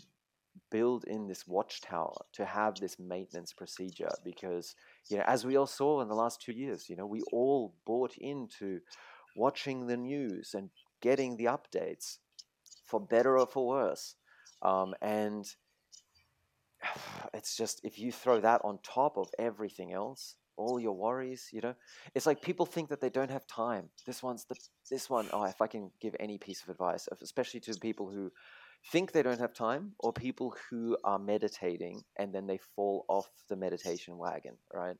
build 0.70 1.04
in 1.04 1.26
this 1.26 1.46
watchtower 1.46 2.24
to 2.32 2.44
have 2.44 2.76
this 2.76 2.98
maintenance 2.98 3.52
procedure 3.52 4.10
because 4.24 4.74
you 5.08 5.16
know 5.16 5.24
as 5.26 5.44
we 5.44 5.56
all 5.56 5.66
saw 5.66 6.00
in 6.00 6.08
the 6.08 6.14
last 6.14 6.40
two 6.40 6.52
years 6.52 6.88
you 6.88 6.96
know 6.96 7.06
we 7.06 7.22
all 7.32 7.74
bought 7.84 8.14
into 8.18 8.80
watching 9.36 9.86
the 9.86 9.96
news 9.96 10.54
and 10.54 10.70
getting 11.00 11.36
the 11.36 11.44
updates 11.44 12.18
for 12.86 13.00
better 13.00 13.38
or 13.38 13.46
for 13.46 13.66
worse. 13.66 14.14
Um, 14.62 14.94
and 15.02 15.44
it's 17.34 17.56
just 17.56 17.80
if 17.84 17.98
you 17.98 18.10
throw 18.10 18.40
that 18.40 18.62
on 18.64 18.78
top 18.82 19.16
of 19.16 19.28
everything 19.38 19.92
else 19.92 20.36
all 20.58 20.80
your 20.80 20.94
worries 20.94 21.50
you 21.52 21.60
know 21.60 21.74
it's 22.14 22.24
like 22.24 22.40
people 22.40 22.64
think 22.64 22.88
that 22.88 22.98
they 22.98 23.10
don't 23.10 23.30
have 23.30 23.46
time. 23.46 23.90
This 24.06 24.22
one's 24.22 24.46
the 24.46 24.56
this 24.90 25.10
one 25.10 25.28
oh 25.34 25.44
if 25.44 25.60
i 25.60 25.66
can 25.66 25.90
give 26.00 26.16
any 26.18 26.38
piece 26.38 26.62
of 26.62 26.70
advice 26.70 27.08
especially 27.20 27.60
to 27.60 27.74
people 27.74 28.10
who 28.10 28.32
think 28.92 29.12
they 29.12 29.22
don't 29.22 29.40
have 29.40 29.52
time 29.52 29.92
or 29.98 30.12
people 30.12 30.54
who 30.70 30.96
are 31.04 31.18
meditating 31.18 32.02
and 32.18 32.34
then 32.34 32.46
they 32.46 32.58
fall 32.58 33.04
off 33.08 33.28
the 33.48 33.56
meditation 33.56 34.16
wagon 34.16 34.56
right 34.72 34.96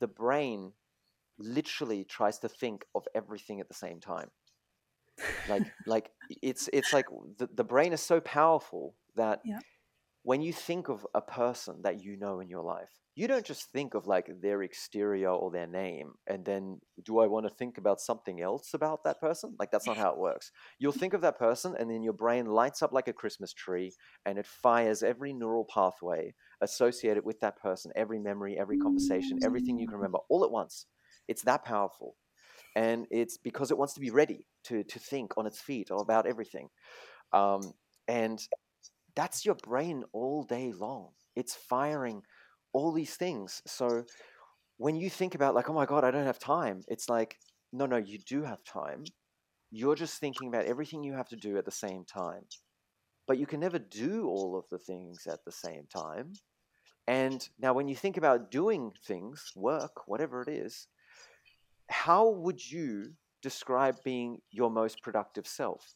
the 0.00 0.06
brain 0.06 0.72
literally 1.38 2.04
tries 2.04 2.38
to 2.38 2.48
think 2.48 2.84
of 2.94 3.06
everything 3.14 3.60
at 3.60 3.68
the 3.68 3.74
same 3.74 4.00
time 4.00 4.30
like 5.48 5.62
like 5.86 6.10
it's 6.28 6.68
it's 6.72 6.92
like 6.92 7.06
the, 7.38 7.48
the 7.54 7.64
brain 7.64 7.92
is 7.92 8.00
so 8.00 8.20
powerful 8.20 8.94
that 9.16 9.40
Yeah. 9.44 9.60
When 10.28 10.42
you 10.42 10.52
think 10.52 10.90
of 10.90 11.06
a 11.14 11.22
person 11.22 11.80
that 11.82 12.04
you 12.04 12.14
know 12.14 12.40
in 12.40 12.50
your 12.50 12.62
life 12.62 12.92
you 13.14 13.26
don't 13.26 13.46
just 13.46 13.72
think 13.72 13.94
of 13.94 14.06
like 14.06 14.28
their 14.42 14.62
exterior 14.62 15.30
or 15.30 15.50
their 15.50 15.66
name 15.66 16.12
and 16.26 16.44
then 16.44 16.78
do 17.02 17.18
i 17.18 17.26
want 17.26 17.46
to 17.48 17.54
think 17.54 17.78
about 17.78 17.98
something 17.98 18.42
else 18.42 18.74
about 18.74 19.02
that 19.04 19.18
person? 19.22 19.56
Like 19.58 19.70
that's 19.70 19.86
not 19.86 19.96
how 19.96 20.10
it 20.12 20.18
works. 20.18 20.52
You'll 20.78 20.92
think 20.92 21.14
of 21.14 21.22
that 21.22 21.38
person 21.38 21.74
and 21.78 21.90
then 21.90 22.02
your 22.02 22.12
brain 22.12 22.44
lights 22.44 22.82
up 22.82 22.92
like 22.92 23.08
a 23.08 23.12
christmas 23.14 23.54
tree 23.54 23.94
and 24.26 24.38
it 24.38 24.46
fires 24.46 25.02
every 25.02 25.32
neural 25.32 25.64
pathway 25.64 26.34
associated 26.60 27.24
with 27.24 27.40
that 27.40 27.56
person 27.56 27.90
every 27.96 28.18
memory 28.18 28.58
every 28.58 28.76
conversation 28.76 29.38
everything 29.42 29.78
you 29.78 29.88
can 29.88 29.96
remember 29.96 30.18
all 30.28 30.44
at 30.44 30.50
once. 30.50 30.84
It's 31.26 31.42
that 31.44 31.64
powerful 31.64 32.16
and 32.76 33.06
it's 33.10 33.38
because 33.38 33.70
it 33.70 33.78
wants 33.78 33.94
to 33.94 34.00
be 34.00 34.10
ready 34.10 34.46
to 34.64 34.84
to 34.84 34.98
think 34.98 35.38
on 35.38 35.46
its 35.46 35.58
feet 35.58 35.88
about 35.90 36.26
everything. 36.26 36.68
Um, 37.32 37.62
and 38.06 38.38
that's 39.18 39.44
your 39.44 39.56
brain 39.56 40.04
all 40.12 40.44
day 40.44 40.72
long 40.72 41.10
it's 41.38 41.54
firing 41.54 42.22
all 42.72 42.92
these 42.92 43.14
things. 43.14 43.62
So 43.66 44.04
when 44.76 44.96
you 44.96 45.08
think 45.08 45.34
about 45.34 45.54
like, 45.54 45.70
oh 45.70 45.72
my 45.72 45.86
god, 45.86 46.04
I 46.04 46.10
don't 46.10 46.26
have 46.26 46.38
time, 46.38 46.82
it's 46.88 47.08
like, 47.08 47.36
no, 47.72 47.86
no, 47.86 47.96
you 47.96 48.18
do 48.26 48.42
have 48.42 48.62
time. 48.64 49.04
You're 49.70 49.94
just 49.94 50.18
thinking 50.18 50.48
about 50.48 50.64
everything 50.64 51.02
you 51.02 51.12
have 51.12 51.28
to 51.28 51.36
do 51.36 51.56
at 51.58 51.64
the 51.64 51.70
same 51.70 52.04
time. 52.04 52.42
But 53.26 53.38
you 53.38 53.46
can 53.46 53.60
never 53.60 53.78
do 53.78 54.26
all 54.26 54.58
of 54.58 54.64
the 54.70 54.78
things 54.78 55.26
at 55.26 55.44
the 55.44 55.52
same 55.52 55.84
time. 55.94 56.32
And 57.06 57.46
now, 57.58 57.72
when 57.72 57.88
you 57.88 57.96
think 57.96 58.16
about 58.16 58.50
doing 58.50 58.92
things, 59.06 59.52
work, 59.54 60.06
whatever 60.06 60.42
it 60.42 60.48
is, 60.48 60.88
how 61.90 62.28
would 62.28 62.60
you 62.70 63.12
describe 63.42 63.96
being 64.04 64.38
your 64.50 64.70
most 64.70 65.02
productive 65.02 65.46
self? 65.46 65.94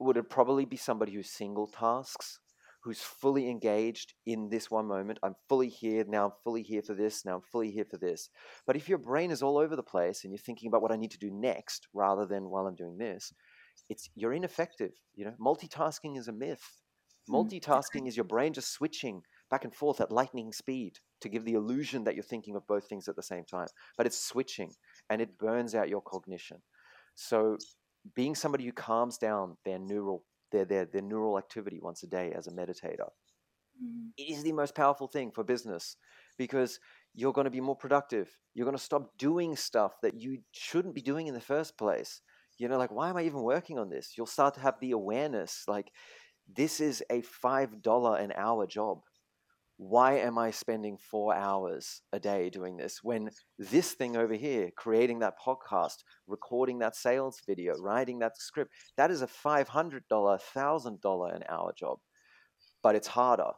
Would 0.00 0.16
it 0.16 0.30
probably 0.30 0.64
be 0.64 0.76
somebody 0.76 1.12
who's 1.12 1.30
single 1.30 1.66
tasks, 1.66 2.38
who's 2.82 3.00
fully 3.00 3.50
engaged 3.50 4.14
in 4.26 4.48
this 4.48 4.70
one 4.70 4.86
moment? 4.86 5.18
I'm 5.22 5.34
fully 5.48 5.68
here, 5.68 6.04
now 6.06 6.26
I'm 6.26 6.32
fully 6.44 6.62
here 6.62 6.82
for 6.82 6.94
this, 6.94 7.24
now 7.24 7.36
I'm 7.36 7.42
fully 7.42 7.70
here 7.70 7.84
for 7.84 7.98
this. 7.98 8.30
But 8.66 8.76
if 8.76 8.88
your 8.88 8.98
brain 8.98 9.30
is 9.30 9.42
all 9.42 9.58
over 9.58 9.74
the 9.74 9.82
place 9.82 10.22
and 10.22 10.32
you're 10.32 10.38
thinking 10.38 10.68
about 10.68 10.82
what 10.82 10.92
I 10.92 10.96
need 10.96 11.10
to 11.12 11.18
do 11.18 11.30
next 11.30 11.88
rather 11.92 12.26
than 12.26 12.50
while 12.50 12.66
I'm 12.66 12.76
doing 12.76 12.98
this, 12.98 13.32
it's 13.88 14.08
you're 14.14 14.32
ineffective. 14.32 14.92
You 15.14 15.26
know, 15.26 15.34
multitasking 15.40 16.16
is 16.16 16.28
a 16.28 16.32
myth. 16.32 16.82
Hmm, 17.26 17.34
multitasking 17.34 18.06
is 18.06 18.16
your 18.16 18.24
brain 18.24 18.52
just 18.52 18.72
switching 18.72 19.22
back 19.50 19.64
and 19.64 19.74
forth 19.74 20.00
at 20.00 20.12
lightning 20.12 20.52
speed 20.52 20.98
to 21.20 21.28
give 21.28 21.44
the 21.44 21.54
illusion 21.54 22.04
that 22.04 22.14
you're 22.14 22.22
thinking 22.22 22.54
of 22.54 22.66
both 22.66 22.88
things 22.88 23.08
at 23.08 23.16
the 23.16 23.22
same 23.22 23.44
time. 23.44 23.68
But 23.96 24.06
it's 24.06 24.22
switching 24.22 24.74
and 25.10 25.20
it 25.20 25.38
burns 25.38 25.74
out 25.74 25.88
your 25.88 26.02
cognition. 26.02 26.58
So 27.14 27.56
being 28.14 28.34
somebody 28.34 28.64
who 28.64 28.72
calms 28.72 29.18
down 29.18 29.56
their 29.64 29.78
neural 29.78 30.24
their 30.52 30.64
their, 30.64 30.84
their 30.84 31.02
neural 31.02 31.38
activity 31.38 31.78
once 31.80 32.02
a 32.02 32.06
day 32.06 32.32
as 32.36 32.46
a 32.46 32.52
meditator 32.52 33.10
mm. 33.82 34.10
it 34.16 34.22
is 34.22 34.42
the 34.42 34.52
most 34.52 34.74
powerful 34.74 35.06
thing 35.06 35.30
for 35.30 35.44
business 35.44 35.96
because 36.38 36.78
you're 37.14 37.32
going 37.32 37.46
to 37.46 37.50
be 37.50 37.60
more 37.60 37.76
productive. 37.76 38.30
You're 38.54 38.64
going 38.64 38.76
to 38.76 38.82
stop 38.82 39.10
doing 39.18 39.56
stuff 39.56 39.94
that 40.02 40.20
you 40.20 40.38
shouldn't 40.52 40.94
be 40.94 41.02
doing 41.02 41.26
in 41.26 41.34
the 41.34 41.40
first 41.40 41.76
place. 41.76 42.20
You 42.58 42.68
know 42.68 42.78
like 42.78 42.90
why 42.90 43.08
am 43.08 43.16
i 43.16 43.22
even 43.22 43.42
working 43.42 43.78
on 43.78 43.88
this? 43.88 44.14
You'll 44.16 44.26
start 44.26 44.54
to 44.54 44.60
have 44.60 44.74
the 44.80 44.90
awareness 44.90 45.62
like 45.68 45.92
this 46.56 46.80
is 46.80 47.04
a 47.10 47.22
five 47.22 47.82
dollar 47.82 48.18
an 48.18 48.32
hour 48.36 48.66
job 48.66 49.02
why 49.78 50.14
am 50.14 50.36
I 50.38 50.50
spending 50.50 50.98
four 50.98 51.32
hours 51.32 52.02
a 52.12 52.18
day 52.18 52.50
doing 52.50 52.76
this 52.76 52.98
when 53.02 53.30
this 53.58 53.92
thing 53.92 54.16
over 54.16 54.34
here, 54.34 54.70
creating 54.76 55.20
that 55.20 55.34
podcast, 55.38 56.02
recording 56.26 56.80
that 56.80 56.96
sales 56.96 57.40
video, 57.46 57.74
writing 57.78 58.18
that 58.18 58.36
script, 58.36 58.72
that 58.96 59.12
is 59.12 59.22
a 59.22 59.28
$500, 59.28 60.02
$1,000 60.10 61.36
an 61.36 61.42
hour 61.48 61.72
job, 61.78 61.98
but 62.82 62.96
it's 62.96 63.06
harder. 63.06 63.52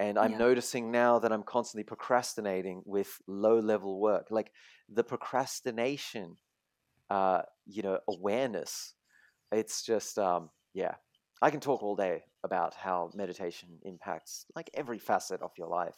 And 0.00 0.18
I'm 0.18 0.32
yeah. 0.32 0.38
noticing 0.38 0.90
now 0.90 1.18
that 1.18 1.32
I'm 1.32 1.42
constantly 1.42 1.84
procrastinating 1.84 2.82
with 2.86 3.18
low 3.28 3.60
level 3.60 4.00
work, 4.00 4.28
like 4.30 4.50
the 4.88 5.04
procrastination, 5.04 6.36
uh, 7.10 7.42
you 7.66 7.82
know, 7.82 7.98
awareness. 8.08 8.94
It's 9.52 9.82
just, 9.82 10.18
um, 10.18 10.48
yeah, 10.72 10.94
I 11.42 11.50
can 11.50 11.60
talk 11.60 11.82
all 11.82 11.94
day 11.94 12.22
about 12.44 12.74
how 12.74 13.10
meditation 13.14 13.68
impacts 13.84 14.46
like 14.56 14.70
every 14.74 14.98
facet 14.98 15.40
of 15.42 15.52
your 15.56 15.68
life. 15.68 15.96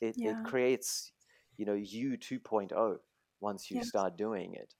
It, 0.00 0.14
yeah. 0.18 0.40
it 0.40 0.44
creates, 0.44 1.12
you 1.56 1.64
know, 1.64 1.74
you 1.74 2.18
2.0 2.18 2.96
once 3.40 3.70
you 3.70 3.78
yeah. 3.78 3.82
start 3.82 4.16
doing 4.16 4.54
it. 4.54 4.74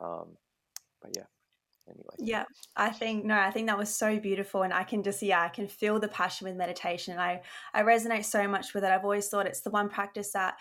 Um, 0.00 0.36
but 1.00 1.12
yeah, 1.16 1.24
anyway. 1.88 2.14
Yeah, 2.18 2.44
I 2.76 2.90
think 2.90 3.24
no, 3.24 3.38
I 3.38 3.50
think 3.50 3.68
that 3.68 3.78
was 3.78 3.94
so 3.94 4.18
beautiful, 4.18 4.62
and 4.62 4.72
I 4.72 4.84
can 4.84 5.02
just 5.02 5.22
yeah, 5.22 5.42
I 5.42 5.48
can 5.48 5.68
feel 5.68 5.98
the 5.98 6.08
passion 6.08 6.46
with 6.46 6.56
meditation. 6.56 7.12
And 7.12 7.22
I 7.22 7.42
I 7.72 7.82
resonate 7.82 8.24
so 8.24 8.46
much 8.48 8.74
with 8.74 8.84
it. 8.84 8.90
I've 8.90 9.04
always 9.04 9.28
thought 9.28 9.46
it's 9.46 9.60
the 9.60 9.70
one 9.70 9.88
practice 9.88 10.32
that 10.32 10.56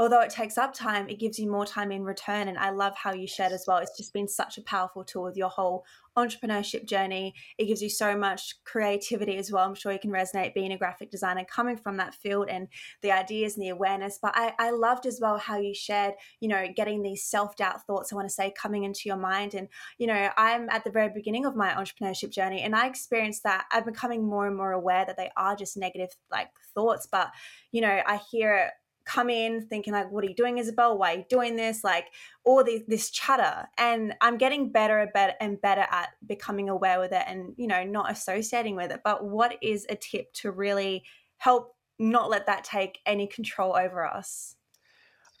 although 0.00 0.22
it 0.22 0.30
takes 0.30 0.56
up 0.56 0.72
time, 0.72 1.10
it 1.10 1.18
gives 1.18 1.38
you 1.38 1.50
more 1.50 1.66
time 1.66 1.92
in 1.92 2.02
return. 2.02 2.48
And 2.48 2.56
I 2.56 2.70
love 2.70 2.94
how 2.96 3.12
you 3.12 3.26
shared 3.26 3.52
as 3.52 3.64
well. 3.68 3.76
It's 3.76 3.98
just 3.98 4.14
been 4.14 4.28
such 4.28 4.56
a 4.56 4.62
powerful 4.62 5.04
tool 5.04 5.24
with 5.24 5.36
your 5.36 5.50
whole 5.50 5.84
entrepreneurship 6.16 6.86
journey. 6.86 7.34
It 7.58 7.66
gives 7.66 7.82
you 7.82 7.90
so 7.90 8.16
much 8.16 8.54
creativity 8.64 9.36
as 9.36 9.52
well. 9.52 9.68
I'm 9.68 9.74
sure 9.74 9.92
you 9.92 9.98
can 9.98 10.10
resonate 10.10 10.54
being 10.54 10.72
a 10.72 10.78
graphic 10.78 11.10
designer 11.10 11.44
coming 11.44 11.76
from 11.76 11.98
that 11.98 12.14
field 12.14 12.48
and 12.48 12.68
the 13.02 13.12
ideas 13.12 13.56
and 13.56 13.62
the 13.62 13.68
awareness. 13.68 14.18
But 14.20 14.32
I, 14.34 14.54
I 14.58 14.70
loved 14.70 15.04
as 15.04 15.18
well 15.20 15.36
how 15.36 15.58
you 15.58 15.74
shared, 15.74 16.14
you 16.40 16.48
know, 16.48 16.66
getting 16.74 17.02
these 17.02 17.22
self 17.22 17.54
doubt 17.56 17.86
thoughts, 17.86 18.10
I 18.10 18.16
want 18.16 18.26
to 18.26 18.34
say, 18.34 18.54
coming 18.56 18.84
into 18.84 19.02
your 19.04 19.18
mind. 19.18 19.52
And, 19.52 19.68
you 19.98 20.06
know, 20.06 20.30
I'm 20.38 20.70
at 20.70 20.82
the 20.82 20.90
very 20.90 21.10
beginning 21.10 21.44
of 21.44 21.56
my 21.56 21.72
entrepreneurship 21.74 22.30
journey 22.30 22.62
and 22.62 22.74
I 22.74 22.86
experienced 22.86 23.42
that. 23.42 23.66
I'm 23.70 23.84
becoming 23.84 24.26
more 24.26 24.46
and 24.46 24.56
more 24.56 24.72
aware 24.72 25.04
that 25.04 25.18
they 25.18 25.30
are 25.36 25.54
just 25.54 25.76
negative 25.76 26.08
like 26.32 26.48
thoughts. 26.74 27.06
But, 27.10 27.30
you 27.70 27.82
know, 27.82 28.00
I 28.06 28.18
hear 28.30 28.54
it 28.54 28.70
come 29.04 29.30
in 29.30 29.66
thinking 29.66 29.92
like 29.92 30.10
what 30.10 30.24
are 30.24 30.28
you 30.28 30.34
doing 30.34 30.58
isabelle? 30.58 30.96
Why 30.98 31.14
are 31.14 31.18
you 31.18 31.24
doing 31.28 31.56
this? 31.56 31.82
Like 31.82 32.06
all 32.44 32.62
this, 32.64 32.82
this 32.86 33.10
chatter. 33.10 33.68
And 33.78 34.14
i'm 34.20 34.38
getting 34.38 34.70
better 34.70 34.98
and 34.98 35.12
better 35.12 35.34
and 35.40 35.60
better 35.60 35.86
at 35.90 36.10
becoming 36.26 36.68
aware 36.68 37.00
with 37.00 37.12
it 37.12 37.24
and 37.26 37.54
you 37.56 37.66
know 37.66 37.84
not 37.84 38.10
associating 38.10 38.76
with 38.76 38.90
it. 38.90 39.00
But 39.04 39.24
what 39.24 39.56
is 39.62 39.86
a 39.88 39.96
tip 39.96 40.32
to 40.34 40.50
really 40.50 41.04
help 41.38 41.74
not 41.98 42.30
let 42.30 42.46
that 42.46 42.64
take 42.64 43.00
any 43.06 43.26
control 43.26 43.76
over 43.76 44.04
us? 44.06 44.56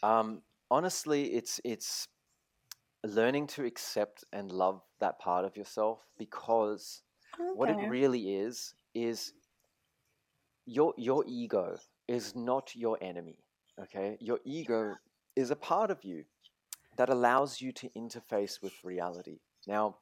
Um, 0.02 0.42
honestly 0.70 1.34
it's 1.34 1.60
it's 1.64 2.06
learning 3.04 3.46
to 3.46 3.64
accept 3.64 4.24
and 4.32 4.52
love 4.52 4.82
that 5.00 5.18
part 5.18 5.44
of 5.44 5.56
yourself 5.56 6.06
because 6.18 7.02
okay. 7.34 7.50
what 7.54 7.70
it 7.70 7.88
really 7.88 8.36
is 8.36 8.74
is 8.94 9.32
your 10.66 10.94
your 10.96 11.24
ego 11.26 11.76
is 12.08 12.36
not 12.36 12.74
your 12.74 12.98
enemy 13.00 13.38
Okay, 13.82 14.16
your 14.20 14.38
ego 14.44 14.94
is 15.36 15.50
a 15.50 15.56
part 15.56 15.90
of 15.90 16.04
you 16.04 16.24
that 16.96 17.08
allows 17.08 17.60
you 17.60 17.72
to 17.72 17.88
interface 17.96 18.60
with 18.62 18.72
reality. 18.84 19.38
Now, 19.66 19.96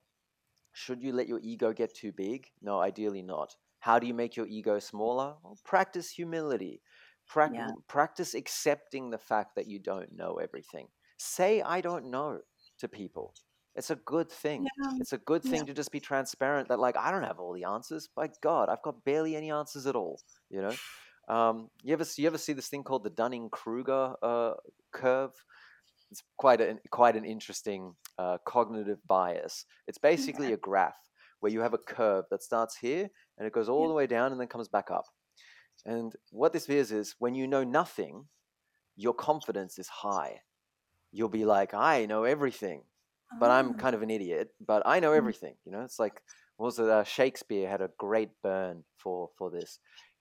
should 0.73 1.03
you 1.03 1.13
let 1.13 1.29
your 1.29 1.41
ego 1.43 1.73
get 1.73 1.95
too 1.95 2.13
big? 2.13 2.47
No, 2.61 2.81
ideally 2.81 3.23
not. 3.23 3.55
How 3.81 3.99
do 3.99 4.07
you 4.07 4.15
make 4.15 4.37
your 4.37 4.47
ego 4.47 4.79
smaller? 4.79 5.35
Well, 5.43 5.59
practice 5.65 6.11
humility. 6.11 6.81
Pra- 7.29 7.51
yeah. 7.53 7.71
Practice 7.87 8.35
accepting 8.35 9.11
the 9.11 9.19
fact 9.19 9.55
that 9.55 9.69
you 9.69 9.79
don't 9.79 10.17
know 10.17 10.39
everything. 10.43 10.89
Say, 11.19 11.63
I 11.63 11.81
don't 11.81 12.11
know 12.11 12.41
to 12.79 12.89
people. 12.89 13.35
It's 13.77 13.91
a 13.91 13.97
good 13.97 14.31
thing. 14.31 14.67
Yeah. 14.83 14.93
It's 14.99 15.13
a 15.13 15.19
good 15.19 15.43
thing 15.43 15.61
yeah. 15.61 15.67
to 15.67 15.75
just 15.75 15.93
be 15.93 16.01
transparent 16.01 16.69
that, 16.69 16.81
like, 16.81 16.97
I 16.97 17.13
don't 17.13 17.23
have 17.23 17.39
all 17.39 17.53
the 17.53 17.65
answers. 17.65 18.09
By 18.17 18.31
God, 18.43 18.69
I've 18.69 18.83
got 18.83 19.05
barely 19.05 19.37
any 19.37 19.53
answers 19.53 19.87
at 19.87 19.95
all, 19.95 20.21
you 20.51 20.63
know? 20.63 20.75
Um, 21.29 21.69
you 21.83 21.93
ever 21.93 22.05
you 22.17 22.27
ever 22.27 22.39
see 22.39 22.55
this 22.55 22.69
thing 22.69 22.83
called 22.83 23.05
the 23.05 23.11
Dunning 23.11 23.51
Kruger 23.51 24.15
uh, 24.23 24.55
curve? 24.93 25.33
It's 26.11 26.23
quite 26.39 26.61
a 26.61 26.79
quite 26.91 27.17
an 27.17 27.25
interesting 27.25 27.95
uh, 28.19 28.39
cognitive 28.47 28.99
bias. 29.07 29.67
It's 29.87 29.99
basically 29.99 30.53
a 30.53 30.57
graph 30.57 30.97
where 31.41 31.53
you 31.53 31.61
have 31.61 31.75
a 31.75 31.79
curve 31.79 32.25
that 32.31 32.43
starts 32.43 32.77
here 32.77 33.09
and 33.37 33.47
it 33.47 33.53
goes 33.53 33.69
all 33.69 33.83
yeah. 33.83 33.89
the 33.89 33.95
way 33.95 34.07
down 34.07 34.33
and 34.33 34.41
then 34.41 34.49
comes 34.49 34.69
back 34.69 34.91
up. 34.91 35.05
And 35.85 36.13
what 36.31 36.53
this 36.53 36.69
is 36.69 36.91
is 36.91 37.15
when 37.19 37.35
you 37.35 37.47
know 37.47 37.63
nothing, 37.63 38.25
your 38.97 39.15
confidence 39.15 39.79
is 39.79 39.89
high. 39.89 40.41
You'll 41.13 41.29
be 41.29 41.45
like, 41.45 41.75
I 41.75 42.07
know 42.07 42.25
everything, 42.25 42.83
but 43.39 43.51
I'm 43.51 43.71
ah. 43.71 43.75
kind 43.75 43.95
of 43.95 44.03
an 44.03 44.11
idiot. 44.11 44.49
But 44.67 44.83
I 44.87 44.99
know 45.01 45.13
mm. 45.13 45.17
everything. 45.19 45.55
You 45.65 45.73
know, 45.73 45.83
it's 45.83 45.99
like 45.99 46.21
was 46.59 46.79
it 46.79 46.89
uh, 46.89 47.05
Shakespeare 47.05 47.69
had 47.69 47.81
a 47.81 47.91
great 47.99 48.31
burn 48.43 48.85
for 48.99 49.31
for 49.39 49.51
this. 49.51 49.79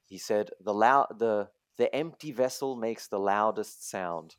He 0.08 0.18
said, 0.18 0.51
"The 0.60 0.74
loud, 0.74 1.20
the 1.20 1.51
the 1.78 1.93
empty 1.95 2.32
vessel 2.32 2.76
makes 2.76 3.08
the 3.08 3.20
loudest 3.20 3.88
sound." 3.89 4.36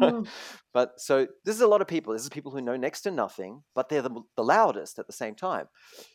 mm. 0.00 0.28
But 0.72 1.00
so 1.00 1.26
this 1.44 1.56
is 1.56 1.62
a 1.62 1.66
lot 1.68 1.80
of 1.82 1.88
people. 1.88 2.12
This 2.12 2.22
is 2.22 2.28
people 2.28 2.52
who 2.52 2.60
know 2.60 2.76
next 2.76 3.00
to 3.02 3.10
nothing, 3.10 3.64
but 3.74 3.88
they're 3.88 4.02
the, 4.02 4.22
the 4.36 4.44
loudest 4.44 4.98
at 4.98 5.06
the 5.06 5.12
same 5.12 5.34
time. 5.34 5.68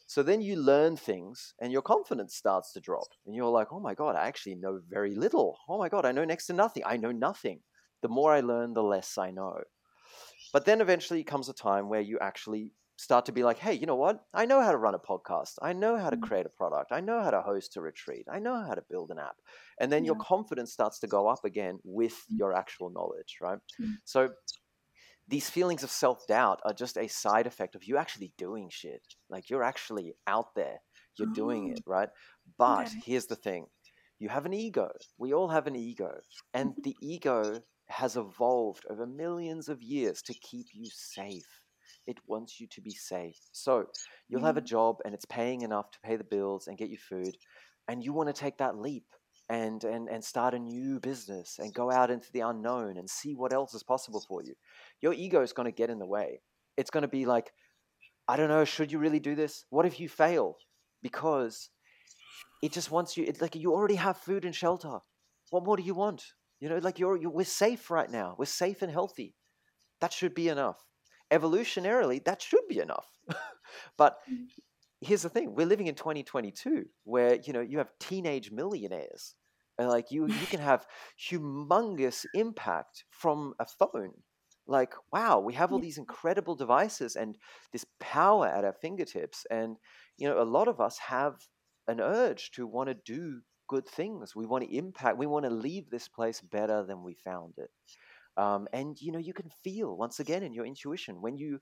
So 0.07 0.23
then 0.23 0.41
you 0.41 0.55
learn 0.55 0.95
things, 0.97 1.53
and 1.59 1.71
your 1.73 1.81
confidence 1.81 2.35
starts 2.35 2.71
to 2.73 2.81
drop, 2.81 3.09
and 3.25 3.35
you're 3.35 3.49
like, 3.51 3.73
"Oh 3.73 3.79
my 3.79 3.93
god, 3.95 4.15
I 4.15 4.27
actually 4.27 4.55
know 4.55 4.79
very 4.87 5.15
little. 5.15 5.59
Oh 5.69 5.77
my 5.77 5.89
god, 5.89 6.05
I 6.05 6.11
know 6.13 6.25
next 6.25 6.47
to 6.47 6.53
nothing. 6.53 6.83
I 6.85 6.97
know 6.97 7.11
nothing. 7.11 7.61
The 8.01 8.09
more 8.09 8.33
I 8.33 8.41
learn, 8.41 8.73
the 8.73 8.83
less 8.83 9.17
I 9.17 9.31
know." 9.31 9.63
But 10.51 10.65
then 10.65 10.81
eventually 10.81 11.23
comes 11.23 11.49
a 11.49 11.53
time 11.53 11.89
where 11.89 12.01
you 12.01 12.17
actually 12.19 12.73
start 12.97 13.25
to 13.25 13.31
be 13.31 13.43
like, 13.43 13.59
hey, 13.59 13.73
you 13.73 13.85
know 13.85 13.95
what? 13.95 14.21
I 14.33 14.45
know 14.45 14.61
how 14.61 14.71
to 14.71 14.77
run 14.77 14.95
a 14.95 14.99
podcast. 14.99 15.53
I 15.61 15.73
know 15.73 15.97
how 15.97 16.09
to 16.09 16.17
mm. 16.17 16.21
create 16.21 16.45
a 16.45 16.49
product. 16.49 16.91
I 16.91 17.01
know 17.01 17.21
how 17.21 17.31
to 17.31 17.41
host 17.41 17.75
a 17.75 17.81
retreat. 17.81 18.25
I 18.31 18.39
know 18.39 18.55
how 18.55 18.73
to 18.73 18.83
build 18.89 19.11
an 19.11 19.19
app. 19.19 19.35
And 19.79 19.91
then 19.91 20.03
yeah. 20.03 20.09
your 20.09 20.15
confidence 20.15 20.71
starts 20.71 20.99
to 20.99 21.07
go 21.07 21.27
up 21.27 21.43
again 21.43 21.79
with 21.83 22.13
mm. 22.13 22.37
your 22.39 22.53
actual 22.53 22.89
knowledge, 22.89 23.37
right? 23.41 23.59
Mm. 23.81 23.95
So 24.05 24.29
these 25.27 25.49
feelings 25.49 25.83
of 25.83 25.89
self 25.91 26.25
doubt 26.27 26.61
are 26.63 26.73
just 26.73 26.97
a 26.97 27.07
side 27.07 27.47
effect 27.47 27.75
of 27.75 27.83
you 27.83 27.97
actually 27.97 28.33
doing 28.37 28.69
shit. 28.71 29.01
Like 29.29 29.49
you're 29.49 29.63
actually 29.63 30.13
out 30.27 30.55
there, 30.55 30.77
you're 31.17 31.29
oh. 31.29 31.33
doing 31.33 31.69
it, 31.69 31.81
right? 31.85 32.09
But 32.57 32.87
okay. 32.87 33.01
here's 33.05 33.25
the 33.25 33.35
thing 33.35 33.65
you 34.19 34.29
have 34.29 34.45
an 34.45 34.53
ego. 34.53 34.89
We 35.17 35.33
all 35.33 35.49
have 35.49 35.67
an 35.67 35.75
ego. 35.75 36.11
And 36.53 36.73
the 36.83 36.95
ego 37.01 37.61
has 37.87 38.15
evolved 38.15 38.85
over 38.89 39.05
millions 39.05 39.67
of 39.67 39.81
years 39.81 40.21
to 40.23 40.33
keep 40.33 40.67
you 40.73 40.89
safe 40.91 41.61
it 42.07 42.17
wants 42.27 42.59
you 42.59 42.67
to 42.67 42.81
be 42.81 42.91
safe. 42.91 43.39
So 43.51 43.87
you'll 44.27 44.45
have 44.45 44.57
a 44.57 44.61
mm. 44.61 44.65
job 44.65 44.97
and 45.05 45.13
it's 45.13 45.25
paying 45.25 45.61
enough 45.61 45.91
to 45.91 45.99
pay 46.01 46.15
the 46.15 46.23
bills 46.23 46.67
and 46.67 46.77
get 46.77 46.89
you 46.89 46.97
food, 46.97 47.37
and 47.87 48.03
you 48.03 48.13
want 48.13 48.29
to 48.29 48.41
take 48.41 48.57
that 48.57 48.77
leap. 48.77 49.05
and, 49.49 49.83
and, 49.83 50.09
and 50.09 50.23
start 50.23 50.53
a 50.53 50.59
new 50.59 50.99
business 50.99 51.59
and 51.59 51.73
go 51.73 51.91
out 51.91 52.09
into 52.09 52.31
the 52.31 52.39
unknown 52.39 52.97
and 52.97 53.09
see 53.09 53.35
what 53.35 53.53
else 53.53 53.73
is 53.73 53.83
possible 53.83 54.23
for 54.27 54.41
you, 54.41 54.55
your 55.01 55.13
ego 55.13 55.41
is 55.41 55.53
going 55.53 55.67
to 55.67 55.71
get 55.71 55.89
in 55.89 55.99
the 55.99 56.05
way. 56.05 56.41
It's 56.77 56.89
going 56.89 57.03
to 57.03 57.07
be 57.07 57.25
like, 57.25 57.51
I 58.27 58.37
don't 58.37 58.49
know, 58.49 58.65
should 58.65 58.91
you 58.91 58.97
really 58.97 59.19
do 59.19 59.35
this? 59.35 59.65
What 59.69 59.85
if 59.85 59.99
you 59.99 60.09
fail? 60.09 60.57
Because 61.03 61.69
it 62.63 62.71
just 62.71 62.89
wants 62.89 63.17
you, 63.17 63.25
it's 63.27 63.41
like 63.41 63.55
you 63.55 63.73
already 63.73 63.95
have 63.95 64.17
food 64.17 64.45
and 64.45 64.55
shelter. 64.55 64.99
What 65.51 65.63
more 65.63 65.77
do 65.77 65.83
you 65.83 65.93
want? 65.93 66.23
You 66.59 66.69
know, 66.69 66.77
like 66.77 66.97
you're, 66.97 67.17
you're 67.17 67.29
we're 67.29 67.45
safe 67.45 67.91
right 67.91 68.09
now. 68.09 68.35
We're 68.39 68.45
safe 68.45 68.81
and 68.81 68.91
healthy. 68.91 69.35
That 70.01 70.11
should 70.11 70.33
be 70.33 70.49
enough. 70.49 70.83
Evolutionarily, 71.31 72.23
that 72.25 72.41
should 72.41 72.67
be 72.69 72.79
enough. 72.79 73.07
but 73.97 74.17
mm 74.29 74.47
here's 75.01 75.21
the 75.21 75.29
thing 75.29 75.53
we're 75.53 75.65
living 75.65 75.87
in 75.87 75.95
2022 75.95 76.85
where 77.03 77.37
you 77.43 77.53
know 77.53 77.61
you 77.61 77.77
have 77.77 77.91
teenage 77.99 78.51
millionaires 78.51 79.35
and 79.77 79.89
like 79.89 80.11
you 80.11 80.27
you 80.27 80.47
can 80.47 80.59
have 80.71 80.85
humongous 81.29 82.25
impact 82.33 83.03
from 83.09 83.53
a 83.59 83.65
phone. 83.65 84.13
Like 84.67 84.93
wow 85.11 85.39
we 85.39 85.53
have 85.53 85.71
all 85.71 85.79
these 85.79 85.99
incredible 85.99 86.55
devices 86.55 87.15
and 87.15 87.37
this 87.71 87.85
power 87.99 88.47
at 88.47 88.65
our 88.65 88.73
fingertips 88.73 89.45
and 89.51 89.77
you 90.17 90.27
know 90.27 90.41
a 90.41 90.43
lot 90.43 90.67
of 90.67 90.81
us 90.81 90.97
have 90.97 91.35
an 91.87 91.99
urge 92.01 92.49
to 92.51 92.65
want 92.65 92.89
to 92.89 92.95
do 92.95 93.41
good 93.67 93.87
things. 93.87 94.35
We 94.35 94.45
want 94.45 94.63
to 94.63 94.75
impact 94.75 95.17
we 95.17 95.27
want 95.27 95.45
to 95.45 95.51
leave 95.51 95.89
this 95.89 96.07
place 96.07 96.41
better 96.41 96.83
than 96.83 97.03
we 97.03 97.13
found 97.13 97.53
it 97.57 97.69
um, 98.37 98.67
and 98.73 99.01
you 99.01 99.11
know 99.11 99.19
you 99.19 99.33
can 99.33 99.49
feel 99.63 99.97
once 99.97 100.19
again 100.19 100.43
in 100.43 100.53
your 100.53 100.65
intuition 100.65 101.21
when 101.21 101.37
you 101.37 101.59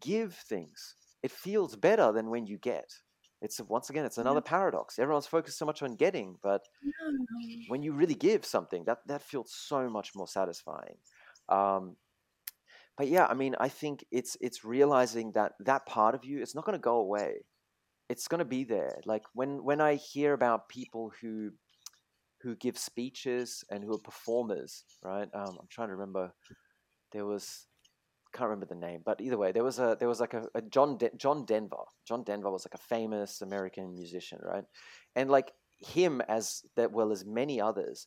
give 0.00 0.34
things 0.34 0.94
it 1.22 1.32
feels 1.32 1.74
better 1.74 2.12
than 2.12 2.30
when 2.30 2.46
you 2.46 2.58
get. 2.58 2.92
It's 3.42 3.60
once 3.60 3.90
again, 3.90 4.04
it's 4.04 4.18
another 4.18 4.42
yeah. 4.44 4.50
paradox. 4.50 4.98
Everyone's 4.98 5.26
focused 5.26 5.58
so 5.58 5.66
much 5.66 5.82
on 5.82 5.96
getting, 5.96 6.36
but 6.42 6.62
when 7.68 7.82
you 7.82 7.92
really 7.92 8.14
give 8.14 8.44
something, 8.44 8.84
that 8.84 8.98
that 9.06 9.22
feels 9.22 9.52
so 9.52 9.90
much 9.90 10.14
more 10.14 10.28
satisfying. 10.28 10.96
Um, 11.48 11.96
but 12.96 13.08
yeah, 13.08 13.26
I 13.26 13.34
mean, 13.34 13.56
I 13.60 13.68
think 13.68 14.04
it's 14.10 14.36
it's 14.40 14.64
realizing 14.64 15.32
that 15.32 15.52
that 15.60 15.84
part 15.86 16.14
of 16.14 16.24
you 16.24 16.40
is 16.40 16.54
not 16.54 16.64
going 16.64 16.78
to 16.78 16.90
go 16.92 16.96
away. 16.96 17.44
It's 18.08 18.28
going 18.28 18.38
to 18.38 18.44
be 18.44 18.64
there. 18.64 19.00
Like 19.04 19.24
when 19.34 19.64
when 19.64 19.80
I 19.80 19.96
hear 19.96 20.32
about 20.32 20.68
people 20.68 21.12
who 21.20 21.50
who 22.42 22.56
give 22.56 22.78
speeches 22.78 23.64
and 23.70 23.82
who 23.82 23.94
are 23.94 23.98
performers, 23.98 24.84
right? 25.02 25.28
Um, 25.34 25.56
I'm 25.60 25.68
trying 25.70 25.88
to 25.88 25.94
remember. 25.94 26.32
There 27.12 27.24
was 27.24 27.66
can't 28.32 28.50
remember 28.50 28.66
the 28.66 28.74
name, 28.74 29.00
but 29.04 29.20
either 29.20 29.38
way, 29.38 29.52
there 29.52 29.64
was 29.64 29.78
a 29.78 29.96
there 29.98 30.08
was 30.08 30.20
like 30.20 30.34
a, 30.34 30.44
a 30.54 30.60
John 30.62 30.98
De- 30.98 31.16
John 31.16 31.44
Denver. 31.44 31.84
John 32.06 32.22
Denver 32.22 32.50
was 32.50 32.66
like 32.66 32.74
a 32.74 32.88
famous 32.88 33.40
American 33.40 33.94
musician, 33.94 34.38
right? 34.42 34.64
And 35.14 35.30
like 35.30 35.52
him 35.78 36.20
as 36.28 36.62
that 36.76 36.92
well 36.92 37.12
as 37.12 37.24
many 37.24 37.60
others, 37.60 38.06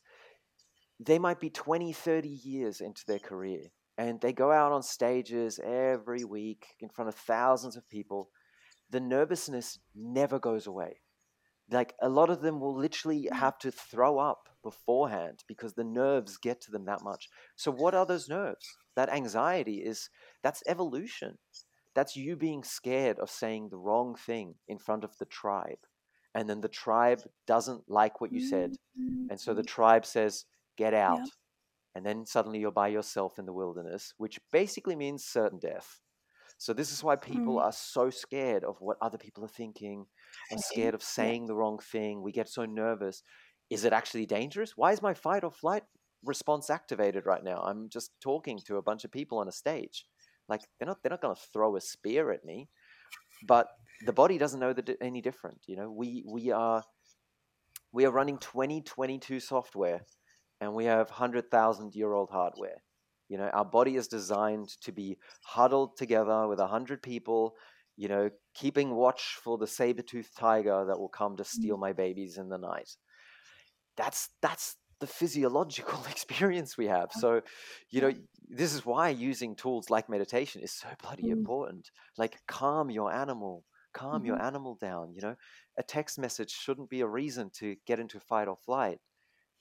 they 1.00 1.18
might 1.20 1.40
be 1.40 1.50
20, 1.50 1.94
30 1.94 2.30
years 2.30 2.82
into 2.82 3.04
their 3.08 3.20
career 3.20 3.72
and 4.00 4.22
they 4.22 4.32
go 4.32 4.50
out 4.50 4.72
on 4.72 4.82
stages 4.82 5.60
every 5.62 6.24
week 6.24 6.68
in 6.80 6.88
front 6.88 7.10
of 7.10 7.16
thousands 7.16 7.76
of 7.76 7.88
people. 7.90 8.30
The 8.90 9.02
nervousness 9.02 9.78
never 9.94 10.40
goes 10.40 10.68
away. 10.68 11.02
Like 11.72 11.94
a 12.02 12.10
lot 12.10 12.30
of 12.30 12.42
them 12.42 12.60
will 12.60 12.76
literally 12.76 13.30
mm. 13.32 13.36
have 13.36 13.58
to 13.60 13.72
throw 13.72 14.18
up 14.18 14.50
beforehand 14.64 15.44
because 15.48 15.74
the 15.74 15.84
nerves 15.84 16.38
get 16.38 16.62
to 16.62 16.72
them 16.72 16.86
that 16.86 17.04
much. 17.04 17.30
So 17.56 17.72
what 17.72 17.94
are 17.96 18.06
those 18.06 18.28
nerves? 18.28 18.78
that 19.00 19.10
anxiety 19.14 19.78
is 19.78 20.10
that's 20.44 20.62
evolution. 20.68 21.38
That's 21.96 22.18
you 22.18 22.36
being 22.36 22.64
scared 22.66 23.18
of 23.18 23.30
saying 23.30 23.70
the 23.70 23.78
wrong 23.78 24.16
thing 24.16 24.56
in 24.68 24.78
front 24.78 25.06
of 25.06 25.18
the 25.20 25.26
tribe. 25.26 25.80
And 26.36 26.50
then 26.50 26.60
the 26.60 26.68
tribe 26.68 27.22
doesn't 27.48 27.84
like 27.88 28.20
what 28.20 28.34
you 28.34 28.42
said. 28.42 28.76
And 29.30 29.40
so 29.40 29.54
the 29.54 29.62
mm-hmm. 29.62 29.68
tribe 29.68 30.06
says, 30.06 30.46
get 30.78 30.94
out. 30.94 31.20
Yeah. 31.20 31.26
And 31.96 32.06
then 32.06 32.26
suddenly 32.26 32.60
you're 32.60 32.72
by 32.72 32.90
yourself 32.90 33.40
in 33.40 33.46
the 33.46 33.54
wilderness, 33.54 34.14
which 34.18 34.40
basically 34.52 34.98
means 34.98 35.24
certain 35.24 35.60
death. 35.60 36.02
So 36.60 36.74
this 36.74 36.92
is 36.92 37.04
why 37.04 37.16
people 37.16 37.56
mm. 37.56 37.62
are 37.62 37.72
so 37.72 38.12
scared 38.12 38.64
of 38.64 38.76
what 38.80 38.98
other 39.02 39.18
people 39.18 39.44
are 39.44 39.48
thinking, 39.48 40.06
and 40.52 40.60
scared 40.60 40.94
of 40.94 41.02
saying 41.02 41.48
the 41.48 41.56
wrong 41.56 41.80
thing. 41.80 42.22
We 42.22 42.32
get 42.32 42.50
so 42.50 42.66
nervous. 42.66 43.24
Is 43.72 43.86
it 43.86 43.94
actually 43.94 44.28
dangerous? 44.28 44.78
Why 44.78 44.92
is 44.92 45.02
my 45.02 45.16
fight 45.16 45.44
or 45.44 45.52
flight 45.52 45.84
response 46.24 46.70
activated 46.70 47.26
right 47.26 47.44
now. 47.44 47.62
I'm 47.62 47.90
just 47.90 48.12
talking 48.22 48.60
to 48.66 48.78
a 48.78 48.82
bunch 48.82 49.04
of 49.04 49.12
people 49.12 49.38
on 49.38 49.48
a 49.48 49.52
stage. 49.52 50.06
Like 50.48 50.62
they're 50.80 50.88
not 50.88 50.98
they're 51.02 51.12
not 51.12 51.22
going 51.22 51.36
to 51.36 51.42
throw 51.54 51.76
a 51.76 51.82
spear 51.82 52.32
at 52.32 52.44
me, 52.44 52.70
but 53.46 53.68
the 54.06 54.14
body 54.14 54.38
doesn't 54.38 54.60
know 54.60 54.74
that 54.74 54.98
any 55.02 55.22
different. 55.22 55.60
You 55.68 55.78
know, 55.78 55.92
we 55.92 56.24
we 56.28 56.52
are 56.52 56.84
we 57.92 58.06
are 58.06 58.12
running 58.12 58.40
2022 58.40 59.40
software, 59.40 60.02
and 60.60 60.74
we 60.74 60.86
have 60.86 61.10
hundred 61.10 61.52
thousand 61.52 61.96
year 61.96 62.14
old 62.14 62.30
hardware. 62.32 62.82
You 63.30 63.38
know, 63.38 63.50
our 63.54 63.66
body 63.66 63.96
is 63.96 64.08
designed 64.08 64.70
to 64.82 64.92
be 64.92 65.18
huddled 65.46 65.96
together 65.98 66.48
with 66.48 66.60
a 66.60 66.68
hundred 66.68 67.02
people. 67.02 67.56
You 67.96 68.08
know, 68.08 68.30
keeping 68.54 68.96
watch 68.96 69.38
for 69.44 69.58
the 69.58 69.68
saber-toothed 69.68 70.36
tiger 70.38 70.86
that 70.88 71.00
will 71.00 71.10
come 71.10 71.38
to 71.38 71.44
steal 71.44 71.78
mm. 71.78 71.82
my 71.82 71.94
babies 71.94 72.38
in 72.38 72.50
the 72.50 72.58
night. 72.58 72.90
That's 73.98 74.30
that's 74.42 74.78
the 75.00 75.08
physiological 75.08 76.04
experience 76.10 76.78
we 76.78 76.88
have. 76.88 77.10
So, 77.12 77.42
you 77.90 78.02
know, 78.02 78.14
this 78.50 78.74
is 78.74 78.86
why 78.86 79.10
using 79.10 79.56
tools 79.56 79.90
like 79.90 80.10
meditation 80.10 80.62
is 80.62 80.74
so 80.74 80.88
bloody 81.02 81.24
mm. 81.24 81.32
important. 81.34 81.90
Like, 82.18 82.38
calm 82.48 82.90
your 82.90 83.12
animal, 83.12 83.64
calm 83.94 84.20
mm-hmm. 84.20 84.26
your 84.26 84.42
animal 84.42 84.78
down. 84.80 85.14
You 85.14 85.22
know, 85.22 85.36
a 85.78 85.84
text 85.84 86.20
message 86.20 86.52
shouldn't 86.52 86.90
be 86.90 87.02
a 87.02 87.08
reason 87.08 87.50
to 87.60 87.76
get 87.86 88.00
into 88.00 88.20
fight 88.20 88.48
or 88.48 88.58
flight. 88.58 89.00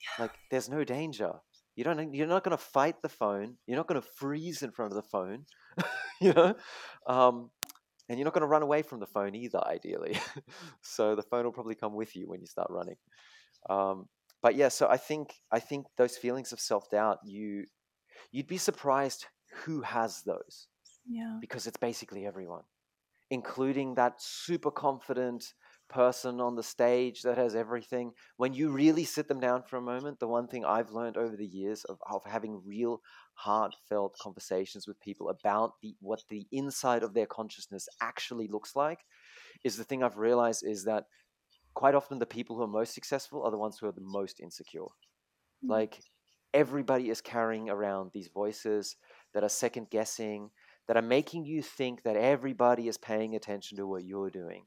Yeah. 0.01 0.23
Like, 0.23 0.31
there's 0.51 0.69
no 0.69 0.83
danger. 0.83 1.33
You 1.79 1.85
don't. 1.85 2.13
You're 2.13 2.27
not 2.27 2.43
going 2.43 2.57
to 2.57 2.61
fight 2.61 3.01
the 3.01 3.07
phone. 3.07 3.55
You're 3.65 3.77
not 3.77 3.87
going 3.87 4.01
to 4.01 4.07
freeze 4.17 4.63
in 4.63 4.71
front 4.71 4.91
of 4.91 4.97
the 4.97 5.09
phone. 5.09 5.45
you 6.21 6.33
know, 6.33 6.53
um, 7.07 7.51
and 8.09 8.19
you're 8.19 8.25
not 8.25 8.33
going 8.33 8.41
to 8.41 8.47
run 8.47 8.63
away 8.63 8.81
from 8.81 8.99
the 8.99 9.07
phone 9.07 9.33
either. 9.33 9.65
Ideally, 9.65 10.19
so 10.81 11.15
the 11.15 11.23
phone 11.23 11.45
will 11.45 11.53
probably 11.53 11.75
come 11.75 11.93
with 11.93 12.17
you 12.17 12.27
when 12.27 12.41
you 12.41 12.47
start 12.47 12.67
running. 12.69 12.97
Um, 13.69 14.09
but 14.43 14.55
yeah, 14.55 14.67
so 14.67 14.89
I 14.89 14.97
think 14.97 15.35
I 15.53 15.61
think 15.61 15.85
those 15.97 16.17
feelings 16.17 16.51
of 16.51 16.59
self 16.59 16.89
doubt, 16.89 17.19
you 17.23 17.63
you'd 18.33 18.47
be 18.47 18.57
surprised 18.57 19.27
who 19.63 19.79
has 19.79 20.21
those. 20.23 20.67
Yeah. 21.09 21.37
Because 21.39 21.65
it's 21.65 21.77
basically 21.77 22.25
everyone, 22.25 22.63
including 23.31 23.95
that 23.95 24.15
super 24.21 24.69
confident 24.69 25.53
person 25.89 26.39
on 26.39 26.55
the 26.55 26.63
stage 26.63 27.23
that 27.23 27.37
has 27.37 27.55
everything. 27.55 28.11
When 28.37 28.53
you 28.53 28.69
really 28.71 29.03
sit 29.03 29.27
them 29.27 29.39
down 29.39 29.63
for 29.63 29.77
a 29.77 29.81
moment, 29.81 30.19
the 30.19 30.27
one 30.27 30.47
thing 30.47 30.63
I've 30.63 30.91
learned 30.91 31.17
over 31.17 31.35
the 31.35 31.45
years 31.45 31.83
of, 31.85 31.97
of 32.09 32.21
having 32.25 32.61
real 32.65 33.01
heartfelt 33.33 34.15
conversations 34.21 34.87
with 34.87 34.99
people 34.99 35.29
about 35.29 35.73
the 35.81 35.95
what 35.99 36.21
the 36.29 36.45
inside 36.51 37.03
of 37.03 37.13
their 37.13 37.25
consciousness 37.25 37.87
actually 38.01 38.47
looks 38.47 38.75
like 38.75 38.99
is 39.63 39.77
the 39.77 39.83
thing 39.83 40.03
I've 40.03 40.17
realized 40.17 40.63
is 40.65 40.85
that 40.85 41.05
quite 41.73 41.95
often 41.95 42.19
the 42.19 42.25
people 42.25 42.55
who 42.55 42.63
are 42.63 42.67
most 42.67 42.93
successful 42.93 43.43
are 43.43 43.51
the 43.51 43.57
ones 43.57 43.77
who 43.79 43.87
are 43.87 43.91
the 43.91 44.01
most 44.01 44.39
insecure. 44.39 44.81
Mm-hmm. 44.81 45.71
Like 45.71 45.99
everybody 46.53 47.09
is 47.09 47.21
carrying 47.21 47.69
around 47.69 48.11
these 48.13 48.29
voices 48.33 48.95
that 49.33 49.43
are 49.43 49.49
second 49.49 49.89
guessing, 49.89 50.49
that 50.87 50.97
are 50.97 51.01
making 51.01 51.45
you 51.45 51.61
think 51.61 52.03
that 52.03 52.15
everybody 52.15 52.87
is 52.87 52.97
paying 52.97 53.35
attention 53.35 53.77
to 53.77 53.87
what 53.87 54.03
you're 54.03 54.29
doing. 54.29 54.65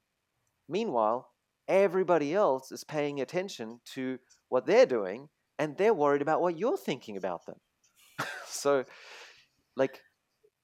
Meanwhile, 0.73 1.29
everybody 1.69 2.35
else 2.35 2.73
is 2.73 2.83
paying 2.83 3.21
attention 3.21 3.81
to 3.95 4.19
what 4.49 4.67
they're 4.67 4.87
doing 4.87 5.29
and 5.59 5.77
they're 5.77 5.95
worried 5.95 6.23
about 6.23 6.41
what 6.41 6.59
you're 6.59 6.79
thinking 6.79 7.17
about 7.19 7.45
them. 7.47 7.61
so 8.47 8.85
like 9.77 10.01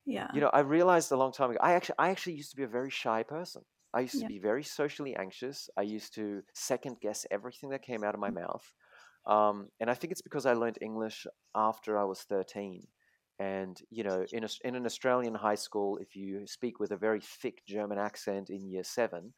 yeah. 0.07 0.29
You 0.33 0.41
know, 0.41 0.51
I 0.55 0.61
realized 0.61 1.13
a 1.13 1.17
long 1.17 1.33
time 1.33 1.51
ago 1.51 1.61
I 1.63 1.75
actually 1.75 1.97
I 1.99 2.09
actually 2.09 2.37
used 2.37 2.51
to 2.53 2.57
be 2.57 2.63
a 2.63 2.69
very 2.79 2.89
shy 2.89 3.23
person. 3.23 3.63
I 3.93 4.01
used 4.01 4.21
to 4.21 4.27
be 4.27 4.39
very 4.39 4.65
socially 4.65 5.15
anxious. 5.17 5.69
I 5.77 5.83
used 5.83 6.15
to 6.15 6.43
second 6.55 6.97
guess 7.01 7.27
everything 7.31 7.71
that 7.71 7.83
came 7.83 8.05
out 8.05 8.15
of 8.15 8.21
my 8.21 8.31
mm. 8.31 8.41
mouth. 8.43 8.73
Um, 9.27 9.69
and 9.81 9.91
I 9.91 9.95
think 9.95 10.13
it's 10.13 10.23
because 10.23 10.47
I 10.47 10.55
learned 10.55 10.79
English 10.81 11.27
after 11.55 11.99
I 11.99 12.05
was 12.05 12.21
13. 12.23 12.83
And, 13.39 13.81
you 13.91 14.05
know, 14.05 14.25
in, 14.33 14.45
a, 14.45 14.49
in 14.65 14.75
an 14.75 14.85
Australian 14.85 15.35
high 15.35 15.55
school, 15.55 15.99
if 15.99 16.17
you 16.17 16.47
speak 16.47 16.81
with 16.81 16.91
a 16.91 16.97
very 16.97 17.21
thick 17.21 17.65
German 17.67 17.99
accent 17.99 18.51
in 18.51 18.69
year 18.69 18.85
seven, 18.85 19.33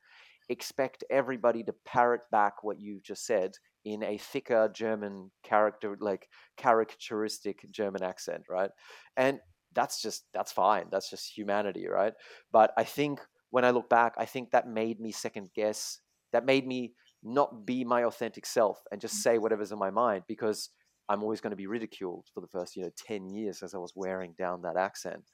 expect 0.50 1.04
everybody 1.10 1.62
to 1.62 1.74
parrot 1.86 2.22
back 2.30 2.62
what 2.62 2.80
you 2.80 3.00
just 3.02 3.24
said 3.24 3.52
in 3.84 4.02
a 4.02 4.18
thicker 4.18 4.68
German 4.74 5.30
character, 5.42 5.96
like 6.00 6.28
characteristic 6.56 7.64
German 7.70 8.02
accent, 8.02 8.42
right? 8.50 8.70
And 9.16 9.38
that's 9.74 10.02
just, 10.02 10.24
that's 10.34 10.52
fine. 10.52 10.86
That's 10.90 11.08
just 11.08 11.36
humanity, 11.36 11.86
right? 11.88 12.12
But 12.52 12.72
I 12.76 12.84
think 12.84 13.20
when 13.50 13.64
I 13.64 13.70
look 13.70 13.88
back, 13.88 14.14
I 14.18 14.24
think 14.24 14.50
that 14.50 14.68
made 14.68 15.00
me 15.00 15.12
second 15.12 15.50
guess. 15.54 16.00
That 16.32 16.44
made 16.44 16.66
me 16.66 16.94
not 17.22 17.64
be 17.64 17.84
my 17.84 18.04
authentic 18.04 18.44
self 18.44 18.80
and 18.90 19.00
just 19.00 19.22
say 19.22 19.38
whatever's 19.38 19.72
in 19.72 19.78
my 19.78 19.90
mind 19.90 20.24
because 20.26 20.70
I'm 21.08 21.22
always 21.22 21.40
going 21.40 21.50
to 21.50 21.56
be 21.56 21.66
ridiculed 21.66 22.26
for 22.34 22.40
the 22.40 22.48
first, 22.48 22.76
you 22.76 22.82
know, 22.82 22.90
10 23.06 23.30
years 23.30 23.62
as 23.62 23.74
I 23.74 23.78
was 23.78 23.92
wearing 23.94 24.34
down 24.36 24.62
that 24.62 24.76
accent. 24.76 25.24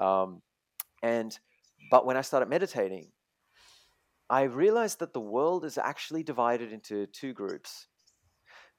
Um, 0.00 0.42
and, 1.02 1.36
but 1.90 2.06
when 2.06 2.16
I 2.16 2.22
started 2.22 2.48
meditating, 2.48 3.08
I 4.32 4.42
realized 4.44 4.98
that 4.98 5.12
the 5.12 5.20
world 5.20 5.64
is 5.64 5.78
actually 5.78 6.24
divided 6.24 6.72
into 6.72 7.06
two 7.06 7.32
groups. 7.34 7.88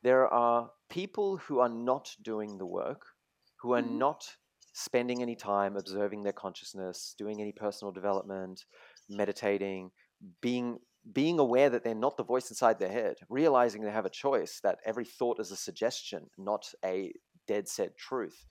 there 0.03 0.27
are 0.27 0.71
people 0.89 1.37
who 1.37 1.59
are 1.59 1.69
not 1.69 2.15
doing 2.21 2.57
the 2.57 2.65
work, 2.65 3.03
who 3.61 3.73
are 3.73 3.81
Mhm. 3.81 3.97
not 3.99 4.37
spending 4.73 5.21
any 5.21 5.35
time 5.35 5.77
observing 5.77 6.23
their 6.23 6.33
consciousness, 6.33 7.15
doing 7.17 7.41
any 7.41 7.53
personal 7.53 7.91
development, 7.93 8.65
meditating, 9.09 9.91
being 10.41 10.79
being 11.11 11.39
aware 11.39 11.69
that 11.69 11.83
they're 11.83 11.95
not 11.95 12.17
the 12.17 12.23
voice 12.23 12.49
inside 12.49 12.79
their 12.79 12.91
head, 12.91 13.17
realizing 13.29 13.81
they 13.81 13.91
have 13.91 14.05
a 14.05 14.09
choice, 14.25 14.61
that 14.61 14.79
every 14.85 15.05
thought 15.05 15.39
is 15.39 15.51
a 15.51 15.57
suggestion, 15.57 16.29
not 16.37 16.73
a 16.85 17.13
dead 17.47 17.67
set 17.67 17.97
truth. 17.97 18.45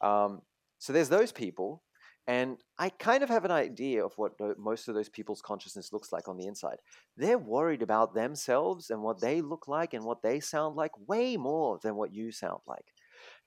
Um, 0.00 0.42
so 0.78 0.92
there's 0.94 1.10
those 1.10 1.32
people, 1.32 1.84
and 2.30 2.58
I 2.78 2.90
kind 2.90 3.24
of 3.24 3.28
have 3.28 3.44
an 3.44 3.50
idea 3.50 4.04
of 4.04 4.12
what 4.16 4.34
most 4.56 4.86
of 4.86 4.94
those 4.94 5.08
people's 5.08 5.42
consciousness 5.42 5.92
looks 5.92 6.12
like 6.12 6.28
on 6.28 6.36
the 6.36 6.46
inside. 6.46 6.76
They're 7.16 7.36
worried 7.36 7.82
about 7.82 8.14
themselves 8.14 8.88
and 8.90 9.02
what 9.02 9.20
they 9.20 9.40
look 9.40 9.66
like 9.66 9.94
and 9.94 10.04
what 10.04 10.22
they 10.22 10.38
sound 10.38 10.76
like 10.76 10.92
way 11.08 11.36
more 11.36 11.80
than 11.82 11.96
what 11.96 12.14
you 12.14 12.30
sound 12.30 12.60
like. 12.68 12.94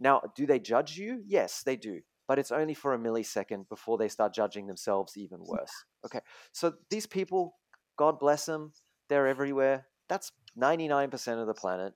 Now, 0.02 0.22
do 0.36 0.46
they 0.46 0.60
judge 0.60 0.98
you? 0.98 1.24
Yes, 1.26 1.64
they 1.64 1.78
do. 1.78 2.02
But 2.28 2.40
it's 2.40 2.52
only 2.52 2.74
for 2.74 2.94
a 2.94 3.00
millisecond 3.00 3.70
before 3.70 3.98
they 3.98 4.10
start 4.10 4.34
judging 4.34 4.68
themselves 4.68 5.16
even 5.16 5.40
worse. 5.40 5.72
Okay. 6.06 6.20
So 6.52 6.74
these 6.90 7.08
people, 7.08 7.56
God 7.98 8.20
bless 8.20 8.46
them, 8.46 8.74
they're 9.08 9.28
everywhere. 9.28 9.86
That's 10.10 10.34
99% 10.62 11.40
of 11.40 11.48
the 11.48 11.54
planet. 11.54 11.94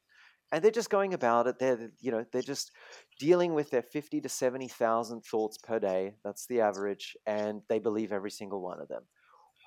And 0.51 0.63
they're 0.63 0.71
just 0.71 0.89
going 0.89 1.13
about 1.13 1.47
it. 1.47 1.59
They're, 1.59 1.91
you 1.99 2.11
know, 2.11 2.25
they're 2.31 2.41
just 2.41 2.71
dealing 3.19 3.53
with 3.53 3.69
their 3.69 3.81
50 3.81 4.21
to 4.21 4.29
70,000 4.29 5.21
thoughts 5.21 5.57
per 5.57 5.79
day. 5.79 6.15
That's 6.23 6.45
the 6.47 6.61
average. 6.61 7.17
And 7.25 7.61
they 7.67 7.79
believe 7.79 8.13
every 8.13 8.31
single 8.31 8.61
one 8.61 8.79
of 8.79 8.87
them. 8.87 9.03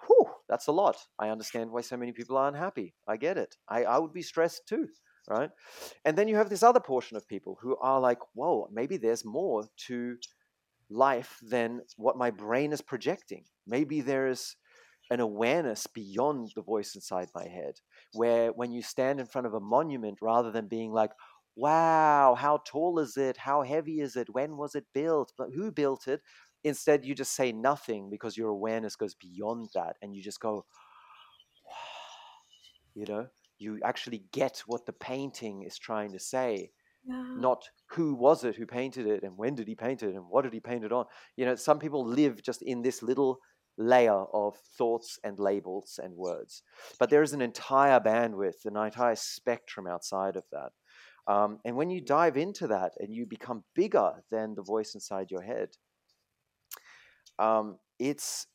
Whew, 0.06 0.26
that's 0.48 0.68
a 0.68 0.72
lot. 0.72 0.96
I 1.18 1.28
understand 1.28 1.70
why 1.70 1.82
so 1.82 1.96
many 1.96 2.12
people 2.12 2.38
are 2.38 2.48
unhappy. 2.48 2.94
I 3.06 3.18
get 3.18 3.36
it. 3.36 3.56
I, 3.68 3.84
I 3.84 3.98
would 3.98 4.14
be 4.14 4.22
stressed 4.22 4.66
too, 4.66 4.88
right? 5.28 5.50
And 6.06 6.16
then 6.16 6.28
you 6.28 6.36
have 6.36 6.48
this 6.48 6.62
other 6.62 6.80
portion 6.80 7.16
of 7.16 7.28
people 7.28 7.58
who 7.60 7.76
are 7.76 8.00
like, 8.00 8.18
whoa, 8.34 8.68
maybe 8.72 8.96
there's 8.96 9.24
more 9.24 9.64
to 9.88 10.16
life 10.88 11.38
than 11.42 11.82
what 11.96 12.16
my 12.16 12.30
brain 12.30 12.72
is 12.72 12.80
projecting. 12.80 13.44
Maybe 13.66 14.00
there's 14.00 14.56
an 15.10 15.20
awareness 15.20 15.86
beyond 15.86 16.52
the 16.54 16.62
voice 16.62 16.94
inside 16.94 17.28
my 17.34 17.46
head, 17.48 17.74
where 18.12 18.52
when 18.52 18.72
you 18.72 18.82
stand 18.82 19.20
in 19.20 19.26
front 19.26 19.46
of 19.46 19.54
a 19.54 19.60
monument, 19.60 20.18
rather 20.22 20.50
than 20.50 20.68
being 20.68 20.92
like, 20.92 21.12
wow, 21.56 22.34
how 22.38 22.58
tall 22.64 22.98
is 22.98 23.16
it? 23.16 23.36
How 23.36 23.62
heavy 23.62 24.00
is 24.00 24.16
it? 24.16 24.30
When 24.32 24.56
was 24.56 24.74
it 24.74 24.86
built? 24.94 25.32
But 25.36 25.50
who 25.54 25.70
built 25.72 26.06
it? 26.08 26.20
Instead, 26.64 27.04
you 27.04 27.14
just 27.14 27.32
say 27.34 27.52
nothing 27.52 28.10
because 28.10 28.36
your 28.36 28.48
awareness 28.48 28.96
goes 28.96 29.14
beyond 29.14 29.70
that 29.74 29.96
and 30.02 30.14
you 30.14 30.22
just 30.22 30.40
go, 30.40 30.64
you 32.94 33.06
know, 33.06 33.26
you 33.58 33.78
actually 33.84 34.24
get 34.32 34.62
what 34.66 34.86
the 34.86 34.92
painting 34.92 35.62
is 35.62 35.78
trying 35.78 36.12
to 36.12 36.18
say 36.18 36.70
Yeah. 37.04 37.24
not 37.36 37.68
who 37.90 38.14
was 38.14 38.44
it 38.44 38.56
who 38.56 38.66
painted 38.66 39.06
it 39.06 39.22
and 39.24 39.36
when 39.38 39.54
did 39.54 39.68
he 39.68 39.74
paint 39.74 40.02
it 40.02 40.14
and 40.14 40.26
what 40.28 40.42
did 40.42 40.52
he 40.52 40.60
paint 40.60 40.84
it 40.84 40.92
on 40.92 41.04
you 41.36 41.44
know 41.44 41.54
some 41.56 41.78
people 41.78 42.04
live 42.06 42.42
just 42.42 42.62
in 42.62 42.82
this 42.82 43.02
little 43.02 43.40
layer 43.78 44.24
of 44.32 44.56
thoughts 44.76 45.18
and 45.24 45.38
labels 45.38 45.98
and 46.02 46.14
words. 46.16 46.62
But 46.98 47.10
there 47.10 47.22
is 47.22 47.32
an 47.32 47.42
entire 47.42 48.00
bandwidth 48.00 48.64
an 48.64 48.76
entire 48.76 49.16
spectrum 49.16 49.86
outside 49.86 50.36
of 50.36 50.44
that. 50.52 50.72
Um, 51.26 51.58
and 51.64 51.76
when 51.76 51.90
you 51.90 52.00
dive 52.00 52.36
into 52.36 52.66
that 52.68 52.92
and 52.98 53.14
you 53.14 53.26
become 53.26 53.64
bigger 53.74 54.24
than 54.30 54.54
the 54.54 54.62
voice 54.62 54.94
inside 54.94 55.30
your 55.30 55.42
head 55.42 55.76
um, 57.40 57.78
it's 57.98 58.46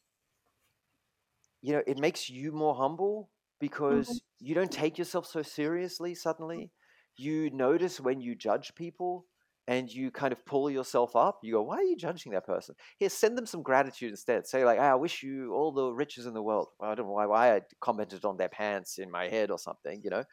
you 1.61 1.73
know 1.73 1.81
it 1.87 1.97
makes 1.97 2.29
you 2.29 2.51
more 2.51 2.75
humble 2.75 3.29
because 3.59 4.21
you 4.39 4.53
don't 4.53 4.71
take 4.71 4.97
yourself 4.97 5.25
so 5.25 5.41
seriously 5.41 6.13
suddenly. 6.13 6.71
You 7.17 7.49
notice 7.49 7.99
when 7.99 8.21
you 8.21 8.35
judge 8.35 8.75
people 8.75 9.25
and 9.67 9.91
you 9.91 10.11
kind 10.11 10.31
of 10.31 10.45
pull 10.45 10.69
yourself 10.69 11.15
up 11.15 11.39
you 11.43 11.53
go 11.53 11.61
why 11.63 11.77
are 11.77 11.83
you 11.83 11.97
judging 11.97 12.31
that 12.33 12.45
person? 12.45 12.75
Here 12.97 13.09
send 13.09 13.37
them 13.37 13.45
some 13.47 13.63
gratitude 13.63 14.11
instead. 14.11 14.45
Say 14.47 14.63
like 14.65 14.79
"Ah, 14.79 14.91
i 14.91 14.95
wish 14.95 15.23
you 15.23 15.53
all 15.53 15.71
the 15.71 15.91
riches 15.91 16.25
in 16.27 16.33
the 16.33 16.43
world. 16.43 16.67
Well, 16.79 16.91
i 16.91 16.95
don't 16.95 17.07
know 17.07 17.13
why, 17.13 17.25
why 17.25 17.55
i 17.55 17.61
commented 17.81 18.25
on 18.25 18.37
their 18.37 18.49
pants 18.49 18.97
in 18.99 19.09
my 19.11 19.27
head 19.29 19.51
or 19.51 19.59
something 19.59 20.01
you 20.03 20.09
know? 20.09 20.23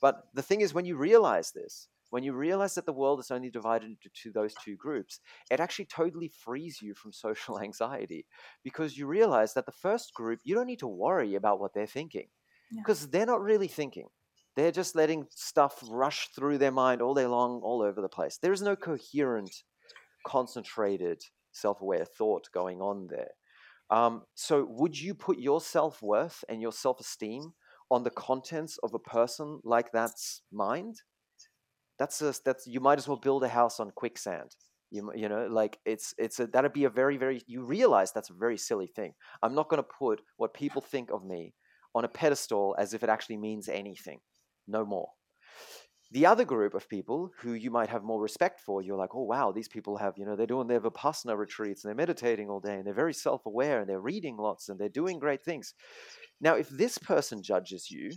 But 0.00 0.14
the 0.34 0.42
thing 0.42 0.60
is 0.60 0.74
when 0.74 0.84
you 0.86 0.96
realize 0.96 1.52
this 1.52 1.88
when 2.10 2.24
you 2.24 2.32
realize 2.32 2.74
that 2.74 2.86
the 2.86 2.92
world 2.92 3.20
is 3.20 3.30
only 3.30 3.50
divided 3.50 3.90
into 3.90 4.32
those 4.32 4.54
two 4.64 4.76
groups 4.76 5.20
it 5.50 5.60
actually 5.60 5.84
totally 5.86 6.28
frees 6.28 6.82
you 6.82 6.94
from 6.94 7.12
social 7.26 7.60
anxiety 7.60 8.26
because 8.64 8.96
you 8.98 9.06
realize 9.06 9.54
that 9.54 9.66
the 9.66 9.72
first 9.86 10.12
group 10.14 10.40
you 10.44 10.54
don't 10.54 10.66
need 10.66 10.80
to 10.80 10.88
worry 10.88 11.34
about 11.36 11.60
what 11.60 11.72
they're 11.74 11.86
thinking 11.86 12.28
Yeah. 12.70 12.82
because 12.82 13.08
they're 13.08 13.26
not 13.26 13.40
really 13.42 13.68
thinking 13.68 14.08
they're 14.60 14.70
just 14.70 14.94
letting 14.94 15.26
stuff 15.30 15.82
rush 15.88 16.28
through 16.34 16.58
their 16.58 16.70
mind 16.70 17.00
all 17.00 17.14
day 17.14 17.26
long, 17.26 17.60
all 17.62 17.80
over 17.80 18.02
the 18.02 18.08
place. 18.08 18.38
There 18.40 18.52
is 18.52 18.60
no 18.60 18.76
coherent, 18.76 19.54
concentrated, 20.26 21.22
self 21.52 21.80
aware 21.80 22.04
thought 22.04 22.48
going 22.52 22.80
on 22.80 23.08
there. 23.08 23.30
Um, 23.90 24.22
so, 24.34 24.66
would 24.68 25.00
you 25.00 25.14
put 25.14 25.38
your 25.38 25.62
self 25.62 26.02
worth 26.02 26.44
and 26.48 26.60
your 26.60 26.72
self 26.72 27.00
esteem 27.00 27.54
on 27.90 28.04
the 28.04 28.10
contents 28.10 28.78
of 28.82 28.92
a 28.92 28.98
person 28.98 29.60
like 29.64 29.92
that's 29.92 30.42
mind? 30.52 30.96
That's 31.98 32.20
a, 32.20 32.34
that's 32.44 32.66
you 32.66 32.80
might 32.80 32.98
as 32.98 33.08
well 33.08 33.16
build 33.16 33.42
a 33.44 33.48
house 33.48 33.80
on 33.80 33.90
quicksand. 33.90 34.56
You, 34.90 35.10
you 35.14 35.28
know 35.28 35.46
like 35.46 35.78
it's 35.86 36.12
it's 36.18 36.38
a 36.40 36.48
that'd 36.48 36.72
be 36.72 36.84
a 36.84 36.90
very 36.90 37.16
very 37.16 37.42
you 37.46 37.62
realize 37.62 38.12
that's 38.12 38.30
a 38.30 38.34
very 38.34 38.58
silly 38.58 38.88
thing. 38.88 39.14
I'm 39.42 39.54
not 39.54 39.70
going 39.70 39.82
to 39.82 39.88
put 39.98 40.20
what 40.36 40.52
people 40.52 40.82
think 40.82 41.10
of 41.10 41.24
me 41.24 41.54
on 41.94 42.04
a 42.04 42.08
pedestal 42.08 42.76
as 42.78 42.92
if 42.92 43.02
it 43.02 43.08
actually 43.08 43.36
means 43.36 43.68
anything 43.68 44.20
no 44.70 44.84
more. 44.84 45.10
The 46.12 46.26
other 46.26 46.44
group 46.44 46.74
of 46.74 46.88
people 46.88 47.30
who 47.38 47.52
you 47.52 47.70
might 47.70 47.88
have 47.88 48.02
more 48.02 48.20
respect 48.20 48.60
for, 48.60 48.82
you're 48.82 48.96
like, 48.96 49.14
oh 49.14 49.22
wow, 49.22 49.52
these 49.52 49.68
people 49.68 49.96
have, 49.98 50.18
you 50.18 50.26
know, 50.26 50.34
they're 50.34 50.46
doing 50.46 50.66
their 50.66 50.80
Vipassana 50.80 51.36
retreats 51.36 51.84
and 51.84 51.88
they're 51.88 51.94
meditating 52.06 52.50
all 52.50 52.58
day 52.58 52.74
and 52.74 52.84
they're 52.84 52.94
very 52.94 53.14
self 53.14 53.46
aware 53.46 53.80
and 53.80 53.88
they're 53.88 54.00
reading 54.00 54.36
lots 54.36 54.68
and 54.68 54.78
they're 54.78 54.88
doing 54.88 55.20
great 55.20 55.42
things. 55.42 55.74
Now, 56.40 56.54
if 56.56 56.68
this 56.68 56.98
person 56.98 57.42
judges 57.42 57.90
you, 57.90 58.10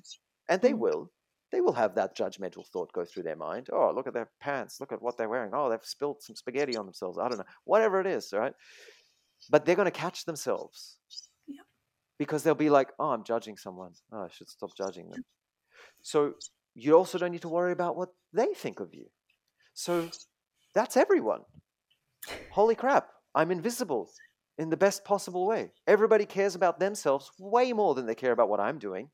and 0.49 0.61
they 0.61 0.73
Mm. 0.73 0.79
will, 0.79 1.11
they 1.51 1.61
will 1.61 1.73
have 1.73 1.93
that 1.95 2.17
judgmental 2.17 2.67
thought 2.67 2.91
go 2.93 3.05
through 3.05 3.23
their 3.23 3.35
mind. 3.35 3.69
Oh, 3.71 3.91
look 3.91 4.07
at 4.07 4.13
their 4.13 4.31
pants, 4.39 4.79
look 4.79 4.91
at 4.91 5.01
what 5.01 5.17
they're 5.17 5.29
wearing. 5.29 5.51
Oh, 5.53 5.69
they've 5.69 5.85
spilled 5.85 6.23
some 6.23 6.35
spaghetti 6.35 6.75
on 6.75 6.85
themselves. 6.85 7.19
I 7.19 7.29
don't 7.29 7.37
know, 7.37 7.45
whatever 7.63 8.01
it 8.01 8.07
is, 8.07 8.33
right? 8.33 8.53
But 9.49 9.65
they're 9.65 9.75
going 9.75 9.85
to 9.85 9.91
catch 9.91 10.25
themselves 10.25 10.97
because 12.17 12.43
they'll 12.43 12.55
be 12.55 12.69
like, 12.69 12.91
oh, 12.99 13.11
I'm 13.11 13.23
judging 13.23 13.57
someone. 13.57 13.93
Oh, 14.11 14.23
I 14.23 14.29
should 14.29 14.49
stop 14.49 14.75
judging 14.75 15.09
them. 15.09 15.23
So 16.03 16.33
you 16.75 16.93
also 16.93 17.17
don't 17.17 17.31
need 17.31 17.41
to 17.41 17.49
worry 17.49 17.71
about 17.71 17.95
what 17.95 18.09
they 18.31 18.53
think 18.53 18.79
of 18.79 18.93
you. 18.93 19.05
So 19.73 20.09
that's 20.75 20.97
everyone. 20.97 21.41
Holy 22.51 22.75
crap, 22.75 23.09
I'm 23.33 23.51
invisible 23.51 24.09
in 24.57 24.69
the 24.69 24.77
best 24.77 25.03
possible 25.03 25.47
way. 25.47 25.71
Everybody 25.87 26.25
cares 26.25 26.55
about 26.55 26.79
themselves 26.79 27.31
way 27.39 27.73
more 27.73 27.95
than 27.95 28.05
they 28.05 28.15
care 28.15 28.31
about 28.31 28.49
what 28.49 28.59
I'm 28.59 28.77
doing. 28.77 29.09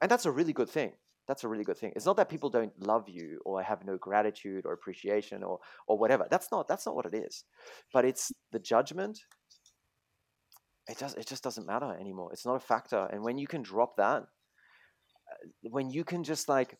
And 0.00 0.10
that's 0.10 0.26
a 0.26 0.30
really 0.30 0.54
good 0.54 0.70
thing. 0.70 0.92
That's 1.28 1.44
a 1.44 1.48
really 1.48 1.64
good 1.64 1.78
thing. 1.78 1.92
It's 1.94 2.06
not 2.06 2.16
that 2.16 2.28
people 2.28 2.50
don't 2.50 2.72
love 2.80 3.08
you 3.08 3.40
or 3.44 3.62
have 3.62 3.84
no 3.84 3.96
gratitude 3.98 4.66
or 4.66 4.72
appreciation 4.72 5.44
or 5.44 5.60
or 5.86 5.96
whatever. 5.96 6.26
That's 6.28 6.50
not 6.50 6.66
that's 6.66 6.86
not 6.86 6.96
what 6.96 7.06
it 7.06 7.14
is. 7.14 7.44
But 7.92 8.04
it's 8.04 8.32
the 8.50 8.58
judgment. 8.58 9.20
It 10.88 10.98
does 10.98 11.14
it 11.14 11.28
just 11.28 11.44
doesn't 11.44 11.66
matter 11.66 11.96
anymore. 12.00 12.30
It's 12.32 12.46
not 12.46 12.56
a 12.56 12.60
factor. 12.60 13.06
And 13.12 13.22
when 13.22 13.38
you 13.38 13.46
can 13.46 13.62
drop 13.62 13.96
that, 13.98 14.24
when 15.62 15.90
you 15.90 16.04
can 16.04 16.24
just 16.24 16.48
like 16.48 16.76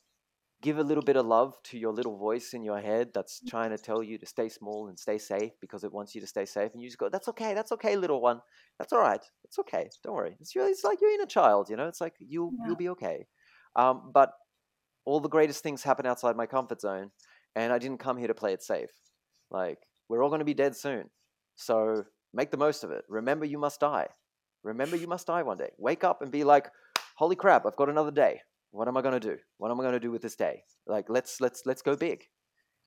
give 0.62 0.78
a 0.78 0.82
little 0.82 1.02
bit 1.02 1.16
of 1.16 1.24
love 1.24 1.54
to 1.64 1.78
your 1.78 1.92
little 1.92 2.18
voice 2.18 2.52
in 2.52 2.62
your 2.62 2.80
head 2.80 3.10
that's 3.14 3.40
trying 3.48 3.70
to 3.70 3.78
tell 3.78 4.02
you 4.02 4.18
to 4.18 4.26
stay 4.26 4.48
small 4.48 4.88
and 4.88 4.98
stay 4.98 5.16
safe 5.16 5.52
because 5.60 5.84
it 5.84 5.92
wants 5.92 6.14
you 6.14 6.20
to 6.20 6.26
stay 6.26 6.44
safe 6.44 6.70
and 6.74 6.82
you 6.82 6.88
just 6.88 6.98
go 6.98 7.08
that's 7.08 7.28
okay 7.28 7.54
that's 7.54 7.72
okay 7.72 7.96
little 7.96 8.20
one. 8.20 8.40
That's 8.78 8.92
all 8.92 9.00
right. 9.00 9.24
It's 9.44 9.58
okay. 9.58 9.88
Don't 10.04 10.14
worry. 10.14 10.36
It's 10.40 10.54
really 10.54 10.70
it's 10.70 10.84
like 10.84 11.00
you're 11.00 11.14
in 11.14 11.22
a 11.22 11.26
child 11.26 11.70
you 11.70 11.76
know? 11.76 11.88
It's 11.88 12.00
like 12.00 12.14
you'll 12.18 12.52
Yeah. 12.58 12.66
you'll 12.66 12.76
be 12.76 12.88
okay. 12.90 13.26
Um, 13.76 14.10
but 14.12 14.32
all 15.06 15.20
the 15.20 15.28
greatest 15.28 15.62
things 15.62 15.82
happen 15.82 16.06
outside 16.06 16.36
my 16.36 16.46
comfort 16.46 16.80
zone 16.80 17.10
and 17.56 17.72
i 17.72 17.78
didn't 17.78 17.98
come 17.98 18.16
here 18.18 18.28
to 18.28 18.34
play 18.34 18.52
it 18.52 18.62
safe. 18.62 18.90
Like 19.50 19.78
we're 20.08 20.22
all 20.22 20.28
going 20.28 20.40
to 20.40 20.44
be 20.44 20.54
dead 20.54 20.76
soon. 20.76 21.08
So 21.56 22.04
make 22.34 22.50
the 22.50 22.56
most 22.56 22.84
of 22.84 22.90
it. 22.90 23.04
Remember 23.08 23.44
you 23.46 23.58
must 23.58 23.80
die. 23.80 24.08
Remember 24.62 24.96
you 24.96 25.06
must 25.06 25.26
die 25.26 25.42
one 25.42 25.56
day. 25.56 25.70
Wake 25.78 26.04
up 26.04 26.20
and 26.20 26.30
be 26.30 26.44
like 26.44 26.68
holy 27.20 27.36
crap 27.36 27.64
i've 27.66 27.76
got 27.76 27.88
another 27.88 28.10
day. 28.10 28.40
What 28.72 28.88
am 28.88 28.96
i 28.96 29.02
going 29.02 29.18
to 29.20 29.28
do? 29.30 29.36
What 29.58 29.70
am 29.70 29.80
i 29.80 29.82
going 29.82 29.98
to 30.00 30.06
do 30.06 30.10
with 30.10 30.22
this 30.22 30.36
day? 30.36 30.64
Like 30.86 31.06
let's 31.08 31.40
let's 31.40 31.62
let's 31.66 31.82
go 31.82 31.94
big. 31.96 32.24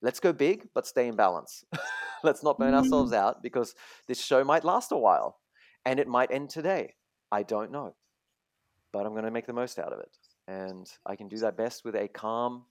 Let's 0.01 0.19
go 0.19 0.34
big 0.34 0.67
but 0.75 0.88
stay 0.88 1.07
in 1.07 1.15
balance. 1.15 1.63
Let's 2.23 2.43
not 2.43 2.57
burn 2.57 2.73
ourselves 2.73 3.11
mm. 3.11 3.17
out 3.17 3.43
because 3.43 3.75
this 4.07 4.19
show 4.19 4.45
might 4.45 4.63
last 4.63 4.93
a 4.93 4.97
while 4.97 5.39
and 5.86 5.99
it 5.99 6.07
might 6.07 6.31
end 6.31 6.49
today. 6.49 6.95
I 7.31 7.43
don't 7.43 7.71
know 7.71 7.95
but 8.93 9.05
i'm 9.05 9.11
going 9.11 9.25
to 9.25 9.31
make 9.31 9.47
the 9.47 9.53
most 9.53 9.79
out 9.79 9.91
of 9.91 9.99
it. 9.99 10.15
And 10.47 10.88
i 11.05 11.15
can 11.15 11.27
do 11.27 11.38
that 11.39 11.57
best 11.57 11.84
with 11.84 11.95
a 11.95 12.07
calm 12.07 12.65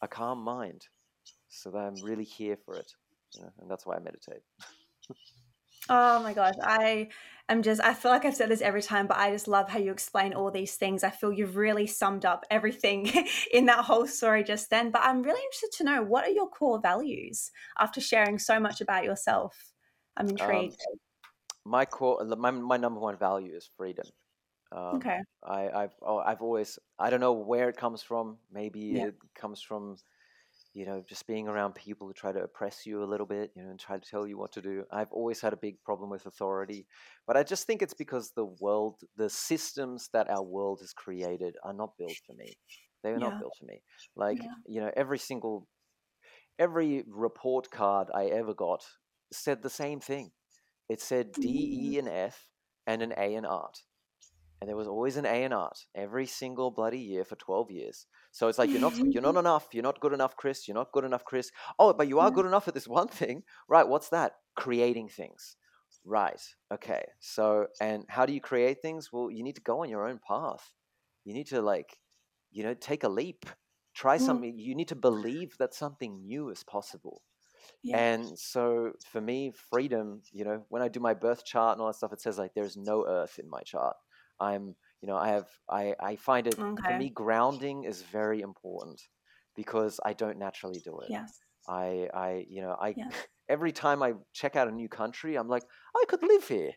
a 0.00 0.06
calm 0.06 0.40
mind 0.40 0.86
so 1.48 1.70
that 1.70 1.78
i'm 1.78 2.04
really 2.04 2.24
here 2.24 2.56
for 2.64 2.76
it 2.76 2.92
you 3.34 3.42
know, 3.42 3.50
and 3.60 3.70
that's 3.70 3.84
why 3.86 3.96
i 3.96 3.98
meditate 3.98 4.42
Oh 5.88 6.22
my 6.22 6.34
gosh, 6.34 6.54
I 6.62 7.08
am 7.48 7.62
just, 7.62 7.80
I 7.82 7.94
feel 7.94 8.10
like 8.10 8.24
I've 8.24 8.34
said 8.34 8.50
this 8.50 8.60
every 8.60 8.82
time, 8.82 9.06
but 9.06 9.16
I 9.16 9.30
just 9.30 9.48
love 9.48 9.68
how 9.68 9.78
you 9.78 9.90
explain 9.90 10.34
all 10.34 10.50
these 10.50 10.74
things. 10.74 11.02
I 11.02 11.10
feel 11.10 11.32
you've 11.32 11.56
really 11.56 11.86
summed 11.86 12.24
up 12.24 12.44
everything 12.50 13.10
in 13.52 13.66
that 13.66 13.84
whole 13.84 14.06
story 14.06 14.44
just 14.44 14.70
then. 14.70 14.90
But 14.90 15.02
I'm 15.04 15.22
really 15.22 15.42
interested 15.42 15.72
to 15.78 15.84
know 15.84 16.02
what 16.02 16.24
are 16.26 16.30
your 16.30 16.48
core 16.48 16.80
values 16.80 17.50
after 17.78 18.00
sharing 18.00 18.38
so 18.38 18.60
much 18.60 18.80
about 18.80 19.04
yourself? 19.04 19.72
I'm 20.16 20.26
um, 20.26 20.30
intrigued. 20.30 20.80
Um, 20.92 20.98
my 21.64 21.84
core, 21.84 22.24
my, 22.24 22.50
my 22.50 22.76
number 22.76 23.00
one 23.00 23.16
value 23.16 23.54
is 23.54 23.70
freedom. 23.76 24.06
Um, 24.70 24.96
okay. 24.96 25.18
I, 25.42 25.70
I've 25.70 25.94
oh, 26.02 26.18
I've 26.18 26.42
always 26.42 26.78
I 26.98 27.08
don't 27.08 27.20
know 27.20 27.32
where 27.32 27.68
it 27.68 27.76
comes 27.76 28.02
from. 28.02 28.36
Maybe 28.52 28.80
yeah. 28.80 29.06
it 29.06 29.14
comes 29.34 29.62
from 29.62 29.96
you 30.78 30.86
know, 30.86 31.02
just 31.08 31.26
being 31.26 31.48
around 31.48 31.74
people 31.74 32.06
who 32.06 32.12
try 32.12 32.30
to 32.30 32.38
oppress 32.38 32.86
you 32.86 33.02
a 33.02 33.10
little 33.10 33.26
bit, 33.26 33.50
you 33.56 33.64
know, 33.64 33.70
and 33.70 33.80
try 33.80 33.98
to 33.98 34.08
tell 34.08 34.28
you 34.28 34.38
what 34.38 34.52
to 34.52 34.62
do. 34.62 34.84
I've 34.92 35.10
always 35.10 35.40
had 35.40 35.52
a 35.52 35.56
big 35.56 35.82
problem 35.82 36.08
with 36.08 36.24
authority, 36.24 36.86
but 37.26 37.36
I 37.36 37.42
just 37.42 37.66
think 37.66 37.82
it's 37.82 37.94
because 37.94 38.30
the 38.30 38.44
world, 38.60 39.00
the 39.16 39.28
systems 39.28 40.08
that 40.12 40.30
our 40.30 40.44
world 40.44 40.78
has 40.80 40.92
created 40.92 41.56
are 41.64 41.72
not 41.72 41.98
built 41.98 42.14
for 42.24 42.34
me. 42.34 42.52
They 43.02 43.10
are 43.10 43.18
yeah. 43.18 43.28
not 43.28 43.40
built 43.40 43.54
for 43.58 43.66
me. 43.66 43.82
Like, 44.14 44.38
yeah. 44.40 44.50
you 44.68 44.80
know, 44.80 44.92
every 44.96 45.18
single, 45.18 45.66
every 46.60 47.02
report 47.08 47.72
card 47.72 48.06
I 48.14 48.26
ever 48.26 48.54
got 48.54 48.84
said 49.32 49.64
the 49.64 49.70
same 49.70 49.98
thing. 49.98 50.30
It 50.88 51.00
said 51.00 51.32
D, 51.32 51.48
E, 51.48 51.96
mm. 51.96 51.98
and 51.98 52.08
F, 52.08 52.46
and 52.86 53.02
an 53.02 53.14
A 53.16 53.34
in 53.34 53.44
art 53.44 53.78
and 54.60 54.68
there 54.68 54.76
was 54.76 54.88
always 54.88 55.16
an 55.16 55.26
A 55.26 55.44
in 55.44 55.52
art 55.52 55.86
every 55.94 56.26
single 56.26 56.70
bloody 56.70 56.98
year 56.98 57.24
for 57.24 57.36
12 57.36 57.70
years. 57.70 58.06
So 58.32 58.48
it's 58.48 58.58
like 58.58 58.70
you're 58.70 58.80
not 58.80 58.96
you're 58.96 59.22
not 59.22 59.36
enough, 59.44 59.68
you're 59.72 59.82
not 59.82 60.00
good 60.00 60.12
enough, 60.12 60.36
Chris, 60.36 60.66
you're 60.66 60.74
not 60.74 60.92
good 60.92 61.04
enough, 61.04 61.24
Chris. 61.24 61.50
Oh, 61.78 61.92
but 61.92 62.08
you 62.08 62.18
are 62.20 62.30
good 62.30 62.46
enough 62.46 62.68
at 62.68 62.74
this 62.74 62.88
one 62.88 63.08
thing. 63.08 63.42
Right, 63.68 63.86
what's 63.86 64.08
that? 64.10 64.32
Creating 64.56 65.08
things. 65.08 65.56
Right. 66.04 66.40
Okay. 66.72 67.04
So 67.20 67.66
and 67.80 68.04
how 68.08 68.26
do 68.26 68.32
you 68.32 68.40
create 68.40 68.82
things? 68.82 69.10
Well, 69.12 69.30
you 69.30 69.42
need 69.42 69.56
to 69.56 69.62
go 69.62 69.82
on 69.82 69.88
your 69.88 70.08
own 70.08 70.20
path. 70.26 70.72
You 71.24 71.34
need 71.34 71.46
to 71.48 71.62
like, 71.62 71.98
you 72.50 72.62
know, 72.64 72.74
take 72.74 73.04
a 73.04 73.08
leap. 73.08 73.46
Try 73.94 74.16
something. 74.16 74.58
You 74.58 74.76
need 74.76 74.88
to 74.88 74.96
believe 74.96 75.56
that 75.58 75.74
something 75.74 76.24
new 76.24 76.50
is 76.50 76.62
possible. 76.62 77.22
Yeah. 77.82 77.98
And 77.98 78.38
so 78.38 78.92
for 79.10 79.20
me, 79.20 79.52
freedom, 79.70 80.22
you 80.32 80.44
know, 80.44 80.64
when 80.68 80.82
I 80.82 80.88
do 80.88 81.00
my 81.00 81.14
birth 81.14 81.44
chart 81.44 81.76
and 81.76 81.80
all 81.80 81.88
that 81.88 81.96
stuff, 81.96 82.12
it 82.12 82.20
says 82.20 82.38
like 82.38 82.54
there's 82.54 82.76
no 82.76 83.04
earth 83.06 83.38
in 83.38 83.50
my 83.50 83.60
chart. 83.62 83.96
I'm, 84.40 84.74
you 85.00 85.08
know, 85.08 85.16
I 85.16 85.28
have, 85.28 85.48
I, 85.68 85.94
I 86.00 86.16
find 86.16 86.46
it 86.46 86.58
okay. 86.58 86.82
for 86.82 86.98
me, 86.98 87.10
grounding 87.10 87.84
is 87.84 88.02
very 88.02 88.40
important 88.40 89.00
because 89.56 90.00
I 90.04 90.12
don't 90.12 90.38
naturally 90.38 90.80
do 90.84 90.98
it. 91.00 91.08
Yes. 91.10 91.38
I, 91.68 92.08
I, 92.14 92.46
you 92.48 92.62
know, 92.62 92.76
I, 92.80 92.94
every 93.48 93.72
time 93.72 94.02
I 94.02 94.14
check 94.32 94.56
out 94.56 94.68
a 94.68 94.72
new 94.72 94.88
country, 94.88 95.36
I'm 95.36 95.48
like, 95.48 95.64
I 95.96 96.04
could 96.08 96.22
live 96.22 96.46
here. 96.46 96.72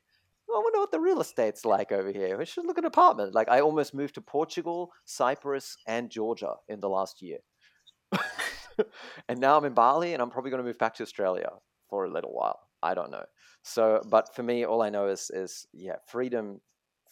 I 0.53 0.59
wonder 0.59 0.80
what 0.80 0.91
the 0.91 0.99
real 0.99 1.22
estate's 1.22 1.64
like 1.64 1.91
over 1.91 2.12
here. 2.12 2.38
We 2.38 2.45
should 2.45 2.66
look 2.66 2.78
at 2.78 2.84
an 2.84 2.88
apartment. 2.88 3.34
Like 3.34 3.49
I 3.49 3.62
almost 3.62 3.93
moved 3.93 4.16
to 4.16 4.22
Portugal, 4.22 4.91
Cyprus, 5.05 5.78
and 5.88 6.09
Georgia 6.09 6.55
in 6.68 6.82
the 6.82 6.89
last 6.89 7.22
year. 7.22 7.38
and 9.30 9.39
now 9.39 9.57
I'm 9.57 9.66
in 9.66 9.74
Bali 9.74 10.14
and 10.14 10.22
I'm 10.22 10.30
probably 10.30 10.51
going 10.51 10.62
to 10.62 10.68
move 10.68 10.78
back 10.78 10.95
to 10.95 11.03
Australia 11.03 11.51
for 11.89 12.05
a 12.05 12.12
little 12.12 12.34
while. 12.34 12.59
I 12.84 12.93
don't 12.93 13.12
know. 13.12 13.24
So, 13.64 14.01
but 14.09 14.36
for 14.36 14.43
me, 14.43 14.66
all 14.66 14.82
I 14.82 14.89
know 14.89 15.07
is, 15.07 15.30
is 15.34 15.68
yeah, 15.72 15.97
freedom 16.07 16.59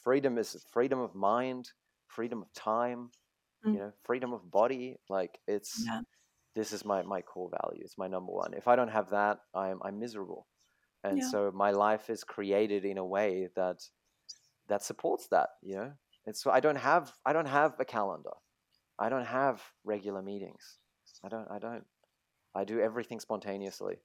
freedom 0.10 0.40
is 0.40 0.66
freedom 0.72 1.00
of 1.00 1.14
mind, 1.14 1.70
freedom 2.08 2.42
of 2.42 2.52
time, 2.56 3.12
mm. 3.64 3.74
you 3.74 3.78
know, 3.78 3.92
freedom 4.04 4.34
of 4.34 4.50
body. 4.50 4.96
Like 5.08 5.38
it's 5.48 5.84
yeah. 5.86 6.02
this 6.56 6.74
is 6.74 6.84
my 6.84 7.04
my 7.04 7.22
core 7.22 7.52
value. 7.62 7.84
It's 7.84 7.96
my 7.96 8.08
number 8.08 8.32
one. 8.32 8.56
If 8.56 8.68
I 8.68 8.76
don't 8.76 8.90
have 8.90 9.12
that, 9.12 9.38
I'm 9.54 9.78
I'm 9.84 10.00
miserable. 10.00 10.48
And 11.04 11.20
yeah. 11.20 11.30
so 11.30 11.52
my 11.54 11.70
life 11.70 12.10
is 12.10 12.24
created 12.24 12.86
in 12.86 12.98
a 12.98 13.06
way 13.06 13.50
that 13.56 13.84
that 14.68 14.82
supports 14.82 15.28
that, 15.30 15.50
you 15.62 15.76
know. 15.76 15.92
And 16.26 16.36
so 16.36 16.50
I 16.50 16.60
don't 16.60 16.82
have 16.90 17.14
I 17.24 17.32
don't 17.32 17.54
have 17.60 17.76
a 17.80 17.86
calendar. 17.86 18.36
I 18.98 19.10
don't 19.10 19.28
have 19.28 19.62
regular 19.84 20.24
meetings. 20.24 20.80
I 21.24 21.30
don't 21.30 21.48
I 21.52 21.60
don't 21.60 21.86
I 22.56 22.64
do 22.64 22.80
everything 22.80 23.20
spontaneously. 23.20 23.98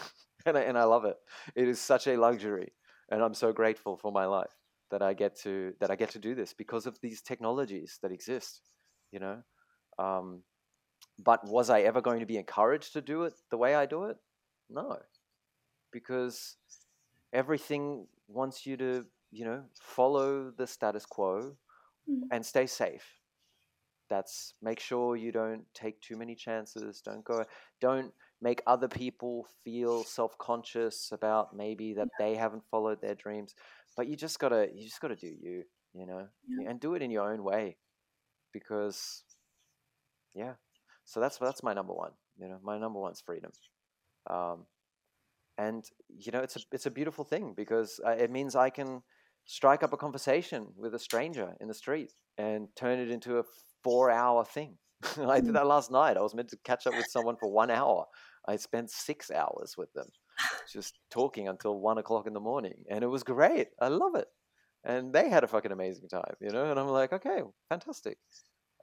and 0.44 0.58
I, 0.58 0.62
and 0.62 0.76
I 0.76 0.84
love 0.84 1.04
it. 1.04 1.18
It 1.54 1.68
is 1.68 1.80
such 1.80 2.08
a 2.08 2.16
luxury 2.16 2.72
and 3.12 3.22
I'm 3.22 3.34
so 3.34 3.52
grateful 3.52 3.96
for 3.96 4.10
my 4.10 4.26
life 4.26 4.56
that 4.92 5.02
I 5.02 5.14
get 5.14 5.36
to 5.40 5.72
that 5.80 5.90
I 5.90 5.96
get 5.96 6.10
to 6.10 6.20
do 6.20 6.36
this 6.36 6.52
because 6.52 6.86
of 6.86 7.00
these 7.00 7.22
technologies 7.22 7.98
that 8.02 8.12
exist, 8.12 8.60
you 9.10 9.18
know. 9.18 9.42
Um, 9.98 10.42
but 11.18 11.44
was 11.48 11.70
I 11.70 11.80
ever 11.80 12.00
going 12.00 12.20
to 12.20 12.26
be 12.26 12.36
encouraged 12.36 12.92
to 12.92 13.00
do 13.00 13.24
it 13.24 13.32
the 13.50 13.56
way 13.56 13.74
I 13.74 13.86
do 13.86 14.04
it? 14.04 14.18
No, 14.70 14.98
because 15.90 16.56
everything 17.32 18.06
wants 18.28 18.66
you 18.66 18.76
to, 18.76 19.04
you 19.30 19.44
know, 19.44 19.64
follow 19.80 20.50
the 20.50 20.66
status 20.66 21.06
quo 21.06 21.56
mm-hmm. 22.08 22.28
and 22.30 22.44
stay 22.44 22.66
safe. 22.66 23.04
That's 24.10 24.54
make 24.60 24.78
sure 24.78 25.16
you 25.16 25.32
don't 25.32 25.64
take 25.72 26.00
too 26.02 26.18
many 26.18 26.34
chances. 26.34 27.00
Don't 27.00 27.24
go. 27.24 27.44
Don't 27.80 28.12
make 28.42 28.60
other 28.66 28.88
people 28.88 29.46
feel 29.64 30.04
self-conscious 30.04 31.12
about 31.12 31.56
maybe 31.56 31.94
that 31.94 32.08
they 32.18 32.34
haven't 32.34 32.64
followed 32.70 33.00
their 33.00 33.14
dreams 33.14 33.54
but 33.96 34.08
you 34.08 34.16
just 34.16 34.38
gotta 34.38 34.68
you 34.74 34.84
just 34.84 35.00
gotta 35.00 35.16
do 35.16 35.26
you 35.26 35.62
you 35.94 36.06
know 36.06 36.26
yeah. 36.48 36.70
and 36.70 36.80
do 36.80 36.94
it 36.94 37.02
in 37.02 37.10
your 37.10 37.32
own 37.32 37.42
way 37.42 37.76
because 38.52 39.24
yeah 40.34 40.54
so 41.04 41.20
that's 41.20 41.38
that's 41.38 41.62
my 41.62 41.72
number 41.72 41.92
one 41.92 42.12
you 42.38 42.48
know 42.48 42.58
my 42.62 42.78
number 42.78 43.00
one's 43.00 43.20
freedom 43.20 43.52
um, 44.30 44.66
and 45.58 45.84
you 46.08 46.32
know 46.32 46.40
it's 46.40 46.56
a 46.56 46.60
it's 46.70 46.86
a 46.86 46.90
beautiful 46.90 47.24
thing 47.24 47.54
because 47.56 48.00
uh, 48.06 48.10
it 48.10 48.30
means 48.30 48.56
I 48.56 48.70
can 48.70 49.02
strike 49.44 49.82
up 49.82 49.92
a 49.92 49.96
conversation 49.96 50.68
with 50.76 50.94
a 50.94 50.98
stranger 50.98 51.54
in 51.60 51.68
the 51.68 51.74
street 51.74 52.12
and 52.38 52.68
turn 52.76 52.98
it 52.98 53.10
into 53.10 53.38
a 53.38 53.42
four 53.82 54.10
hour 54.10 54.44
thing. 54.44 54.78
I 55.18 55.40
did 55.40 55.50
mm. 55.50 55.54
that 55.54 55.66
last 55.66 55.90
night. 55.90 56.16
I 56.16 56.22
was 56.22 56.34
meant 56.34 56.48
to 56.50 56.58
catch 56.64 56.86
up 56.86 56.96
with 56.96 57.06
someone 57.08 57.36
for 57.36 57.50
one 57.50 57.70
hour. 57.70 58.06
I 58.46 58.56
spent 58.56 58.90
six 58.90 59.30
hours 59.30 59.74
with 59.76 59.92
them 59.92 60.06
just 60.70 60.98
talking 61.10 61.48
until 61.48 61.78
one 61.80 61.98
o'clock 61.98 62.26
in 62.26 62.32
the 62.32 62.40
morning, 62.40 62.84
and 62.90 63.02
it 63.04 63.08
was 63.08 63.22
great. 63.22 63.68
I 63.80 63.88
love 63.88 64.14
it, 64.14 64.28
and 64.84 65.12
they 65.12 65.28
had 65.28 65.44
a 65.44 65.48
fucking 65.48 65.72
amazing 65.72 66.08
time, 66.08 66.34
you 66.40 66.50
know. 66.50 66.70
And 66.70 66.78
I'm 66.78 66.88
like, 66.88 67.12
okay, 67.12 67.42
fantastic. 67.68 68.18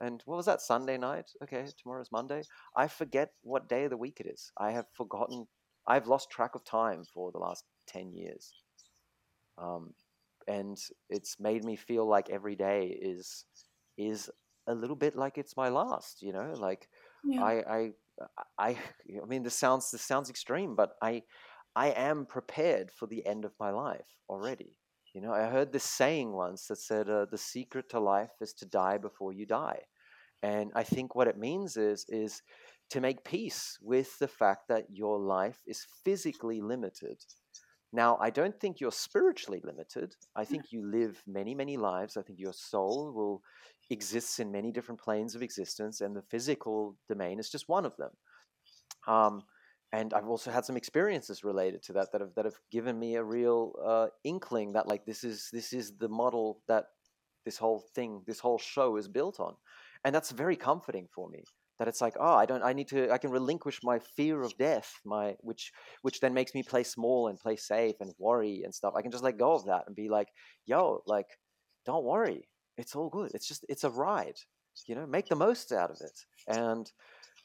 And 0.00 0.22
what 0.24 0.36
was 0.36 0.46
that 0.46 0.62
Sunday 0.62 0.96
night? 0.96 1.30
Okay, 1.42 1.66
tomorrow's 1.82 2.10
Monday. 2.10 2.42
I 2.76 2.88
forget 2.88 3.32
what 3.42 3.68
day 3.68 3.84
of 3.84 3.90
the 3.90 3.96
week 3.98 4.18
it 4.20 4.26
is. 4.26 4.50
I 4.58 4.72
have 4.72 4.86
forgotten. 4.96 5.46
I've 5.86 6.06
lost 6.06 6.30
track 6.30 6.54
of 6.54 6.64
time 6.64 7.04
for 7.04 7.32
the 7.32 7.38
last 7.38 7.64
ten 7.86 8.12
years, 8.12 8.54
um, 9.58 9.94
and 10.48 10.78
it's 11.08 11.38
made 11.38 11.64
me 11.64 11.76
feel 11.76 12.08
like 12.08 12.30
every 12.30 12.56
day 12.56 12.98
is 13.00 13.44
is 13.98 14.30
a 14.66 14.74
little 14.74 14.96
bit 14.96 15.16
like 15.16 15.38
it's 15.38 15.56
my 15.56 15.68
last. 15.68 16.22
You 16.22 16.32
know, 16.32 16.54
like 16.56 16.88
yeah. 17.24 17.44
I, 17.44 17.52
I 17.68 17.90
I 18.58 18.68
I 18.68 19.26
mean 19.28 19.42
this 19.42 19.54
sounds 19.54 19.90
this 19.90 20.02
sounds 20.02 20.30
extreme, 20.30 20.74
but 20.74 20.92
I 21.02 21.22
I 21.76 21.88
am 21.88 22.26
prepared 22.26 22.90
for 22.90 23.06
the 23.06 23.24
end 23.26 23.44
of 23.44 23.52
my 23.60 23.70
life 23.70 24.18
already. 24.28 24.78
You 25.14 25.20
know, 25.20 25.32
I 25.32 25.46
heard 25.46 25.72
this 25.72 25.84
saying 25.84 26.32
once 26.32 26.66
that 26.66 26.76
said 26.76 27.08
uh, 27.08 27.26
the 27.30 27.38
secret 27.38 27.88
to 27.90 28.00
life 28.00 28.30
is 28.40 28.52
to 28.54 28.66
die 28.66 28.98
before 28.98 29.32
you 29.32 29.46
die. 29.46 29.80
And 30.42 30.70
I 30.74 30.84
think 30.84 31.14
what 31.14 31.28
it 31.28 31.38
means 31.38 31.76
is 31.76 32.06
is 32.08 32.42
to 32.90 33.00
make 33.00 33.24
peace 33.24 33.78
with 33.82 34.18
the 34.18 34.28
fact 34.28 34.68
that 34.68 34.86
your 34.90 35.18
life 35.18 35.58
is 35.66 35.86
physically 36.04 36.60
limited. 36.60 37.18
Now, 37.92 38.18
I 38.20 38.30
don't 38.30 38.58
think 38.60 38.80
you're 38.80 38.92
spiritually 38.92 39.60
limited. 39.64 40.14
I 40.36 40.44
think 40.44 40.70
you 40.70 40.88
live 40.88 41.22
many, 41.26 41.54
many 41.54 41.76
lives. 41.76 42.16
I 42.16 42.22
think 42.22 42.38
your 42.38 42.52
soul 42.52 43.12
will 43.12 43.42
exists 43.90 44.38
in 44.38 44.52
many 44.52 44.70
different 44.70 45.00
planes 45.00 45.34
of 45.34 45.42
existence, 45.42 46.00
and 46.00 46.14
the 46.14 46.22
physical 46.22 46.96
domain 47.08 47.40
is 47.40 47.50
just 47.50 47.68
one 47.68 47.84
of 47.84 47.96
them. 47.96 48.10
Um, 49.08 49.42
and 49.92 50.14
I've 50.14 50.28
also 50.28 50.50
had 50.50 50.64
some 50.64 50.76
experiences 50.76 51.42
related 51.42 51.82
to 51.84 51.92
that 51.94 52.12
that 52.12 52.20
have 52.20 52.34
that 52.36 52.44
have 52.44 52.60
given 52.70 52.98
me 52.98 53.16
a 53.16 53.24
real 53.24 53.72
uh, 53.84 54.06
inkling 54.24 54.72
that 54.72 54.86
like 54.86 55.04
this 55.04 55.24
is 55.24 55.48
this 55.52 55.72
is 55.72 55.96
the 55.98 56.08
model 56.08 56.60
that 56.68 56.86
this 57.44 57.58
whole 57.58 57.82
thing, 57.94 58.22
this 58.26 58.40
whole 58.40 58.58
show 58.58 58.96
is 58.96 59.08
built 59.08 59.40
on, 59.40 59.54
and 60.04 60.14
that's 60.14 60.30
very 60.30 60.56
comforting 60.56 61.08
for 61.14 61.28
me. 61.28 61.42
That 61.78 61.88
it's 61.88 62.02
like, 62.02 62.14
oh, 62.20 62.34
I 62.34 62.44
don't, 62.44 62.62
I 62.62 62.74
need 62.74 62.88
to, 62.88 63.10
I 63.10 63.16
can 63.16 63.30
relinquish 63.30 63.80
my 63.82 63.98
fear 64.14 64.42
of 64.42 64.56
death, 64.58 64.92
my 65.04 65.34
which 65.40 65.72
which 66.02 66.20
then 66.20 66.34
makes 66.34 66.54
me 66.54 66.62
play 66.62 66.84
small 66.84 67.28
and 67.28 67.38
play 67.38 67.56
safe 67.56 67.96
and 68.00 68.12
worry 68.18 68.62
and 68.64 68.74
stuff. 68.74 68.94
I 68.96 69.02
can 69.02 69.10
just 69.10 69.24
let 69.24 69.38
go 69.38 69.52
of 69.52 69.64
that 69.64 69.84
and 69.86 69.96
be 69.96 70.10
like, 70.10 70.28
yo, 70.66 71.00
like, 71.06 71.26
don't 71.86 72.04
worry, 72.04 72.48
it's 72.76 72.94
all 72.94 73.08
good. 73.08 73.30
It's 73.34 73.48
just 73.48 73.64
it's 73.68 73.84
a 73.84 73.90
ride, 73.90 74.36
you 74.86 74.94
know. 74.94 75.06
Make 75.06 75.28
the 75.28 75.36
most 75.36 75.72
out 75.72 75.90
of 75.90 75.96
it. 76.02 76.18
And 76.46 76.90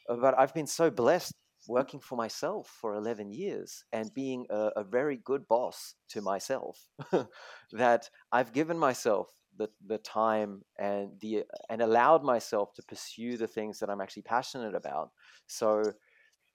uh, 0.10 0.18
but 0.18 0.38
I've 0.38 0.54
been 0.54 0.68
so 0.68 0.92
blessed 0.92 1.34
working 1.68 2.00
for 2.00 2.16
myself 2.16 2.68
for 2.82 2.96
11 2.96 3.32
years 3.32 3.84
and 3.92 4.14
being 4.14 4.46
a, 4.50 4.72
a 4.78 4.84
very 4.84 5.18
good 5.18 5.48
boss 5.48 5.96
to 6.10 6.22
myself 6.22 6.88
that 7.72 8.10
I've 8.32 8.54
given 8.54 8.78
myself 8.78 9.30
the, 9.58 9.70
the 9.86 9.98
time 9.98 10.64
and 10.78 11.12
the 11.20 11.44
and 11.70 11.82
allowed 11.82 12.24
myself 12.24 12.74
to 12.74 12.84
pursue 12.84 13.38
the 13.38 13.48
things 13.48 13.80
that 13.80 13.90
I'm 13.90 14.02
actually 14.02 14.24
passionate 14.24 14.76
about. 14.76 15.12
So 15.48 15.94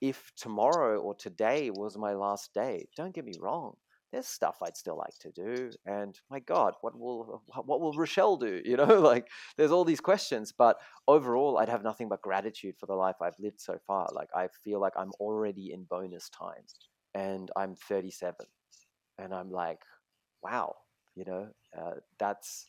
if 0.01 0.33
tomorrow 0.37 0.99
or 1.01 1.15
today 1.15 1.71
was 1.71 1.97
my 1.97 2.15
last 2.15 2.55
day, 2.55 2.89
don't 2.97 3.15
get 3.15 3.25
me 3.25 3.35
wrong. 3.41 3.77
There's 4.13 4.27
stuff 4.27 4.59
I'd 4.63 4.77
still 4.77 4.97
like 4.97 5.17
to 5.21 5.31
do. 5.31 5.71
And 5.87 6.19
my 6.31 6.41
God, 6.41 6.75
what 6.81 6.99
will 6.99 7.43
what 7.65 7.81
will 7.81 7.93
Rochelle 7.93 8.37
do? 8.37 8.63
You 8.71 8.77
know, 8.77 9.01
like 9.01 9.29
there's 9.57 9.73
all 9.73 9.85
these 9.85 10.01
questions. 10.01 10.53
But 10.57 10.77
overall, 11.09 11.59
I'd 11.59 11.69
have 11.69 11.83
nothing 11.83 12.09
but 12.09 12.23
gratitude 12.23 12.77
for 12.79 12.87
the 12.87 12.95
life 12.95 13.17
I've 13.21 13.39
lived 13.39 13.61
so 13.61 13.79
far. 13.87 14.09
Like 14.13 14.29
I 14.35 14.49
feel 14.65 14.81
like 14.81 14.93
I'm 14.97 15.13
already 15.21 15.73
in 15.73 15.85
bonus 15.85 16.29
time, 16.29 16.65
and 17.15 17.51
I'm 17.57 17.75
37, 17.75 18.35
and 19.19 19.35
I'm 19.35 19.51
like, 19.51 19.81
wow, 20.43 20.77
you 21.15 21.25
know, 21.25 21.49
uh, 21.77 21.95
that's 22.19 22.69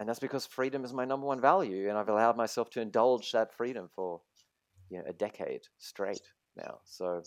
and 0.00 0.08
that's 0.08 0.20
because 0.20 0.46
freedom 0.46 0.84
is 0.84 0.92
my 0.92 1.04
number 1.04 1.26
one 1.26 1.40
value, 1.40 1.88
and 1.88 1.98
I've 1.98 2.08
allowed 2.08 2.36
myself 2.36 2.70
to 2.70 2.80
indulge 2.80 3.32
that 3.32 3.54
freedom 3.54 3.88
for 3.94 4.20
you 4.90 4.98
know 4.98 5.04
a 5.08 5.12
decade 5.12 5.62
straight 5.78 6.22
now. 6.56 6.80
So 6.84 7.22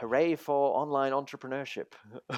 hooray 0.00 0.36
for 0.36 0.76
online 0.76 1.12
entrepreneurship. 1.12 1.92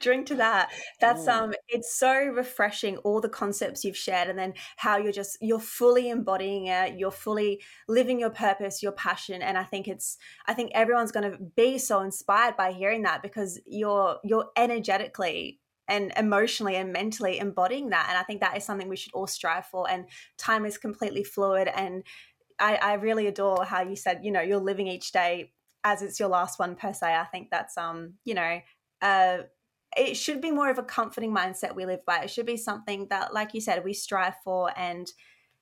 drink 0.00 0.26
to 0.26 0.34
that 0.34 0.70
that's 1.00 1.26
um 1.28 1.52
it's 1.68 1.94
so 1.94 2.12
refreshing 2.12 2.96
all 2.98 3.20
the 3.20 3.28
concepts 3.28 3.84
you've 3.84 3.96
shared 3.96 4.28
and 4.28 4.38
then 4.38 4.52
how 4.76 4.96
you're 4.96 5.12
just 5.12 5.36
you're 5.40 5.58
fully 5.58 6.08
embodying 6.08 6.66
it 6.66 6.98
you're 6.98 7.10
fully 7.10 7.60
living 7.88 8.18
your 8.18 8.30
purpose 8.30 8.82
your 8.82 8.92
passion 8.92 9.42
and 9.42 9.58
i 9.58 9.64
think 9.64 9.88
it's 9.88 10.18
i 10.46 10.54
think 10.54 10.70
everyone's 10.74 11.12
going 11.12 11.30
to 11.30 11.38
be 11.56 11.78
so 11.78 12.00
inspired 12.00 12.56
by 12.56 12.72
hearing 12.72 13.02
that 13.02 13.22
because 13.22 13.60
you're 13.66 14.18
you're 14.24 14.46
energetically 14.56 15.60
and 15.88 16.12
emotionally 16.16 16.76
and 16.76 16.92
mentally 16.92 17.38
embodying 17.38 17.90
that 17.90 18.06
and 18.08 18.18
i 18.18 18.22
think 18.22 18.40
that 18.40 18.56
is 18.56 18.64
something 18.64 18.88
we 18.88 18.96
should 18.96 19.14
all 19.14 19.26
strive 19.26 19.66
for 19.66 19.88
and 19.90 20.06
time 20.38 20.64
is 20.64 20.78
completely 20.78 21.24
fluid 21.24 21.68
and 21.68 22.02
I, 22.58 22.76
I 22.76 22.92
really 22.94 23.26
adore 23.26 23.64
how 23.64 23.82
you 23.82 23.96
said 23.96 24.20
you 24.22 24.32
know 24.32 24.40
you're 24.40 24.58
living 24.58 24.86
each 24.86 25.12
day 25.12 25.52
as 25.86 26.02
it's 26.02 26.18
your 26.18 26.28
last 26.28 26.58
one 26.58 26.74
per 26.74 26.92
se. 26.92 27.14
I 27.14 27.24
think 27.24 27.48
that's 27.50 27.78
um, 27.78 28.14
you 28.24 28.34
know, 28.34 28.60
uh 29.00 29.38
it 29.96 30.16
should 30.16 30.42
be 30.42 30.50
more 30.50 30.68
of 30.68 30.78
a 30.78 30.82
comforting 30.82 31.34
mindset 31.34 31.74
we 31.74 31.86
live 31.86 32.04
by. 32.04 32.22
It 32.22 32.30
should 32.30 32.44
be 32.44 32.58
something 32.58 33.06
that, 33.08 33.32
like 33.32 33.54
you 33.54 33.62
said, 33.62 33.82
we 33.82 33.94
strive 33.94 34.34
for 34.44 34.70
and 34.76 35.10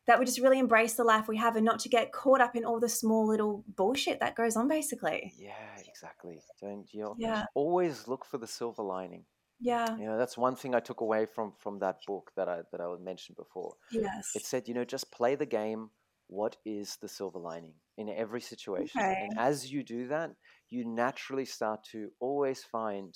that 0.06 0.18
we 0.18 0.24
just 0.24 0.40
really 0.40 0.58
embrace 0.58 0.94
the 0.94 1.04
life 1.04 1.28
we 1.28 1.36
have 1.36 1.54
and 1.54 1.64
not 1.64 1.78
to 1.80 1.88
get 1.88 2.12
caught 2.12 2.40
up 2.40 2.56
in 2.56 2.64
all 2.64 2.80
the 2.80 2.88
small 2.88 3.28
little 3.28 3.64
bullshit 3.76 4.18
that 4.20 4.34
goes 4.34 4.56
on 4.56 4.66
basically. 4.66 5.32
Yeah, 5.38 5.52
exactly. 5.86 6.40
Don't 6.60 6.92
you 6.92 7.14
yeah. 7.16 7.44
always 7.54 8.08
look 8.08 8.24
for 8.24 8.38
the 8.38 8.46
silver 8.46 8.82
lining. 8.82 9.24
Yeah. 9.60 9.96
You 9.96 10.06
know, 10.06 10.18
that's 10.18 10.36
one 10.36 10.56
thing 10.56 10.74
I 10.74 10.80
took 10.80 11.00
away 11.00 11.26
from 11.26 11.52
from 11.58 11.78
that 11.78 11.98
book 12.06 12.32
that 12.36 12.48
I 12.48 12.62
that 12.72 12.80
I 12.80 12.94
mentioned 13.00 13.36
before. 13.36 13.74
Yes. 13.92 14.32
It 14.34 14.44
said, 14.44 14.68
you 14.68 14.74
know, 14.74 14.84
just 14.84 15.12
play 15.12 15.36
the 15.36 15.46
game 15.46 15.90
what 16.26 16.56
is 16.64 16.96
the 16.96 17.08
silver 17.08 17.38
lining 17.38 17.74
in 17.96 18.08
every 18.08 18.40
situation. 18.40 19.00
Okay. 19.00 19.28
And 19.30 19.38
as 19.38 19.70
you 19.70 19.82
do 19.82 20.08
that, 20.08 20.30
you 20.70 20.84
naturally 20.84 21.44
start 21.44 21.80
to 21.92 22.08
always 22.20 22.62
find 22.64 23.14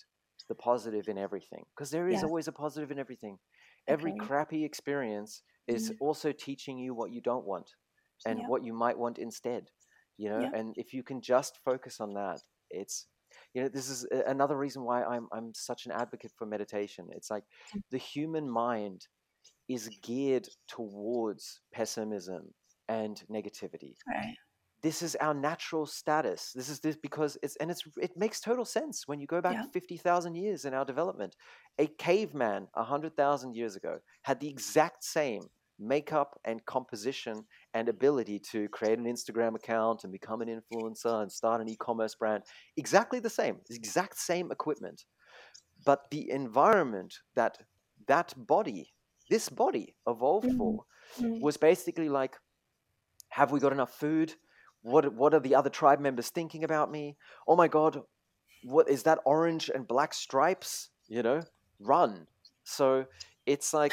the 0.48 0.54
positive 0.54 1.08
in 1.08 1.18
everything 1.18 1.64
because 1.74 1.90
there 1.90 2.08
is 2.08 2.20
yeah. 2.20 2.26
always 2.26 2.48
a 2.48 2.52
positive 2.52 2.90
in 2.90 2.98
everything. 2.98 3.38
Every 3.86 4.12
okay. 4.12 4.26
crappy 4.26 4.64
experience 4.64 5.42
is 5.66 5.90
mm. 5.90 5.96
also 6.00 6.32
teaching 6.32 6.78
you 6.78 6.94
what 6.94 7.12
you 7.12 7.20
don't 7.20 7.46
want 7.46 7.70
and 8.26 8.40
yeah. 8.40 8.46
what 8.46 8.64
you 8.64 8.72
might 8.72 8.98
want 8.98 9.18
instead. 9.18 9.70
You 10.16 10.30
know, 10.30 10.40
yeah. 10.40 10.50
and 10.54 10.74
if 10.76 10.92
you 10.92 11.02
can 11.02 11.20
just 11.20 11.58
focus 11.64 12.00
on 12.00 12.14
that, 12.14 12.40
it's 12.70 13.06
you 13.54 13.62
know 13.62 13.68
this 13.68 13.88
is 13.88 14.06
another 14.26 14.56
reason 14.56 14.84
why 14.84 15.04
I'm 15.04 15.28
I'm 15.32 15.52
such 15.54 15.86
an 15.86 15.92
advocate 15.92 16.32
for 16.36 16.46
meditation. 16.46 17.06
It's 17.12 17.30
like 17.30 17.44
mm. 17.74 17.80
the 17.90 17.98
human 17.98 18.48
mind 18.48 19.06
is 19.68 19.90
geared 20.02 20.48
towards 20.66 21.60
pessimism 21.72 22.54
and 22.88 23.22
negativity. 23.30 23.94
Right. 24.08 24.34
This 24.80 25.02
is 25.02 25.16
our 25.16 25.34
natural 25.34 25.86
status. 25.86 26.52
This 26.54 26.68
is 26.68 26.80
this 26.80 26.96
because 26.96 27.36
it's 27.42 27.56
and 27.56 27.70
it's 27.70 27.82
it 28.00 28.16
makes 28.16 28.40
total 28.40 28.64
sense 28.64 29.08
when 29.08 29.20
you 29.20 29.26
go 29.26 29.40
back 29.40 29.54
yeah. 29.54 29.64
fifty 29.72 29.96
thousand 29.96 30.36
years 30.36 30.64
in 30.64 30.74
our 30.74 30.84
development. 30.84 31.34
A 31.78 31.86
caveman 31.86 32.68
hundred 32.74 33.16
thousand 33.16 33.56
years 33.56 33.74
ago 33.76 33.98
had 34.22 34.38
the 34.40 34.48
exact 34.48 35.02
same 35.02 35.42
makeup 35.78 36.38
and 36.44 36.64
composition 36.64 37.44
and 37.74 37.88
ability 37.88 38.38
to 38.50 38.68
create 38.68 38.98
an 38.98 39.04
Instagram 39.04 39.54
account 39.54 40.04
and 40.04 40.12
become 40.12 40.40
an 40.42 40.48
influencer 40.48 41.22
and 41.22 41.30
start 41.30 41.60
an 41.60 41.68
e-commerce 41.68 42.14
brand. 42.14 42.42
Exactly 42.76 43.20
the 43.20 43.30
same, 43.30 43.58
the 43.68 43.76
exact 43.76 44.18
same 44.18 44.50
equipment. 44.50 45.04
But 45.84 46.10
the 46.10 46.30
environment 46.30 47.14
that 47.36 47.58
that 48.06 48.34
body, 48.36 48.92
this 49.30 49.48
body 49.48 49.94
evolved 50.06 50.48
mm-hmm. 50.48 50.58
for, 50.58 50.84
was 51.40 51.56
basically 51.56 52.08
like 52.08 52.36
have 53.30 53.52
we 53.52 53.60
got 53.60 53.72
enough 53.72 53.92
food? 53.92 54.34
What, 54.88 55.14
what 55.14 55.34
are 55.34 55.40
the 55.40 55.54
other 55.54 55.70
tribe 55.70 56.00
members 56.00 56.30
thinking 56.30 56.64
about 56.64 56.90
me? 56.90 57.16
Oh 57.46 57.56
my 57.56 57.68
God, 57.68 58.00
what 58.64 58.88
is 58.88 59.02
that 59.04 59.20
orange 59.24 59.70
and 59.72 59.86
black 59.86 60.14
stripes? 60.14 60.90
You 61.08 61.22
know, 61.22 61.42
run. 61.80 62.26
So 62.64 63.06
it's 63.46 63.72
like 63.72 63.92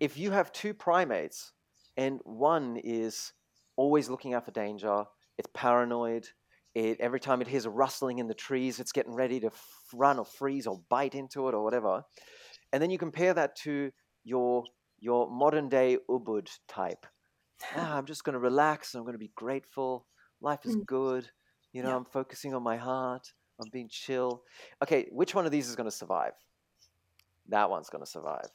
if 0.00 0.16
you 0.16 0.30
have 0.30 0.52
two 0.52 0.74
primates 0.74 1.52
and 1.96 2.20
one 2.24 2.78
is 2.82 3.32
always 3.76 4.08
looking 4.08 4.34
out 4.34 4.44
for 4.44 4.50
danger, 4.50 5.04
it's 5.38 5.48
paranoid, 5.54 6.26
it, 6.74 7.00
every 7.00 7.20
time 7.20 7.40
it 7.40 7.48
hears 7.48 7.64
a 7.64 7.70
rustling 7.70 8.18
in 8.18 8.28
the 8.28 8.34
trees, 8.34 8.80
it's 8.80 8.92
getting 8.92 9.14
ready 9.14 9.40
to 9.40 9.50
run 9.94 10.18
or 10.18 10.24
freeze 10.24 10.66
or 10.66 10.80
bite 10.88 11.14
into 11.14 11.48
it 11.48 11.54
or 11.54 11.62
whatever. 11.64 12.02
And 12.72 12.82
then 12.82 12.90
you 12.90 12.98
compare 12.98 13.34
that 13.34 13.56
to 13.64 13.90
your 14.24 14.64
your 14.98 15.30
modern 15.30 15.68
day 15.68 15.98
Ubud 16.08 16.48
type, 16.68 17.06
ah, 17.76 17.96
I'm 17.96 18.06
just 18.06 18.24
going 18.24 18.34
to 18.34 18.38
relax. 18.38 18.94
I'm 18.94 19.02
going 19.02 19.14
to 19.14 19.18
be 19.18 19.32
grateful. 19.34 20.06
Life 20.40 20.64
is 20.64 20.76
mm. 20.76 20.86
good. 20.86 21.28
You 21.72 21.82
know, 21.82 21.90
yeah. 21.90 21.96
I'm 21.96 22.04
focusing 22.04 22.54
on 22.54 22.62
my 22.62 22.76
heart. 22.76 23.32
I'm 23.60 23.70
being 23.70 23.88
chill. 23.88 24.42
Okay, 24.82 25.08
which 25.10 25.34
one 25.34 25.46
of 25.46 25.52
these 25.52 25.68
is 25.68 25.76
going 25.76 25.88
to 25.88 25.96
survive? 25.96 26.32
That 27.48 27.70
one's 27.70 27.88
going 27.88 28.04
to 28.04 28.10
survive. 28.10 28.48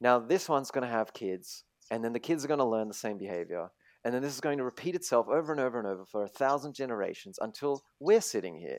Now, 0.00 0.18
this 0.18 0.48
one's 0.48 0.70
going 0.70 0.86
to 0.86 0.92
have 0.92 1.12
kids, 1.12 1.64
and 1.90 2.04
then 2.04 2.12
the 2.12 2.20
kids 2.20 2.44
are 2.44 2.48
going 2.48 2.58
to 2.58 2.64
learn 2.64 2.88
the 2.88 2.94
same 2.94 3.18
behavior. 3.18 3.68
And 4.04 4.14
then 4.14 4.22
this 4.22 4.32
is 4.32 4.40
going 4.40 4.58
to 4.58 4.64
repeat 4.64 4.94
itself 4.94 5.26
over 5.28 5.52
and 5.52 5.60
over 5.60 5.78
and 5.78 5.86
over 5.86 6.04
for 6.04 6.24
a 6.24 6.28
thousand 6.28 6.74
generations 6.74 7.38
until 7.40 7.82
we're 7.98 8.20
sitting 8.20 8.56
here. 8.56 8.78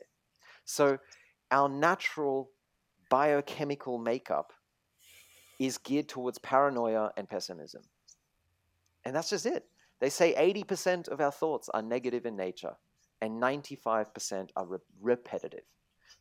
So, 0.64 0.98
our 1.50 1.68
natural 1.68 2.50
biochemical 3.10 3.98
makeup 3.98 4.52
is 5.58 5.78
geared 5.78 6.08
towards 6.08 6.38
paranoia 6.38 7.10
and 7.16 7.28
pessimism. 7.28 7.82
And 9.04 9.14
that's 9.14 9.30
just 9.30 9.46
it. 9.46 9.64
They 10.00 10.10
say 10.10 10.34
80% 10.34 11.08
of 11.08 11.20
our 11.20 11.32
thoughts 11.32 11.68
are 11.68 11.82
negative 11.82 12.26
in 12.26 12.36
nature 12.36 12.74
and 13.20 13.40
95% 13.40 14.50
are 14.56 14.66
re- 14.66 14.78
repetitive. 15.00 15.64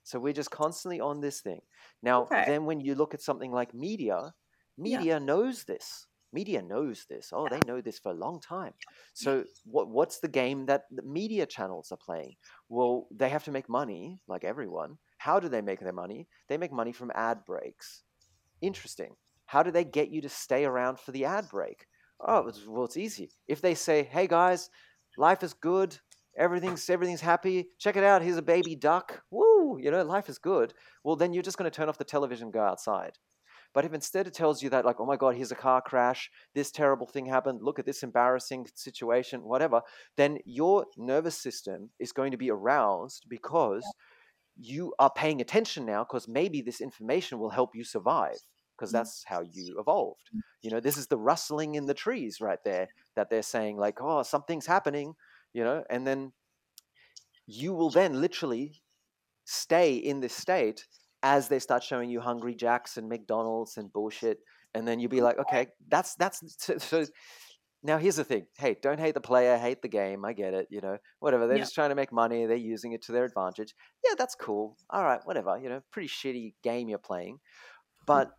So 0.03 0.19
we're 0.19 0.33
just 0.33 0.51
constantly 0.51 0.99
on 0.99 1.21
this 1.21 1.41
thing. 1.41 1.61
Now, 2.03 2.23
okay. 2.23 2.43
then 2.45 2.65
when 2.65 2.79
you 2.79 2.95
look 2.95 3.13
at 3.13 3.21
something 3.21 3.51
like 3.51 3.73
media, 3.73 4.33
media 4.77 5.13
yeah. 5.13 5.19
knows 5.19 5.63
this. 5.63 6.05
Media 6.31 6.61
knows 6.61 7.05
this. 7.09 7.31
Oh, 7.33 7.47
they 7.49 7.59
know 7.65 7.81
this 7.81 7.97
for 7.97 8.11
a 8.11 8.15
long 8.15 8.39
time. 8.39 8.73
So 9.13 9.45
what 9.65 9.89
what's 9.89 10.19
the 10.19 10.27
game 10.27 10.67
that 10.67 10.83
the 10.91 11.01
media 11.01 11.47
channels 11.47 11.91
are 11.91 11.97
playing? 11.97 12.35
Well, 12.69 13.07
they 13.09 13.29
have 13.29 13.43
to 13.45 13.51
make 13.51 13.67
money 13.67 14.19
like 14.27 14.43
everyone. 14.43 14.99
How 15.17 15.39
do 15.39 15.49
they 15.49 15.61
make 15.61 15.79
their 15.79 15.91
money? 15.91 16.27
They 16.47 16.57
make 16.57 16.71
money 16.71 16.91
from 16.91 17.11
ad 17.15 17.45
breaks. 17.45 18.03
Interesting. 18.61 19.15
How 19.47 19.63
do 19.63 19.71
they 19.71 19.83
get 19.83 20.11
you 20.11 20.21
to 20.21 20.29
stay 20.29 20.65
around 20.65 20.99
for 20.99 21.11
the 21.11 21.25
ad 21.25 21.49
break? 21.49 21.87
Oh, 22.21 22.51
well, 22.67 22.85
it's 22.85 22.97
easy. 22.97 23.31
If 23.47 23.61
they 23.61 23.75
say, 23.75 24.03
"Hey 24.03 24.27
guys, 24.27 24.69
life 25.17 25.43
is 25.43 25.53
good, 25.53 25.97
everything's 26.37 26.89
everything's 26.89 27.21
happy. 27.21 27.69
Check 27.79 27.95
it 27.95 28.03
out. 28.03 28.21
Here's 28.21 28.37
a 28.37 28.41
baby 28.41 28.75
duck. 28.75 29.23
Woo! 29.31 29.77
You 29.79 29.91
know, 29.91 30.03
life 30.03 30.29
is 30.29 30.37
good." 30.37 30.73
Well, 31.03 31.15
then 31.15 31.33
you're 31.33 31.43
just 31.43 31.57
going 31.57 31.69
to 31.69 31.75
turn 31.75 31.89
off 31.89 31.97
the 31.97 32.03
television 32.03 32.45
and 32.47 32.53
go 32.53 32.61
outside. 32.61 33.17
But 33.73 33.85
if 33.85 33.93
instead 33.93 34.27
it 34.27 34.33
tells 34.33 34.63
you 34.63 34.69
that, 34.71 34.85
like, 34.85 34.99
oh 34.99 35.05
my 35.05 35.15
God, 35.15 35.35
here's 35.35 35.51
a 35.51 35.55
car 35.55 35.81
crash, 35.81 36.29
this 36.55 36.71
terrible 36.71 37.05
thing 37.07 37.27
happened, 37.27 37.61
look 37.61 37.77
at 37.77 37.85
this 37.85 38.01
embarrassing 38.03 38.67
situation, 38.73 39.43
whatever, 39.43 39.81
then 40.17 40.39
your 40.45 40.85
nervous 40.97 41.37
system 41.37 41.91
is 41.99 42.11
going 42.11 42.31
to 42.31 42.37
be 42.37 42.49
aroused 42.49 43.25
because 43.29 43.83
you 44.57 44.93
are 44.99 45.11
paying 45.11 45.39
attention 45.41 45.85
now 45.85 46.03
because 46.03 46.27
maybe 46.27 46.61
this 46.61 46.81
information 46.81 47.39
will 47.39 47.51
help 47.51 47.75
you 47.75 47.83
survive 47.83 48.39
because 48.79 48.89
mm. 48.89 48.93
that's 48.93 49.23
how 49.25 49.41
you 49.41 49.79
evolved. 49.79 50.29
Mm. 50.35 50.41
You 50.61 50.71
know, 50.71 50.79
this 50.79 50.97
is 50.97 51.07
the 51.07 51.17
rustling 51.17 51.75
in 51.75 51.85
the 51.85 51.93
trees 51.93 52.39
right 52.39 52.59
there 52.63 52.89
that 53.15 53.29
they're 53.29 53.41
saying, 53.41 53.77
like, 53.77 53.99
oh, 54.01 54.23
something's 54.23 54.65
happening, 54.65 55.13
you 55.53 55.63
know, 55.63 55.83
and 55.89 56.07
then 56.07 56.31
you 57.45 57.73
will 57.73 57.89
then 57.89 58.21
literally 58.21 58.81
stay 59.45 59.95
in 59.95 60.19
this 60.19 60.33
state 60.33 60.85
as 61.23 61.47
they 61.47 61.59
start 61.59 61.83
showing 61.83 62.09
you 62.09 62.21
Hungry 62.21 62.55
Jacks 62.55 62.97
and 62.97 63.09
McDonald's 63.09 63.77
and 63.77 63.91
bullshit. 63.91 64.39
And 64.73 64.87
then 64.87 64.99
you'll 64.99 65.09
be 65.09 65.21
like, 65.21 65.39
okay, 65.39 65.67
that's, 65.87 66.15
that's, 66.15 66.41
so, 66.57 66.77
so 66.77 67.05
now 67.81 67.97
here's 67.97 68.17
the 68.17 68.23
thing. 68.23 68.45
Hey, 68.57 68.75
don't 68.81 68.99
hate 68.99 69.13
the 69.13 69.21
player, 69.21 69.57
hate 69.57 69.81
the 69.81 69.87
game. 69.87 70.25
I 70.25 70.33
get 70.33 70.53
it. 70.53 70.67
You 70.69 70.81
know, 70.81 70.97
whatever. 71.19 71.47
They're 71.47 71.57
yeah. 71.57 71.63
just 71.63 71.75
trying 71.75 71.89
to 71.89 71.95
make 71.95 72.11
money. 72.11 72.45
They're 72.45 72.57
using 72.57 72.91
it 72.91 73.01
to 73.03 73.11
their 73.11 73.25
advantage. 73.25 73.73
Yeah, 74.05 74.15
that's 74.17 74.35
cool. 74.35 74.77
All 74.89 75.03
right, 75.03 75.21
whatever. 75.23 75.57
You 75.57 75.69
know, 75.69 75.81
pretty 75.91 76.09
shitty 76.09 76.53
game 76.61 76.89
you're 76.89 76.97
playing. 76.99 77.35
Mm. 77.35 78.05
But 78.05 78.31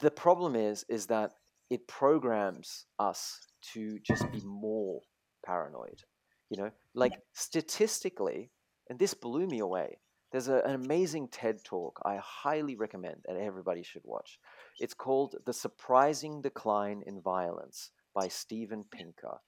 the 0.00 0.10
problem 0.10 0.54
is 0.54 0.84
is 0.88 1.06
that 1.06 1.32
it 1.70 1.86
programs 1.88 2.86
us 2.98 3.40
to 3.72 3.98
just 4.00 4.30
be 4.32 4.40
more 4.44 5.00
paranoid 5.44 6.02
you 6.50 6.60
know 6.60 6.70
like 6.94 7.12
statistically 7.32 8.50
and 8.90 8.98
this 8.98 9.14
blew 9.14 9.46
me 9.46 9.58
away 9.60 9.98
There's 10.32 10.48
a, 10.48 10.58
an 10.64 10.74
amazing 10.74 11.28
TED 11.28 11.64
talk 11.64 12.00
I 12.04 12.18
highly 12.22 12.76
recommend 12.76 13.22
that 13.24 13.36
everybody 13.36 13.82
should 13.82 14.02
watch. 14.04 14.38
It's 14.78 14.94
called 14.94 15.36
The 15.46 15.52
Surprising 15.52 16.42
Decline 16.42 17.02
in 17.06 17.20
Violence 17.20 17.90
by 18.14 18.28
Steven 18.28 18.84
Pinker. 18.90 19.38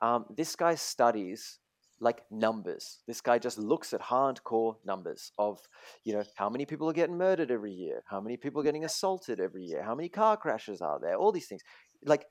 Um, 0.00 0.24
this 0.36 0.56
guy 0.56 0.74
studies 0.76 1.60
like 2.04 2.22
numbers. 2.30 3.00
This 3.06 3.22
guy 3.22 3.38
just 3.38 3.58
looks 3.58 3.94
at 3.94 4.02
hardcore 4.02 4.76
numbers 4.84 5.32
of, 5.38 5.58
you 6.04 6.12
know, 6.12 6.22
how 6.36 6.50
many 6.50 6.66
people 6.66 6.88
are 6.88 6.92
getting 6.92 7.16
murdered 7.16 7.50
every 7.50 7.72
year, 7.72 8.04
how 8.06 8.20
many 8.20 8.36
people 8.36 8.60
are 8.60 8.64
getting 8.64 8.84
assaulted 8.84 9.40
every 9.40 9.64
year, 9.64 9.82
how 9.82 9.94
many 9.94 10.10
car 10.10 10.36
crashes 10.36 10.82
are 10.82 11.00
there, 11.00 11.16
all 11.16 11.32
these 11.32 11.46
things. 11.46 11.62
Like, 12.04 12.26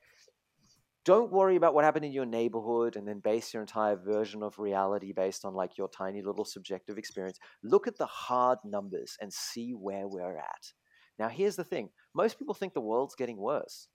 don't 1.04 1.32
worry 1.32 1.56
about 1.56 1.74
what 1.74 1.84
happened 1.84 2.04
in 2.04 2.12
your 2.12 2.24
neighborhood 2.24 2.96
and 2.96 3.06
then 3.06 3.18
base 3.18 3.52
your 3.52 3.62
entire 3.62 3.96
version 3.96 4.42
of 4.42 4.58
reality 4.58 5.12
based 5.12 5.44
on 5.44 5.54
like 5.54 5.76
your 5.76 5.88
tiny 5.88 6.22
little 6.22 6.44
subjective 6.44 6.96
experience. 6.96 7.38
Look 7.62 7.88
at 7.88 7.98
the 7.98 8.06
hard 8.06 8.58
numbers 8.64 9.16
and 9.20 9.32
see 9.32 9.72
where 9.72 10.06
we're 10.06 10.38
at. 10.38 10.72
Now, 11.18 11.28
here's 11.28 11.56
the 11.56 11.64
thing 11.64 11.90
most 12.14 12.38
people 12.38 12.54
think 12.54 12.74
the 12.74 12.80
world's 12.80 13.16
getting 13.16 13.38
worse. 13.38 13.88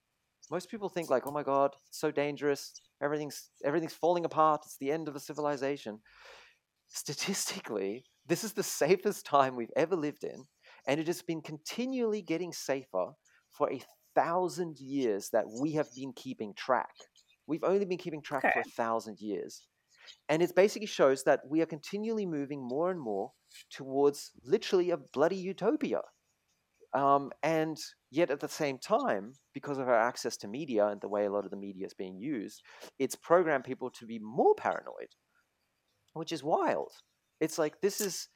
Most 0.49 0.69
people 0.69 0.89
think, 0.89 1.09
like, 1.09 1.27
oh 1.27 1.31
my 1.31 1.43
God, 1.43 1.75
it's 1.87 1.99
so 1.99 2.11
dangerous. 2.11 2.73
Everything's, 3.01 3.49
everything's 3.63 3.93
falling 3.93 4.25
apart. 4.25 4.61
It's 4.65 4.77
the 4.77 4.91
end 4.91 5.07
of 5.07 5.15
a 5.15 5.19
civilization. 5.19 5.99
Statistically, 6.87 8.03
this 8.27 8.43
is 8.43 8.53
the 8.53 8.63
safest 8.83 9.25
time 9.25 9.55
we've 9.55 9.73
ever 9.75 9.95
lived 9.95 10.23
in. 10.23 10.45
And 10.87 10.99
it 10.99 11.07
has 11.07 11.21
been 11.21 11.41
continually 11.41 12.21
getting 12.21 12.51
safer 12.51 13.11
for 13.49 13.71
a 13.71 13.81
thousand 14.15 14.79
years 14.79 15.29
that 15.31 15.45
we 15.61 15.73
have 15.73 15.87
been 15.95 16.13
keeping 16.13 16.53
track. 16.55 16.93
We've 17.47 17.63
only 17.63 17.85
been 17.85 17.97
keeping 17.97 18.21
track 18.21 18.45
okay. 18.45 18.53
for 18.53 18.59
a 18.61 18.71
thousand 18.71 19.19
years. 19.19 19.67
And 20.27 20.41
it 20.41 20.55
basically 20.55 20.87
shows 20.87 21.23
that 21.23 21.41
we 21.47 21.61
are 21.61 21.65
continually 21.65 22.25
moving 22.25 22.61
more 22.61 22.89
and 22.91 22.99
more 22.99 23.31
towards 23.71 24.31
literally 24.43 24.91
a 24.91 24.97
bloody 24.97 25.35
utopia. 25.35 26.01
Um, 26.93 27.31
and 27.43 27.77
yet 28.09 28.31
at 28.31 28.39
the 28.39 28.47
same 28.47 28.79
time, 28.79 29.33
because 29.53 29.77
of 29.77 29.87
our 29.87 29.99
access 29.99 30.37
to 30.37 30.47
media 30.47 30.87
and 30.87 30.99
the 31.01 31.09
way 31.09 31.25
a 31.25 31.31
lot 31.31 31.45
of 31.45 31.51
the 31.51 31.57
media 31.57 31.85
is 31.85 31.93
being 31.93 32.17
used, 32.17 32.61
it's 32.97 33.15
programmed 33.15 33.63
people 33.63 33.91
to 33.91 34.05
be 34.05 34.19
more 34.19 34.55
paranoid, 34.55 35.09
which 36.13 36.31
is 36.31 36.43
wild. 36.43 36.91
It's 37.39 37.57
like 37.59 37.79
this 37.81 38.01
is 38.01 38.27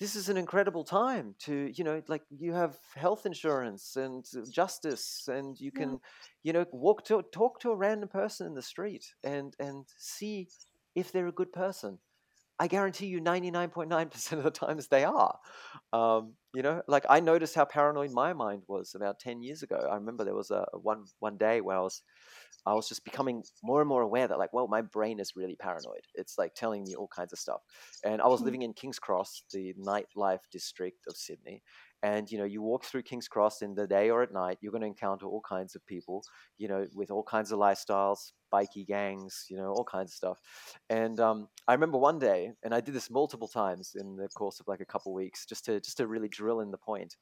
this 0.00 0.16
is 0.16 0.30
an 0.30 0.38
incredible 0.38 0.82
time 0.82 1.34
to 1.40 1.70
you 1.74 1.84
know 1.84 2.02
like 2.08 2.22
you 2.30 2.54
have 2.54 2.78
health 2.96 3.26
insurance 3.26 3.96
and 3.96 4.24
justice 4.50 5.28
and 5.28 5.60
you 5.60 5.70
can 5.70 6.00
you 6.42 6.54
know 6.54 6.64
walk 6.72 7.04
to 7.04 7.22
talk 7.32 7.60
to 7.60 7.70
a 7.70 7.76
random 7.76 8.08
person 8.08 8.46
in 8.46 8.54
the 8.54 8.62
street 8.62 9.04
and 9.22 9.54
and 9.60 9.84
see 9.98 10.48
if 10.94 11.12
they're 11.12 11.28
a 11.28 11.32
good 11.32 11.52
person 11.52 11.98
I 12.60 12.66
guarantee 12.66 13.06
you 13.06 13.22
99.9% 13.22 14.32
of 14.32 14.44
the 14.44 14.50
times 14.50 14.86
they 14.88 15.02
are. 15.02 15.38
Um, 15.94 16.34
you 16.54 16.62
know, 16.62 16.82
like 16.86 17.06
I 17.08 17.18
noticed 17.18 17.54
how 17.54 17.64
paranoid 17.64 18.10
my 18.12 18.34
mind 18.34 18.64
was 18.68 18.94
about 18.94 19.18
10 19.18 19.42
years 19.42 19.62
ago. 19.62 19.88
I 19.90 19.94
remember 19.94 20.24
there 20.24 20.34
was 20.34 20.50
a 20.50 20.66
one 20.74 21.04
one 21.20 21.38
day 21.38 21.62
where 21.62 21.78
I 21.78 21.80
was 21.80 22.02
I 22.66 22.74
was 22.74 22.86
just 22.86 23.02
becoming 23.04 23.42
more 23.62 23.80
and 23.80 23.88
more 23.88 24.02
aware 24.02 24.28
that 24.28 24.38
like, 24.38 24.52
well, 24.52 24.68
my 24.68 24.82
brain 24.82 25.20
is 25.20 25.34
really 25.34 25.56
paranoid. 25.56 26.02
It's 26.14 26.36
like 26.36 26.54
telling 26.54 26.84
me 26.84 26.94
all 26.94 27.08
kinds 27.08 27.32
of 27.32 27.38
stuff. 27.38 27.62
And 28.04 28.20
I 28.20 28.26
was 28.26 28.40
hmm. 28.40 28.46
living 28.46 28.62
in 28.62 28.74
King's 28.74 28.98
Cross, 28.98 29.44
the 29.52 29.74
nightlife 29.80 30.40
district 30.52 31.06
of 31.08 31.16
Sydney, 31.16 31.62
and 32.02 32.30
you 32.30 32.38
know 32.38 32.44
you 32.44 32.62
walk 32.62 32.84
through 32.84 33.02
king's 33.02 33.28
cross 33.28 33.62
in 33.62 33.74
the 33.74 33.86
day 33.86 34.10
or 34.10 34.22
at 34.22 34.32
night 34.32 34.58
you're 34.60 34.72
going 34.72 34.80
to 34.80 34.86
encounter 34.86 35.26
all 35.26 35.42
kinds 35.46 35.74
of 35.74 35.86
people 35.86 36.22
you 36.56 36.68
know 36.68 36.86
with 36.94 37.10
all 37.10 37.22
kinds 37.22 37.52
of 37.52 37.58
lifestyles 37.58 38.32
bikey 38.50 38.84
gangs 38.84 39.46
you 39.48 39.56
know 39.56 39.68
all 39.70 39.84
kinds 39.84 40.10
of 40.10 40.14
stuff 40.14 40.40
and 40.88 41.20
um, 41.20 41.48
i 41.68 41.72
remember 41.72 41.98
one 41.98 42.18
day 42.18 42.50
and 42.62 42.74
i 42.74 42.80
did 42.80 42.94
this 42.94 43.10
multiple 43.10 43.48
times 43.48 43.92
in 43.98 44.16
the 44.16 44.28
course 44.28 44.60
of 44.60 44.68
like 44.68 44.80
a 44.80 44.84
couple 44.84 45.12
weeks 45.12 45.46
just 45.46 45.64
to 45.64 45.80
just 45.80 45.96
to 45.96 46.06
really 46.06 46.28
drill 46.28 46.60
in 46.60 46.70
the 46.70 46.78
point 46.78 47.16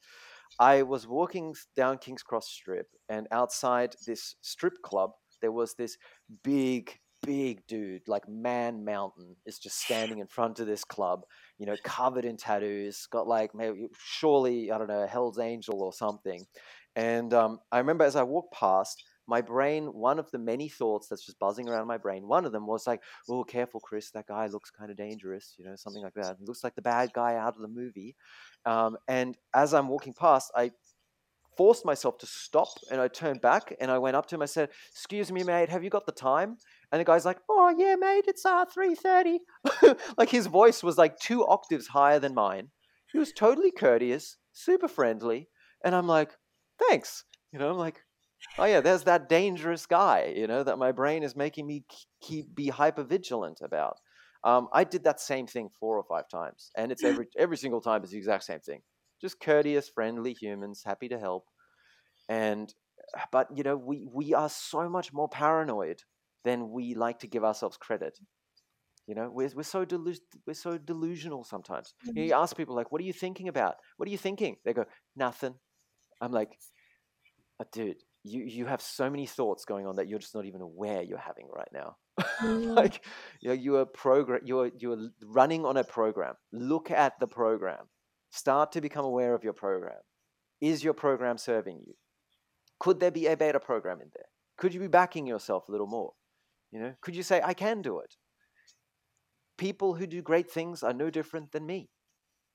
i 0.58 0.82
was 0.82 1.06
walking 1.06 1.54
down 1.76 1.98
king's 1.98 2.22
cross 2.22 2.48
strip 2.48 2.88
and 3.08 3.26
outside 3.30 3.94
this 4.06 4.36
strip 4.40 4.74
club 4.82 5.10
there 5.40 5.52
was 5.52 5.74
this 5.74 5.96
big 6.42 6.98
big 7.22 7.66
dude, 7.66 8.02
like 8.06 8.28
Man 8.28 8.84
Mountain, 8.84 9.36
is 9.46 9.58
just 9.58 9.80
standing 9.84 10.18
in 10.18 10.26
front 10.26 10.60
of 10.60 10.66
this 10.66 10.84
club, 10.84 11.22
you 11.58 11.66
know, 11.66 11.76
covered 11.84 12.24
in 12.24 12.36
tattoos, 12.36 13.06
got 13.10 13.26
like 13.26 13.54
maybe 13.54 13.88
surely 13.98 14.70
I 14.70 14.78
don't 14.78 14.88
know 14.88 15.06
Hell's 15.06 15.38
Angel 15.38 15.82
or 15.82 15.92
something. 15.92 16.44
And 16.96 17.32
um, 17.32 17.60
I 17.70 17.78
remember 17.78 18.04
as 18.04 18.16
I 18.16 18.22
walked 18.22 18.52
past, 18.52 19.02
my 19.28 19.42
brain, 19.42 19.86
one 19.86 20.18
of 20.18 20.30
the 20.30 20.38
many 20.38 20.68
thoughts 20.68 21.08
that's 21.08 21.24
just 21.24 21.38
buzzing 21.38 21.68
around 21.68 21.86
my 21.86 21.98
brain, 21.98 22.26
one 22.26 22.44
of 22.46 22.52
them 22.52 22.66
was 22.66 22.86
like, 22.86 23.02
"Oh, 23.28 23.44
careful, 23.44 23.80
Chris, 23.80 24.10
that 24.12 24.26
guy 24.26 24.46
looks 24.46 24.70
kind 24.70 24.90
of 24.90 24.96
dangerous," 24.96 25.54
you 25.58 25.64
know, 25.64 25.76
something 25.76 26.02
like 26.02 26.14
that. 26.14 26.36
It 26.40 26.48
looks 26.48 26.64
like 26.64 26.74
the 26.74 26.82
bad 26.82 27.12
guy 27.12 27.36
out 27.36 27.54
of 27.54 27.62
the 27.62 27.68
movie. 27.68 28.16
Um, 28.64 28.96
and 29.06 29.36
as 29.54 29.74
I'm 29.74 29.88
walking 29.88 30.14
past, 30.14 30.50
I 30.56 30.72
forced 31.58 31.84
myself 31.84 32.16
to 32.18 32.26
stop 32.26 32.68
and 32.90 33.00
I 33.00 33.08
turned 33.08 33.40
back 33.40 33.74
and 33.80 33.90
I 33.90 33.98
went 33.98 34.16
up 34.16 34.26
to 34.26 34.36
him. 34.36 34.42
I 34.42 34.46
said, 34.46 34.70
"Excuse 34.92 35.30
me, 35.30 35.42
mate, 35.42 35.68
have 35.68 35.84
you 35.84 35.90
got 35.90 36.06
the 36.06 36.12
time?" 36.12 36.56
And 36.90 37.00
the 37.00 37.04
guy's 37.04 37.26
like, 37.26 37.40
"Oh 37.48 37.74
yeah, 37.76 37.96
mate, 37.96 38.24
it's 38.28 38.46
uh 38.46 38.64
3:30." 38.64 39.40
like 40.16 40.30
his 40.30 40.46
voice 40.46 40.82
was 40.82 40.96
like 40.96 41.18
two 41.18 41.46
octaves 41.46 41.88
higher 41.88 42.18
than 42.18 42.34
mine. 42.34 42.70
He 43.12 43.18
was 43.18 43.32
totally 43.32 43.72
courteous, 43.72 44.36
super 44.52 44.88
friendly, 44.88 45.48
and 45.84 45.94
I'm 45.94 46.06
like, 46.06 46.32
"Thanks." 46.78 47.24
You 47.52 47.58
know, 47.58 47.70
I'm 47.70 47.78
like, 47.78 48.04
"Oh 48.58 48.64
yeah, 48.64 48.80
there's 48.80 49.04
that 49.04 49.28
dangerous 49.28 49.86
guy." 49.86 50.32
You 50.36 50.46
know 50.46 50.62
that 50.62 50.78
my 50.78 50.92
brain 50.92 51.22
is 51.22 51.36
making 51.36 51.66
me 51.66 51.84
keep 52.20 52.54
be 52.54 52.68
hyper 52.68 53.04
vigilant 53.04 53.60
about. 53.62 53.98
Um, 54.44 54.68
I 54.72 54.84
did 54.84 55.04
that 55.04 55.20
same 55.20 55.46
thing 55.46 55.68
four 55.80 55.96
or 55.96 56.04
five 56.04 56.28
times, 56.28 56.70
and 56.76 56.92
it's 56.92 57.04
every 57.04 57.26
every 57.36 57.56
single 57.56 57.80
time 57.80 58.02
it's 58.02 58.12
the 58.12 58.18
exact 58.18 58.44
same 58.44 58.60
thing 58.60 58.82
just 59.20 59.40
courteous, 59.40 59.88
friendly 59.88 60.32
humans, 60.32 60.82
happy 60.84 61.08
to 61.08 61.18
help. 61.18 61.46
And 62.28 62.72
but 63.32 63.48
you 63.56 63.62
know, 63.62 63.76
we 63.76 64.06
we 64.12 64.34
are 64.34 64.48
so 64.48 64.88
much 64.88 65.12
more 65.12 65.28
paranoid 65.28 66.02
than 66.44 66.70
we 66.70 66.94
like 66.94 67.18
to 67.20 67.26
give 67.26 67.44
ourselves 67.44 67.76
credit. 67.76 68.18
You 69.06 69.14
know, 69.14 69.30
we're 69.32 69.50
we're 69.54 69.62
so 69.62 69.84
delu- 69.84 70.18
we're 70.46 70.54
so 70.54 70.78
delusional 70.78 71.44
sometimes. 71.44 71.94
Mm-hmm. 72.06 72.16
You, 72.16 72.22
know, 72.22 72.28
you 72.28 72.42
ask 72.42 72.56
people 72.56 72.74
like, 72.74 72.92
"What 72.92 73.00
are 73.00 73.04
you 73.04 73.12
thinking 73.12 73.48
about? 73.48 73.76
What 73.96 74.08
are 74.08 74.12
you 74.12 74.18
thinking?" 74.18 74.56
They 74.64 74.74
go, 74.74 74.84
"Nothing." 75.16 75.54
I'm 76.20 76.32
like, 76.32 76.50
oh, 77.60 77.64
"Dude, 77.72 78.02
you 78.28 78.44
you 78.44 78.66
have 78.66 78.80
so 78.80 79.10
many 79.10 79.26
thoughts 79.26 79.64
going 79.64 79.86
on 79.86 79.96
that 79.96 80.08
you're 80.08 80.18
just 80.18 80.34
not 80.34 80.44
even 80.44 80.60
aware 80.60 81.02
you're 81.02 81.18
having 81.18 81.48
right 81.52 81.72
now." 81.72 81.96
Mm. 82.40 82.76
like, 82.76 83.04
you 83.40 83.48
know, 83.48 83.54
you 83.54 83.76
are 83.76 83.84
program 83.84 84.40
you're 84.44 84.70
you're 84.78 85.10
running 85.24 85.64
on 85.64 85.76
a 85.76 85.82
program. 85.82 86.34
Look 86.52 86.90
at 86.90 87.18
the 87.18 87.26
program 87.26 87.88
Start 88.30 88.72
to 88.72 88.80
become 88.80 89.04
aware 89.04 89.34
of 89.34 89.42
your 89.42 89.52
program. 89.52 90.00
Is 90.60 90.84
your 90.84 90.94
program 90.94 91.38
serving 91.38 91.80
you? 91.86 91.94
Could 92.78 93.00
there 93.00 93.10
be 93.10 93.26
a 93.26 93.36
better 93.36 93.58
program 93.58 94.00
in 94.00 94.10
there? 94.14 94.26
Could 94.56 94.74
you 94.74 94.80
be 94.80 94.88
backing 94.88 95.26
yourself 95.26 95.68
a 95.68 95.72
little 95.72 95.86
more? 95.86 96.12
You 96.70 96.80
know, 96.80 96.94
could 97.00 97.16
you 97.16 97.22
say, 97.22 97.40
I 97.42 97.54
can 97.54 97.80
do 97.80 98.00
it? 98.00 98.16
People 99.56 99.94
who 99.94 100.06
do 100.06 100.20
great 100.20 100.50
things 100.50 100.82
are 100.82 100.92
no 100.92 101.10
different 101.10 101.52
than 101.52 101.66
me. 101.66 101.88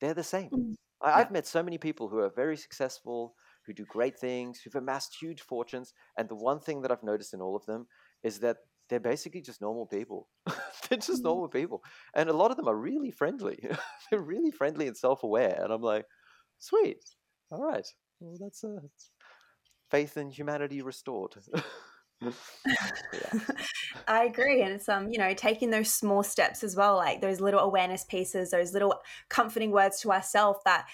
They're 0.00 0.14
the 0.14 0.22
same. 0.22 0.50
Mm. 0.50 0.74
I, 1.02 1.18
have 1.18 1.30
met 1.30 1.46
so 1.46 1.62
many 1.62 1.76
people 1.76 2.08
who 2.08 2.18
are 2.18 2.30
very 2.30 2.56
successful, 2.56 3.34
who 3.66 3.72
do 3.72 3.84
great 3.86 4.18
things, 4.18 4.60
who've 4.60 4.74
amassed 4.74 5.16
huge 5.20 5.40
fortunes. 5.40 5.92
And 6.18 6.28
the 6.28 6.34
one 6.34 6.60
thing 6.60 6.82
that 6.82 6.92
I've 6.92 7.02
noticed 7.02 7.34
in 7.34 7.40
all 7.40 7.56
of 7.56 7.66
them 7.66 7.86
is 8.22 8.40
that 8.40 8.58
they're 8.88 9.00
basically 9.00 9.40
just 9.40 9.60
normal 9.60 9.86
people. 9.86 10.28
they're 10.46 10.98
just 10.98 11.22
mm. 11.22 11.24
normal 11.24 11.48
people. 11.48 11.82
And 12.14 12.28
a 12.28 12.34
lot 12.34 12.50
of 12.50 12.56
them 12.56 12.68
are 12.68 12.76
really 12.76 13.10
friendly. 13.10 13.58
they're 14.10 14.20
really 14.20 14.50
friendly 14.50 14.86
and 14.86 14.96
self 14.96 15.22
aware. 15.22 15.60
And 15.62 15.72
I'm 15.72 15.82
like, 15.82 16.04
sweet. 16.58 17.04
All 17.50 17.62
right. 17.62 17.86
Well, 18.20 18.36
that's 18.40 18.64
uh, 18.64 18.80
faith 19.90 20.16
in 20.16 20.30
humanity 20.30 20.82
restored. 20.82 21.34
I 24.08 24.24
agree. 24.24 24.62
And 24.62 24.72
it's 24.74 24.88
um, 24.88 25.10
you 25.10 25.18
know, 25.18 25.34
taking 25.34 25.70
those 25.70 25.92
small 25.92 26.22
steps 26.22 26.64
as 26.64 26.76
well, 26.76 26.96
like 26.96 27.20
those 27.20 27.40
little 27.40 27.60
awareness 27.60 28.04
pieces, 28.04 28.50
those 28.50 28.72
little 28.72 28.94
comforting 29.28 29.70
words 29.70 30.00
to 30.00 30.12
ourselves 30.12 30.60
that 30.64 30.86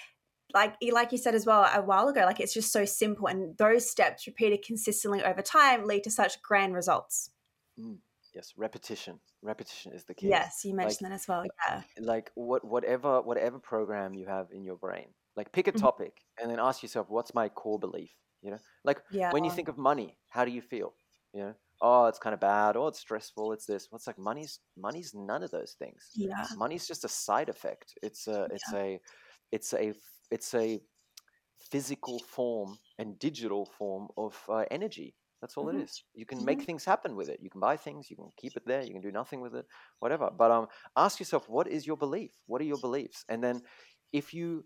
like 0.53 0.75
like 0.91 1.11
you 1.11 1.17
said 1.17 1.35
as 1.35 1.45
well 1.45 1.63
a 1.73 1.81
while 1.81 2.07
ago, 2.07 2.21
like 2.21 2.39
it's 2.39 2.53
just 2.53 2.71
so 2.71 2.85
simple 2.85 3.27
and 3.27 3.57
those 3.57 3.89
steps 3.89 4.27
repeated 4.27 4.63
consistently 4.65 5.23
over 5.23 5.41
time 5.41 5.85
lead 5.85 6.03
to 6.03 6.11
such 6.11 6.41
grand 6.41 6.73
results. 6.73 7.31
Mm, 7.79 7.97
yes, 8.35 8.53
repetition. 8.57 9.19
Repetition 9.41 9.93
is 9.93 10.05
the 10.05 10.13
key. 10.13 10.29
Yes, 10.29 10.63
you 10.63 10.75
mentioned 10.75 11.01
like, 11.03 11.11
that 11.11 11.15
as 11.15 11.27
well. 11.27 11.45
Yeah. 11.69 11.81
Like 11.99 12.31
what 12.35 12.63
whatever 12.63 13.21
whatever 13.21 13.59
program 13.59 14.13
you 14.13 14.27
have 14.27 14.47
in 14.51 14.63
your 14.63 14.75
brain, 14.75 15.07
like 15.35 15.51
pick 15.51 15.67
a 15.67 15.71
mm-hmm. 15.71 15.81
topic 15.81 16.13
mm-hmm. 16.13 16.43
and 16.43 16.51
then 16.51 16.59
ask 16.63 16.83
yourself, 16.83 17.09
what's 17.09 17.33
my 17.33 17.49
core 17.49 17.79
belief? 17.79 18.11
You 18.41 18.51
know, 18.51 18.59
like 18.83 19.01
yeah. 19.11 19.31
when 19.31 19.43
you 19.43 19.51
think 19.51 19.67
of 19.67 19.77
money, 19.77 20.17
how 20.29 20.45
do 20.45 20.51
you 20.51 20.61
feel? 20.61 20.93
You 21.33 21.41
know, 21.41 21.53
oh, 21.81 22.05
it's 22.05 22.19
kind 22.19 22.33
of 22.33 22.39
bad. 22.39 22.75
Oh, 22.75 22.87
it's 22.87 22.99
stressful. 22.99 23.53
It's 23.53 23.65
this. 23.65 23.87
What's 23.89 24.07
like 24.07 24.19
money's 24.19 24.59
money's 24.77 25.13
none 25.13 25.43
of 25.43 25.51
those 25.51 25.75
things. 25.77 26.09
Yeah. 26.15 26.45
Money's 26.57 26.87
just 26.87 27.05
a 27.05 27.09
side 27.09 27.49
effect. 27.49 27.93
It's 28.01 28.27
a 28.27 28.47
it's 28.51 28.73
a 28.73 28.99
it's 29.51 29.73
a 29.73 29.93
it's 30.29 30.53
a 30.53 30.79
physical 31.71 32.19
form 32.19 32.77
and 32.97 33.19
digital 33.19 33.65
form 33.77 34.07
of 34.17 34.35
uh, 34.49 34.63
energy 34.71 35.15
that's 35.41 35.57
all 35.57 35.65
mm-hmm. 35.65 35.79
it 35.79 35.83
is. 35.85 36.03
You 36.13 36.25
can 36.25 36.37
mm-hmm. 36.37 36.45
make 36.45 36.61
things 36.61 36.85
happen 36.85 37.15
with 37.15 37.27
it. 37.27 37.39
You 37.41 37.49
can 37.49 37.59
buy 37.59 37.75
things. 37.75 38.09
You 38.09 38.15
can 38.15 38.29
keep 38.37 38.55
it 38.55 38.63
there. 38.65 38.83
You 38.83 38.93
can 38.93 39.01
do 39.01 39.11
nothing 39.11 39.41
with 39.41 39.55
it, 39.55 39.65
whatever. 39.99 40.29
But 40.37 40.51
um, 40.51 40.67
ask 40.95 41.19
yourself, 41.19 41.49
what 41.49 41.67
is 41.67 41.85
your 41.87 41.97
belief? 41.97 42.31
What 42.45 42.61
are 42.61 42.65
your 42.65 42.77
beliefs? 42.77 43.25
And 43.27 43.43
then 43.43 43.61
if 44.13 44.33
you 44.33 44.63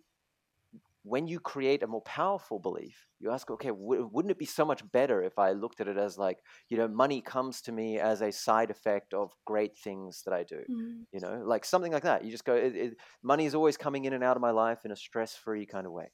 when 1.05 1.27
you 1.27 1.39
create 1.39 1.83
a 1.83 1.87
more 1.87 2.01
powerful 2.01 2.57
belief, 2.57 3.05
you 3.19 3.29
ask, 3.29 3.51
okay, 3.51 3.69
w- 3.69 4.09
wouldn't 4.11 4.31
it 4.31 4.39
be 4.39 4.45
so 4.45 4.65
much 4.65 4.81
better 4.91 5.21
if 5.21 5.37
I 5.37 5.51
looked 5.51 5.79
at 5.79 5.87
it 5.87 5.97
as 5.97 6.17
like, 6.17 6.39
you 6.67 6.77
know, 6.77 6.87
money 6.87 7.21
comes 7.21 7.61
to 7.61 7.71
me 7.71 7.99
as 7.99 8.21
a 8.21 8.31
side 8.31 8.71
effect 8.71 9.13
of 9.13 9.31
great 9.45 9.77
things 9.77 10.23
that 10.25 10.33
I 10.33 10.43
do, 10.43 10.61
mm. 10.69 11.03
you 11.13 11.19
know, 11.19 11.43
like 11.45 11.63
something 11.63 11.91
like 11.91 12.03
that. 12.03 12.25
You 12.25 12.31
just 12.31 12.43
go, 12.43 12.55
it, 12.55 12.75
it, 12.75 12.97
money 13.21 13.45
is 13.45 13.53
always 13.53 13.77
coming 13.77 14.05
in 14.05 14.13
and 14.13 14.23
out 14.23 14.35
of 14.35 14.41
my 14.41 14.49
life 14.49 14.79
in 14.83 14.91
a 14.91 14.95
stress 14.95 15.35
free 15.35 15.67
kind 15.67 15.85
of 15.85 15.91
way. 15.91 16.11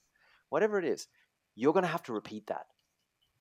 Whatever 0.49 0.77
it 0.77 0.85
is, 0.85 1.07
you're 1.55 1.73
going 1.73 1.85
to 1.85 1.89
have 1.89 2.03
to 2.03 2.13
repeat 2.13 2.47
that 2.47 2.65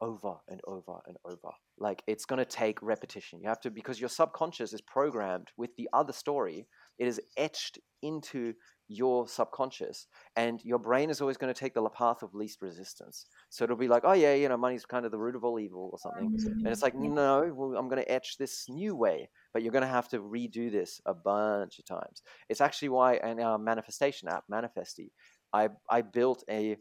over 0.01 0.37
and 0.49 0.61
over 0.69 1.01
and 1.09 1.17
over. 1.25 1.53
Like 1.79 2.03
it's 2.07 2.27
going 2.27 2.39
to 2.39 2.45
take 2.45 2.81
repetition. 2.81 3.41
You 3.43 3.49
have 3.49 3.61
to, 3.63 3.71
because 3.71 3.99
your 3.99 4.09
subconscious 4.09 4.73
is 4.73 4.81
programmed 4.81 5.49
with 5.57 5.75
the 5.77 5.89
other 5.93 6.13
story, 6.13 6.69
it 6.99 7.09
is 7.09 7.21
etched 7.37 7.81
into 8.03 8.55
your 8.91 9.29
subconscious 9.29 10.09
and 10.35 10.65
your 10.65 10.79
brain 10.79 11.11
is 11.11 11.21
always 11.21 11.37
going 11.37 11.53
to 11.53 11.59
take 11.59 11.75
the 11.75 11.89
path 11.91 12.25
of 12.25 12.35
least 12.35 12.61
resistance. 12.61 13.27
So 13.49 13.63
it'll 13.63 13.77
be 13.77 13.87
like 13.87 14.03
oh 14.05 14.15
yeah 14.15 14.35
you 14.35 14.49
know 14.49 14.57
money's 14.57 14.85
kind 14.85 15.07
of 15.07 15.13
the 15.13 15.19
root 15.19 15.37
of 15.37 15.45
all 15.45 15.61
evil 15.61 15.91
or 15.93 15.99
something. 15.99 16.37
And 16.45 16.67
it's 16.67 16.83
like 16.83 16.95
mm-hmm. 16.95 17.15
no 17.15 17.53
well, 17.55 17.79
i'm 17.79 17.89
going 17.89 18.03
to 18.03 18.11
etch 18.11 18.37
this 18.37 18.69
new 18.69 18.97
way 18.97 19.31
but 19.53 19.63
you're 19.63 19.71
going 19.71 19.83
to 19.83 19.89
have 19.89 20.09
to 20.09 20.19
redo 20.19 20.73
this 20.73 21.01
a 21.07 21.15
bunch 21.15 21.79
of 21.79 21.85
times. 21.85 22.23
It's 22.49 22.61
actually 22.61 22.89
why 22.89 23.19
in 23.19 23.39
our 23.39 23.59
manifestation 23.59 24.29
app 24.29 24.43
manifesty 24.49 25.13
i 25.53 25.69
i 25.89 26.03
built 26.03 26.43
a 26.51 26.77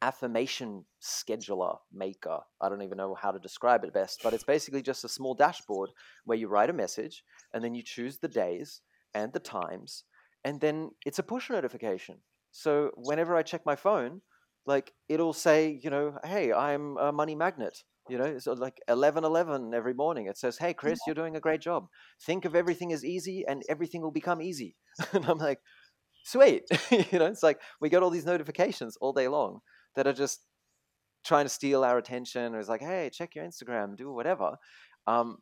affirmation 0.00 0.84
scheduler 1.00 1.76
maker. 1.92 2.38
I 2.60 2.68
don't 2.68 2.82
even 2.82 2.98
know 2.98 3.14
how 3.14 3.32
to 3.32 3.40
describe 3.40 3.82
it 3.82 3.92
best 3.92 4.20
but 4.22 4.32
it's 4.32 4.44
basically 4.44 4.82
just 4.82 5.04
a 5.04 5.08
small 5.08 5.34
dashboard 5.34 5.90
where 6.24 6.38
you 6.38 6.46
write 6.46 6.70
a 6.70 6.72
message 6.84 7.24
and 7.52 7.64
then 7.64 7.74
you 7.74 7.82
choose 7.82 8.18
the 8.18 8.28
days 8.28 8.80
and 9.12 9.32
the 9.32 9.40
times 9.40 10.04
and 10.44 10.60
then 10.60 10.90
it's 11.06 11.18
a 11.18 11.22
push 11.22 11.50
notification. 11.50 12.18
So 12.50 12.90
whenever 12.96 13.36
I 13.36 13.42
check 13.42 13.62
my 13.64 13.76
phone, 13.76 14.20
like 14.66 14.92
it'll 15.08 15.32
say, 15.32 15.80
you 15.82 15.90
know, 15.90 16.18
hey, 16.24 16.52
I'm 16.52 16.96
a 16.98 17.12
money 17.12 17.34
magnet. 17.34 17.78
You 18.08 18.18
know, 18.18 18.38
so 18.38 18.52
like 18.54 18.80
eleven 18.88 19.22
eleven 19.24 19.72
every 19.74 19.94
morning. 19.94 20.26
It 20.26 20.36
says, 20.36 20.58
hey, 20.58 20.74
Chris, 20.74 20.98
you're 21.06 21.14
doing 21.14 21.36
a 21.36 21.40
great 21.40 21.60
job. 21.60 21.86
Think 22.26 22.44
of 22.44 22.56
everything 22.56 22.92
as 22.92 23.04
easy, 23.04 23.44
and 23.46 23.62
everything 23.68 24.02
will 24.02 24.10
become 24.10 24.42
easy. 24.42 24.74
and 25.12 25.24
I'm 25.24 25.38
like, 25.38 25.60
sweet. 26.24 26.64
you 26.90 27.18
know, 27.18 27.26
it's 27.26 27.44
like 27.44 27.60
we 27.80 27.88
get 27.88 28.02
all 28.02 28.10
these 28.10 28.26
notifications 28.26 28.96
all 29.00 29.12
day 29.12 29.28
long 29.28 29.60
that 29.94 30.08
are 30.08 30.12
just 30.12 30.40
trying 31.24 31.44
to 31.44 31.48
steal 31.48 31.84
our 31.84 31.96
attention. 31.96 32.54
Or 32.54 32.58
it's 32.58 32.68
like, 32.68 32.80
hey, 32.80 33.08
check 33.12 33.36
your 33.36 33.44
Instagram, 33.44 33.96
do 33.96 34.12
whatever. 34.12 34.56
Um, 35.06 35.38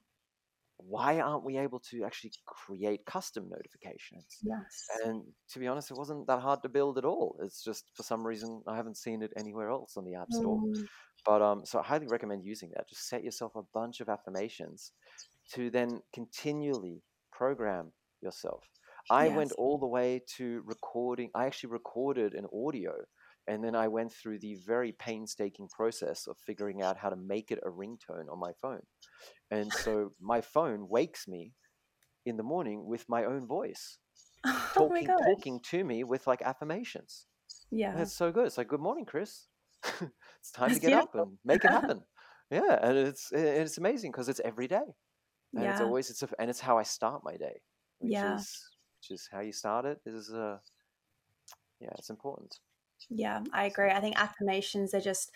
why 0.89 1.21
aren't 1.21 1.45
we 1.45 1.59
able 1.59 1.81
to 1.91 2.05
actually 2.05 2.33
create 2.47 3.05
custom 3.07 3.49
notifications? 3.49 4.39
Yes. 4.43 4.87
And 5.05 5.23
to 5.53 5.59
be 5.59 5.67
honest, 5.67 5.91
it 5.91 5.97
wasn't 5.97 6.27
that 6.27 6.41
hard 6.41 6.63
to 6.63 6.69
build 6.69 6.99
at 6.99 7.05
all. 7.05 7.37
It's 7.43 7.63
just 7.63 7.85
for 7.95 8.03
some 8.03 8.27
reason 8.27 8.63
I 8.67 8.77
haven't 8.77 8.97
seen 8.97 9.23
it 9.23 9.33
anywhere 9.37 9.71
else 9.71 9.97
on 9.97 10.05
the 10.05 10.15
App 10.15 10.31
Store. 10.31 10.61
Mm. 10.61 10.87
But 11.27 11.43
um, 11.43 11.63
so 11.65 11.81
I 11.81 11.83
highly 11.83 12.07
recommend 12.07 12.45
using 12.45 12.71
that. 12.75 12.89
Just 12.89 13.09
set 13.09 13.25
yourself 13.25 13.53
a 13.57 13.63
bunch 13.75 14.01
of 14.01 14.09
affirmations 14.09 14.93
to 15.55 15.71
then 15.71 16.01
continually 16.15 17.03
program 17.33 17.93
yourself. 18.23 18.65
I 19.11 19.27
yes. 19.27 19.37
went 19.37 19.53
all 19.53 19.79
the 19.79 19.87
way 19.87 20.23
to 20.37 20.63
recording. 20.65 21.31
I 21.35 21.47
actually 21.47 21.71
recorded 21.71 22.35
an 22.35 22.47
audio 22.55 22.93
and 23.51 23.65
then 23.65 23.75
I 23.75 23.89
went 23.89 24.13
through 24.13 24.39
the 24.39 24.57
very 24.67 24.93
painstaking 24.93 25.69
process 25.69 26.27
of 26.27 26.37
figuring 26.47 26.83
out 26.83 26.97
how 26.97 27.11
to 27.11 27.17
make 27.17 27.51
it 27.51 27.59
a 27.65 27.71
ringtone 27.71 28.31
on 28.31 28.39
my 28.39 28.53
phone. 28.61 28.83
And 29.51 29.73
so 29.73 30.13
my 30.21 30.41
phone 30.41 30.89
wakes 30.89 31.27
me 31.27 31.55
in 32.27 32.37
the 32.37 32.43
morning 32.43 32.87
with 32.87 33.09
my 33.09 33.25
own 33.25 33.47
voice, 33.47 33.99
oh 34.47 34.71
talking, 34.75 35.07
talking 35.07 35.61
to 35.71 35.85
me 35.85 36.05
with 36.05 36.27
like 36.27 36.43
affirmations. 36.43 37.27
Yeah. 37.71 37.99
It's 37.99 38.13
so 38.13 38.33
good. 38.33 38.47
It's 38.47 38.59
like, 38.59 38.69
good 38.69 38.81
morning, 38.81 39.05
Chris. 39.05 39.47
it's 39.85 40.51
time 40.53 40.75
to 40.75 40.81
get 40.81 40.89
beautiful. 40.89 41.21
up 41.21 41.27
and 41.29 41.39
make 41.45 41.65
it 41.65 41.71
happen. 41.71 42.03
yeah. 42.51 42.79
And 42.81 42.99
it's, 42.99 43.31
it's 43.33 43.79
amazing 43.79 44.13
because 44.13 44.29
it's 44.29 44.41
every 44.45 44.69
day. 44.69 44.95
And 45.55 45.65
yeah. 45.65 45.73
it's 45.73 45.81
always, 45.81 46.11
it's, 46.11 46.23
a, 46.23 46.29
and 46.39 46.49
it's 46.49 46.61
how 46.61 46.79
I 46.79 46.85
start 46.85 47.23
my 47.25 47.37
day, 47.37 47.61
which 47.99 48.13
yeah. 48.13 48.37
is, 48.37 48.69
which 48.99 49.17
is 49.17 49.29
how 49.33 49.41
you 49.41 49.53
start 49.53 49.85
it 49.85 49.99
is, 50.07 50.33
uh, 50.33 50.59
yeah, 51.81 51.91
it's 51.99 52.11
important. 52.11 52.57
Yeah, 53.09 53.41
I 53.53 53.65
agree. 53.65 53.91
I 53.91 54.01
think 54.01 54.21
affirmations 54.21 54.95
are 54.95 55.01
just 55.01 55.33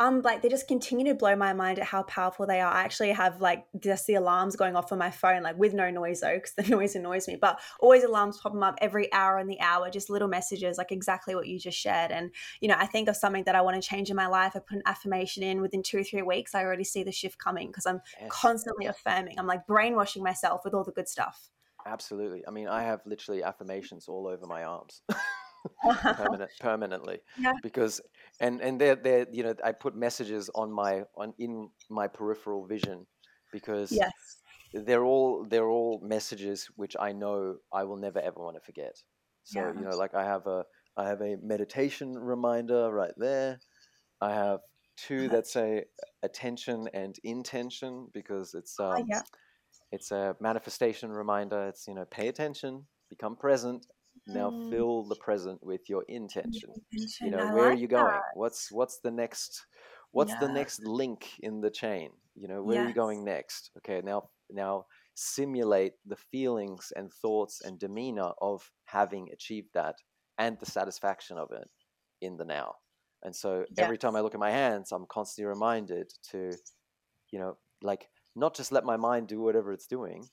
um 0.00 0.22
like 0.22 0.42
they 0.42 0.48
just 0.48 0.66
continue 0.66 1.04
to 1.06 1.14
blow 1.14 1.36
my 1.36 1.52
mind 1.52 1.78
at 1.78 1.84
how 1.84 2.02
powerful 2.02 2.46
they 2.46 2.60
are. 2.60 2.72
I 2.72 2.82
actually 2.82 3.12
have 3.12 3.40
like 3.40 3.64
just 3.78 4.06
the 4.06 4.14
alarms 4.14 4.56
going 4.56 4.74
off 4.74 4.90
on 4.90 4.98
my 4.98 5.10
phone, 5.10 5.42
like 5.42 5.56
with 5.56 5.72
no 5.72 5.90
noise 5.90 6.20
though, 6.20 6.34
because 6.34 6.54
the 6.54 6.62
noise 6.76 6.96
annoys 6.96 7.28
me. 7.28 7.36
But 7.36 7.60
always 7.78 8.02
alarms 8.02 8.38
popping 8.38 8.62
up 8.62 8.76
every 8.80 9.12
hour 9.12 9.38
in 9.38 9.46
the 9.46 9.60
hour, 9.60 9.90
just 9.90 10.10
little 10.10 10.26
messages, 10.26 10.78
like 10.78 10.90
exactly 10.90 11.36
what 11.36 11.46
you 11.46 11.60
just 11.60 11.78
shared. 11.78 12.10
And 12.10 12.32
you 12.60 12.68
know, 12.68 12.76
I 12.76 12.86
think 12.86 13.08
of 13.08 13.16
something 13.16 13.44
that 13.44 13.54
I 13.54 13.60
want 13.60 13.80
to 13.80 13.88
change 13.88 14.10
in 14.10 14.16
my 14.16 14.26
life. 14.26 14.52
I 14.56 14.58
put 14.58 14.76
an 14.76 14.82
affirmation 14.86 15.44
in 15.44 15.60
within 15.60 15.82
two 15.82 15.98
or 15.98 16.04
three 16.04 16.22
weeks. 16.22 16.54
I 16.54 16.64
already 16.64 16.84
see 16.84 17.04
the 17.04 17.12
shift 17.12 17.38
coming 17.38 17.68
because 17.68 17.86
I'm 17.86 18.00
yes. 18.20 18.30
constantly 18.30 18.86
affirming. 18.86 19.38
I'm 19.38 19.46
like 19.46 19.66
brainwashing 19.66 20.24
myself 20.24 20.62
with 20.64 20.74
all 20.74 20.84
the 20.84 20.92
good 20.92 21.08
stuff. 21.08 21.50
Absolutely. 21.86 22.44
I 22.48 22.50
mean, 22.50 22.66
I 22.66 22.82
have 22.82 23.00
literally 23.04 23.42
affirmations 23.42 24.08
all 24.08 24.26
over 24.26 24.46
my 24.46 24.64
arms. 24.64 25.02
Permanent, 26.02 26.50
permanently 26.60 27.18
yeah. 27.38 27.52
because 27.62 28.00
and 28.40 28.60
and 28.60 28.80
they're 28.80 28.96
they're 28.96 29.26
you 29.32 29.42
know 29.42 29.54
I 29.64 29.72
put 29.72 29.96
messages 29.96 30.50
on 30.54 30.72
my 30.72 31.02
on 31.16 31.34
in 31.38 31.70
my 31.90 32.06
peripheral 32.08 32.66
vision 32.66 33.06
because 33.52 33.92
yes 33.92 34.12
they're 34.74 35.04
all 35.04 35.46
they're 35.48 35.68
all 35.68 36.00
messages 36.02 36.68
which 36.76 36.96
I 36.98 37.12
know 37.12 37.56
I 37.72 37.84
will 37.84 37.96
never 37.96 38.18
ever 38.18 38.40
want 38.40 38.56
to 38.56 38.60
forget. 38.60 39.00
So 39.44 39.60
yeah. 39.60 39.72
you 39.74 39.80
know, 39.82 39.96
like 39.96 40.14
I 40.14 40.24
have 40.24 40.46
a 40.46 40.64
I 40.96 41.06
have 41.06 41.20
a 41.20 41.36
meditation 41.42 42.18
reminder 42.18 42.92
right 42.92 43.12
there. 43.16 43.60
I 44.20 44.32
have 44.32 44.60
two 44.96 45.28
that 45.28 45.46
say 45.46 45.84
attention 46.22 46.88
and 46.92 47.16
intention 47.22 48.08
because 48.12 48.54
it's 48.54 48.76
oh, 48.78 48.90
um, 48.90 48.96
oh, 48.98 49.04
yeah. 49.08 49.22
it's 49.92 50.10
a 50.10 50.36
manifestation 50.40 51.10
reminder. 51.10 51.68
It's 51.68 51.86
you 51.86 51.94
know 51.94 52.04
pay 52.10 52.28
attention, 52.28 52.86
become 53.08 53.36
present, 53.36 53.86
now 54.26 54.50
mm. 54.50 54.70
fill 54.70 55.04
the 55.04 55.16
present 55.16 55.62
with 55.62 55.88
your 55.88 56.04
intention. 56.08 56.70
intention. 56.92 57.26
You 57.26 57.30
know, 57.32 57.48
I 57.48 57.54
where 57.54 57.64
like 57.64 57.76
are 57.76 57.80
you 57.80 57.88
going? 57.88 58.04
That. 58.04 58.22
What's 58.34 58.72
what's 58.72 59.00
the 59.00 59.10
next 59.10 59.66
what's 60.12 60.32
yeah. 60.32 60.40
the 60.40 60.48
next 60.48 60.82
link 60.84 61.28
in 61.40 61.60
the 61.60 61.70
chain? 61.70 62.10
You 62.34 62.48
know, 62.48 62.62
where 62.62 62.76
yes. 62.76 62.84
are 62.84 62.88
you 62.88 62.94
going 62.94 63.24
next? 63.24 63.70
Okay, 63.78 64.00
now 64.04 64.30
now 64.50 64.86
simulate 65.14 65.92
the 66.06 66.16
feelings 66.16 66.92
and 66.96 67.12
thoughts 67.12 67.60
and 67.64 67.78
demeanor 67.78 68.32
of 68.40 68.70
having 68.86 69.28
achieved 69.32 69.68
that 69.74 69.96
and 70.38 70.58
the 70.58 70.66
satisfaction 70.66 71.38
of 71.38 71.50
it 71.52 71.68
in 72.20 72.36
the 72.36 72.44
now. 72.44 72.74
And 73.22 73.34
so 73.34 73.60
yes. 73.60 73.84
every 73.84 73.96
time 73.96 74.16
I 74.16 74.20
look 74.20 74.34
at 74.34 74.40
my 74.40 74.50
hands, 74.50 74.90
I'm 74.90 75.06
constantly 75.08 75.48
reminded 75.48 76.12
to, 76.30 76.50
you 77.30 77.38
know, 77.38 77.56
like 77.80 78.08
not 78.34 78.56
just 78.56 78.72
let 78.72 78.84
my 78.84 78.96
mind 78.96 79.28
do 79.28 79.40
whatever 79.40 79.72
it's 79.72 79.86
doing, 79.86 80.26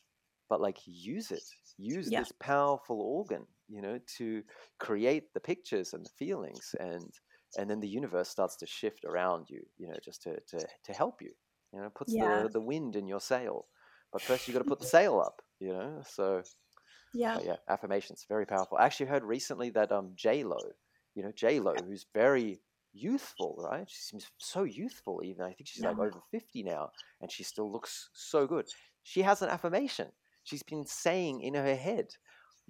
but 0.50 0.60
like 0.60 0.78
use 0.86 1.32
it 1.32 1.44
use 1.78 2.10
yeah. 2.12 2.20
this 2.20 2.32
powerful 2.40 3.02
organ 3.02 3.46
you 3.72 3.82
know 3.82 4.00
to 4.18 4.44
create 4.80 5.34
the 5.34 5.40
pictures 5.40 5.94
and 5.94 6.06
the 6.06 6.10
feelings 6.18 6.76
and 6.80 7.12
and 7.58 7.70
then 7.70 7.80
the 7.80 7.88
universe 7.88 8.30
starts 8.30 8.56
to 8.58 8.66
shift 8.66 9.04
around 9.06 9.48
you 9.50 9.62
you 9.78 9.88
know 9.88 9.98
just 10.04 10.22
to 10.24 10.36
to, 10.48 10.66
to 10.84 10.94
help 10.94 11.22
you 11.22 11.32
you 11.74 11.80
know 11.80 11.90
puts 11.90 12.14
yeah. 12.14 12.44
the 12.44 12.50
the 12.50 12.62
wind 12.62 12.96
in 12.96 13.08
your 13.08 13.22
sail. 13.22 13.68
But 14.12 14.22
first 14.22 14.48
you 14.48 14.54
got 14.54 14.60
to 14.60 14.70
put 14.70 14.80
the 14.80 14.86
sail 14.98 15.20
up 15.20 15.42
you 15.60 15.74
know 15.74 16.02
so 16.06 16.44
yeah. 17.14 17.40
yeah 17.44 17.56
affirmations 17.70 18.26
very 18.28 18.46
powerful. 18.46 18.78
I 18.78 18.86
actually 18.86 19.08
heard 19.08 19.24
recently 19.24 19.70
that 19.72 19.92
um 19.92 20.12
j 20.16 20.44
lo 20.44 20.58
you 21.16 21.24
know 21.24 21.32
j 21.36 21.60
lo 21.60 21.74
who's 21.86 22.06
very 22.14 22.60
youthful 22.94 23.56
right? 23.72 23.90
She 23.90 24.02
seems 24.02 24.30
so 24.38 24.64
youthful 24.64 25.22
even 25.24 25.44
i 25.44 25.54
think 25.54 25.66
she's 25.68 25.82
yeah. 25.82 25.92
like 25.92 26.00
over 26.00 26.22
50 26.32 26.64
now 26.64 26.90
and 27.22 27.32
she 27.32 27.44
still 27.44 27.72
looks 27.72 28.10
so 28.14 28.46
good. 28.46 28.66
She 29.04 29.22
has 29.22 29.42
an 29.42 29.50
affirmation. 29.50 30.08
She's 30.44 30.64
been 30.64 30.86
saying 30.86 31.42
in 31.42 31.54
her 31.54 31.76
head 31.76 32.08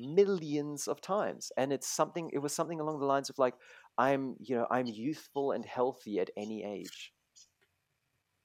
millions 0.01 0.87
of 0.87 1.01
times 1.01 1.51
and 1.57 1.71
it's 1.71 1.87
something 1.87 2.29
it 2.33 2.39
was 2.39 2.53
something 2.53 2.79
along 2.79 2.99
the 2.99 3.05
lines 3.05 3.29
of 3.29 3.37
like 3.39 3.53
i'm 3.97 4.35
you 4.39 4.55
know 4.55 4.67
i'm 4.71 4.87
youthful 4.87 5.51
and 5.51 5.65
healthy 5.65 6.19
at 6.19 6.29
any 6.37 6.63
age 6.63 7.13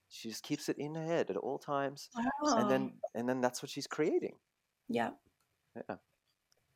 she 0.08 0.28
just 0.28 0.42
keeps 0.42 0.68
it 0.68 0.76
in 0.78 0.94
her 0.94 1.04
head 1.04 1.30
at 1.30 1.36
all 1.36 1.58
times 1.58 2.08
wow. 2.14 2.58
and 2.58 2.70
then 2.70 2.92
and 3.14 3.28
then 3.28 3.40
that's 3.40 3.62
what 3.62 3.70
she's 3.70 3.86
creating 3.86 4.36
yeah 4.88 5.10
yeah 5.88 5.96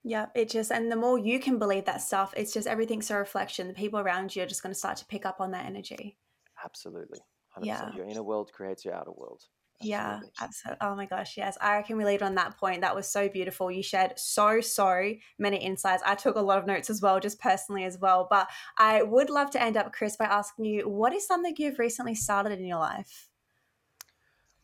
yeah, 0.02 0.27
it 0.35 0.48
just 0.48 0.73
and 0.73 0.90
the 0.90 0.97
more 0.97 1.19
you 1.19 1.39
can 1.39 1.59
believe 1.59 1.85
that 1.85 2.01
stuff, 2.01 2.32
it's 2.36 2.55
just 2.55 2.66
everything's 2.66 3.11
a 3.11 3.16
reflection. 3.16 3.69
The 3.69 3.74
people 3.74 4.01
around 4.01 4.35
you 4.35 4.43
are 4.43 4.47
just 4.47 4.62
going 4.62 4.73
to 4.73 4.78
start 4.78 4.97
to 4.98 5.05
pick 5.05 5.27
up 5.27 5.40
on 5.40 5.51
that 5.51 5.66
energy. 5.66 6.16
Absolutely, 6.65 7.19
100%. 7.59 7.65
yeah. 7.66 7.94
Your 7.94 8.07
inner 8.07 8.23
world 8.23 8.51
creates 8.52 8.85
your 8.85 8.94
outer 8.94 9.12
world. 9.12 9.43
Yeah, 9.82 10.20
absolutely. 10.40 10.78
Oh 10.82 10.94
my 10.94 11.07
gosh, 11.07 11.36
yes. 11.36 11.57
I 11.61 11.82
can 11.82 11.97
relate 11.97 12.20
on 12.23 12.35
that 12.35 12.59
point. 12.59 12.82
That 12.82 12.94
was 12.94 13.11
so 13.11 13.28
beautiful. 13.28 13.70
You 13.70 13.82
shared 13.82 14.19
so, 14.19 14.61
so 14.61 15.15
many 15.39 15.57
insights. 15.57 16.02
I 16.05 16.15
took 16.15 16.36
a 16.36 16.40
lot 16.40 16.59
of 16.59 16.66
notes 16.66 16.90
as 16.90 17.01
well, 17.01 17.19
just 17.19 17.40
personally 17.40 17.85
as 17.85 17.98
well. 17.98 18.27
But 18.28 18.48
I 18.77 19.02
would 19.02 19.31
love 19.31 19.51
to 19.52 19.62
end 19.62 19.77
up, 19.77 19.93
Chris, 19.93 20.16
by 20.16 20.27
asking 20.27 20.66
you 20.66 20.89
what 20.89 21.15
is 21.15 21.27
something 21.27 21.55
you've 21.57 21.78
recently 21.78 22.15
started 22.15 22.59
in 22.59 22.66
your 22.66 22.78
life? 22.78 23.28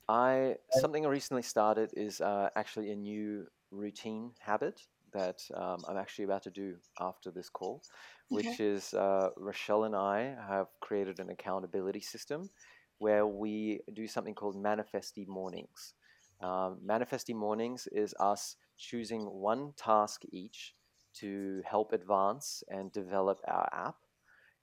I 0.09 0.56
something 0.70 1.05
I 1.05 1.09
recently 1.09 1.43
started 1.43 1.90
is 1.97 2.20
uh, 2.20 2.51
actually 2.55 2.93
a 2.93 2.97
new 2.97 3.47
routine 3.70 4.32
habit 4.38 4.80
that 5.12 5.40
um, 5.55 5.78
I'm 5.88 5.97
actually 5.97 6.26
about 6.26 6.43
to 6.44 6.51
do 6.51 6.76
after 7.01 7.30
this 7.30 7.48
call, 7.48 7.82
which 8.28 8.47
okay. 8.47 8.64
is 8.64 8.94
uh, 8.94 9.30
Rochelle 9.36 9.84
and 9.84 9.97
I 9.97 10.36
have 10.48 10.68
created 10.80 11.20
an 11.20 11.30
accountability 11.30 12.01
system 12.01 12.51
where 12.98 13.27
we 13.27 13.81
do 13.93 14.06
something 14.06 14.35
called 14.35 14.56
Manifesty 14.56 15.24
Mornings. 15.27 15.94
Um, 16.43 16.78
Manifesty 16.85 17.35
Mornings 17.35 17.89
is 17.93 18.14
us 18.20 18.56
choosing 18.78 19.23
one 19.23 19.73
task 19.77 20.23
each 20.31 20.74
to 21.20 21.62
help 21.64 21.93
advance 21.93 22.62
and 22.68 22.93
develop 22.93 23.39
our 23.48 23.68
app. 23.73 23.97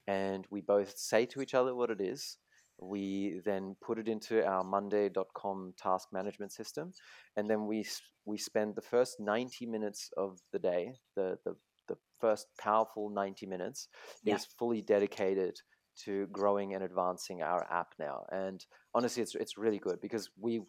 And 0.08 0.46
we 0.50 0.62
both 0.62 0.98
say 0.98 1.26
to 1.28 1.42
each 1.42 1.54
other 1.54 1.76
what 1.76 1.90
it 1.90 2.02
is. 2.02 2.38
We 2.80 3.40
then 3.46 3.76
put 3.82 4.00
it 4.00 4.08
into 4.08 4.46
our 4.46 4.64
Monday.com 4.64 5.74
task 5.78 6.10
management 6.12 6.52
system. 6.52 6.92
And 7.38 7.50
then 7.50 7.66
we, 7.66 7.86
we 8.26 8.38
spend 8.38 8.76
the 8.76 8.82
first 8.82 9.20
90 9.20 9.66
minutes 9.68 10.10
of 10.18 10.40
the 10.52 10.60
day, 10.60 10.96
the, 11.16 11.38
the, 11.46 11.56
the 11.88 11.96
first 12.20 12.48
powerful 12.60 13.10
90 13.10 13.46
minutes, 13.46 13.88
yeah. 14.24 14.36
is 14.36 14.46
fully 14.46 14.82
dedicated 14.82 15.60
to 16.06 16.28
growing 16.28 16.74
and 16.74 16.84
advancing 16.84 17.42
our 17.42 17.66
app 17.72 17.94
now. 18.00 18.26
And 18.32 18.66
honestly, 18.94 19.24
it's 19.24 19.36
it's 19.36 19.58
really 19.58 19.80
good 19.80 20.00
because 20.02 20.30
we, 20.40 20.62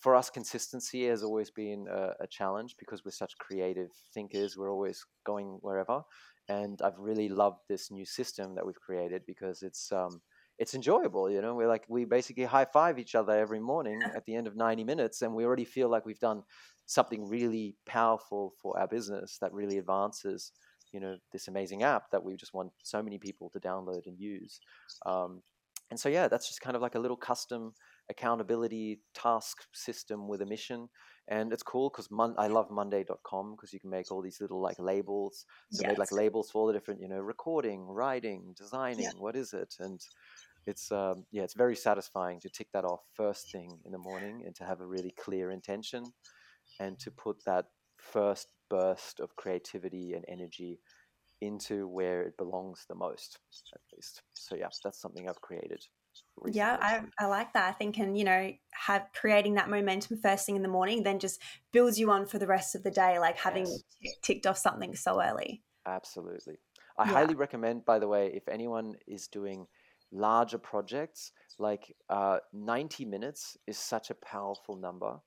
for 0.00 0.14
us, 0.14 0.30
consistency 0.30 1.06
has 1.06 1.22
always 1.22 1.50
been 1.50 1.86
a, 1.90 2.12
a, 2.20 2.26
challenge 2.26 2.76
because 2.78 3.04
we're 3.04 3.12
such 3.12 3.36
creative 3.38 3.90
thinkers. 4.14 4.56
We're 4.56 4.70
always 4.70 5.04
going 5.24 5.58
wherever, 5.60 6.02
and 6.48 6.80
I've 6.82 6.98
really 6.98 7.28
loved 7.28 7.60
this 7.68 7.90
new 7.90 8.06
system 8.06 8.54
that 8.54 8.66
we've 8.66 8.80
created 8.80 9.22
because 9.26 9.62
it's 9.62 9.92
um 9.92 10.20
it's 10.58 10.74
enjoyable. 10.74 11.30
You 11.30 11.42
know, 11.42 11.54
we're 11.54 11.68
like 11.68 11.84
we 11.88 12.04
basically 12.04 12.44
high 12.44 12.66
five 12.66 12.98
each 12.98 13.14
other 13.14 13.32
every 13.32 13.60
morning 13.60 14.00
at 14.14 14.24
the 14.26 14.34
end 14.34 14.46
of 14.46 14.56
ninety 14.56 14.84
minutes, 14.84 15.22
and 15.22 15.34
we 15.34 15.44
already 15.44 15.64
feel 15.64 15.88
like 15.88 16.06
we've 16.06 16.18
done 16.20 16.42
something 16.86 17.28
really 17.28 17.76
powerful 17.86 18.54
for 18.60 18.78
our 18.78 18.88
business 18.88 19.38
that 19.40 19.52
really 19.52 19.78
advances 19.78 20.52
you 20.92 21.00
know 21.00 21.16
this 21.32 21.48
amazing 21.48 21.82
app 21.82 22.10
that 22.10 22.22
we 22.22 22.36
just 22.36 22.54
want 22.54 22.70
so 22.82 23.02
many 23.02 23.18
people 23.18 23.50
to 23.50 23.60
download 23.60 24.06
and 24.06 24.18
use 24.18 24.60
um, 25.06 25.42
and 25.90 25.98
so 25.98 26.08
yeah 26.08 26.28
that's 26.28 26.48
just 26.48 26.60
kind 26.60 26.76
of 26.76 26.82
like 26.82 26.94
a 26.94 26.98
little 26.98 27.16
custom 27.16 27.72
accountability 28.10 29.00
task 29.14 29.58
system 29.72 30.28
with 30.28 30.42
a 30.42 30.46
mission 30.46 30.88
and 31.28 31.52
it's 31.52 31.62
cool 31.62 31.90
because 31.90 32.10
Mon- 32.10 32.34
i 32.38 32.46
love 32.46 32.70
monday.com 32.70 33.52
because 33.52 33.72
you 33.72 33.80
can 33.80 33.90
make 33.90 34.10
all 34.10 34.22
these 34.22 34.40
little 34.40 34.60
like 34.60 34.78
labels 34.78 35.46
so 35.70 35.82
yes. 35.82 35.90
made 35.90 35.98
like 35.98 36.12
labels 36.12 36.50
for 36.50 36.60
all 36.62 36.66
the 36.66 36.72
different 36.72 37.00
you 37.00 37.08
know 37.08 37.20
recording 37.20 37.86
writing 37.86 38.54
designing 38.56 39.04
yeah. 39.04 39.10
what 39.18 39.36
is 39.36 39.52
it 39.52 39.74
and 39.80 40.00
it's 40.66 40.92
um, 40.92 41.24
yeah 41.30 41.42
it's 41.42 41.54
very 41.54 41.76
satisfying 41.76 42.40
to 42.40 42.48
tick 42.48 42.68
that 42.72 42.84
off 42.84 43.00
first 43.14 43.50
thing 43.50 43.70
in 43.84 43.92
the 43.92 43.98
morning 43.98 44.42
and 44.46 44.54
to 44.54 44.64
have 44.64 44.80
a 44.80 44.86
really 44.86 45.12
clear 45.18 45.50
intention 45.50 46.04
and 46.80 46.98
to 46.98 47.10
put 47.10 47.44
that 47.44 47.66
first 47.98 48.48
burst 48.72 49.20
of 49.20 49.36
creativity 49.36 50.14
and 50.14 50.24
energy 50.28 50.80
into 51.42 51.86
where 51.86 52.22
it 52.22 52.38
belongs 52.38 52.86
the 52.88 52.94
most, 52.94 53.38
at 53.74 53.80
least. 53.94 54.22
So 54.32 54.54
yeah, 54.54 54.68
that's 54.82 54.98
something 54.98 55.28
I've 55.28 55.42
created. 55.42 55.84
Recently. 56.36 56.58
Yeah, 56.58 56.78
I, 56.80 57.02
I 57.22 57.26
like 57.26 57.52
that. 57.52 57.68
I 57.68 57.72
think, 57.72 57.98
and 57.98 58.16
you 58.16 58.24
know, 58.24 58.50
have 58.72 59.08
creating 59.14 59.54
that 59.54 59.68
momentum 59.68 60.18
first 60.22 60.46
thing 60.46 60.56
in 60.56 60.62
the 60.62 60.68
morning 60.68 61.02
then 61.02 61.18
just 61.18 61.42
builds 61.72 61.98
you 61.98 62.10
on 62.10 62.26
for 62.26 62.38
the 62.38 62.46
rest 62.46 62.74
of 62.74 62.82
the 62.82 62.90
day, 62.90 63.18
like 63.18 63.36
having 63.36 63.66
yes. 64.00 64.14
ticked 64.22 64.46
off 64.46 64.56
something 64.56 64.94
so 64.94 65.22
early. 65.22 65.62
Absolutely. 65.86 66.58
I 66.96 67.06
yeah. 67.06 67.12
highly 67.12 67.34
recommend, 67.34 67.84
by 67.84 67.98
the 67.98 68.08
way, 68.08 68.30
if 68.34 68.48
anyone 68.48 68.94
is 69.06 69.26
doing 69.26 69.66
larger 70.10 70.58
projects, 70.58 71.32
like 71.58 71.94
uh, 72.08 72.38
90 72.54 73.04
minutes 73.04 73.56
is 73.66 73.76
such 73.76 74.10
a 74.10 74.14
powerful 74.14 74.76
number 74.76 75.18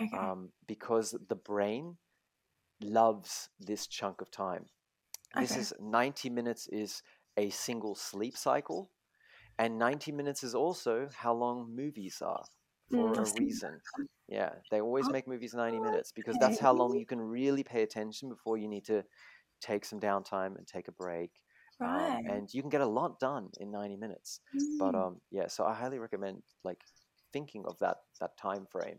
okay. 0.00 0.16
um, 0.16 0.50
because 0.66 1.16
the 1.28 1.36
brain 1.36 1.96
loves 2.82 3.48
this 3.60 3.86
chunk 3.86 4.20
of 4.20 4.30
time. 4.30 4.66
Okay. 5.36 5.46
This 5.46 5.56
is 5.56 5.72
90 5.80 6.30
minutes 6.30 6.68
is 6.68 7.02
a 7.36 7.50
single 7.50 7.94
sleep 7.94 8.36
cycle, 8.36 8.90
and 9.58 9.78
90 9.78 10.12
minutes 10.12 10.42
is 10.42 10.54
also 10.54 11.08
how 11.14 11.32
long 11.32 11.74
movies 11.74 12.22
are 12.24 12.44
for 12.90 13.12
mm, 13.12 13.18
a 13.18 13.42
reason. 13.42 13.80
Yeah, 14.28 14.50
they 14.70 14.80
always 14.80 15.08
oh. 15.08 15.12
make 15.12 15.26
movies 15.26 15.54
90 15.54 15.78
minutes 15.80 16.12
because 16.14 16.36
that's 16.40 16.58
how 16.58 16.72
long 16.72 16.96
you 16.96 17.06
can 17.06 17.20
really 17.20 17.64
pay 17.64 17.82
attention 17.82 18.28
before 18.28 18.58
you 18.58 18.68
need 18.68 18.84
to 18.86 19.04
take 19.60 19.84
some 19.84 20.00
downtime 20.00 20.56
and 20.56 20.66
take 20.66 20.88
a 20.88 20.92
break. 20.92 21.30
Um, 21.80 21.88
right. 21.88 22.18
Um, 22.18 22.26
and 22.26 22.54
you 22.54 22.62
can 22.62 22.70
get 22.70 22.80
a 22.80 22.86
lot 22.86 23.18
done 23.18 23.48
in 23.58 23.70
90 23.70 23.96
minutes. 23.96 24.40
Mm. 24.54 24.78
But 24.78 24.94
um, 24.94 25.20
yeah, 25.30 25.48
so 25.48 25.64
I 25.64 25.74
highly 25.74 25.98
recommend 25.98 26.42
like 26.64 26.78
thinking 27.32 27.64
of 27.66 27.78
that 27.78 27.96
that 28.20 28.36
time 28.36 28.66
frame 28.70 28.98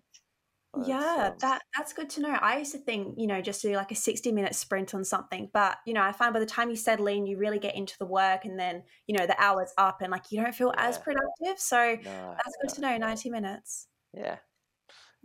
yeah, 0.82 1.30
um, 1.32 1.38
that 1.40 1.62
that's 1.78 1.94
good 1.94 2.10
to 2.12 2.22
know. 2.22 2.32
I 2.42 2.58
used 2.58 2.72
to 2.72 2.80
think, 2.80 3.16
you 3.18 3.28
know, 3.28 3.42
just 3.42 3.62
do 3.62 3.76
like 3.76 3.92
a 3.92 3.96
60 3.96 4.32
minute 4.32 4.56
sprint 4.56 4.96
on 4.96 5.04
something, 5.04 5.50
but 5.54 5.78
you 5.86 5.94
know, 5.94 6.02
I 6.02 6.12
find 6.12 6.34
by 6.34 6.40
the 6.40 6.46
time 6.48 6.70
you 6.70 6.76
settle 6.76 7.08
in, 7.08 7.28
you 7.28 7.38
really 7.38 7.60
get 7.60 7.76
into 7.76 7.96
the 8.00 8.06
work 8.06 8.46
and 8.46 8.60
then, 8.60 8.84
you 9.06 9.16
know, 9.16 9.28
the 9.28 9.40
hours 9.40 9.72
up 9.78 10.02
and 10.02 10.12
like 10.12 10.32
you 10.32 10.42
don't 10.42 10.56
feel 10.56 10.74
yeah. 10.76 10.88
as 10.88 10.98
productive. 10.98 11.60
So 11.60 11.98
no, 12.04 12.36
that's 12.36 12.58
good 12.62 12.70
no. 12.70 12.74
to 12.76 12.82
know, 12.82 12.98
90 12.98 13.30
minutes. 13.30 13.88
Yeah. 14.14 14.38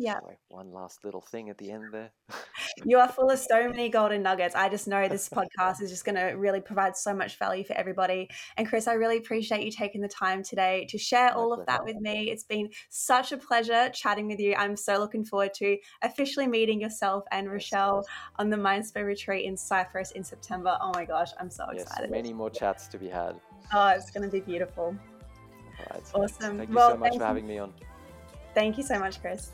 Yeah. 0.00 0.20
Sorry, 0.20 0.38
one 0.48 0.72
last 0.72 1.04
little 1.04 1.20
thing 1.20 1.50
at 1.50 1.58
the 1.58 1.72
end 1.72 1.92
there. 1.92 2.12
you 2.84 2.98
are 2.98 3.08
full 3.08 3.30
of 3.30 3.38
so 3.40 3.68
many 3.68 3.88
golden 3.88 4.22
nuggets. 4.22 4.54
I 4.54 4.68
just 4.68 4.86
know 4.86 5.08
this 5.08 5.28
podcast 5.28 5.82
is 5.82 5.90
just 5.90 6.04
going 6.04 6.14
to 6.14 6.36
really 6.36 6.60
provide 6.60 6.96
so 6.96 7.12
much 7.12 7.36
value 7.36 7.64
for 7.64 7.72
everybody. 7.72 8.28
And 8.56 8.68
Chris, 8.68 8.86
I 8.86 8.92
really 8.92 9.16
appreciate 9.16 9.64
you 9.64 9.72
taking 9.72 10.00
the 10.00 10.08
time 10.08 10.44
today 10.44 10.86
to 10.90 10.98
share 10.98 11.34
all 11.34 11.52
of 11.52 11.66
that 11.66 11.84
with 11.84 11.96
me. 11.96 12.30
It's 12.30 12.44
been 12.44 12.70
such 12.90 13.32
a 13.32 13.36
pleasure 13.36 13.90
chatting 13.92 14.28
with 14.28 14.38
you. 14.38 14.54
I'm 14.54 14.76
so 14.76 14.98
looking 14.98 15.24
forward 15.24 15.52
to 15.54 15.76
officially 16.02 16.46
meeting 16.46 16.80
yourself 16.80 17.24
and 17.32 17.50
Rochelle 17.50 18.06
on 18.36 18.50
the 18.50 18.56
Mindspace 18.56 19.04
retreat 19.04 19.46
in 19.46 19.56
Cyprus 19.56 20.12
in 20.12 20.22
September. 20.22 20.78
Oh 20.80 20.92
my 20.94 21.04
gosh, 21.04 21.30
I'm 21.40 21.50
so 21.50 21.66
yes, 21.72 21.82
excited. 21.82 22.10
Many 22.12 22.32
more 22.32 22.50
chats 22.50 22.86
to 22.88 22.98
be 22.98 23.08
had. 23.08 23.34
Oh, 23.72 23.88
it's 23.88 24.12
going 24.12 24.22
to 24.22 24.32
be 24.32 24.40
beautiful. 24.40 24.96
All 25.80 25.86
right. 25.90 26.02
Awesome. 26.14 26.58
Thank 26.58 26.70
you 26.70 26.76
well, 26.76 26.92
so 26.92 26.96
much 26.98 27.16
for 27.16 27.24
having 27.24 27.48
me 27.48 27.58
on. 27.58 27.72
Thank 28.54 28.78
you 28.78 28.84
so 28.84 28.98
much, 28.98 29.20
Chris. 29.20 29.50